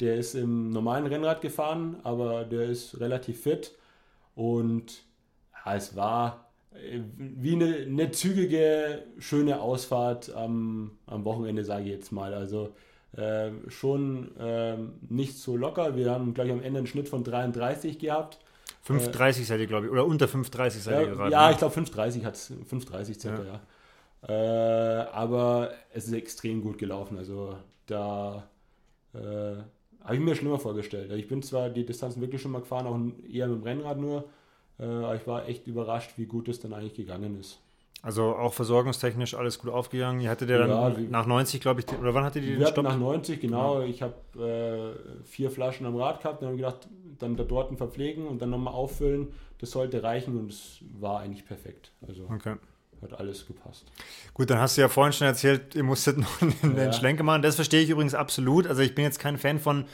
Der 0.00 0.16
ist 0.16 0.34
im 0.34 0.70
normalen 0.70 1.06
Rennrad 1.06 1.40
gefahren, 1.40 1.96
aber 2.02 2.44
der 2.44 2.64
ist 2.64 3.00
relativ 3.00 3.42
fit. 3.42 3.72
Und 4.34 5.04
ja, 5.64 5.74
es 5.74 5.96
war 5.96 6.50
äh, 6.74 7.00
wie 7.16 7.54
eine, 7.54 7.76
eine 7.76 8.10
zügige, 8.10 9.04
schöne 9.18 9.60
Ausfahrt 9.60 10.34
am, 10.34 10.92
am 11.06 11.24
Wochenende, 11.24 11.64
sage 11.64 11.84
ich 11.84 11.90
jetzt 11.90 12.12
mal. 12.12 12.34
Also 12.34 12.74
äh, 13.16 13.50
schon 13.68 14.32
ähm, 14.38 14.94
nicht 15.08 15.38
so 15.38 15.56
locker. 15.56 15.96
Wir 15.96 16.10
haben 16.10 16.34
gleich 16.34 16.50
am 16.50 16.62
Ende 16.62 16.78
einen 16.78 16.86
Schnitt 16.86 17.08
von 17.08 17.24
33 17.24 17.98
gehabt. 17.98 18.38
5,30 18.86 19.44
seid 19.44 19.60
ihr, 19.60 19.66
glaube 19.66 19.86
ich, 19.86 19.92
oder 19.92 20.06
unter 20.06 20.26
5,30 20.26 20.70
seid 20.70 21.00
ihr 21.00 21.08
Ja, 21.08 21.14
gerade. 21.14 21.32
ja 21.32 21.46
ne? 21.46 21.52
ich 21.52 21.58
glaube 21.58 21.74
5,30 21.74 22.24
hat 22.24 22.34
es, 22.34 22.52
5,30 22.52 23.20
circa, 23.20 23.42
ja. 23.44 23.60
Äh, 24.28 25.06
aber 25.10 25.72
es 25.92 26.06
ist 26.06 26.12
extrem 26.12 26.62
gut 26.62 26.78
gelaufen. 26.78 27.18
Also 27.18 27.56
da 27.86 28.48
äh, 29.14 29.56
habe 30.06 30.14
ich 30.16 30.20
mir 30.22 30.34
schlimmer 30.34 30.58
vorgestellt. 30.58 31.10
Ich 31.12 31.28
bin 31.28 31.42
zwar 31.42 31.68
die 31.68 31.84
Distanzen 31.84 32.22
wirklich 32.22 32.40
schon 32.40 32.52
mal 32.52 32.60
gefahren, 32.60 32.86
auch 32.86 32.98
eher 33.30 33.48
mit 33.48 33.58
dem 33.58 33.62
Rennrad 33.62 33.98
nur, 33.98 34.24
äh, 34.78 34.84
aber 34.84 35.14
ich 35.16 35.26
war 35.26 35.46
echt 35.48 35.66
überrascht, 35.66 36.12
wie 36.16 36.24
gut 36.26 36.48
es 36.48 36.60
dann 36.60 36.72
eigentlich 36.72 36.94
gegangen 36.94 37.38
ist. 37.38 37.60
Also 38.02 38.36
auch 38.36 38.52
versorgungstechnisch 38.52 39.34
alles 39.34 39.58
gut 39.58 39.70
aufgegangen. 39.72 40.20
Ihr 40.20 40.30
hattet 40.30 40.48
ja 40.48 40.58
dann 40.58 40.68
Ja, 40.70 40.90
nach 41.10 41.26
90, 41.26 41.60
glaube 41.60 41.80
ich, 41.80 41.98
oder 41.98 42.14
wann 42.14 42.24
hattet 42.24 42.44
ihr 42.44 42.50
den 42.52 42.60
Wir 42.60 42.68
Stopp? 42.68 42.84
nach 42.84 42.96
90, 42.98 43.40
genau. 43.40 43.80
Ich 43.82 44.00
habe 44.02 44.14
äh, 44.38 45.24
vier 45.24 45.50
Flaschen 45.50 45.86
am 45.86 45.96
Rad 45.96 46.22
gehabt. 46.22 46.40
Dann 46.40 46.48
habe 46.50 46.56
ich 46.56 46.62
gedacht, 46.62 46.86
dann 47.18 47.36
da 47.36 47.42
dort 47.42 47.76
verpflegen 47.76 48.26
und 48.28 48.40
dann 48.40 48.50
nochmal 48.50 48.74
auffüllen. 48.74 49.28
Das 49.58 49.70
sollte 49.72 50.02
reichen 50.04 50.38
und 50.38 50.52
es 50.52 50.78
war 51.00 51.20
eigentlich 51.20 51.46
perfekt. 51.46 51.90
Also 52.06 52.28
Okay. 52.32 52.56
Hat 53.02 53.18
alles 53.18 53.46
gepasst. 53.46 53.84
Gut, 54.34 54.50
dann 54.50 54.58
hast 54.58 54.76
du 54.76 54.80
ja 54.82 54.88
vorhin 54.88 55.12
schon 55.12 55.26
erzählt, 55.26 55.74
ihr 55.74 55.82
musstet 55.84 56.18
noch 56.18 56.42
einen, 56.42 56.76
Ja. 56.76 56.92
Schlenker 56.92 57.22
machen. 57.22 57.42
Das 57.42 57.54
verstehe 57.56 57.82
ich 57.82 57.90
übrigens 57.90 58.14
absolut. 58.14 58.66
Also 58.66 58.82
ich 58.82 58.94
bin 58.94 59.04
jetzt 59.04 59.18
kein 59.18 59.38
Fan 59.38 59.58
von, 59.58 59.84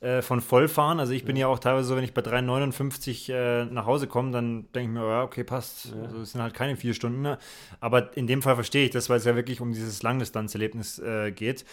äh, 0.00 0.22
von 0.22 0.40
Vollfahren. 0.40 1.00
Also 1.00 1.12
ich 1.12 1.24
bin 1.24 1.36
ja 1.36 1.46
auch 1.46 1.58
teilweise 1.58 1.88
so, 1.88 1.96
wenn 1.96 2.04
ich 2.04 2.14
bei 2.14 2.22
3,59 2.22 3.32
äh, 3.32 3.64
nach 3.66 3.86
Hause 3.86 4.06
komme, 4.06 4.30
dann 4.32 4.66
denke 4.74 4.90
ich 4.92 4.98
mir, 4.98 5.08
ja, 5.08 5.22
okay, 5.22 5.44
passt. 5.44 5.86
Ja. 5.94 6.02
Also 6.04 6.20
es 6.20 6.32
sind 6.32 6.42
halt 6.42 6.54
keine 6.54 6.76
vier 6.76 6.94
Stunden. 6.94 7.22
Ne? 7.22 7.38
Aber 7.80 8.16
in 8.16 8.26
dem 8.26 8.42
Fall 8.42 8.54
verstehe 8.54 8.84
ich 8.86 8.90
das, 8.90 9.08
weil 9.08 9.18
es 9.18 9.24
ja 9.24 9.36
wirklich 9.36 9.60
um 9.60 9.72
dieses 9.72 10.02
Langdistanzerlebnis 10.02 10.98
äh, 10.98 11.32
geht. 11.32 11.64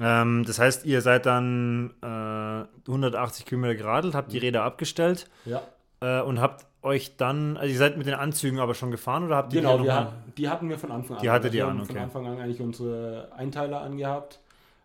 Ähm, 0.00 0.44
das 0.44 0.58
heißt, 0.58 0.84
ihr 0.86 1.00
seid 1.02 1.24
dann 1.26 1.92
äh, 2.02 2.64
180 2.90 3.46
Kilometer 3.46 3.76
geradelt, 3.76 4.14
habt 4.14 4.32
die 4.32 4.38
Räder 4.38 4.64
abgestellt 4.64 5.28
Ja, 5.44 5.62
äh, 6.04 6.20
und 6.20 6.40
habt 6.40 6.66
euch 6.82 7.16
dann, 7.16 7.56
also 7.56 7.72
ihr 7.72 7.78
seid 7.78 7.96
mit 7.96 8.06
den 8.06 8.14
Anzügen 8.14 8.58
aber 8.58 8.74
schon 8.74 8.90
gefahren 8.90 9.24
oder 9.24 9.36
habt 9.36 9.54
ihr 9.54 9.62
genau. 9.62 9.78
die 9.78 9.90
hat, 9.90 10.12
die 10.36 10.48
hatten 10.50 10.68
wir 10.68 10.78
von 10.78 10.92
Anfang 10.92 11.16
an. 11.16 11.22
Die 11.22 11.30
hattet 11.30 11.46
Also 11.46 11.54
wir 11.54 11.64
ihr 11.64 11.68
an, 11.68 11.78
Von 11.78 11.90
okay. 11.96 12.04
Anfang 12.04 12.26
an 12.26 12.38
eigentlich 12.38 12.60
unsere 12.60 13.30
Einteiler 13.34 13.80
angehabt. 13.80 14.40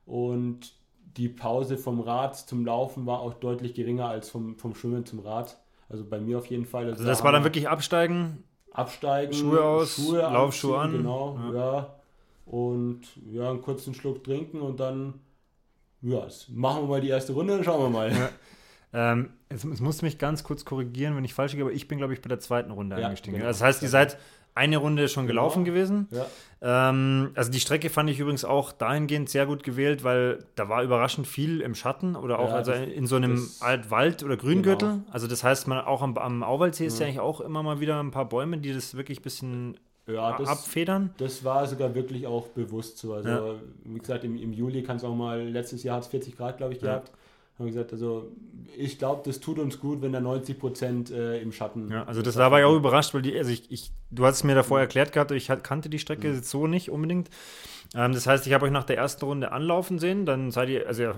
Und 0.05 0.73
die 1.17 1.27
Pause 1.27 1.77
vom 1.77 1.99
Rad 1.99 2.37
zum 2.37 2.65
Laufen 2.65 3.05
war 3.05 3.19
auch 3.19 3.33
deutlich 3.33 3.73
geringer 3.73 4.07
als 4.07 4.29
vom, 4.29 4.57
vom 4.57 4.75
Schwimmen 4.75 5.05
zum 5.05 5.19
Rad. 5.19 5.57
Also 5.89 6.05
bei 6.05 6.19
mir 6.19 6.37
auf 6.37 6.45
jeden 6.45 6.65
Fall. 6.65 6.89
Also 6.89 7.03
das 7.03 7.23
war 7.23 7.33
dann 7.33 7.43
wirklich 7.43 7.67
Absteigen, 7.67 8.43
Absteigen, 8.71 9.33
Schuhe 9.33 9.61
aus, 9.61 9.97
Laufschuhe 9.97 10.79
anziehen, 10.79 10.99
an. 10.99 11.03
Genau, 11.03 11.39
ja. 11.53 11.95
Und 12.45 13.01
ja, 13.29 13.49
einen 13.49 13.61
kurzen 13.61 13.93
Schluck 13.93 14.23
trinken 14.23 14.61
und 14.61 14.79
dann, 14.79 15.15
ja, 16.01 16.25
machen 16.49 16.83
wir 16.83 16.87
mal 16.87 17.01
die 17.01 17.09
erste 17.09 17.33
Runde 17.33 17.55
und 17.55 17.65
schauen 17.65 17.81
wir 17.81 17.89
mal. 17.89 18.29
Ähm, 18.93 19.29
es, 19.49 19.63
es 19.63 19.79
musst 19.81 20.01
du 20.01 20.05
mich 20.05 20.17
ganz 20.17 20.43
kurz 20.43 20.65
korrigieren, 20.65 21.15
wenn 21.15 21.23
ich 21.25 21.33
falsch 21.33 21.51
liege, 21.53 21.63
aber 21.63 21.73
ich 21.73 21.87
bin, 21.87 21.97
glaube 21.99 22.13
ich, 22.13 22.21
bei 22.21 22.27
der 22.29 22.39
zweiten 22.39 22.71
Runde 22.71 22.99
Ja, 22.99 23.07
eingestiegen. 23.07 23.35
genau. 23.37 23.47
Das 23.47 23.61
heißt, 23.61 23.81
ihr 23.83 23.89
seid 23.89 24.17
eine 24.55 24.77
Runde 24.77 25.07
schon 25.07 25.27
Genau. 25.27 25.41
gelaufen 25.43 25.63
gewesen. 25.63 26.07
Ja, 26.11 26.25
Ähm, 26.61 27.31
also 27.35 27.49
die 27.51 27.59
Strecke 27.61 27.89
fand 27.89 28.09
ich 28.09 28.19
übrigens 28.19 28.43
auch 28.43 28.71
dahingehend 28.73 29.29
sehr 29.29 29.45
gut 29.45 29.63
gewählt, 29.63 30.03
weil 30.03 30.43
da 30.55 30.67
war 30.67 30.83
überraschend 30.83 31.27
viel 31.27 31.61
im 31.61 31.75
Schatten 31.75 32.15
oder 32.17 32.39
auch 32.39 32.49
Ja, 32.49 32.55
also 32.55 32.71
das- 32.71 32.87
in 32.89 33.05
so 33.07 33.15
einem 33.15 33.35
das- 33.35 33.61
Alt 33.61 33.91
Wald- 33.91 34.23
oder 34.23 34.35
Grüngürtel. 34.35 34.89
Genau. 34.89 35.03
Also 35.11 35.27
das 35.27 35.43
heißt, 35.43 35.67
man 35.67 35.79
auch 35.85 36.01
am, 36.01 36.17
am 36.17 36.43
Auwaldsee 36.43 36.85
ist 36.87 36.99
ja 36.99 37.05
eigentlich 37.05 37.19
auch 37.21 37.39
immer 37.41 37.63
mal 37.63 37.79
wieder 37.79 37.99
ein 38.01 38.11
paar 38.11 38.27
Bäume, 38.27 38.57
die 38.57 38.73
das 38.73 38.95
wirklich 38.97 39.19
ein 39.19 39.23
bisschen 39.23 39.77
ja 40.07 40.35
das, 40.37 40.49
abfedern. 40.49 41.11
das 41.17 41.43
war 41.45 41.65
sogar 41.67 41.93
wirklich 41.95 42.25
auch 42.27 42.47
bewusst 42.47 42.97
so. 42.97 43.13
Also, 43.13 43.29
Ja. 43.29 43.43
wie 43.85 43.99
gesagt, 43.99 44.23
im, 44.25 44.35
im 44.35 44.51
Juli 44.51 44.83
kann 44.83 44.97
es 44.97 45.03
auch 45.05 45.15
mal, 45.15 45.47
letztes 45.47 45.83
Jahr 45.83 45.97
hat 45.97 46.03
es 46.03 46.09
40 46.09 46.35
Grad, 46.35 46.57
glaube 46.57 46.73
ich, 46.73 46.81
Ja. 46.81 47.03
Haben 47.59 47.67
gesagt, 47.67 47.91
also 47.91 48.31
ich 48.77 48.97
glaube, 48.97 49.21
das 49.25 49.39
tut 49.41 49.59
uns 49.59 49.79
gut, 49.79 50.01
wenn 50.01 50.13
da 50.13 50.21
90 50.21 50.57
Prozent 50.57 51.11
äh, 51.11 51.41
im 51.41 51.51
Schatten. 51.51 51.91
Ja, 51.91 52.05
also 52.05 52.21
das 52.21 52.35
da 52.35 52.49
war 52.51 52.59
ich 52.59 52.65
auch 52.65 52.75
überrascht, 52.75 53.13
weil 53.13 53.21
die, 53.21 53.37
also 53.37 53.51
ich, 53.51 53.69
ich 53.69 53.91
du 54.11 54.25
hast 54.25 54.35
es 54.37 54.43
mir 54.45 54.55
davor 54.55 54.79
erklärt 54.79 55.11
gehabt, 55.11 55.31
ich 55.31 55.49
kannte 55.63 55.89
die 55.89 55.99
Strecke 55.99 56.29
Mhm. 56.29 56.41
so 56.43 56.67
nicht 56.67 56.89
unbedingt. 56.89 57.29
Ähm, 57.95 58.13
das 58.13 58.25
heißt, 58.27 58.47
ich 58.47 58.53
habe 58.53 58.65
euch 58.65 58.71
nach 58.71 58.85
der 58.85 58.97
ersten 58.97 59.25
Runde 59.25 59.51
anlaufen 59.51 59.99
sehen, 59.99 60.25
dann 60.25 60.51
seid 60.51 60.69
ihr, 60.69 60.87
also 60.87 61.03
ja, 61.03 61.15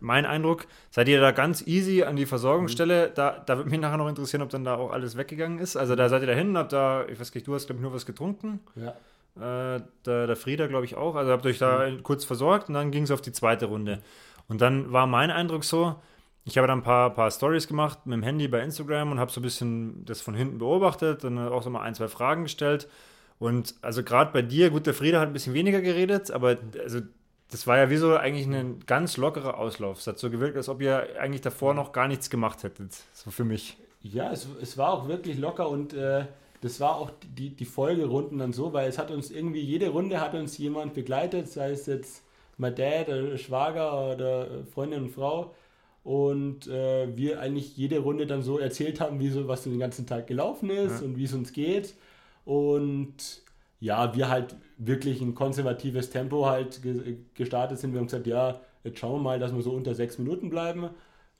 mein 0.00 0.24
Eindruck, 0.24 0.66
seid 0.90 1.08
ihr 1.08 1.20
da 1.20 1.32
ganz 1.32 1.66
easy 1.66 2.04
an 2.04 2.16
die 2.16 2.24
Versorgungsstelle. 2.24 3.08
Mhm. 3.08 3.14
Da, 3.14 3.42
da 3.44 3.56
würde 3.58 3.68
mich 3.68 3.80
nachher 3.80 3.98
noch 3.98 4.08
interessieren, 4.08 4.40
ob 4.42 4.48
dann 4.48 4.64
da 4.64 4.76
auch 4.76 4.92
alles 4.92 5.16
weggegangen 5.18 5.58
ist. 5.58 5.76
Also 5.76 5.94
da 5.96 6.08
seid 6.08 6.22
ihr 6.22 6.28
dahin, 6.28 6.56
habt 6.56 6.72
da, 6.72 7.04
ich 7.06 7.20
weiß 7.20 7.34
nicht, 7.34 7.46
du 7.46 7.54
hast 7.54 7.66
glaube 7.66 7.80
ich 7.80 7.82
nur 7.82 7.92
was 7.92 8.06
getrunken. 8.06 8.60
Ja. 8.76 8.94
Äh, 9.76 9.80
der, 10.06 10.26
der 10.26 10.36
Frieda, 10.36 10.66
glaube 10.68 10.84
ich, 10.84 10.94
auch. 10.94 11.16
Also 11.16 11.32
habt 11.32 11.44
euch 11.46 11.58
da 11.58 11.88
Mhm. 11.90 12.02
kurz 12.02 12.24
versorgt 12.24 12.68
und 12.68 12.74
dann 12.74 12.90
ging 12.90 13.02
es 13.04 13.10
auf 13.10 13.20
die 13.22 13.32
zweite 13.32 13.66
Runde. 13.66 13.98
Und 14.52 14.60
dann 14.60 14.92
war 14.92 15.06
mein 15.06 15.30
Eindruck 15.30 15.64
so, 15.64 15.94
ich 16.44 16.58
habe 16.58 16.66
dann 16.66 16.80
ein 16.80 16.84
paar, 16.84 17.08
paar 17.14 17.30
Stories 17.30 17.68
gemacht 17.68 18.04
mit 18.04 18.12
dem 18.12 18.22
Handy 18.22 18.48
bei 18.48 18.60
Instagram 18.60 19.10
und 19.10 19.18
habe 19.18 19.32
so 19.32 19.40
ein 19.40 19.42
bisschen 19.42 20.04
das 20.04 20.20
von 20.20 20.34
hinten 20.34 20.58
beobachtet 20.58 21.24
und 21.24 21.38
auch 21.38 21.62
so 21.62 21.70
mal 21.70 21.80
ein, 21.80 21.94
zwei 21.94 22.06
Fragen 22.08 22.42
gestellt. 22.42 22.86
Und 23.38 23.74
also 23.80 24.02
gerade 24.02 24.30
bei 24.30 24.42
dir, 24.42 24.68
gut, 24.68 24.86
der 24.86 24.92
Frieda 24.92 25.20
hat 25.20 25.28
ein 25.28 25.32
bisschen 25.32 25.54
weniger 25.54 25.80
geredet, 25.80 26.30
aber 26.30 26.58
also 26.82 27.00
das 27.50 27.66
war 27.66 27.78
ja 27.78 27.88
wie 27.88 27.96
so 27.96 28.14
eigentlich 28.14 28.46
ein 28.46 28.80
ganz 28.84 29.16
lockerer 29.16 29.56
Auslauf. 29.56 30.00
Es 30.00 30.06
hat 30.06 30.18
so 30.18 30.28
gewirkt, 30.28 30.58
als 30.58 30.68
ob 30.68 30.82
ihr 30.82 31.18
eigentlich 31.18 31.40
davor 31.40 31.72
noch 31.72 31.92
gar 31.92 32.06
nichts 32.06 32.28
gemacht 32.28 32.62
hättet. 32.62 32.92
So 33.14 33.30
für 33.30 33.44
mich. 33.44 33.78
Ja, 34.02 34.32
es, 34.32 34.46
es 34.60 34.76
war 34.76 34.92
auch 34.92 35.08
wirklich 35.08 35.38
locker 35.38 35.70
und 35.70 35.94
äh, 35.94 36.26
das 36.60 36.78
war 36.78 36.96
auch 36.96 37.10
die, 37.38 37.56
die 37.56 37.64
Folgerunden 37.64 38.36
dann 38.36 38.52
so, 38.52 38.74
weil 38.74 38.86
es 38.86 38.98
hat 38.98 39.10
uns 39.10 39.30
irgendwie, 39.30 39.62
jede 39.62 39.88
Runde 39.88 40.20
hat 40.20 40.34
uns 40.34 40.58
jemand 40.58 40.92
begleitet, 40.92 41.48
sei 41.48 41.70
es 41.70 41.86
jetzt 41.86 42.22
mein 42.62 42.74
Dad, 42.74 43.08
oder 43.08 43.36
Schwager 43.36 44.14
oder 44.14 44.64
Freundin 44.72 45.02
und 45.04 45.10
Frau. 45.10 45.54
Und 46.04 46.66
äh, 46.66 47.16
wir 47.16 47.38
eigentlich 47.40 47.76
jede 47.76 47.98
Runde 48.00 48.26
dann 48.26 48.42
so 48.42 48.58
erzählt 48.58 49.00
haben, 49.00 49.20
wie 49.20 49.28
so, 49.28 49.46
was 49.46 49.62
den 49.64 49.78
ganzen 49.78 50.06
Tag 50.06 50.26
gelaufen 50.26 50.70
ist 50.70 51.00
Ja. 51.00 51.06
und 51.06 51.16
wie 51.16 51.24
es 51.24 51.34
uns 51.34 51.52
geht. 51.52 51.94
Und 52.44 53.42
ja, 53.78 54.14
wir 54.16 54.28
halt 54.28 54.56
wirklich 54.78 55.20
ein 55.20 55.34
konservatives 55.34 56.10
Tempo 56.10 56.46
halt 56.46 56.82
ge 56.82 57.16
gestartet 57.34 57.78
sind. 57.78 57.92
Wir 57.92 58.00
haben 58.00 58.06
gesagt, 58.06 58.26
ja, 58.26 58.60
jetzt 58.84 58.98
schauen 58.98 59.14
wir 59.20 59.22
mal, 59.22 59.38
dass 59.38 59.54
wir 59.54 59.62
so 59.62 59.70
unter 59.72 59.94
sechs 59.94 60.18
Minuten 60.18 60.50
bleiben. 60.50 60.90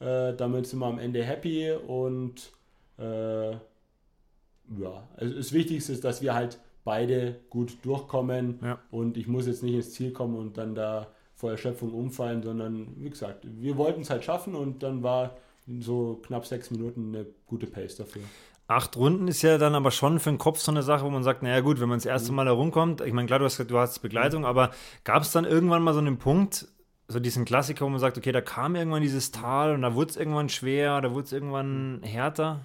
Äh, 0.01 0.35
damit 0.35 0.67
sind 0.67 0.79
wir 0.81 0.87
am 0.87 0.99
Ende 0.99 1.25
happy 1.25 1.73
und 1.73 2.53
äh, 2.99 3.51
ja, 3.53 5.09
also 5.17 5.35
das 5.37 5.53
Wichtigste 5.53 5.93
ist, 5.93 6.05
dass 6.05 6.23
wir 6.23 6.35
halt 6.35 6.59
beide 6.85 7.41
gut 7.51 7.77
durchkommen 7.83 8.59
Ja. 8.63 8.79
und 8.91 9.17
ich 9.17 9.27
muss 9.29 9.47
jetzt 9.47 9.63
nicht 9.63 9.75
ins 9.75 9.93
Ziel 9.93 10.13
kommen 10.13 10.37
und 10.37 10.59
dann 10.59 10.75
da 10.75 11.09
vor 11.35 11.51
Erschöpfung 11.51 11.93
umfallen, 11.93 12.43
sondern 12.43 12.89
wie 12.97 13.11
gesagt, 13.11 13.45
wir 13.45 13.77
wollten 13.77 14.03
es 14.03 14.11
halt 14.11 14.25
schaffen 14.25 14.55
und 14.55 14.83
dann 14.83 15.03
war 15.03 15.37
so 15.81 16.21
knapp 16.27 16.47
sechs 16.47 16.71
Minuten 16.71 17.15
eine 17.15 17.27
gute 17.47 17.67
Pace 17.67 17.97
dafür. 17.97 18.23
Acht 18.69 18.97
Runden 18.97 19.29
ist 19.29 19.43
ja 19.43 19.59
dann 19.59 19.75
aber 19.75 19.91
schon 19.91 20.19
für 20.19 20.31
den 20.31 20.39
Kopf 20.39 20.59
so 20.61 20.71
eine 20.71 20.83
Sache, 20.83 21.05
wo 21.05 21.11
man 21.11 21.23
sagt, 21.23 21.43
naja 21.43 21.61
gut, 21.61 21.81
wenn 21.81 21.89
man 21.89 21.99
das 21.99 22.07
erste 22.07 22.33
Mal 22.33 22.47
herumkommt, 22.47 23.01
ich 23.01 23.13
meine, 23.13 23.27
klar, 23.27 23.39
du 23.39 23.45
hast, 23.45 23.59
du 23.59 23.79
hast 23.79 23.99
Begleitung, 24.01 24.45
aber 24.47 24.71
gab 25.05 25.23
es 25.23 25.33
dann 25.33 25.45
irgendwann 25.45 25.83
mal 25.83 25.93
so 25.95 26.01
einen 26.01 26.19
Punkt, 26.19 26.69
so 27.09 27.21
diesen 27.21 27.45
Klassiker, 27.45 27.85
wo 27.85 27.91
man 27.91 27.99
sagt, 27.99 28.17
okay, 28.17 28.33
da 28.33 28.41
kam 28.41 28.75
irgendwann 28.77 29.03
dieses 29.03 29.31
Tal 29.33 29.75
und 29.75 29.83
da 29.83 29.95
wurde 29.95 30.11
es 30.11 30.17
irgendwann 30.17 30.49
schwer, 30.49 31.01
da 31.01 31.13
wurde 31.13 31.25
es 31.25 31.33
irgendwann 31.33 32.01
härter? 32.03 32.65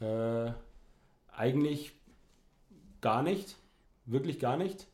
Äh, 0.00 0.52
eigentlich 1.36 1.92
gar 3.00 3.22
nicht. 3.22 3.56
Wirklich 4.06 4.38
gar 4.38 4.56
nicht. 4.56 4.86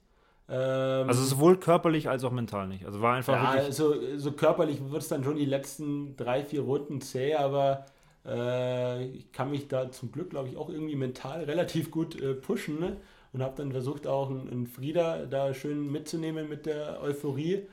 Ähm, 0.48 1.08
also 1.08 1.24
sowohl 1.24 1.58
körperlich 1.58 2.08
als 2.08 2.24
auch 2.24 2.30
mental 2.30 2.68
nicht. 2.68 2.84
Also 2.86 3.00
war 3.00 3.14
einfach 3.14 3.56
ja. 3.56 3.72
So, 3.72 3.94
so 4.16 4.32
körperlich 4.32 4.78
wird 4.90 5.02
es 5.02 5.08
dann 5.08 5.24
schon 5.24 5.36
die 5.36 5.44
letzten 5.44 6.16
drei, 6.16 6.44
vier 6.44 6.62
Runden 6.62 7.00
zäh, 7.00 7.34
aber 7.34 7.86
äh, 8.24 9.06
ich 9.06 9.32
kann 9.32 9.50
mich 9.50 9.68
da 9.68 9.90
zum 9.90 10.12
Glück, 10.12 10.30
glaube 10.30 10.48
ich, 10.48 10.56
auch 10.56 10.68
irgendwie 10.68 10.96
mental 10.96 11.44
relativ 11.44 11.90
gut 11.90 12.20
äh, 12.20 12.34
pushen 12.34 12.78
ne? 12.78 12.96
und 13.32 13.42
habe 13.42 13.56
dann 13.56 13.72
versucht, 13.72 14.06
auch 14.06 14.30
einen, 14.30 14.48
einen 14.48 14.66
Frieda 14.66 15.26
da 15.26 15.52
schön 15.52 15.90
mitzunehmen 15.90 16.48
mit 16.48 16.66
der 16.66 17.02
Euphorie. 17.02 17.66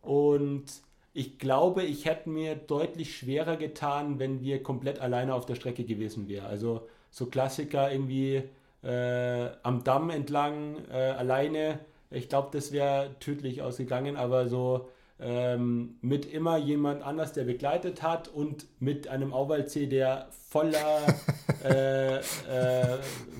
Und 0.00 0.64
ich 1.12 1.38
glaube, 1.38 1.82
ich 1.82 2.04
hätte 2.04 2.28
mir 2.30 2.54
deutlich 2.54 3.16
schwerer 3.16 3.56
getan, 3.56 4.18
wenn 4.18 4.40
wir 4.40 4.62
komplett 4.62 5.00
alleine 5.00 5.34
auf 5.34 5.46
der 5.46 5.54
Strecke 5.54 5.84
gewesen 5.84 6.28
wären. 6.28 6.46
Also 6.46 6.86
so 7.10 7.26
Klassiker 7.26 7.90
irgendwie 7.90 8.44
äh, 8.86 9.50
am 9.62 9.82
Damm 9.84 10.10
entlang, 10.10 10.76
äh, 10.92 10.94
alleine. 10.94 11.80
Ich 12.10 12.28
glaube, 12.28 12.48
das 12.52 12.70
wäre 12.70 13.10
tödlich 13.18 13.62
ausgegangen, 13.62 14.16
aber 14.16 14.48
so 14.48 14.88
ähm, 15.18 15.96
mit 16.02 16.30
immer 16.30 16.58
jemand 16.58 17.02
anders, 17.02 17.32
der 17.32 17.44
begleitet 17.44 18.02
hat 18.02 18.28
und 18.28 18.66
mit 18.80 19.08
einem 19.08 19.32
Auwaldsee, 19.32 19.86
der 19.86 20.28
voller 20.50 21.00
äh, 21.64 22.16
äh, 22.16 22.20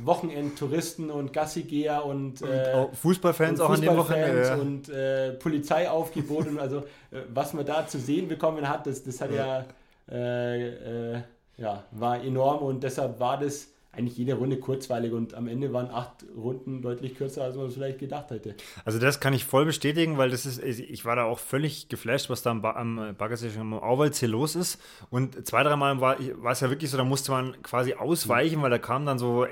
Wochenendtouristen 0.02 1.10
und 1.10 1.32
Gassigeher 1.32 2.04
und, 2.04 2.42
äh, 2.42 2.86
Fußballfans 2.92 3.60
und 3.60 3.66
auch 3.66 3.70
an 3.70 3.80
dem 3.82 3.96
Wochenende 3.96 4.42
ja. 4.42 4.56
und 4.56 4.88
äh, 4.88 5.32
Polizeiaufgebot 5.34 6.48
und 6.48 6.58
also 6.58 6.78
äh, 6.78 7.20
was 7.32 7.52
man 7.52 7.66
da 7.66 7.86
zu 7.86 7.98
sehen 7.98 8.26
bekommen 8.26 8.68
hat, 8.68 8.86
das, 8.86 9.04
das 9.04 9.20
hat 9.20 9.32
ja, 9.32 9.64
ja, 10.10 10.16
äh, 10.16 11.22
ja 11.58 11.84
war 11.92 12.20
enorm 12.22 12.64
und 12.64 12.82
deshalb 12.82 13.20
war 13.20 13.38
das 13.38 13.68
eigentlich 13.96 14.16
jede 14.16 14.34
Runde 14.34 14.58
kurzweilig 14.58 15.12
und 15.12 15.34
am 15.34 15.48
Ende 15.48 15.72
waren 15.72 15.90
acht 15.90 16.24
Runden 16.36 16.82
deutlich 16.82 17.16
kürzer, 17.16 17.44
als 17.44 17.56
man 17.56 17.66
es 17.66 17.74
vielleicht 17.74 17.98
gedacht 17.98 18.30
hätte. 18.30 18.54
Also 18.84 18.98
das 18.98 19.20
kann 19.20 19.32
ich 19.32 19.44
voll 19.44 19.64
bestätigen, 19.64 20.18
weil 20.18 20.30
das 20.30 20.46
ist, 20.46 20.62
ich 20.62 21.04
war 21.04 21.16
da 21.16 21.24
auch 21.24 21.38
völlig 21.38 21.88
geflasht, 21.88 22.30
was 22.30 22.42
da 22.42 22.50
am, 22.50 22.64
am 22.64 23.14
Baggersee 23.16 23.50
am 23.58 23.74
Auwaldsee 23.74 24.26
los 24.26 24.54
ist. 24.56 24.80
Und 25.10 25.46
zwei, 25.46 25.62
dreimal 25.62 26.00
war, 26.00 26.16
war 26.42 26.52
es 26.52 26.60
ja 26.60 26.70
wirklich 26.70 26.90
so, 26.90 26.96
da 26.96 27.04
musste 27.04 27.32
man 27.32 27.60
quasi 27.62 27.94
ausweichen, 27.94 28.58
mhm. 28.58 28.62
weil 28.62 28.70
da 28.70 28.78
kamen 28.78 29.06
dann 29.06 29.18
so 29.18 29.44
äh, 29.44 29.48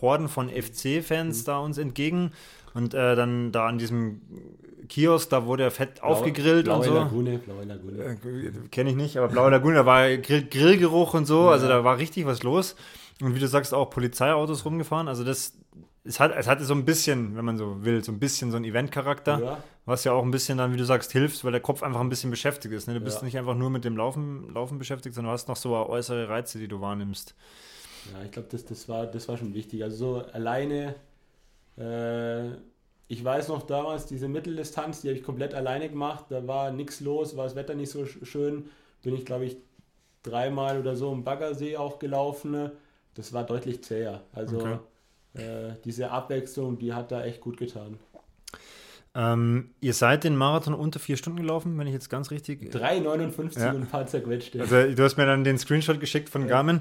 Horden 0.00 0.28
von 0.28 0.48
FC-Fans 0.48 1.42
mhm. 1.42 1.46
da 1.46 1.58
uns 1.58 1.78
entgegen. 1.78 2.32
Und 2.74 2.94
äh, 2.94 3.16
dann 3.16 3.50
da 3.50 3.66
an 3.66 3.78
diesem 3.78 4.20
Kiosk, 4.90 5.30
da 5.30 5.46
wurde 5.46 5.62
er 5.62 5.70
fett 5.70 6.00
Blau, 6.00 6.08
aufgegrillt 6.08 6.64
blaue 6.64 6.78
und 6.78 6.84
so. 6.84 6.94
Lagune, 6.94 7.38
blaue 7.38 7.64
Lagune. 7.64 8.04
Äh, 8.04 8.68
Kenne 8.70 8.90
ich 8.90 8.96
nicht, 8.96 9.16
aber 9.16 9.28
blaue 9.28 9.50
Lagune, 9.50 9.76
da 9.76 9.86
war 9.86 10.16
Grill, 10.18 10.46
Grillgeruch 10.50 11.14
und 11.14 11.26
so, 11.26 11.44
ja. 11.44 11.50
also 11.52 11.68
da 11.68 11.84
war 11.84 11.98
richtig 11.98 12.26
was 12.26 12.42
los. 12.42 12.76
Und 13.20 13.34
wie 13.34 13.40
du 13.40 13.48
sagst, 13.48 13.74
auch 13.74 13.90
Polizeiautos 13.90 14.64
rumgefahren. 14.64 15.08
Also 15.08 15.24
das, 15.24 15.58
es, 16.04 16.18
hat, 16.20 16.32
es 16.36 16.46
hatte 16.46 16.64
so 16.64 16.74
ein 16.74 16.84
bisschen, 16.84 17.36
wenn 17.36 17.44
man 17.44 17.58
so 17.58 17.84
will, 17.84 18.02
so 18.02 18.12
ein 18.12 18.18
bisschen 18.18 18.50
so 18.50 18.56
einen 18.56 18.64
Eventcharakter, 18.64 19.40
ja. 19.40 19.64
was 19.84 20.04
ja 20.04 20.12
auch 20.12 20.22
ein 20.22 20.30
bisschen 20.30 20.58
dann, 20.58 20.72
wie 20.72 20.78
du 20.78 20.84
sagst, 20.84 21.12
hilft, 21.12 21.44
weil 21.44 21.52
der 21.52 21.60
Kopf 21.60 21.82
einfach 21.82 22.00
ein 22.00 22.08
bisschen 22.08 22.30
beschäftigt 22.30 22.72
ist. 22.74 22.88
Ne? 22.88 22.94
Du 22.94 23.00
bist 23.00 23.22
nicht 23.22 23.36
einfach 23.36 23.54
nur 23.54 23.70
mit 23.70 23.84
dem 23.84 23.96
Laufen, 23.96 24.52
Laufen 24.54 24.78
beschäftigt, 24.78 25.14
sondern 25.14 25.30
du 25.30 25.34
hast 25.34 25.48
noch 25.48 25.56
so 25.56 25.74
äußere 25.76 26.28
Reize, 26.28 26.58
die 26.58 26.68
du 26.68 26.80
wahrnimmst. 26.80 27.34
Ja, 28.12 28.24
ich 28.24 28.30
glaube, 28.30 28.48
das, 28.50 28.64
das, 28.64 28.88
war, 28.88 29.06
das 29.06 29.28
war 29.28 29.36
schon 29.36 29.52
wichtig. 29.52 29.82
Also 29.82 29.96
so 29.96 30.24
alleine, 30.32 30.94
äh, 31.76 32.48
ich 33.08 33.22
weiß 33.22 33.48
noch 33.48 33.62
damals, 33.62 34.06
diese 34.06 34.28
Mitteldistanz, 34.28 35.02
die 35.02 35.08
habe 35.08 35.18
ich 35.18 35.24
komplett 35.24 35.52
alleine 35.52 35.90
gemacht. 35.90 36.26
Da 36.30 36.46
war 36.46 36.70
nichts 36.70 37.00
los, 37.00 37.36
war 37.36 37.44
das 37.44 37.56
Wetter 37.56 37.74
nicht 37.74 37.90
so 37.90 38.06
schön. 38.06 38.70
Bin 39.02 39.14
ich, 39.14 39.26
glaube 39.26 39.44
ich, 39.44 39.58
dreimal 40.22 40.78
oder 40.78 40.96
so 40.96 41.12
im 41.12 41.24
Baggersee 41.24 41.76
auch 41.76 41.98
gelaufen 41.98 42.70
das 43.14 43.32
war 43.32 43.44
deutlich 43.44 43.82
zäher. 43.82 44.22
Also 44.32 44.60
okay. 44.60 44.78
äh, 45.34 45.74
diese 45.84 46.10
Abwechslung, 46.10 46.78
die 46.78 46.92
hat 46.92 47.12
da 47.12 47.24
echt 47.24 47.40
gut 47.40 47.56
getan. 47.56 47.98
Ähm, 49.12 49.70
ihr 49.80 49.92
seid 49.92 50.22
den 50.22 50.36
Marathon 50.36 50.72
unter 50.72 51.00
vier 51.00 51.16
Stunden 51.16 51.40
gelaufen, 51.40 51.76
wenn 51.78 51.86
ich 51.88 51.92
jetzt 51.92 52.10
ganz 52.10 52.30
richtig. 52.30 52.72
3,59 52.72 53.58
ja. 53.58 53.70
und 53.70 53.82
ein 53.82 53.86
paar 53.86 54.06
zerquetschte. 54.06 54.60
Also, 54.60 54.94
du 54.94 55.02
hast 55.02 55.16
mir 55.16 55.26
dann 55.26 55.42
den 55.42 55.58
Screenshot 55.58 55.98
geschickt 55.98 56.28
von 56.28 56.42
ja. 56.42 56.48
Garmin. 56.48 56.76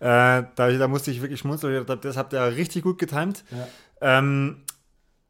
Äh, 0.00 0.44
da, 0.54 0.70
da, 0.70 0.88
musste 0.88 1.10
ich 1.10 1.20
wirklich 1.20 1.40
schmunzeln. 1.40 1.84
Das 2.00 2.16
habt 2.16 2.32
ihr 2.32 2.56
richtig 2.56 2.84
gut 2.84 2.98
getimt. 2.98 3.44
Ja. 3.50 3.68
Ähm, 4.00 4.62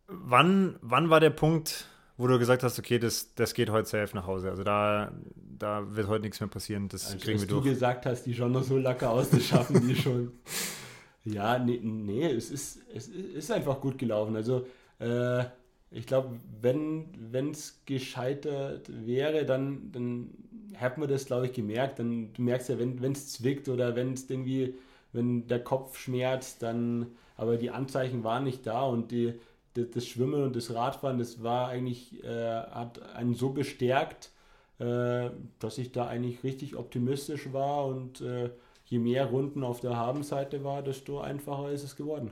wann, 0.07 0.77
wann 0.81 1.11
war 1.11 1.19
der 1.19 1.31
Punkt, 1.31 1.87
wo 2.17 2.27
du 2.27 2.39
gesagt 2.39 2.63
hast, 2.63 2.79
okay, 2.79 2.99
das, 2.99 3.35
das 3.35 3.55
geht 3.55 3.71
heute 3.71 3.89
safe 3.89 4.15
nach 4.15 4.27
Hause? 4.27 4.51
Also, 4.51 4.63
da, 4.63 5.13
da 5.35 5.97
wird 5.97 6.09
heute 6.09 6.23
nichts 6.23 6.41
mehr 6.41 6.49
passieren. 6.49 6.89
Das 6.89 7.07
also, 7.07 7.19
kriegen 7.19 7.41
wir 7.41 7.47
durch. 7.47 7.65
du 7.65 7.71
gesagt 7.71 8.07
hast, 8.07 8.25
die 8.25 8.35
schauen 8.35 8.53
noch 8.53 8.63
so 8.63 8.79
locker 8.79 9.11
aus, 9.11 9.31
das 9.31 9.45
schaffen 9.45 9.87
die 9.87 9.97
schon. 9.97 10.33
Ja, 11.27 11.59
nee, 11.59 11.81
nee 11.83 12.27
es, 12.27 12.51
ist, 12.51 12.83
es 12.95 13.09
ist 13.09 13.51
einfach 13.51 13.81
gut 13.81 13.97
gelaufen. 13.97 14.37
Also, 14.37 14.67
äh, 14.99 15.45
ich 15.91 16.07
glaube, 16.07 16.37
wenn 16.61 17.51
es 17.51 17.81
gescheitert 17.87 18.91
wäre, 19.07 19.47
dann, 19.47 19.91
dann 19.93 20.31
hätte 20.75 21.01
man 21.01 21.09
das, 21.09 21.25
glaube 21.25 21.47
ich, 21.47 21.53
gemerkt. 21.53 21.99
Dann, 21.99 22.33
du 22.33 22.43
merkst 22.43 22.69
ja, 22.69 22.79
wenn 22.79 23.13
es 23.13 23.33
zwickt 23.33 23.69
oder 23.69 23.97
wenn 23.97 24.13
es 24.13 24.29
irgendwie, 24.29 24.75
wenn 25.13 25.47
der 25.47 25.63
Kopf 25.63 25.99
schmerzt, 25.99 26.63
dann, 26.63 27.07
aber 27.37 27.57
die 27.57 27.71
Anzeichen 27.71 28.25
waren 28.25 28.45
nicht 28.45 28.67
da 28.67 28.83
und 28.83 29.11
die, 29.11 29.35
das, 29.75 29.91
das 29.91 30.07
Schwimmen 30.07 30.43
und 30.43 30.57
das 30.57 30.73
Radfahren, 30.73 31.19
das 31.19 31.43
war 31.43 31.69
eigentlich, 31.69 32.23
äh, 32.25 32.63
hat 32.63 33.03
einen 33.15 33.35
so 33.35 33.51
bestärkt, 33.51 34.31
äh, 34.79 35.31
dass 35.59 35.79
ich 35.79 35.93
da 35.93 36.07
eigentlich 36.07 36.43
richtig 36.43 36.77
optimistisch 36.77 37.53
war 37.53 37.87
und 37.87 38.21
äh, 38.21 38.51
je 38.87 38.99
mehr 38.99 39.27
Runden 39.27 39.63
auf 39.63 39.81
der 39.81 39.97
Habenseite 39.97 40.65
war, 40.65 40.83
desto 40.83 41.21
einfacher 41.21 41.71
ist 41.71 41.85
es 41.85 41.97
geworden. 41.97 42.31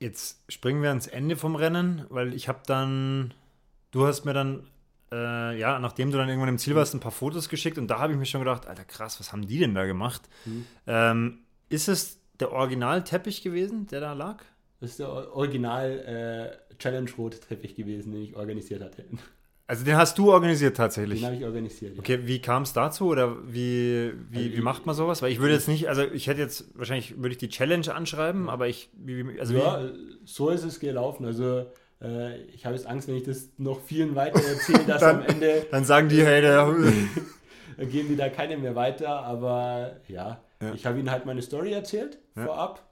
Jetzt 0.00 0.42
springen 0.48 0.82
wir 0.82 0.90
ans 0.90 1.06
Ende 1.06 1.36
vom 1.36 1.56
Rennen, 1.56 2.04
weil 2.10 2.34
ich 2.34 2.48
habe 2.48 2.60
dann, 2.66 3.32
du 3.90 4.06
hast 4.06 4.24
mir 4.24 4.34
dann, 4.34 4.66
äh, 5.12 5.58
ja, 5.58 5.78
nachdem 5.78 6.10
du 6.10 6.18
dann 6.18 6.28
irgendwann 6.28 6.50
im 6.50 6.58
Ziel 6.58 6.74
warst, 6.74 6.94
ein 6.94 7.00
paar 7.00 7.12
Fotos 7.12 7.48
geschickt 7.48 7.78
und 7.78 7.88
da 7.88 8.00
habe 8.00 8.12
ich 8.12 8.18
mir 8.18 8.26
schon 8.26 8.40
gedacht, 8.40 8.66
Alter 8.66 8.84
krass, 8.84 9.20
was 9.20 9.32
haben 9.32 9.46
die 9.46 9.58
denn 9.58 9.74
da 9.74 9.86
gemacht? 9.86 10.22
Mhm. 10.44 10.66
Ähm, 10.86 11.38
ist 11.68 11.88
es 11.88 12.18
der 12.40 12.52
Original-Teppich 12.52 13.42
gewesen, 13.42 13.86
der 13.86 14.00
da 14.00 14.12
lag? 14.12 14.44
Das 14.84 14.90
ist 14.90 15.00
der 15.00 15.34
Original 15.34 16.58
äh, 16.70 16.74
Challenge 16.76 17.10
Rot 17.16 17.40
Teppich 17.48 17.74
gewesen, 17.74 18.12
den 18.12 18.22
ich 18.22 18.36
organisiert 18.36 18.82
hatte. 18.82 19.06
Also 19.66 19.82
den 19.82 19.96
hast 19.96 20.18
du 20.18 20.30
organisiert 20.30 20.76
tatsächlich? 20.76 21.20
Den 21.20 21.26
habe 21.26 21.36
ich 21.36 21.44
organisiert. 21.46 21.94
Ja. 21.94 22.00
Okay, 22.00 22.18
wie 22.24 22.42
kam 22.42 22.64
es 22.64 22.74
dazu 22.74 23.06
oder 23.06 23.34
wie, 23.50 24.12
wie, 24.28 24.44
also 24.44 24.56
wie 24.58 24.60
macht 24.60 24.84
man 24.84 24.94
sowas? 24.94 25.22
Weil 25.22 25.32
ich 25.32 25.40
würde 25.40 25.54
jetzt 25.54 25.68
nicht, 25.68 25.88
also 25.88 26.02
ich 26.02 26.26
hätte 26.26 26.42
jetzt, 26.42 26.66
wahrscheinlich 26.76 27.16
würde 27.16 27.30
ich 27.30 27.38
die 27.38 27.48
Challenge 27.48 27.94
anschreiben, 27.94 28.50
aber 28.50 28.68
ich, 28.68 28.90
also 29.40 29.54
Ja, 29.54 29.84
wie? 29.84 30.18
so 30.26 30.50
ist 30.50 30.64
es 30.64 30.80
gelaufen. 30.80 31.24
Also 31.24 31.64
äh, 32.02 32.42
ich 32.48 32.66
habe 32.66 32.76
jetzt 32.76 32.86
Angst, 32.86 33.08
wenn 33.08 33.16
ich 33.16 33.24
das 33.24 33.48
noch 33.56 33.80
vielen 33.80 34.14
weiter 34.14 34.44
erzähle, 34.44 34.84
dass 34.86 35.00
dann, 35.00 35.20
am 35.20 35.22
Ende... 35.22 35.64
Dann 35.70 35.84
sagen 35.84 36.10
die, 36.10 36.22
hey, 36.22 36.42
der... 36.42 36.66
dann 37.78 37.90
gehen 37.90 38.06
die 38.06 38.16
da 38.16 38.28
keine 38.28 38.58
mehr 38.58 38.74
weiter, 38.74 39.24
aber 39.24 39.96
ja, 40.08 40.42
ja. 40.60 40.74
ich 40.74 40.84
habe 40.84 40.98
ihnen 40.98 41.10
halt 41.10 41.24
meine 41.24 41.40
Story 41.40 41.72
erzählt, 41.72 42.18
ja. 42.36 42.44
vorab 42.44 42.84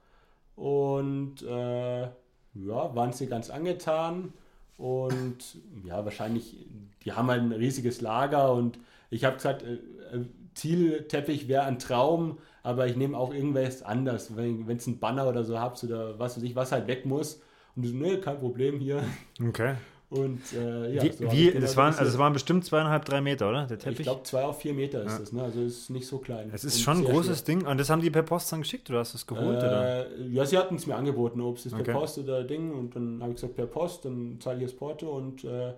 und 0.55 1.41
äh, 1.41 2.01
ja, 2.01 2.95
waren 2.95 3.13
sie 3.13 3.27
ganz 3.27 3.49
angetan 3.49 4.33
und 4.77 5.57
ja, 5.85 6.03
wahrscheinlich, 6.03 6.65
die 7.03 7.13
haben 7.13 7.29
halt 7.29 7.41
ein 7.41 7.51
riesiges 7.51 8.01
Lager 8.01 8.53
und 8.53 8.79
ich 9.09 9.25
habe 9.25 9.35
gesagt, 9.35 9.63
äh, 9.63 9.73
äh, 9.73 10.25
Zielteppich 10.55 11.47
wäre 11.47 11.63
ein 11.63 11.79
Traum, 11.79 12.37
aber 12.61 12.87
ich 12.87 12.95
nehme 12.95 13.17
auch 13.17 13.33
irgendwas 13.33 13.81
anders, 13.83 14.35
wenn 14.35 14.69
es 14.69 14.87
ein 14.87 14.99
Banner 14.99 15.27
oder 15.27 15.43
so 15.43 15.59
habt 15.59 15.83
oder 15.83 16.19
was 16.19 16.37
weiß 16.37 16.43
ich, 16.43 16.55
was 16.55 16.71
halt 16.71 16.87
weg 16.87 17.05
muss. 17.05 17.41
Und 17.75 17.83
die 17.83 17.89
so, 17.89 17.95
nee, 17.95 18.17
kein 18.17 18.37
Problem 18.37 18.79
hier. 18.79 19.03
Okay. 19.41 19.75
Und 20.13 20.41
äh, 20.53 20.93
ja, 20.93 21.01
wie, 21.01 21.11
so 21.11 21.31
wie 21.31 21.51
das, 21.51 21.75
waren, 21.75 21.95
also 21.95 22.03
es 22.03 22.19
waren 22.19 22.33
bestimmt 22.33 22.63
zweieinhalb, 22.65 23.03
drei 23.03 23.19
Meter, 23.19 23.49
oder? 23.49 23.65
Der 23.65 23.79
Teppich? 23.79 24.01
Ich 24.01 24.05
glaube, 24.05 24.21
zwei 24.21 24.43
auf 24.43 24.61
vier 24.61 24.75
Meter 24.75 25.01
ist 25.01 25.13
ja. 25.13 25.17
das, 25.17 25.31
ne? 25.31 25.41
Also 25.41 25.61
ist 25.61 25.89
nicht 25.89 26.05
so 26.05 26.19
klein. 26.19 26.51
Es 26.53 26.63
ist 26.63 26.83
schon 26.83 26.97
ein 26.97 27.03
großes 27.03 27.39
schwer. 27.39 27.55
Ding. 27.55 27.65
Und 27.65 27.79
das 27.79 27.89
haben 27.89 27.99
die 27.99 28.11
per 28.11 28.21
Post 28.21 28.51
dann 28.51 28.61
geschickt 28.61 28.87
oder 28.91 28.99
hast 28.99 29.13
du 29.13 29.17
es 29.17 29.25
geholt? 29.25 29.63
Äh, 29.63 29.65
oder? 29.65 30.17
Ja, 30.29 30.45
sie 30.45 30.55
hatten 30.59 30.75
es 30.75 30.85
mir 30.85 30.95
angeboten, 30.95 31.41
ob 31.41 31.57
es 31.57 31.73
okay. 31.73 31.81
per 31.81 31.93
Post 31.93 32.19
oder 32.19 32.43
Ding. 32.43 32.71
Und 32.71 32.95
dann 32.95 33.21
habe 33.21 33.31
ich 33.31 33.37
gesagt, 33.37 33.55
per 33.55 33.65
Post, 33.65 34.05
dann 34.05 34.37
zahle 34.39 34.59
ich 34.59 34.65
das 34.65 34.75
Porto 34.75 35.17
und 35.17 35.43
äh, 35.45 35.73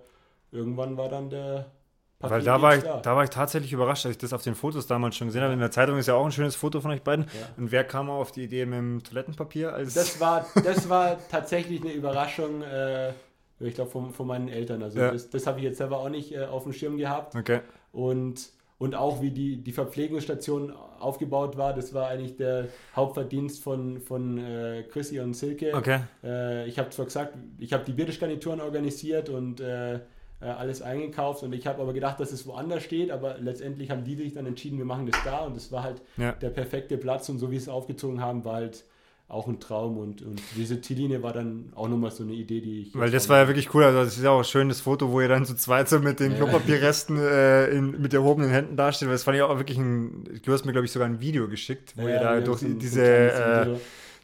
irgendwann 0.52 0.98
war 0.98 1.08
dann 1.08 1.30
der 1.30 1.70
Papier 2.18 2.36
Weil 2.36 2.42
da 2.44 2.60
war, 2.60 2.76
ich, 2.76 2.82
da. 2.82 3.00
da 3.00 3.16
war 3.16 3.24
ich 3.24 3.30
tatsächlich 3.30 3.72
überrascht, 3.72 4.04
als 4.04 4.16
ich 4.16 4.18
das 4.18 4.34
auf 4.34 4.42
den 4.42 4.54
Fotos 4.54 4.86
damals 4.86 5.16
schon 5.16 5.28
gesehen 5.28 5.42
habe. 5.42 5.54
In 5.54 5.60
der 5.60 5.70
Zeitung 5.70 5.96
ist 5.96 6.08
ja 6.08 6.14
auch 6.14 6.26
ein 6.26 6.32
schönes 6.32 6.56
Foto 6.56 6.82
von 6.82 6.90
euch 6.90 7.02
beiden. 7.02 7.24
Ja. 7.24 7.48
Und 7.56 7.72
wer 7.72 7.84
kam 7.84 8.10
auf 8.10 8.32
die 8.32 8.44
Idee 8.44 8.66
mit 8.66 8.78
dem 8.78 9.02
Toilettenpapier? 9.02 9.72
Als 9.72 9.94
das, 9.94 10.20
war, 10.20 10.46
das 10.62 10.90
war 10.90 11.16
tatsächlich 11.30 11.80
eine 11.80 11.92
Überraschung. 11.92 12.60
Äh, 12.60 13.12
ich 13.60 13.74
glaube, 13.74 13.90
von, 13.90 14.12
von 14.12 14.26
meinen 14.26 14.48
Eltern. 14.48 14.82
Also 14.82 14.98
ja. 14.98 15.10
das, 15.10 15.30
das 15.30 15.46
habe 15.46 15.58
ich 15.58 15.64
jetzt 15.64 15.78
selber 15.78 15.98
auch 15.98 16.08
nicht 16.08 16.32
äh, 16.32 16.44
auf 16.44 16.64
dem 16.64 16.72
Schirm 16.72 16.96
gehabt. 16.96 17.34
Okay. 17.34 17.60
Und, 17.92 18.50
und 18.78 18.94
auch 18.94 19.22
wie 19.22 19.30
die, 19.30 19.56
die 19.62 19.72
Verpflegungsstation 19.72 20.72
aufgebaut 21.00 21.56
war, 21.56 21.72
das 21.72 21.94
war 21.94 22.08
eigentlich 22.08 22.36
der 22.36 22.68
Hauptverdienst 22.94 23.62
von, 23.62 24.00
von 24.00 24.38
äh, 24.38 24.84
Chrissy 24.90 25.20
und 25.20 25.34
Silke. 25.34 25.74
Okay. 25.74 26.00
Äh, 26.22 26.68
ich 26.68 26.78
habe 26.78 26.90
zwar 26.90 27.06
gesagt, 27.06 27.34
ich 27.58 27.72
habe 27.72 27.84
die 27.84 27.92
Biertischgarnituren 27.92 28.60
organisiert 28.60 29.30
und 29.30 29.60
äh, 29.60 30.00
äh, 30.40 30.44
alles 30.44 30.82
eingekauft 30.82 31.42
und 31.42 31.54
ich 31.54 31.66
habe 31.66 31.80
aber 31.80 31.94
gedacht, 31.94 32.20
dass 32.20 32.30
es 32.32 32.46
woanders 32.46 32.82
steht, 32.82 33.10
aber 33.10 33.38
letztendlich 33.38 33.90
haben 33.90 34.04
die 34.04 34.16
sich 34.16 34.34
dann 34.34 34.44
entschieden, 34.44 34.76
wir 34.76 34.84
machen 34.84 35.06
das 35.06 35.18
da 35.24 35.38
und 35.46 35.56
das 35.56 35.72
war 35.72 35.82
halt 35.82 36.02
Ja. 36.18 36.32
der 36.32 36.50
perfekte 36.50 36.98
Platz 36.98 37.30
und 37.30 37.38
so 37.38 37.50
wie 37.50 37.56
sie 37.56 37.62
es 37.62 37.68
aufgezogen 37.70 38.20
haben, 38.20 38.44
war 38.44 38.56
halt 38.56 38.84
auch 39.28 39.48
ein 39.48 39.58
Traum 39.58 39.98
und, 39.98 40.22
und 40.22 40.40
diese 40.56 40.80
Ziellinie 40.80 41.22
war 41.22 41.32
dann 41.32 41.72
auch 41.74 41.88
nochmal 41.88 42.12
so 42.12 42.22
eine 42.22 42.32
Idee, 42.32 42.60
die 42.60 42.82
ich... 42.82 42.94
Weil 42.94 43.10
das 43.10 43.28
war 43.28 43.38
ja 43.38 43.48
wirklich 43.48 43.74
cool. 43.74 43.82
Also, 43.82 44.04
das 44.04 44.16
ist 44.16 44.22
ja 44.22 44.30
auch 44.30 44.38
ein 44.38 44.44
schönes 44.44 44.80
Foto, 44.80 45.10
wo 45.10 45.20
ihr 45.20 45.28
dann 45.28 45.44
zu 45.44 45.56
zweit 45.56 45.88
so 45.88 45.98
mit 45.98 46.20
den 46.20 46.32
Ja. 46.32 46.38
Klopapierresten 46.38 47.18
äh, 47.18 47.66
in, 47.70 48.00
mit 48.00 48.14
erhobenen 48.14 48.50
Händen 48.50 48.76
dasteht. 48.76 49.08
Weil 49.08 49.14
das 49.14 49.24
fand 49.24 49.36
ich 49.36 49.42
auch 49.42 49.56
wirklich 49.58 49.78
ein. 49.78 50.40
Du 50.44 50.52
hast 50.52 50.64
mir, 50.64 50.70
glaube 50.70 50.84
ich, 50.84 50.92
sogar 50.92 51.08
ein 51.08 51.20
Video 51.20 51.48
geschickt, 51.48 51.94
wo 51.96 52.02
Ja, 52.02 52.14
ihr 52.14 52.20
da 52.20 52.40
durch 52.40 52.60
diese. 52.62 53.02
Äh, 53.04 53.76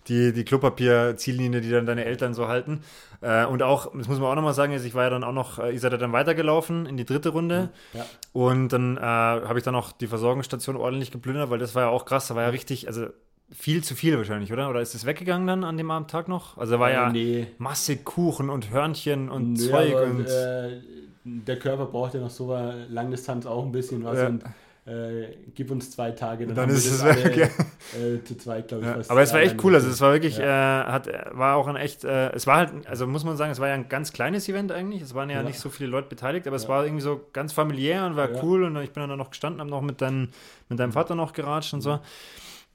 die, 0.09 0.32
die 0.32 0.44
Klopapier-Ziellinie, 0.44 1.61
die 1.61 1.70
dann 1.70 1.86
deine 1.86 2.05
Eltern 2.05 2.34
so 2.34 2.48
halten. 2.48 2.80
Äh, 3.20 3.44
und 3.46 3.62
auch, 3.62 3.92
das 3.96 4.09
muss 4.09 4.18
man 4.18 4.30
auch 4.30 4.34
nochmal 4.34 4.55
sagen, 4.55 4.72
also 4.72 4.84
ich 4.84 4.94
war 4.94 5.05
ja 5.05 5.11
dann 5.11 5.22
auch 5.22 5.32
noch, 5.32 5.61
äh, 5.61 5.72
ihr 5.72 5.78
seid 5.78 5.92
ja 5.92 5.98
dann 5.98 6.12
weitergelaufen 6.12 6.86
in 6.86 6.96
die 6.96 7.05
dritte 7.05 7.28
Runde. 7.28 7.70
Ja. 7.92 8.05
Und 8.32 8.70
dann 8.70 8.96
äh, 8.96 9.00
habe 9.00 9.59
ich 9.59 9.64
dann 9.64 9.76
auch 9.76 9.92
die 9.92 10.09
Versorgungsstation 10.09 10.76
ordentlich 10.76 11.12
geplündert, 11.12 11.50
weil 11.50 11.61
das 11.61 11.76
war 11.76 11.82
ja 11.82 11.88
auch 11.88 12.05
krass, 12.05 12.26
da 12.26 12.34
war 12.34 12.42
ja 12.42 12.48
richtig, 12.48 12.88
also 12.88 13.07
viel 13.51 13.84
zu 13.84 13.95
viel 13.95 14.16
wahrscheinlich, 14.16 14.53
oder? 14.53 14.70
Oder 14.70 14.80
ist 14.80 14.95
es 14.95 15.05
weggegangen 15.05 15.47
dann 15.47 15.64
an 15.64 15.76
dem 15.76 15.90
Abend 15.90 16.11
Tag 16.11 16.28
noch? 16.28 16.57
Also 16.59 16.74
da 16.74 16.80
war 16.80 16.90
ja 16.90 17.09
Äh, 17.09 17.12
nee. 17.12 17.47
massig 17.59 18.05
Kuchen 18.05 18.49
und 18.51 18.70
Hörnchen 18.70 19.28
und 19.28 19.55
Nö, 19.55 19.68
Zeug 19.68 19.97
aber, 19.97 20.07
und. 20.07 20.26
äh, 20.26 20.80
der 21.24 21.59
Körper 21.59 21.86
braucht 21.86 22.14
ja 22.14 22.20
noch 22.20 22.30
so 22.30 22.53
eine 22.53 22.86
Langdistanz 22.88 23.47
auch 23.47 23.64
ein 23.64 23.72
bisschen 23.72 24.05
was 24.05 24.18
Ja. 24.18 24.26
und 24.28 24.43
äh, 24.84 25.36
gib 25.55 25.70
uns 25.70 25.93
zwei 25.93 26.11
Tage, 26.11 26.45
Dann 26.47 26.57
haben 26.57 26.70
ist 26.70 26.86
es 26.90 27.05
weg, 27.05 27.51
alle, 27.95 28.16
äh, 28.16 28.24
zu 28.24 28.36
zweit, 28.36 28.66
glaube 28.66 28.82
ich. 28.82 28.88
Ja, 28.88 28.97
aber 29.09 29.22
es 29.22 29.32
war 29.32 29.40
echt 29.40 29.62
cool, 29.62 29.74
also 29.76 29.88
es 29.88 30.01
war 30.01 30.12
wirklich, 30.12 30.40
äh, 30.40 30.45
hat, 30.45 31.09
war 31.30 31.55
auch 31.55 31.68
ein 31.68 31.76
echt, 31.76 32.03
äh, 32.03 32.30
es 32.32 32.49
war 32.49 32.57
halt, 32.57 32.86
also 32.88 33.07
muss 33.07 33.22
man 33.22 33.36
sagen, 33.36 33.53
es 33.53 33.61
war 33.61 33.68
ja 33.68 33.74
ein 33.74 33.88
ganz 33.88 34.12
kleines 34.12 34.49
Event 34.49 34.72
eigentlich, 34.72 35.01
es 35.03 35.14
waren 35.14 35.30
ja, 35.30 35.36
Ja. 35.36 35.43
nicht 35.45 35.61
so 35.61 35.70
viele 35.70 35.88
Leute 35.90 36.09
beteiligt, 36.09 36.49
aber 36.49 36.57
es 36.57 36.64
Ja. 36.64 36.68
war 36.70 36.84
irgendwie 36.84 37.03
so 37.03 37.20
ganz 37.32 37.53
familiär 37.53 38.07
und 38.07 38.16
war 38.16 38.32
Ja. 38.32 38.43
cool 38.43 38.64
und 38.64 38.76
ich 38.78 38.90
bin 38.90 39.09
dann 39.09 39.16
noch 39.18 39.30
gestanden, 39.30 39.61
habe 39.61 39.70
noch 39.70 39.82
mit, 39.82 40.01
dein, 40.01 40.30
mit 40.68 40.80
deinem 40.80 40.93
Vater 40.93 41.14
noch 41.14 41.32
geratscht 41.32 41.74
und 41.74 41.82
so. 41.82 42.01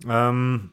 Ähm, 0.07 0.71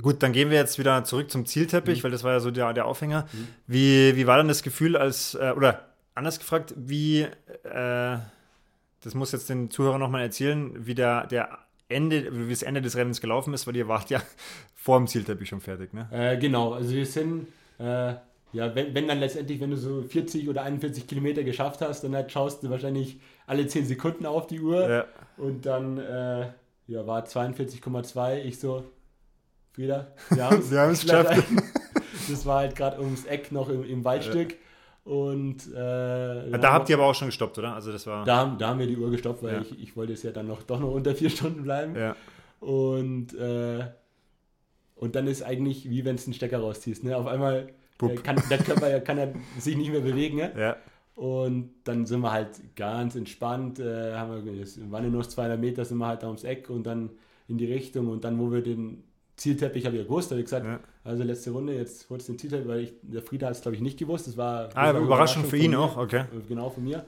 gut, 0.00 0.22
dann 0.22 0.32
gehen 0.32 0.50
wir 0.50 0.58
jetzt 0.58 0.78
wieder 0.78 1.02
zurück 1.04 1.30
zum 1.30 1.46
Zielteppich, 1.46 1.98
Mhm. 2.00 2.04
weil 2.04 2.10
das 2.10 2.24
war 2.24 2.32
ja 2.32 2.40
so 2.40 2.50
der, 2.50 2.72
der 2.72 2.86
Aufhänger. 2.86 3.26
Wie, 3.66 4.16
wie 4.16 4.26
war 4.26 4.36
dann 4.36 4.48
das 4.48 4.62
Gefühl 4.62 4.96
als, 4.96 5.34
äh, 5.34 5.52
oder 5.56 5.88
anders 6.14 6.38
gefragt, 6.38 6.74
wie, 6.76 7.22
äh, 7.22 8.16
das 9.02 9.14
muss 9.14 9.32
jetzt 9.32 9.48
den 9.48 9.70
Zuhörern 9.70 10.00
nochmal 10.00 10.22
erzählen, 10.22 10.86
wie 10.86 10.94
der, 10.94 11.26
der 11.26 11.58
Ende, 11.88 12.28
wie 12.46 12.50
das 12.50 12.62
Ende 12.62 12.80
des 12.80 12.96
Rennens 12.96 13.20
gelaufen 13.20 13.52
ist, 13.54 13.66
weil 13.66 13.76
ihr 13.76 13.88
wart 13.88 14.10
ja 14.10 14.22
vor 14.74 14.98
dem 14.98 15.06
Zielteppich 15.06 15.48
schon 15.48 15.60
fertig, 15.60 15.92
ne? 15.92 16.08
Äh, 16.12 16.38
genau, 16.38 16.72
also 16.74 16.90
wir 16.94 17.06
sind, 17.06 17.48
äh, 17.78 18.14
ja, 18.54 18.74
wenn, 18.74 18.94
wenn 18.94 19.08
dann 19.08 19.18
letztendlich, 19.20 19.60
wenn 19.60 19.70
du 19.70 19.76
so 19.76 20.02
40 20.02 20.48
oder 20.48 20.62
41 20.62 21.06
Kilometer 21.06 21.42
geschafft 21.42 21.80
hast, 21.80 22.04
dann 22.04 22.14
halt 22.14 22.30
schaust 22.30 22.62
du 22.62 22.70
wahrscheinlich 22.70 23.18
alle 23.46 23.66
10 23.66 23.86
Sekunden 23.86 24.26
auf 24.26 24.46
die 24.46 24.60
Uhr 24.60 24.88
Ja. 24.88 25.04
und 25.38 25.64
dann 25.66 25.98
äh, 25.98 26.48
ja, 26.86 27.06
war 27.06 27.24
42,2, 27.24 28.38
ich 28.42 28.58
so, 28.58 28.84
wieder, 29.74 30.12
wir. 30.30 30.38
Wir 30.70 30.80
haben's 30.80 31.02
geschafft. 31.02 31.42
Das 32.30 32.46
war 32.46 32.58
halt 32.60 32.76
gerade 32.76 33.00
ums 33.00 33.24
Eck 33.24 33.50
noch 33.50 33.68
im, 33.68 33.82
im 33.82 34.04
Waldstück 34.04 34.54
und 35.02 35.66
äh, 35.72 36.50
Da 36.52 36.72
habt 36.72 36.88
ihr 36.88 36.94
aber 36.96 37.06
auch 37.06 37.14
schon 37.16 37.26
gestoppt, 37.28 37.58
oder? 37.58 37.74
Also 37.74 37.90
das 37.90 38.06
war. 38.06 38.24
da, 38.24 38.36
haben- 38.36 38.58
da 38.58 38.68
haben 38.68 38.78
wir 38.78 38.86
die 38.86 38.96
Uhr 38.96 39.10
gestoppt, 39.10 39.42
weil 39.42 39.54
Ja. 39.54 39.60
ich, 39.62 39.82
ich 39.82 39.96
wollte 39.96 40.12
es 40.12 40.22
ja 40.22 40.30
dann 40.30 40.46
noch, 40.46 40.62
doch 40.62 40.78
noch 40.78 40.92
unter 40.92 41.16
vier 41.16 41.30
Stunden 41.30 41.64
bleiben. 41.64 41.96
Ja. 41.96 42.14
Und, 42.60 43.34
äh, 43.34 43.86
und 44.94 45.16
dann 45.16 45.26
ist 45.26 45.42
eigentlich 45.42 45.90
wie 45.90 46.04
wenn 46.04 46.14
es 46.14 46.26
einen 46.26 46.34
Stecker 46.34 46.58
rausziehst. 46.60 47.02
Ne? 47.02 47.16
Auf 47.16 47.26
einmal 47.26 47.70
äh, 48.00 48.14
kann 48.14 48.40
der 48.48 48.58
Körper 48.58 48.88
ja, 48.88 49.00
kann 49.00 49.18
er 49.18 49.32
sich 49.58 49.76
nicht 49.76 49.90
mehr 49.90 50.00
bewegen. 50.02 50.36
Ne? 50.36 50.52
Ja. 50.56 50.76
Und 51.14 51.70
dann 51.84 52.06
sind 52.06 52.20
wir 52.20 52.32
halt 52.32 52.74
ganz 52.74 53.14
entspannt. 53.16 53.78
Äh, 53.78 54.14
haben 54.14 54.44
wir, 54.44 54.62
es 54.62 54.78
waren 54.90 55.04
ja 55.04 55.10
nur 55.10 55.20
noch 55.20 55.26
200 55.28 55.60
Meter, 55.60 55.84
sind 55.84 55.98
wir 55.98 56.06
halt 56.06 56.22
da 56.22 56.26
ums 56.28 56.44
Eck 56.44 56.70
und 56.70 56.84
dann 56.84 57.10
in 57.48 57.58
die 57.58 57.66
Richtung. 57.66 58.08
Und 58.08 58.24
dann, 58.24 58.38
wo 58.38 58.50
wir 58.50 58.62
den 58.62 59.04
Zielteppich, 59.36 59.84
habe 59.84 59.96
ich 59.96 60.02
ja 60.02 60.06
gewusst, 60.08 60.30
habe 60.30 60.40
ich 60.40 60.46
gesagt, 60.46 60.64
Ja. 60.66 60.80
also 61.04 61.22
letzte 61.22 61.50
Runde, 61.50 61.74
jetzt 61.74 62.08
holst 62.10 62.28
du 62.28 62.32
den 62.32 62.38
Zielteppich, 62.38 62.68
weil 62.68 62.80
ich, 62.80 62.94
der 63.02 63.22
Frieda 63.22 63.48
hat 63.48 63.54
es, 63.56 63.60
glaube 63.62 63.76
ich, 63.76 63.82
nicht 63.82 63.98
gewusst. 63.98 64.26
Das 64.26 64.36
war, 64.36 64.64
das 64.66 64.76
Ah, 64.76 64.82
war 64.84 64.88
eine 64.90 64.98
Überraschung 65.00 65.44
für 65.44 65.56
ihn 65.58 65.72
mir. 65.72 65.80
auch, 65.80 65.96
okay. 65.98 66.20
Äh, 66.20 66.40
Genau, 66.48 66.70
von 66.70 66.84
mir. 66.84 67.04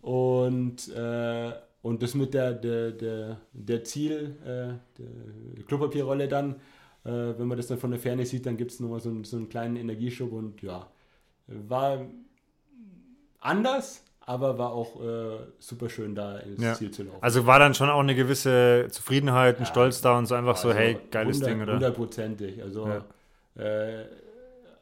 Und, 0.00 0.88
äh, 0.94 1.52
und 1.82 2.02
das 2.02 2.14
mit 2.14 2.34
der, 2.34 2.52
der, 2.54 2.92
der, 2.92 3.40
der 3.52 3.84
Ziel, 3.84 4.36
äh, 4.44 4.98
der 4.98 5.64
Klopapierrolle 5.66 6.28
dann, 6.28 6.56
äh, 7.04 7.10
wenn 7.38 7.46
man 7.48 7.56
das 7.56 7.66
dann 7.68 7.78
von 7.78 7.90
der 7.90 8.00
Ferne 8.00 8.24
sieht, 8.26 8.46
dann 8.46 8.56
gibt 8.56 8.72
es 8.72 8.80
nochmal 8.80 9.00
so, 9.00 9.10
einen- 9.10 9.24
so 9.24 9.36
einen 9.36 9.48
kleinen 9.48 9.76
Energieschub 9.76 10.32
und 10.32 10.62
ja, 10.62 10.88
war 11.46 12.04
anders, 13.42 14.02
aber 14.24 14.56
war 14.58 14.70
auch 14.72 15.00
äh, 15.02 15.36
super 15.58 15.88
schön 15.90 16.14
da 16.14 16.38
ins 16.38 16.62
Ja. 16.62 16.74
Ziel 16.74 16.90
zu 16.90 17.02
laufen. 17.02 17.18
Also 17.20 17.46
war 17.46 17.58
dann 17.58 17.74
schon 17.74 17.90
auch 17.90 18.00
eine 18.00 18.14
gewisse 18.14 18.86
Zufriedenheit, 18.90 19.56
ein 19.56 19.62
Ja. 19.62 19.66
Stolz 19.66 20.00
da 20.00 20.16
und 20.16 20.26
so 20.26 20.34
einfach 20.34 20.56
so, 20.56 20.68
Also 20.68 20.78
hey, 20.80 20.98
geiles 21.10 21.36
100 21.38 21.50
Ding, 21.50 21.62
oder? 21.62 21.72
Hundertprozentig. 21.74 22.62
Also 22.62 22.88
äh, 23.56 24.04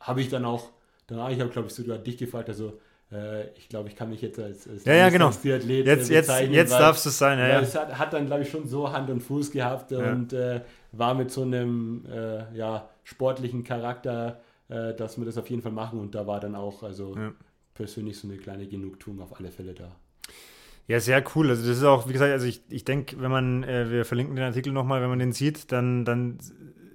habe 0.00 0.20
ich 0.20 0.28
dann 0.28 0.44
auch, 0.44 0.68
danach, 1.06 1.30
ich 1.30 1.40
habe 1.40 1.50
glaube 1.50 1.68
ich 1.68 1.74
sogar 1.74 1.98
dich 1.98 2.18
gefragt, 2.18 2.48
also 2.48 2.78
äh, 3.12 3.48
ich 3.56 3.68
glaube, 3.68 3.88
ich 3.88 3.96
kann 3.96 4.08
mich 4.10 4.20
jetzt 4.22 4.38
als, 4.38 4.68
als 4.68 4.84
Ja, 4.84 4.94
ja, 4.94 5.08
genau. 5.08 5.30
Triathlet, 5.30 5.86
Jetzt, 5.86 6.10
äh, 6.10 6.14
jetzt, 6.14 6.28
jetzt 6.28 6.72
weil- 6.72 6.78
darfst 6.78 7.04
du 7.06 7.08
es 7.08 7.18
sein, 7.18 7.38
ja, 7.38 7.48
ja. 7.48 7.60
es 7.60 7.74
hat, 7.74 7.98
hat 7.98 8.12
dann, 8.12 8.26
glaube 8.26 8.42
ich, 8.42 8.50
schon 8.50 8.68
so 8.68 8.92
Hand 8.92 9.10
und 9.10 9.20
Fuß 9.20 9.50
gehabt 9.50 9.90
Ja. 9.90 10.12
und 10.12 10.32
äh, 10.32 10.60
war 10.92 11.14
mit 11.14 11.30
so 11.32 11.42
einem 11.42 12.04
äh, 12.12 12.56
ja, 12.56 12.88
sportlichen 13.04 13.64
Charakter, 13.64 14.38
dass 14.68 15.18
wir 15.18 15.24
das 15.24 15.36
auf 15.36 15.50
jeden 15.50 15.62
Fall 15.62 15.72
machen. 15.72 15.98
Und 15.98 16.14
da 16.14 16.28
war 16.28 16.38
dann 16.38 16.54
auch 16.54 16.84
also 16.84 17.16
Ja. 17.16 17.32
Persönlich 17.80 18.18
so 18.18 18.28
eine 18.28 18.36
kleine 18.36 18.66
Genugtuung 18.66 19.22
auf 19.22 19.38
alle 19.38 19.50
Fälle 19.50 19.72
da. 19.72 19.96
Ja, 20.86 21.00
sehr 21.00 21.24
cool. 21.34 21.48
Also 21.48 21.66
das 21.66 21.78
ist 21.78 21.84
auch, 21.84 22.08
wie 22.08 22.12
gesagt, 22.12 22.30
also 22.30 22.46
ich, 22.46 22.60
ich 22.68 22.84
denke, 22.84 23.18
wenn 23.22 23.30
man, 23.30 23.62
äh, 23.64 23.90
wir 23.90 24.04
verlinken 24.04 24.36
den 24.36 24.44
Artikel 24.44 24.70
nochmal, 24.70 25.00
wenn 25.00 25.08
man 25.08 25.18
den 25.18 25.32
sieht, 25.32 25.72
dann, 25.72 26.04
dann 26.04 26.38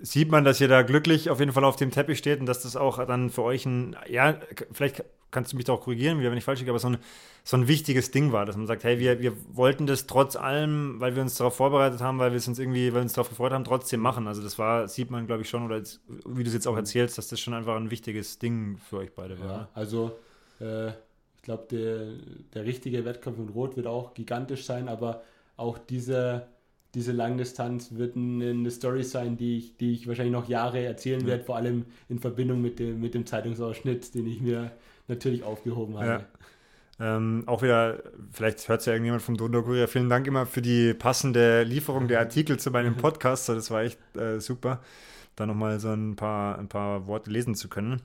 sieht 0.01 0.29
man, 0.29 0.43
dass 0.43 0.61
ihr 0.61 0.67
da 0.67 0.83
glücklich 0.83 1.31
auf 1.31 1.39
jeden 1.39 1.53
Fall 1.53 1.63
auf 1.63 1.75
dem 1.75 1.89
Teppich 1.89 2.19
steht 2.19 2.39
und 2.39 2.45
dass 2.45 2.61
das 2.61 2.75
auch 2.75 3.03
dann 3.07 3.31
für 3.31 3.41
euch 3.41 3.65
ein, 3.65 3.95
ja, 4.07 4.39
vielleicht 4.71 5.03
kannst 5.31 5.53
du 5.53 5.55
mich 5.55 5.65
da 5.65 5.73
auch 5.73 5.81
korrigieren, 5.81 6.19
wieder 6.19 6.29
wenn 6.29 6.37
ich 6.37 6.43
falsch 6.43 6.59
liege, 6.59 6.71
aber 6.71 6.79
so 6.79 6.89
ein, 6.89 6.97
so 7.43 7.57
ein 7.57 7.67
wichtiges 7.67 8.11
Ding 8.11 8.31
war, 8.31 8.45
dass 8.45 8.55
man 8.55 8.67
sagt, 8.67 8.83
hey, 8.83 8.99
wir, 8.99 9.21
wir 9.21 9.33
wollten 9.55 9.87
das 9.87 10.05
trotz 10.05 10.35
allem, 10.35 10.99
weil 10.99 11.15
wir 11.15 11.23
uns 11.23 11.35
darauf 11.35 11.55
vorbereitet 11.55 11.99
haben, 11.99 12.19
weil 12.19 12.31
wir 12.31 12.37
es 12.37 12.47
uns 12.47 12.59
irgendwie, 12.59 12.89
weil 12.89 12.99
wir 12.99 13.01
uns 13.01 13.13
darauf 13.13 13.29
gefreut 13.29 13.53
haben, 13.53 13.63
trotzdem 13.63 14.01
machen. 14.01 14.27
Also 14.27 14.43
das 14.43 14.59
war, 14.59 14.87
sieht 14.87 15.09
man, 15.09 15.25
glaube 15.25 15.41
ich, 15.41 15.49
schon, 15.49 15.65
oder 15.65 15.77
jetzt, 15.77 16.01
wie 16.27 16.43
du 16.43 16.47
es 16.47 16.53
jetzt 16.53 16.67
auch 16.67 16.75
erzählst, 16.75 17.17
dass 17.17 17.27
das 17.27 17.39
schon 17.39 17.55
einfach 17.55 17.75
ein 17.75 17.89
wichtiges 17.89 18.37
Ding 18.37 18.77
für 18.77 18.97
euch 18.97 19.13
beide 19.15 19.39
war. 19.39 19.47
Ja, 19.47 19.69
also 19.73 20.17
äh, 20.65 20.89
ich 21.35 21.41
glaube, 21.43 21.67
der, 21.69 22.07
der 22.53 22.65
richtige 22.65 23.05
Wettkampf 23.05 23.37
in 23.37 23.49
Rot 23.49 23.77
wird 23.77 23.87
auch 23.87 24.13
gigantisch 24.13 24.65
sein, 24.65 24.87
aber 24.89 25.23
auch 25.57 25.77
diese, 25.77 26.47
diese 26.95 27.11
Langdistanz 27.11 27.91
wird 27.91 28.15
eine, 28.15 28.71
Story 28.71 29.03
sein, 29.03 29.37
die 29.37 29.57
ich, 29.57 29.77
die 29.77 29.93
ich 29.93 30.07
wahrscheinlich 30.07 30.33
noch 30.33 30.49
Jahre 30.49 30.83
erzählen 30.83 31.21
Ja. 31.21 31.27
werde, 31.27 31.43
vor 31.43 31.57
allem 31.57 31.85
in 32.09 32.19
Verbindung 32.19 32.61
mit 32.61 32.79
dem, 32.79 32.99
mit 32.99 33.13
dem 33.13 33.25
Zeitungsausschnitt, 33.25 34.15
den 34.15 34.27
ich 34.27 34.41
mir 34.41 34.71
natürlich 35.07 35.43
aufgehoben 35.43 35.97
habe. 35.97 36.07
Ja. 36.07 36.25
Ähm, 36.97 37.43
auch 37.45 37.61
wieder, 37.61 38.01
vielleicht 38.31 38.67
hört 38.69 38.79
es 38.79 38.85
ja 38.85 38.93
irgendjemand 38.93 39.21
vom 39.21 39.35
Donau-Kurier. 39.35 39.87
Vielen 39.87 40.09
Dank 40.09 40.27
immer 40.27 40.45
für 40.45 40.61
die 40.61 40.93
passende 40.93 41.63
Lieferung 41.63 42.07
der 42.07 42.19
Artikel 42.21 42.57
zu 42.57 42.71
meinem 42.71 42.95
Podcast. 42.95 43.49
Das 43.49 43.69
war 43.69 43.83
echt 43.83 43.99
äh, 44.15 44.39
super, 44.39 44.81
da 45.35 45.45
nochmal 45.45 45.79
so 45.79 45.89
ein 45.89 46.15
paar, 46.15 46.57
ein 46.57 46.69
paar 46.69 47.05
Worte 47.07 47.29
lesen 47.29 47.55
zu 47.55 47.67
können. 47.67 48.01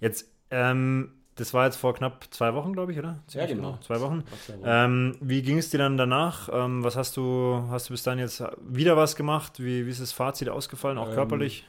Jetzt, 0.00 0.28
ähm, 0.50 1.12
das 1.36 1.54
war 1.54 1.64
jetzt 1.64 1.76
vor 1.76 1.94
knapp 1.94 2.26
zwei 2.30 2.54
Wochen, 2.54 2.72
glaube 2.72 2.92
ich, 2.92 2.98
oder? 2.98 3.18
Ja, 3.32 3.46
genau. 3.46 3.78
Zwei 3.78 4.00
Wochen. 4.00 4.24
Auf 4.32 4.42
zwei 4.42 4.58
Wochen. 4.58 4.66
Ähm, 4.66 5.16
wie 5.20 5.42
ging 5.42 5.58
es 5.58 5.70
dir 5.70 5.78
dann 5.78 5.96
danach? 5.96 6.48
Ähm, 6.52 6.84
was 6.84 6.96
hast 6.96 7.16
du, 7.16 7.64
hast 7.70 7.88
du 7.88 7.94
bis 7.94 8.02
dann 8.02 8.18
jetzt 8.18 8.42
wieder 8.60 8.96
was 8.96 9.16
gemacht? 9.16 9.58
Wie, 9.60 9.86
wie 9.86 9.90
ist 9.90 10.00
das 10.00 10.12
Fazit 10.12 10.48
ausgefallen, 10.48 10.98
auch 10.98 11.08
Ähm, 11.08 11.14
körperlich? 11.14 11.64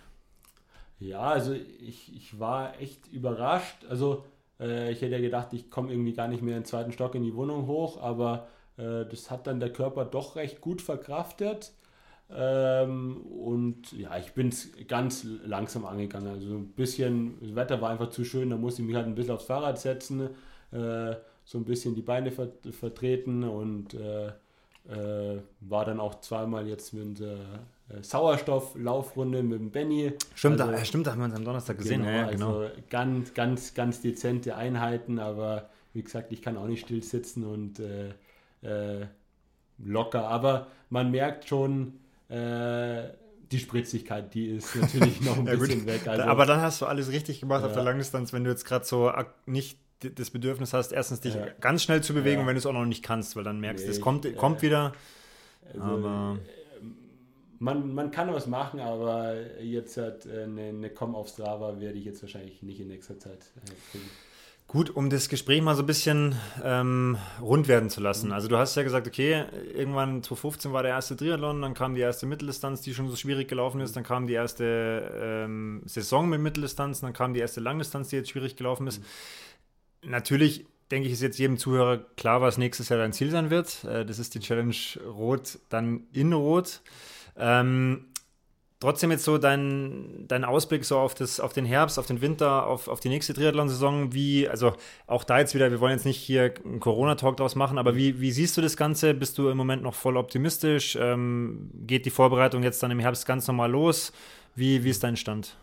Ja, 1.00 1.22
also 1.22 1.54
ich, 1.54 2.16
ich 2.16 2.40
war 2.40 2.80
echt 2.80 3.08
überrascht. 3.08 3.86
Also 3.90 4.26
äh, 4.60 4.92
ich 4.92 5.02
hätte 5.02 5.14
ja 5.14 5.22
gedacht, 5.22 5.54
ich 5.54 5.70
komme 5.70 5.92
irgendwie 5.92 6.14
gar 6.14 6.28
nicht 6.28 6.42
mehr 6.42 6.56
in 6.56 6.62
den 6.62 6.68
zweiten 6.68 6.92
Stock 6.92 7.16
in 7.16 7.24
die 7.24 7.36
Wohnung 7.36 7.68
hoch, 7.68 8.02
aber 8.02 8.48
äh, 8.78 9.06
das 9.06 9.30
hat 9.30 9.48
dann 9.48 9.60
der 9.60 9.74
Körper 9.74 10.06
doch 10.06 10.36
recht 10.36 10.62
gut 10.62 10.82
verkraftet. 10.82 11.74
Ähm, 12.36 13.18
und 13.22 13.92
ja, 13.94 14.18
ich 14.18 14.34
bin 14.34 14.48
es 14.50 14.72
ganz 14.88 15.26
langsam 15.46 15.86
angegangen. 15.86 16.28
Also 16.30 16.48
ein 16.56 16.68
bisschen, 16.70 17.38
das 17.42 17.56
Wetter 17.56 17.82
war 17.82 17.92
einfach 17.92 18.10
zu 18.10 18.24
schön, 18.24 18.50
da 18.50 18.58
musste 18.58 18.82
ich 18.82 18.88
mich 18.88 18.96
halt 18.96 19.06
ein 19.06 19.16
bisschen 19.16 19.34
aufs 19.36 19.46
Fahrrad 19.46 19.80
setzen, 19.80 20.30
äh, 20.72 21.16
so 21.46 21.58
ein 21.58 21.66
bisschen 21.66 21.94
die 21.94 22.02
Beine 22.02 22.32
ver 22.32 22.50
vertreten 22.72 23.44
und 23.44 23.94
äh, 23.94 24.28
äh, 24.90 25.42
war 25.62 25.86
dann 25.86 26.00
auch 26.00 26.20
zweimal 26.22 26.68
jetzt 26.68 26.94
mit 26.94 27.20
der 27.20 27.38
äh, 27.90 28.02
Sauerstofflaufrunde 28.02 29.44
mit 29.44 29.60
dem 29.60 29.72
Benny. 29.72 30.14
Stimmt, 30.36 30.60
also- 30.60 30.72
da, 30.74 30.86
stimmt, 30.86 31.08
da 31.08 31.12
haben 31.12 31.20
wir 31.20 31.26
uns 31.26 31.36
am 31.36 31.46
Donnerstag 31.46 31.78
gesehen. 31.78 32.02
Genau, 32.02 32.12
ja, 32.12 32.18
ja, 32.26 32.32
genau. 32.32 32.60
also 32.60 32.72
ganz, 32.90 33.34
ganz, 33.34 33.74
ganz 33.74 34.02
dezente 34.02 34.56
Einheiten, 34.56 35.20
aber 35.20 35.70
wie 35.94 36.02
gesagt, 36.02 36.32
ich 36.32 36.42
kann 36.42 36.58
auch 36.58 36.68
nicht 36.68 36.86
still 36.86 37.04
sitzen 37.04 37.44
und 37.46 37.80
äh, 37.80 38.10
äh, 38.62 39.06
locker. 39.78 40.28
Aber 40.28 40.68
man 40.90 41.12
merkt 41.12 41.48
schon, 41.48 42.00
äh, 42.34 43.14
die 43.52 43.60
Spritzigkeit, 43.60 44.34
die 44.34 44.48
ist 44.48 44.76
natürlich 44.76 45.22
noch 45.22 45.38
ein 45.38 45.46
ja, 45.48 45.56
bisschen 45.56 45.80
gut. 45.80 45.88
weg. 45.88 46.08
Also, 46.08 46.24
aber 46.24 46.46
dann 46.46 46.62
hast 46.62 46.82
du 46.82 46.86
alles 46.86 47.12
richtig 47.12 47.40
gemacht 47.40 47.62
ja. 47.62 47.68
auf 47.68 47.74
der 47.74 47.84
Langdistanz, 47.84 48.34
wenn 48.34 48.44
du 48.44 48.50
jetzt 48.50 48.66
gerade 48.66 48.86
so 48.86 49.12
nicht 49.46 49.78
das 50.00 50.32
Bedürfnis 50.32 50.74
hast, 50.74 50.92
erstens 50.92 51.22
dich 51.22 51.36
ja. 51.36 51.48
ganz 51.62 51.84
schnell 51.84 52.02
zu 52.02 52.14
bewegen, 52.14 52.46
wenn 52.46 52.56
du 52.56 52.60
es 52.60 52.66
auch 52.66 52.74
noch 52.74 52.86
nicht 52.86 53.04
kannst, 53.04 53.36
weil 53.36 53.44
dann 53.44 53.60
merkst 53.60 53.86
du, 53.86 53.90
nee, 53.90 53.96
es 53.96 54.02
kommt, 54.02 54.36
kommt 54.36 54.62
wieder. 54.62 54.94
Also, 55.68 55.82
aber 55.82 56.40
man, 57.60 57.94
man 57.94 58.12
kann 58.12 58.34
was 58.34 58.48
machen, 58.48 58.80
aber 58.80 59.36
jetzt 59.62 59.98
hat 59.98 60.26
äh, 60.26 60.44
eine, 60.44 60.64
eine 60.64 60.90
Com 60.90 61.16
auf 61.16 61.30
Strava 61.30 61.80
werde 61.80 61.98
ich 61.98 62.06
jetzt 62.06 62.22
wahrscheinlich 62.22 62.62
nicht 62.64 62.80
in 62.80 62.90
nächster 62.90 63.18
Zeit 63.18 63.40
äh, 63.66 63.98
Gut, 64.68 64.90
um 64.90 65.12
das 65.12 65.30
Gespräch 65.30 65.62
mal 65.62 65.76
so 65.76 65.84
ein 65.84 65.86
bisschen 65.86 66.36
ähm, 66.64 67.18
rund 67.40 67.68
werden 67.68 67.92
zu 67.92 68.02
lassen. 68.02 68.32
Also 68.32 68.48
du 68.48 68.58
hast 68.58 68.76
ja 68.76 68.82
gesagt, 68.82 69.06
okay, 69.06 69.46
irgendwann 69.72 70.24
2015 70.24 70.74
war 70.74 70.82
der 70.82 70.94
erste 70.94 71.16
Triathlon, 71.16 71.62
dann 71.62 71.76
kam 71.76 71.94
die 71.94 72.02
erste 72.02 72.26
Mitteldistanz, 72.26 72.82
die 72.82 72.96
schon 72.96 73.08
so 73.08 73.16
schwierig 73.16 73.48
gelaufen 73.48 73.82
ist, 73.82 73.96
dann 73.96 74.04
kam 74.04 74.26
die 74.26 74.34
erste 74.34 75.46
ähm, 75.46 75.84
Saison 75.86 76.28
mit 76.28 76.42
Mitteldistanz, 76.42 77.02
dann 77.02 77.14
kam 77.14 77.36
die 77.36 77.40
erste 77.40 77.62
Langdistanz, 77.62 78.10
die 78.10 78.16
jetzt 78.16 78.32
schwierig 78.32 78.56
gelaufen 78.56 78.88
ist. 78.88 79.00
Mhm. 79.00 80.10
Natürlich 80.10 80.66
denke 80.90 81.08
ich, 81.08 81.14
ist 81.14 81.22
jetzt 81.22 81.40
jedem 81.40 81.58
Zuhörer 81.58 81.98
klar, 82.18 82.42
was 82.42 82.58
nächstes 82.58 82.90
Jahr 82.90 83.00
dein 83.00 83.14
Ziel 83.14 83.30
sein 83.30 83.50
wird. 83.50 83.84
Äh, 83.84 84.06
das 84.06 84.18
ist 84.18 84.34
die 84.34 84.40
Challenge 84.40 84.76
Rot, 85.06 85.60
dann 85.70 86.08
in 86.14 86.34
Rot. 86.34 86.82
Ähm, 87.38 88.06
trotzdem 88.84 89.12
jetzt 89.12 89.24
so 89.24 89.38
dein, 89.38 90.26
dein 90.28 90.44
Ausblick 90.44 90.84
so 90.84 90.98
auf, 90.98 91.16
das, 91.16 91.40
auf 91.40 91.54
den 91.54 91.66
Herbst, 91.66 91.98
auf 91.98 92.06
den 92.06 92.20
Winter, 92.20 92.68
auf, 92.68 92.90
auf 92.90 93.00
die 93.00 93.08
nächste 93.08 93.34
Triathlon-Saison, 93.34 94.14
wie, 94.14 94.48
also 94.50 94.74
auch 95.08 95.24
da 95.24 95.40
jetzt 95.40 95.56
wieder, 95.56 95.72
wir 95.72 95.80
wollen 95.80 95.94
jetzt 95.94 96.06
nicht 96.06 96.18
hier 96.18 96.54
einen 96.66 96.82
Corona-Talk 96.82 97.38
draus 97.38 97.56
machen, 97.56 97.78
aber 97.78 97.96
wie, 97.96 98.20
wie 98.20 98.32
siehst 98.32 98.58
du 98.58 98.62
das 98.62 98.76
Ganze? 98.76 99.14
Bist 99.14 99.38
du 99.38 99.48
im 99.48 99.56
Moment 99.56 99.84
noch 99.84 99.96
voll 99.96 100.18
optimistisch? 100.18 100.98
Ähm, 101.00 101.72
geht 101.88 102.06
die 102.06 102.10
Vorbereitung 102.10 102.62
jetzt 102.62 102.84
dann 102.84 102.92
im 102.92 103.00
Herbst 103.00 103.26
ganz 103.26 103.48
normal 103.48 103.72
los? 103.72 104.12
Wie, 104.54 104.84
wie 104.84 104.90
ist 104.90 105.02
dein 105.02 105.16
Stand? 105.16 105.56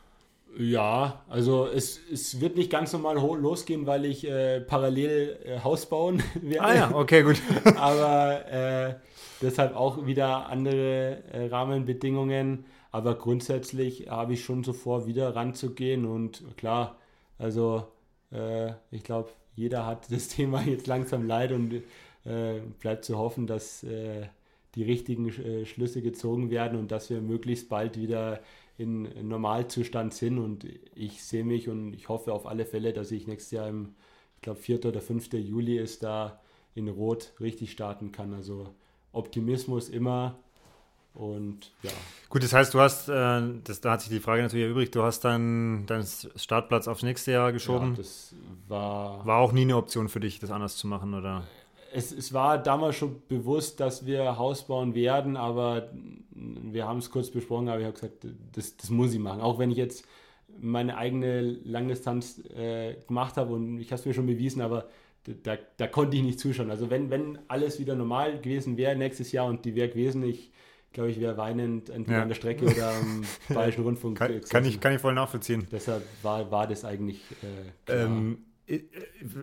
Ja, 0.58 1.22
also 1.28 1.66
es, 1.66 2.00
es 2.10 2.40
wird 2.40 2.56
nicht 2.56 2.70
ganz 2.70 2.92
normal 2.92 3.16
losgehen, 3.16 3.86
weil 3.86 4.06
ich 4.06 4.26
äh, 4.26 4.62
parallel 4.62 5.38
äh, 5.44 5.60
Haus 5.60 5.86
bauen 5.86 6.22
werde. 6.40 6.64
Ah 6.64 6.74
ja, 6.74 6.90
okay, 6.94 7.22
gut. 7.22 7.40
aber 7.76 8.50
äh, 8.50 8.94
deshalb 9.42 9.76
auch 9.76 10.06
wieder 10.06 10.48
andere 10.48 11.22
äh, 11.32 11.46
Rahmenbedingungen. 11.48 12.64
Aber 12.92 13.16
grundsätzlich 13.16 14.08
habe 14.08 14.34
ich 14.34 14.44
schon 14.44 14.64
so 14.64 14.72
vor, 14.72 15.06
wieder 15.06 15.34
ranzugehen. 15.36 16.04
Und 16.06 16.44
klar, 16.56 16.98
also 17.38 17.86
äh, 18.32 18.72
ich 18.90 19.04
glaube, 19.04 19.30
jeder 19.54 19.86
hat 19.86 20.10
das 20.10 20.28
Thema 20.36 20.62
jetzt 20.62 20.86
langsam 20.86 21.26
leid 21.26 21.52
und 21.52 21.82
äh, 22.24 22.60
bleibt 22.80 23.04
zu 23.04 23.18
hoffen, 23.18 23.46
dass 23.46 23.82
äh, 23.84 24.26
die 24.74 24.82
richtigen 24.82 25.28
äh, 25.28 25.66
Schlüsse 25.66 26.02
gezogen 26.02 26.50
werden 26.50 26.78
und 26.78 26.90
dass 26.90 27.10
wir 27.10 27.20
möglichst 27.20 27.68
bald 27.68 27.98
wieder 27.98 28.40
in, 28.78 29.04
in 29.04 29.28
Normalzustand 29.28 30.14
sind. 30.14 30.38
Und 30.38 30.66
ich 30.94 31.22
sehe 31.22 31.44
mich 31.44 31.68
und 31.68 31.92
ich 31.94 32.08
hoffe 32.08 32.32
auf 32.32 32.46
alle 32.46 32.66
Fälle, 32.66 32.92
dass 32.92 33.10
ich 33.10 33.26
nächstes 33.26 33.52
Jahr 33.52 33.68
im, 33.68 33.94
ich 34.36 34.42
glaube, 34.42 34.60
4. 34.60 34.86
oder 34.86 35.00
5. 35.00 35.32
Juli 35.34 35.78
ist 35.78 36.02
da 36.02 36.40
in 36.74 36.88
Rot 36.88 37.32
richtig 37.40 37.72
starten 37.72 38.12
kann. 38.12 38.32
Also 38.32 38.68
Optimismus 39.12 39.88
immer 39.88 40.38
und 41.14 41.72
ja. 41.82 41.90
Gut, 42.28 42.44
das 42.44 42.52
heißt, 42.52 42.72
du 42.72 42.80
hast, 42.80 43.08
äh, 43.08 43.42
das, 43.64 43.80
da 43.80 43.92
hat 43.92 44.00
sich 44.00 44.10
die 44.10 44.20
Frage 44.20 44.42
natürlich 44.42 44.66
erübrigt, 44.66 44.94
du 44.94 45.02
hast 45.02 45.20
dann 45.20 45.86
deinen 45.86 46.06
Startplatz 46.36 46.86
aufs 46.88 47.02
nächste 47.02 47.32
Jahr 47.32 47.52
geschoben. 47.52 47.90
Ja, 47.90 47.96
das 47.96 48.34
war. 48.68 49.26
War 49.26 49.38
auch 49.38 49.52
nie 49.52 49.62
eine 49.62 49.76
Option 49.76 50.08
für 50.08 50.20
dich, 50.20 50.38
das 50.38 50.50
anders 50.50 50.76
zu 50.76 50.86
machen, 50.86 51.14
oder? 51.14 51.44
Es, 51.92 52.12
es 52.12 52.32
war 52.32 52.58
damals 52.58 52.94
schon 52.94 53.22
bewusst, 53.26 53.80
dass 53.80 54.06
wir 54.06 54.38
Haus 54.38 54.64
bauen 54.66 54.94
werden, 54.94 55.36
aber 55.36 55.90
wir 56.30 56.86
haben 56.86 56.98
es 56.98 57.10
kurz 57.10 57.30
besprochen, 57.30 57.68
aber 57.68 57.80
ich 57.80 57.86
habe 57.86 57.94
gesagt, 57.94 58.26
das, 58.52 58.76
das 58.76 58.90
muss 58.90 59.12
ich 59.12 59.18
machen. 59.18 59.40
Auch 59.40 59.58
wenn 59.58 59.72
ich 59.72 59.76
jetzt 59.76 60.04
meine 60.60 60.96
eigene 60.96 61.42
Langdistanz 61.42 62.40
äh, 62.56 62.94
gemacht 63.08 63.36
habe 63.36 63.54
und 63.54 63.80
ich 63.80 63.90
habe 63.90 63.98
es 63.98 64.06
mir 64.06 64.14
schon 64.14 64.26
bewiesen, 64.26 64.62
aber 64.62 64.88
da, 65.42 65.56
da 65.76 65.86
konnte 65.86 66.16
ich 66.16 66.22
nicht 66.22 66.38
zuschauen. 66.38 66.70
Also 66.70 66.90
wenn, 66.90 67.10
wenn 67.10 67.38
alles 67.48 67.80
wieder 67.80 67.94
normal 67.94 68.38
gewesen 68.40 68.76
wäre 68.76 68.94
nächstes 68.94 69.32
Jahr 69.32 69.46
und 69.46 69.64
die 69.64 69.74
wäre 69.74 69.88
gewesen, 69.88 70.22
ich 70.22 70.50
glaube 70.92 71.10
ich, 71.10 71.20
wäre 71.20 71.36
weinend 71.36 71.90
entweder 71.90 72.18
ja. 72.18 72.22
an 72.22 72.28
der 72.28 72.34
Strecke 72.34 72.66
oder 72.66 72.90
am 72.90 73.22
Bayerischen 73.54 73.84
Rundfunk. 73.84 74.18
kann, 74.18 74.40
kann, 74.42 74.64
ich, 74.64 74.80
kann 74.80 74.94
ich 74.94 75.00
voll 75.00 75.14
nachvollziehen. 75.14 75.66
Deshalb 75.70 76.04
war, 76.22 76.50
war 76.50 76.66
das 76.66 76.84
eigentlich 76.84 77.20
äh, 77.86 78.02
ähm, 78.02 78.38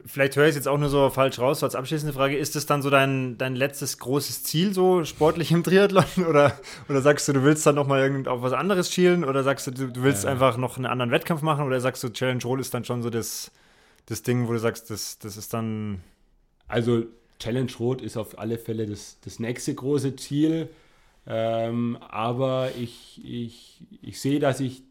Vielleicht 0.05 0.37
höre 0.37 0.45
ich 0.45 0.51
es 0.51 0.55
jetzt 0.55 0.67
auch 0.69 0.77
nur 0.77 0.87
so 0.87 1.09
falsch 1.09 1.39
raus, 1.39 1.59
so 1.59 1.65
als 1.65 1.75
abschließende 1.75 2.13
Frage. 2.13 2.37
Ist 2.37 2.55
das 2.55 2.65
dann 2.65 2.81
so 2.81 2.89
dein, 2.89 3.37
dein 3.37 3.55
letztes 3.55 3.97
großes 3.97 4.43
Ziel, 4.43 4.73
so 4.73 5.03
sportlich 5.03 5.51
im 5.51 5.63
Triathlon? 5.63 6.05
Oder, 6.29 6.57
oder 6.87 7.01
sagst 7.01 7.27
du, 7.27 7.33
du 7.33 7.43
willst 7.43 7.65
dann 7.65 7.75
nochmal 7.75 8.25
auf 8.27 8.41
was 8.41 8.53
anderes 8.53 8.91
schielen? 8.91 9.25
Oder 9.25 9.43
sagst 9.43 9.67
du, 9.67 9.71
du, 9.71 10.03
willst 10.03 10.23
ja. 10.23 10.29
einfach 10.29 10.57
noch 10.57 10.77
einen 10.77 10.85
anderen 10.85 11.11
Wettkampf 11.11 11.41
machen? 11.41 11.65
Oder 11.65 11.81
sagst 11.81 12.03
du, 12.03 12.09
Challenge 12.09 12.41
Roll 12.43 12.61
ist 12.61 12.73
dann 12.73 12.85
schon 12.85 13.01
so 13.03 13.09
das, 13.09 13.51
das 14.05 14.23
Ding, 14.23 14.47
wo 14.47 14.53
du 14.53 14.59
sagst, 14.59 14.89
das, 14.89 15.19
das 15.19 15.35
ist 15.35 15.53
dann. 15.53 16.01
Also, 16.69 17.03
Challenge 17.39 17.71
Rot 17.79 18.01
ist 18.01 18.15
auf 18.15 18.39
alle 18.39 18.57
Fälle 18.57 18.85
das, 18.85 19.19
das 19.25 19.39
nächste 19.39 19.75
große 19.75 20.15
Ziel. 20.15 20.69
Ähm, 21.27 21.97
aber 22.09 22.71
ich, 22.79 23.21
ich, 23.23 23.85
ich 24.01 24.21
sehe, 24.21 24.39
dass 24.39 24.61
ich 24.61 24.83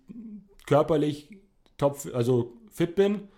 körperlich 0.67 1.31
top, 1.79 1.99
also 2.13 2.53
fit 2.71 2.95
bin, 2.95 3.29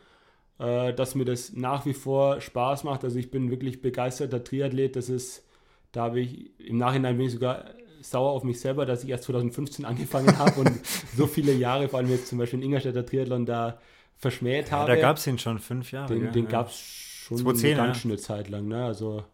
äh, 0.58 0.92
dass 0.92 1.14
mir 1.14 1.24
das 1.24 1.52
nach 1.52 1.86
wie 1.86 1.94
vor 1.94 2.40
Spaß 2.40 2.82
macht. 2.84 3.04
Also 3.04 3.18
ich 3.18 3.30
bin 3.30 3.50
wirklich 3.50 3.80
begeisterter 3.80 4.42
Triathlet. 4.42 4.96
Das 4.96 5.08
ist, 5.08 5.46
da 5.92 6.02
habe 6.04 6.20
ich 6.20 6.58
im 6.58 6.76
Nachhinein 6.76 7.16
bin 7.16 7.26
ich 7.26 7.32
sogar 7.32 7.66
sauer 8.00 8.32
auf 8.32 8.42
mich 8.42 8.60
selber, 8.60 8.84
dass 8.84 9.04
ich 9.04 9.10
erst 9.10 9.24
2015 9.24 9.84
angefangen 9.84 10.36
habe 10.36 10.60
und 10.60 10.70
so 11.16 11.26
viele 11.26 11.52
Jahre, 11.52 11.88
vor 11.88 12.00
allem 12.00 12.10
jetzt 12.10 12.28
zum 12.28 12.38
Beispiel 12.38 12.58
in 12.58 12.66
Ingolstädter 12.66 13.06
Triathlon, 13.06 13.46
da 13.46 13.78
verschmäht 14.16 14.72
habe. 14.72 14.90
Ja, 14.90 14.96
da 14.96 15.00
gab 15.00 15.18
es 15.18 15.26
ihn 15.26 15.38
schon 15.38 15.60
fünf 15.60 15.92
Jahre. 15.92 16.12
Den, 16.12 16.32
den 16.32 16.48
gab 16.48 16.68
es 16.68 16.78
schon 16.78 17.38
2010, 17.38 17.78
eine 17.78 17.86
ganz 17.88 17.98
schöne 17.98 18.16
Zeit 18.16 18.48
lang. 18.48 18.66
Ne? 18.66 18.84
Also 18.84 19.24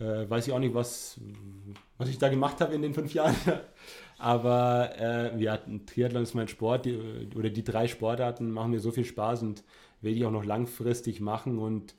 äh, 0.00 0.28
weiß 0.28 0.46
ich 0.46 0.52
auch 0.52 0.58
nicht, 0.58 0.74
was, 0.74 1.20
was 1.96 2.08
ich 2.08 2.18
da 2.18 2.28
gemacht 2.28 2.60
habe 2.60 2.74
in 2.74 2.82
den 2.82 2.94
fünf 2.94 3.14
Jahren. 3.14 3.34
Aber 4.18 4.92
äh, 4.98 5.42
ja, 5.42 5.58
Triathlon 5.86 6.22
ist 6.22 6.34
mein 6.34 6.48
Sport 6.48 6.86
die, 6.86 7.28
oder 7.36 7.50
die 7.50 7.64
drei 7.64 7.86
Sportarten 7.86 8.50
machen 8.50 8.72
mir 8.72 8.80
so 8.80 8.90
viel 8.90 9.04
Spaß 9.04 9.42
und 9.42 9.64
werde 10.00 10.16
ich 10.16 10.24
auch 10.24 10.32
noch 10.32 10.44
langfristig 10.44 11.20
machen. 11.20 11.58
Und 11.58 11.94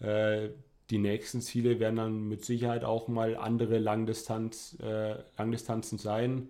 äh, 0.00 0.50
die 0.90 0.98
nächsten 0.98 1.40
Ziele 1.40 1.80
werden 1.80 1.96
dann 1.96 2.28
mit 2.28 2.44
Sicherheit 2.44 2.84
auch 2.84 3.08
mal 3.08 3.36
andere 3.36 3.78
Langdistanz, 3.78 4.76
äh, 4.82 5.14
Langdistanzen 5.38 5.98
sein. 5.98 6.48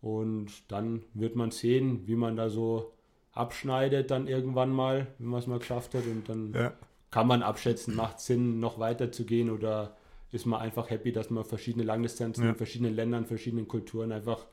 Und 0.00 0.70
dann 0.70 1.02
wird 1.14 1.34
man 1.34 1.50
sehen, 1.50 2.06
wie 2.06 2.16
man 2.16 2.36
da 2.36 2.48
so 2.48 2.92
abschneidet 3.32 4.10
dann 4.10 4.28
irgendwann 4.28 4.70
mal, 4.70 5.08
wenn 5.18 5.28
man 5.28 5.40
es 5.40 5.46
mal 5.46 5.58
geschafft 5.58 5.94
hat. 5.94 6.04
Und 6.06 6.28
dann 6.28 6.52
ja. 6.52 6.72
kann 7.10 7.26
man 7.26 7.42
abschätzen, 7.42 7.96
macht 7.96 8.20
Sinn, 8.20 8.60
noch 8.60 8.78
weiter 8.78 9.10
zu 9.10 9.24
gehen 9.24 9.50
oder 9.50 9.96
ist 10.34 10.46
man 10.46 10.60
einfach 10.60 10.90
happy, 10.90 11.12
dass 11.12 11.30
man 11.30 11.44
verschiedene 11.44 11.84
Langdistanzen 11.84 12.44
ja. 12.44 12.50
in 12.50 12.56
verschiedenen 12.56 12.94
Ländern, 12.94 13.24
verschiedenen 13.24 13.68
Kulturen 13.68 14.12
einfach 14.12 14.46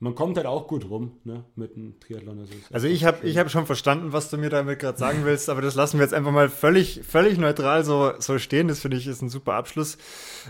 man 0.00 0.14
kommt 0.14 0.36
halt 0.36 0.46
auch 0.46 0.68
gut 0.68 0.88
rum 0.88 1.18
ne, 1.24 1.44
mit 1.56 1.76
einem 1.76 1.98
Triathlon. 1.98 2.38
Also, 2.38 2.52
also 2.70 2.86
ich 2.86 3.04
habe 3.04 3.28
hab 3.28 3.50
schon 3.50 3.66
verstanden, 3.66 4.12
was 4.12 4.30
du 4.30 4.38
mir 4.38 4.50
damit 4.50 4.78
gerade 4.78 4.98
sagen 4.98 5.24
willst, 5.24 5.50
aber 5.50 5.60
das 5.60 5.74
lassen 5.74 5.98
wir 5.98 6.04
jetzt 6.04 6.14
einfach 6.14 6.30
mal 6.30 6.48
völlig, 6.48 7.00
völlig 7.04 7.38
neutral 7.38 7.84
so, 7.84 8.12
so 8.18 8.38
stehen. 8.38 8.68
Das 8.68 8.80
finde 8.80 8.96
ich 8.96 9.06
ist 9.06 9.22
ein 9.22 9.28
super 9.28 9.54
Abschluss. 9.54 9.98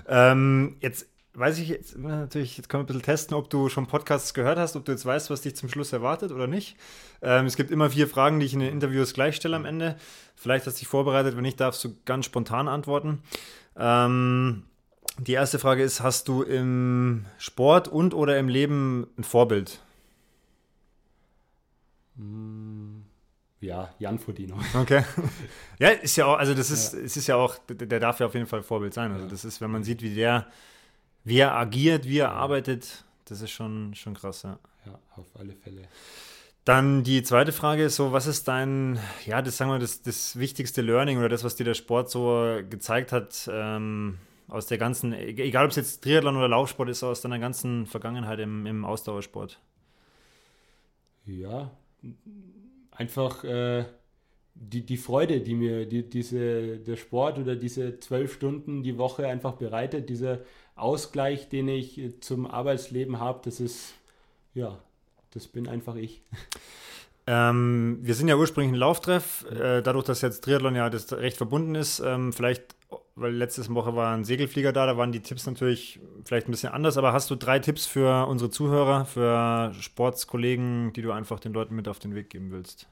Ähm, 0.07 0.77
jetzt 0.81 1.07
weiß 1.39 1.59
ich 1.59 1.69
jetzt 1.69 1.97
natürlich, 1.99 2.57
jetzt 2.57 2.69
können 2.69 2.83
wir 2.83 2.85
ein 2.85 2.87
bisschen 2.87 3.03
testen, 3.03 3.37
ob 3.37 3.51
du 3.51 3.69
schon 3.69 3.87
Podcasts 3.87 4.35
gehört 4.35 4.59
hast, 4.59 4.77
ob 4.77 4.85
du 4.85 4.93
jetzt 4.93 5.07
weißt, 5.07 5.31
was 5.31 5.43
dich 5.43 5.57
zum 5.57 5.69
Schluss 5.69 5.93
erwartet 5.93 6.33
oder 6.33 6.47
nicht. 6.47 6.77
Ähm, 7.23 7.47
es 7.47 7.57
gibt 7.57 7.71
immer 7.71 7.91
vier 7.91 8.09
Fragen, 8.09 8.41
die 8.41 8.47
ich 8.47 8.55
in 8.55 8.61
den 8.61 8.73
Interviews 8.73 9.15
gleich 9.15 9.37
stelle 9.37 9.57
am 9.57 9.65
Ende. 9.65 9.97
Vielleicht 10.37 10.67
hast 10.67 10.77
du 10.77 10.81
dich 10.81 10.89
vorbereitet, 10.89 11.37
wenn 11.37 11.43
nicht, 11.43 11.61
darfst 11.61 11.85
du 11.85 11.97
ganz 12.05 12.25
spontan 12.25 12.69
antworten. 12.69 13.23
Ähm, 13.77 14.65
die 15.19 15.33
erste 15.33 15.59
Frage 15.59 15.83
ist: 15.83 16.01
Hast 16.01 16.29
du 16.29 16.43
im 16.43 17.25
Sport 17.39 17.89
und 17.89 18.15
oder 18.15 18.39
im 18.39 18.49
Leben 18.49 19.09
ein 19.17 19.25
Vorbild? 19.25 19.81
Hm, 22.17 23.05
ja, 23.61 23.93
Jan 23.99 24.19
Frodino. 24.19 24.57
Okay. 24.75 25.05
Ja, 25.79 25.89
ist 25.91 26.17
ja 26.17 26.27
auch, 26.27 26.39
also 26.39 26.55
das 26.55 26.71
ist, 26.71 26.95
ja. 26.95 27.01
es 27.01 27.17
ist 27.17 27.27
ja 27.27 27.37
auch, 27.37 27.57
der 27.69 28.01
darf 28.01 28.21
ja 28.21 28.27
auf 28.27 28.35
jeden 28.35 28.47
Fall 28.47 28.63
Vorbild 28.63 28.95
sein. 28.95 29.13
Also 29.13 29.27
das 29.27 29.45
ist, 29.45 29.61
wenn 29.61 29.71
man 29.71 29.85
sieht, 29.85 30.03
wie 30.03 30.15
der, 30.15 30.47
wie 31.29 31.39
er 31.39 31.55
agiert, 31.55 32.07
wie 32.07 32.19
er 32.19 32.33
arbeitet, 32.33 33.05
das 33.27 33.43
ist 33.43 33.51
schon, 33.51 33.95
schon 33.95 34.15
krass, 34.15 34.43
ja. 34.43 34.59
Ja, 34.87 34.99
auf 35.17 35.27
alle 35.39 35.55
Fälle. 35.55 35.83
Dann 36.65 37.03
die 37.03 37.23
zweite 37.23 37.53
Frage 37.53 37.85
ist 37.85 37.97
so, 37.97 38.13
was 38.13 38.27
ist 38.27 38.49
dein, 38.49 38.99
ja, 39.27 39.43
das 39.43 39.57
sagen 39.57 39.71
wir, 39.71 39.79
das, 39.79 40.03
das 40.03 40.39
wichtigste 40.39 40.83
Learning 40.83 41.19
oder 41.19 41.29
das, 41.29 41.45
was 41.45 41.57
dir 41.57 41.65
der 41.65 41.75
Sport 41.75 42.11
so 42.11 42.59
gezeigt 42.69 43.13
hat, 43.13 43.49
ähm, 43.53 44.19
aus 44.49 44.67
der 44.67 44.79
ganzen, 44.79 45.13
egal 45.13 45.65
ob 45.65 45.71
es 45.71 45.77
jetzt 45.77 46.03
Triathlon 46.03 46.37
oder 46.37 46.49
Laufsport 46.49 46.89
ist, 46.89 47.03
aus 47.03 47.21
deiner 47.21 47.39
ganzen 47.39 47.87
Vergangenheit 47.87 48.39
im, 48.39 48.67
im 48.67 48.85
Ausdauersport? 48.85 49.61
Ja, 51.27 51.71
einfach, 52.91 53.45
äh, 53.45 53.85
die, 54.61 54.85
die 54.85 54.97
Freude, 54.97 55.41
die 55.41 55.55
mir 55.55 55.87
die, 55.87 56.09
diese, 56.09 56.79
der 56.79 56.97
Sport 56.97 57.39
oder 57.39 57.55
diese 57.55 58.01
zwölf 58.01 58.35
Stunden 58.35 58.83
die 58.83 58.99
Woche 58.99 59.27
einfach 59.27 59.55
bereitet, 59.55 60.09
dieser 60.09 60.41
Ausgleich, 60.79 61.49
den 61.49 61.69
ich 61.69 62.01
zum 62.21 62.47
Arbeitsleben 62.47 63.21
habe, 63.21 63.41
das 63.45 63.61
ist, 63.61 63.95
ja, 64.55 64.79
das 65.31 65.47
bin 65.47 65.69
einfach 65.69 65.97
ich. 65.97 66.23
Ähm, 67.31 67.99
wir 68.01 68.15
sind 68.15 68.29
ja 68.29 68.37
ursprünglich 68.37 68.73
ein 68.73 68.79
Lauftreff, 68.79 69.45
äh, 69.51 69.83
dadurch, 69.83 70.07
dass 70.07 70.23
jetzt 70.23 70.45
Triathlon 70.45 70.75
ja 70.75 70.89
das 70.89 71.13
recht 71.13 71.37
verbunden 71.37 71.75
ist, 71.75 72.01
ähm, 72.01 72.33
vielleicht, 72.33 72.75
weil 73.17 73.35
letzte 73.35 73.69
Woche 73.75 73.95
war 73.95 74.17
ein 74.17 74.25
Segelflieger 74.25 74.73
da, 74.73 74.87
da 74.87 74.97
waren 74.97 75.13
die 75.13 75.21
Tipps 75.21 75.45
natürlich 75.45 76.01
vielleicht 76.25 76.49
ein 76.49 76.53
bisschen 76.53 76.73
anders, 76.73 76.97
aber 76.97 77.13
hast 77.13 77.29
du 77.29 77.37
drei 77.37 77.59
Tipps 77.59 77.85
für 77.85 78.27
unsere 78.27 78.51
Zuhörer, 78.51 79.05
für 79.05 79.75
Sportskollegen, 79.79 80.95
die 80.95 81.03
du 81.03 81.13
einfach 81.13 81.39
den 81.39 81.53
Leuten 81.53 81.77
mit 81.77 81.87
auf 81.87 81.99
den 81.99 82.15
Weg 82.15 82.31
geben 82.31 82.51
willst? 82.51 82.89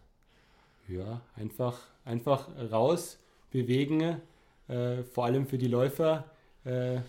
Ja, 0.87 1.22
einfach, 1.34 1.78
einfach 2.05 2.47
raus, 2.70 3.18
bewegen, 3.51 4.20
äh, 4.68 5.03
vor 5.03 5.24
allem 5.24 5.47
für 5.47 5.57
die 5.57 5.68
Läufer. 5.68 6.24
Äh, 6.67 7.01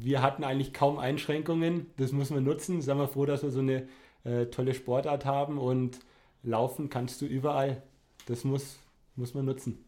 wir 0.00 0.22
hatten 0.22 0.44
eigentlich 0.44 0.72
kaum 0.72 0.98
Einschränkungen, 0.98 1.86
das 1.98 2.12
muss 2.12 2.30
man 2.30 2.42
nutzen. 2.42 2.80
Sagen 2.80 2.98
wir 2.98 3.08
froh, 3.08 3.26
dass 3.26 3.42
wir 3.42 3.50
so 3.50 3.60
eine 3.60 3.86
äh, 4.24 4.46
tolle 4.46 4.74
Sportart 4.74 5.26
haben 5.26 5.58
und 5.58 5.98
laufen 6.42 6.88
kannst 6.88 7.20
du 7.20 7.26
überall. 7.26 7.82
Das 8.26 8.44
muss, 8.44 8.78
muss 9.16 9.34
man 9.34 9.44
nutzen. 9.44 9.84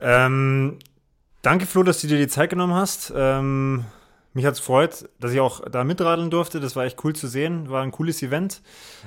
Ähm, 0.00 0.78
danke, 1.42 1.66
Flo, 1.66 1.82
dass 1.82 2.00
du 2.00 2.06
dir 2.06 2.18
die 2.18 2.28
Zeit 2.28 2.50
genommen 2.50 2.74
hast. 2.74 3.12
Ähm, 3.14 3.84
mich 4.34 4.46
hat 4.46 4.54
es 4.54 4.60
gefreut, 4.60 5.08
dass 5.18 5.32
ich 5.32 5.40
auch 5.40 5.68
da 5.68 5.82
mitradeln 5.82 6.30
durfte. 6.30 6.60
Das 6.60 6.76
war 6.76 6.84
echt 6.84 7.04
cool 7.04 7.14
zu 7.14 7.26
sehen. 7.26 7.68
War 7.70 7.82
ein 7.82 7.90
cooles 7.90 8.22
Event. 8.22 8.62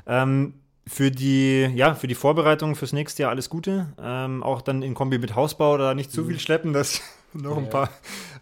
Ähm, 0.06 0.56
für 0.88 1.10
die, 1.10 1.64
ja, 1.74 1.96
für 1.96 2.08
die 2.08 2.16
Vorbereitung 2.16 2.76
fürs 2.76 2.94
nächste 2.94 3.24
Jahr 3.24 3.32
alles 3.32 3.50
Gute. 3.50 3.88
Ähm, 4.00 4.44
auch 4.44 4.62
dann 4.62 4.84
in 4.84 4.94
Kombi 4.94 5.18
mit 5.18 5.36
Hausbau 5.36 5.78
da 5.78 5.96
nicht 5.96 6.12
zu 6.12 6.24
mhm. 6.24 6.28
viel 6.28 6.40
schleppen, 6.40 6.74
dass 6.74 7.02
noch 7.36 7.58
ein 7.58 7.70
paar, 7.70 7.90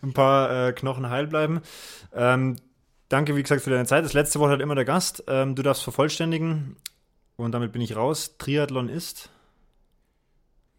ein 0.02 0.14
paar 0.14 0.68
äh, 0.68 0.74
Knochen 0.74 1.10
heil 1.10 1.28
bleiben. 1.28 1.62
Ähm, 2.14 2.58
danke, 3.10 3.36
wie 3.36 3.44
gesagt, 3.44 3.62
für 3.62 3.70
deine 3.70 3.86
Zeit. 3.86 4.06
Das 4.06 4.14
letzte 4.14 4.40
Wort 4.40 4.52
hat 4.52 4.62
immer 4.62 4.76
der 4.76 4.86
Gast. 4.86 5.24
Ähm, 5.28 5.56
du 5.56 5.64
darfst 5.64 5.84
vervollständigen. 5.84 6.78
Und 7.36 7.52
damit 7.52 7.72
bin 7.72 7.82
ich 7.82 7.96
raus. 7.96 8.38
Triathlon 8.38 8.90
ist? 8.90 9.30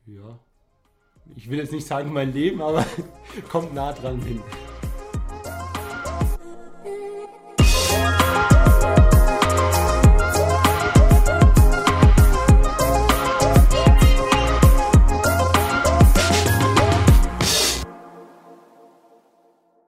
Ja. 0.06 0.38
Ich 1.36 1.50
will 1.50 1.58
jetzt 1.58 1.72
nicht 1.72 1.86
sagen 1.86 2.12
mein 2.12 2.32
Leben, 2.32 2.62
aber 2.62 2.86
kommt 3.50 3.74
nah 3.74 3.92
dran 3.92 4.20
hin. 4.20 4.42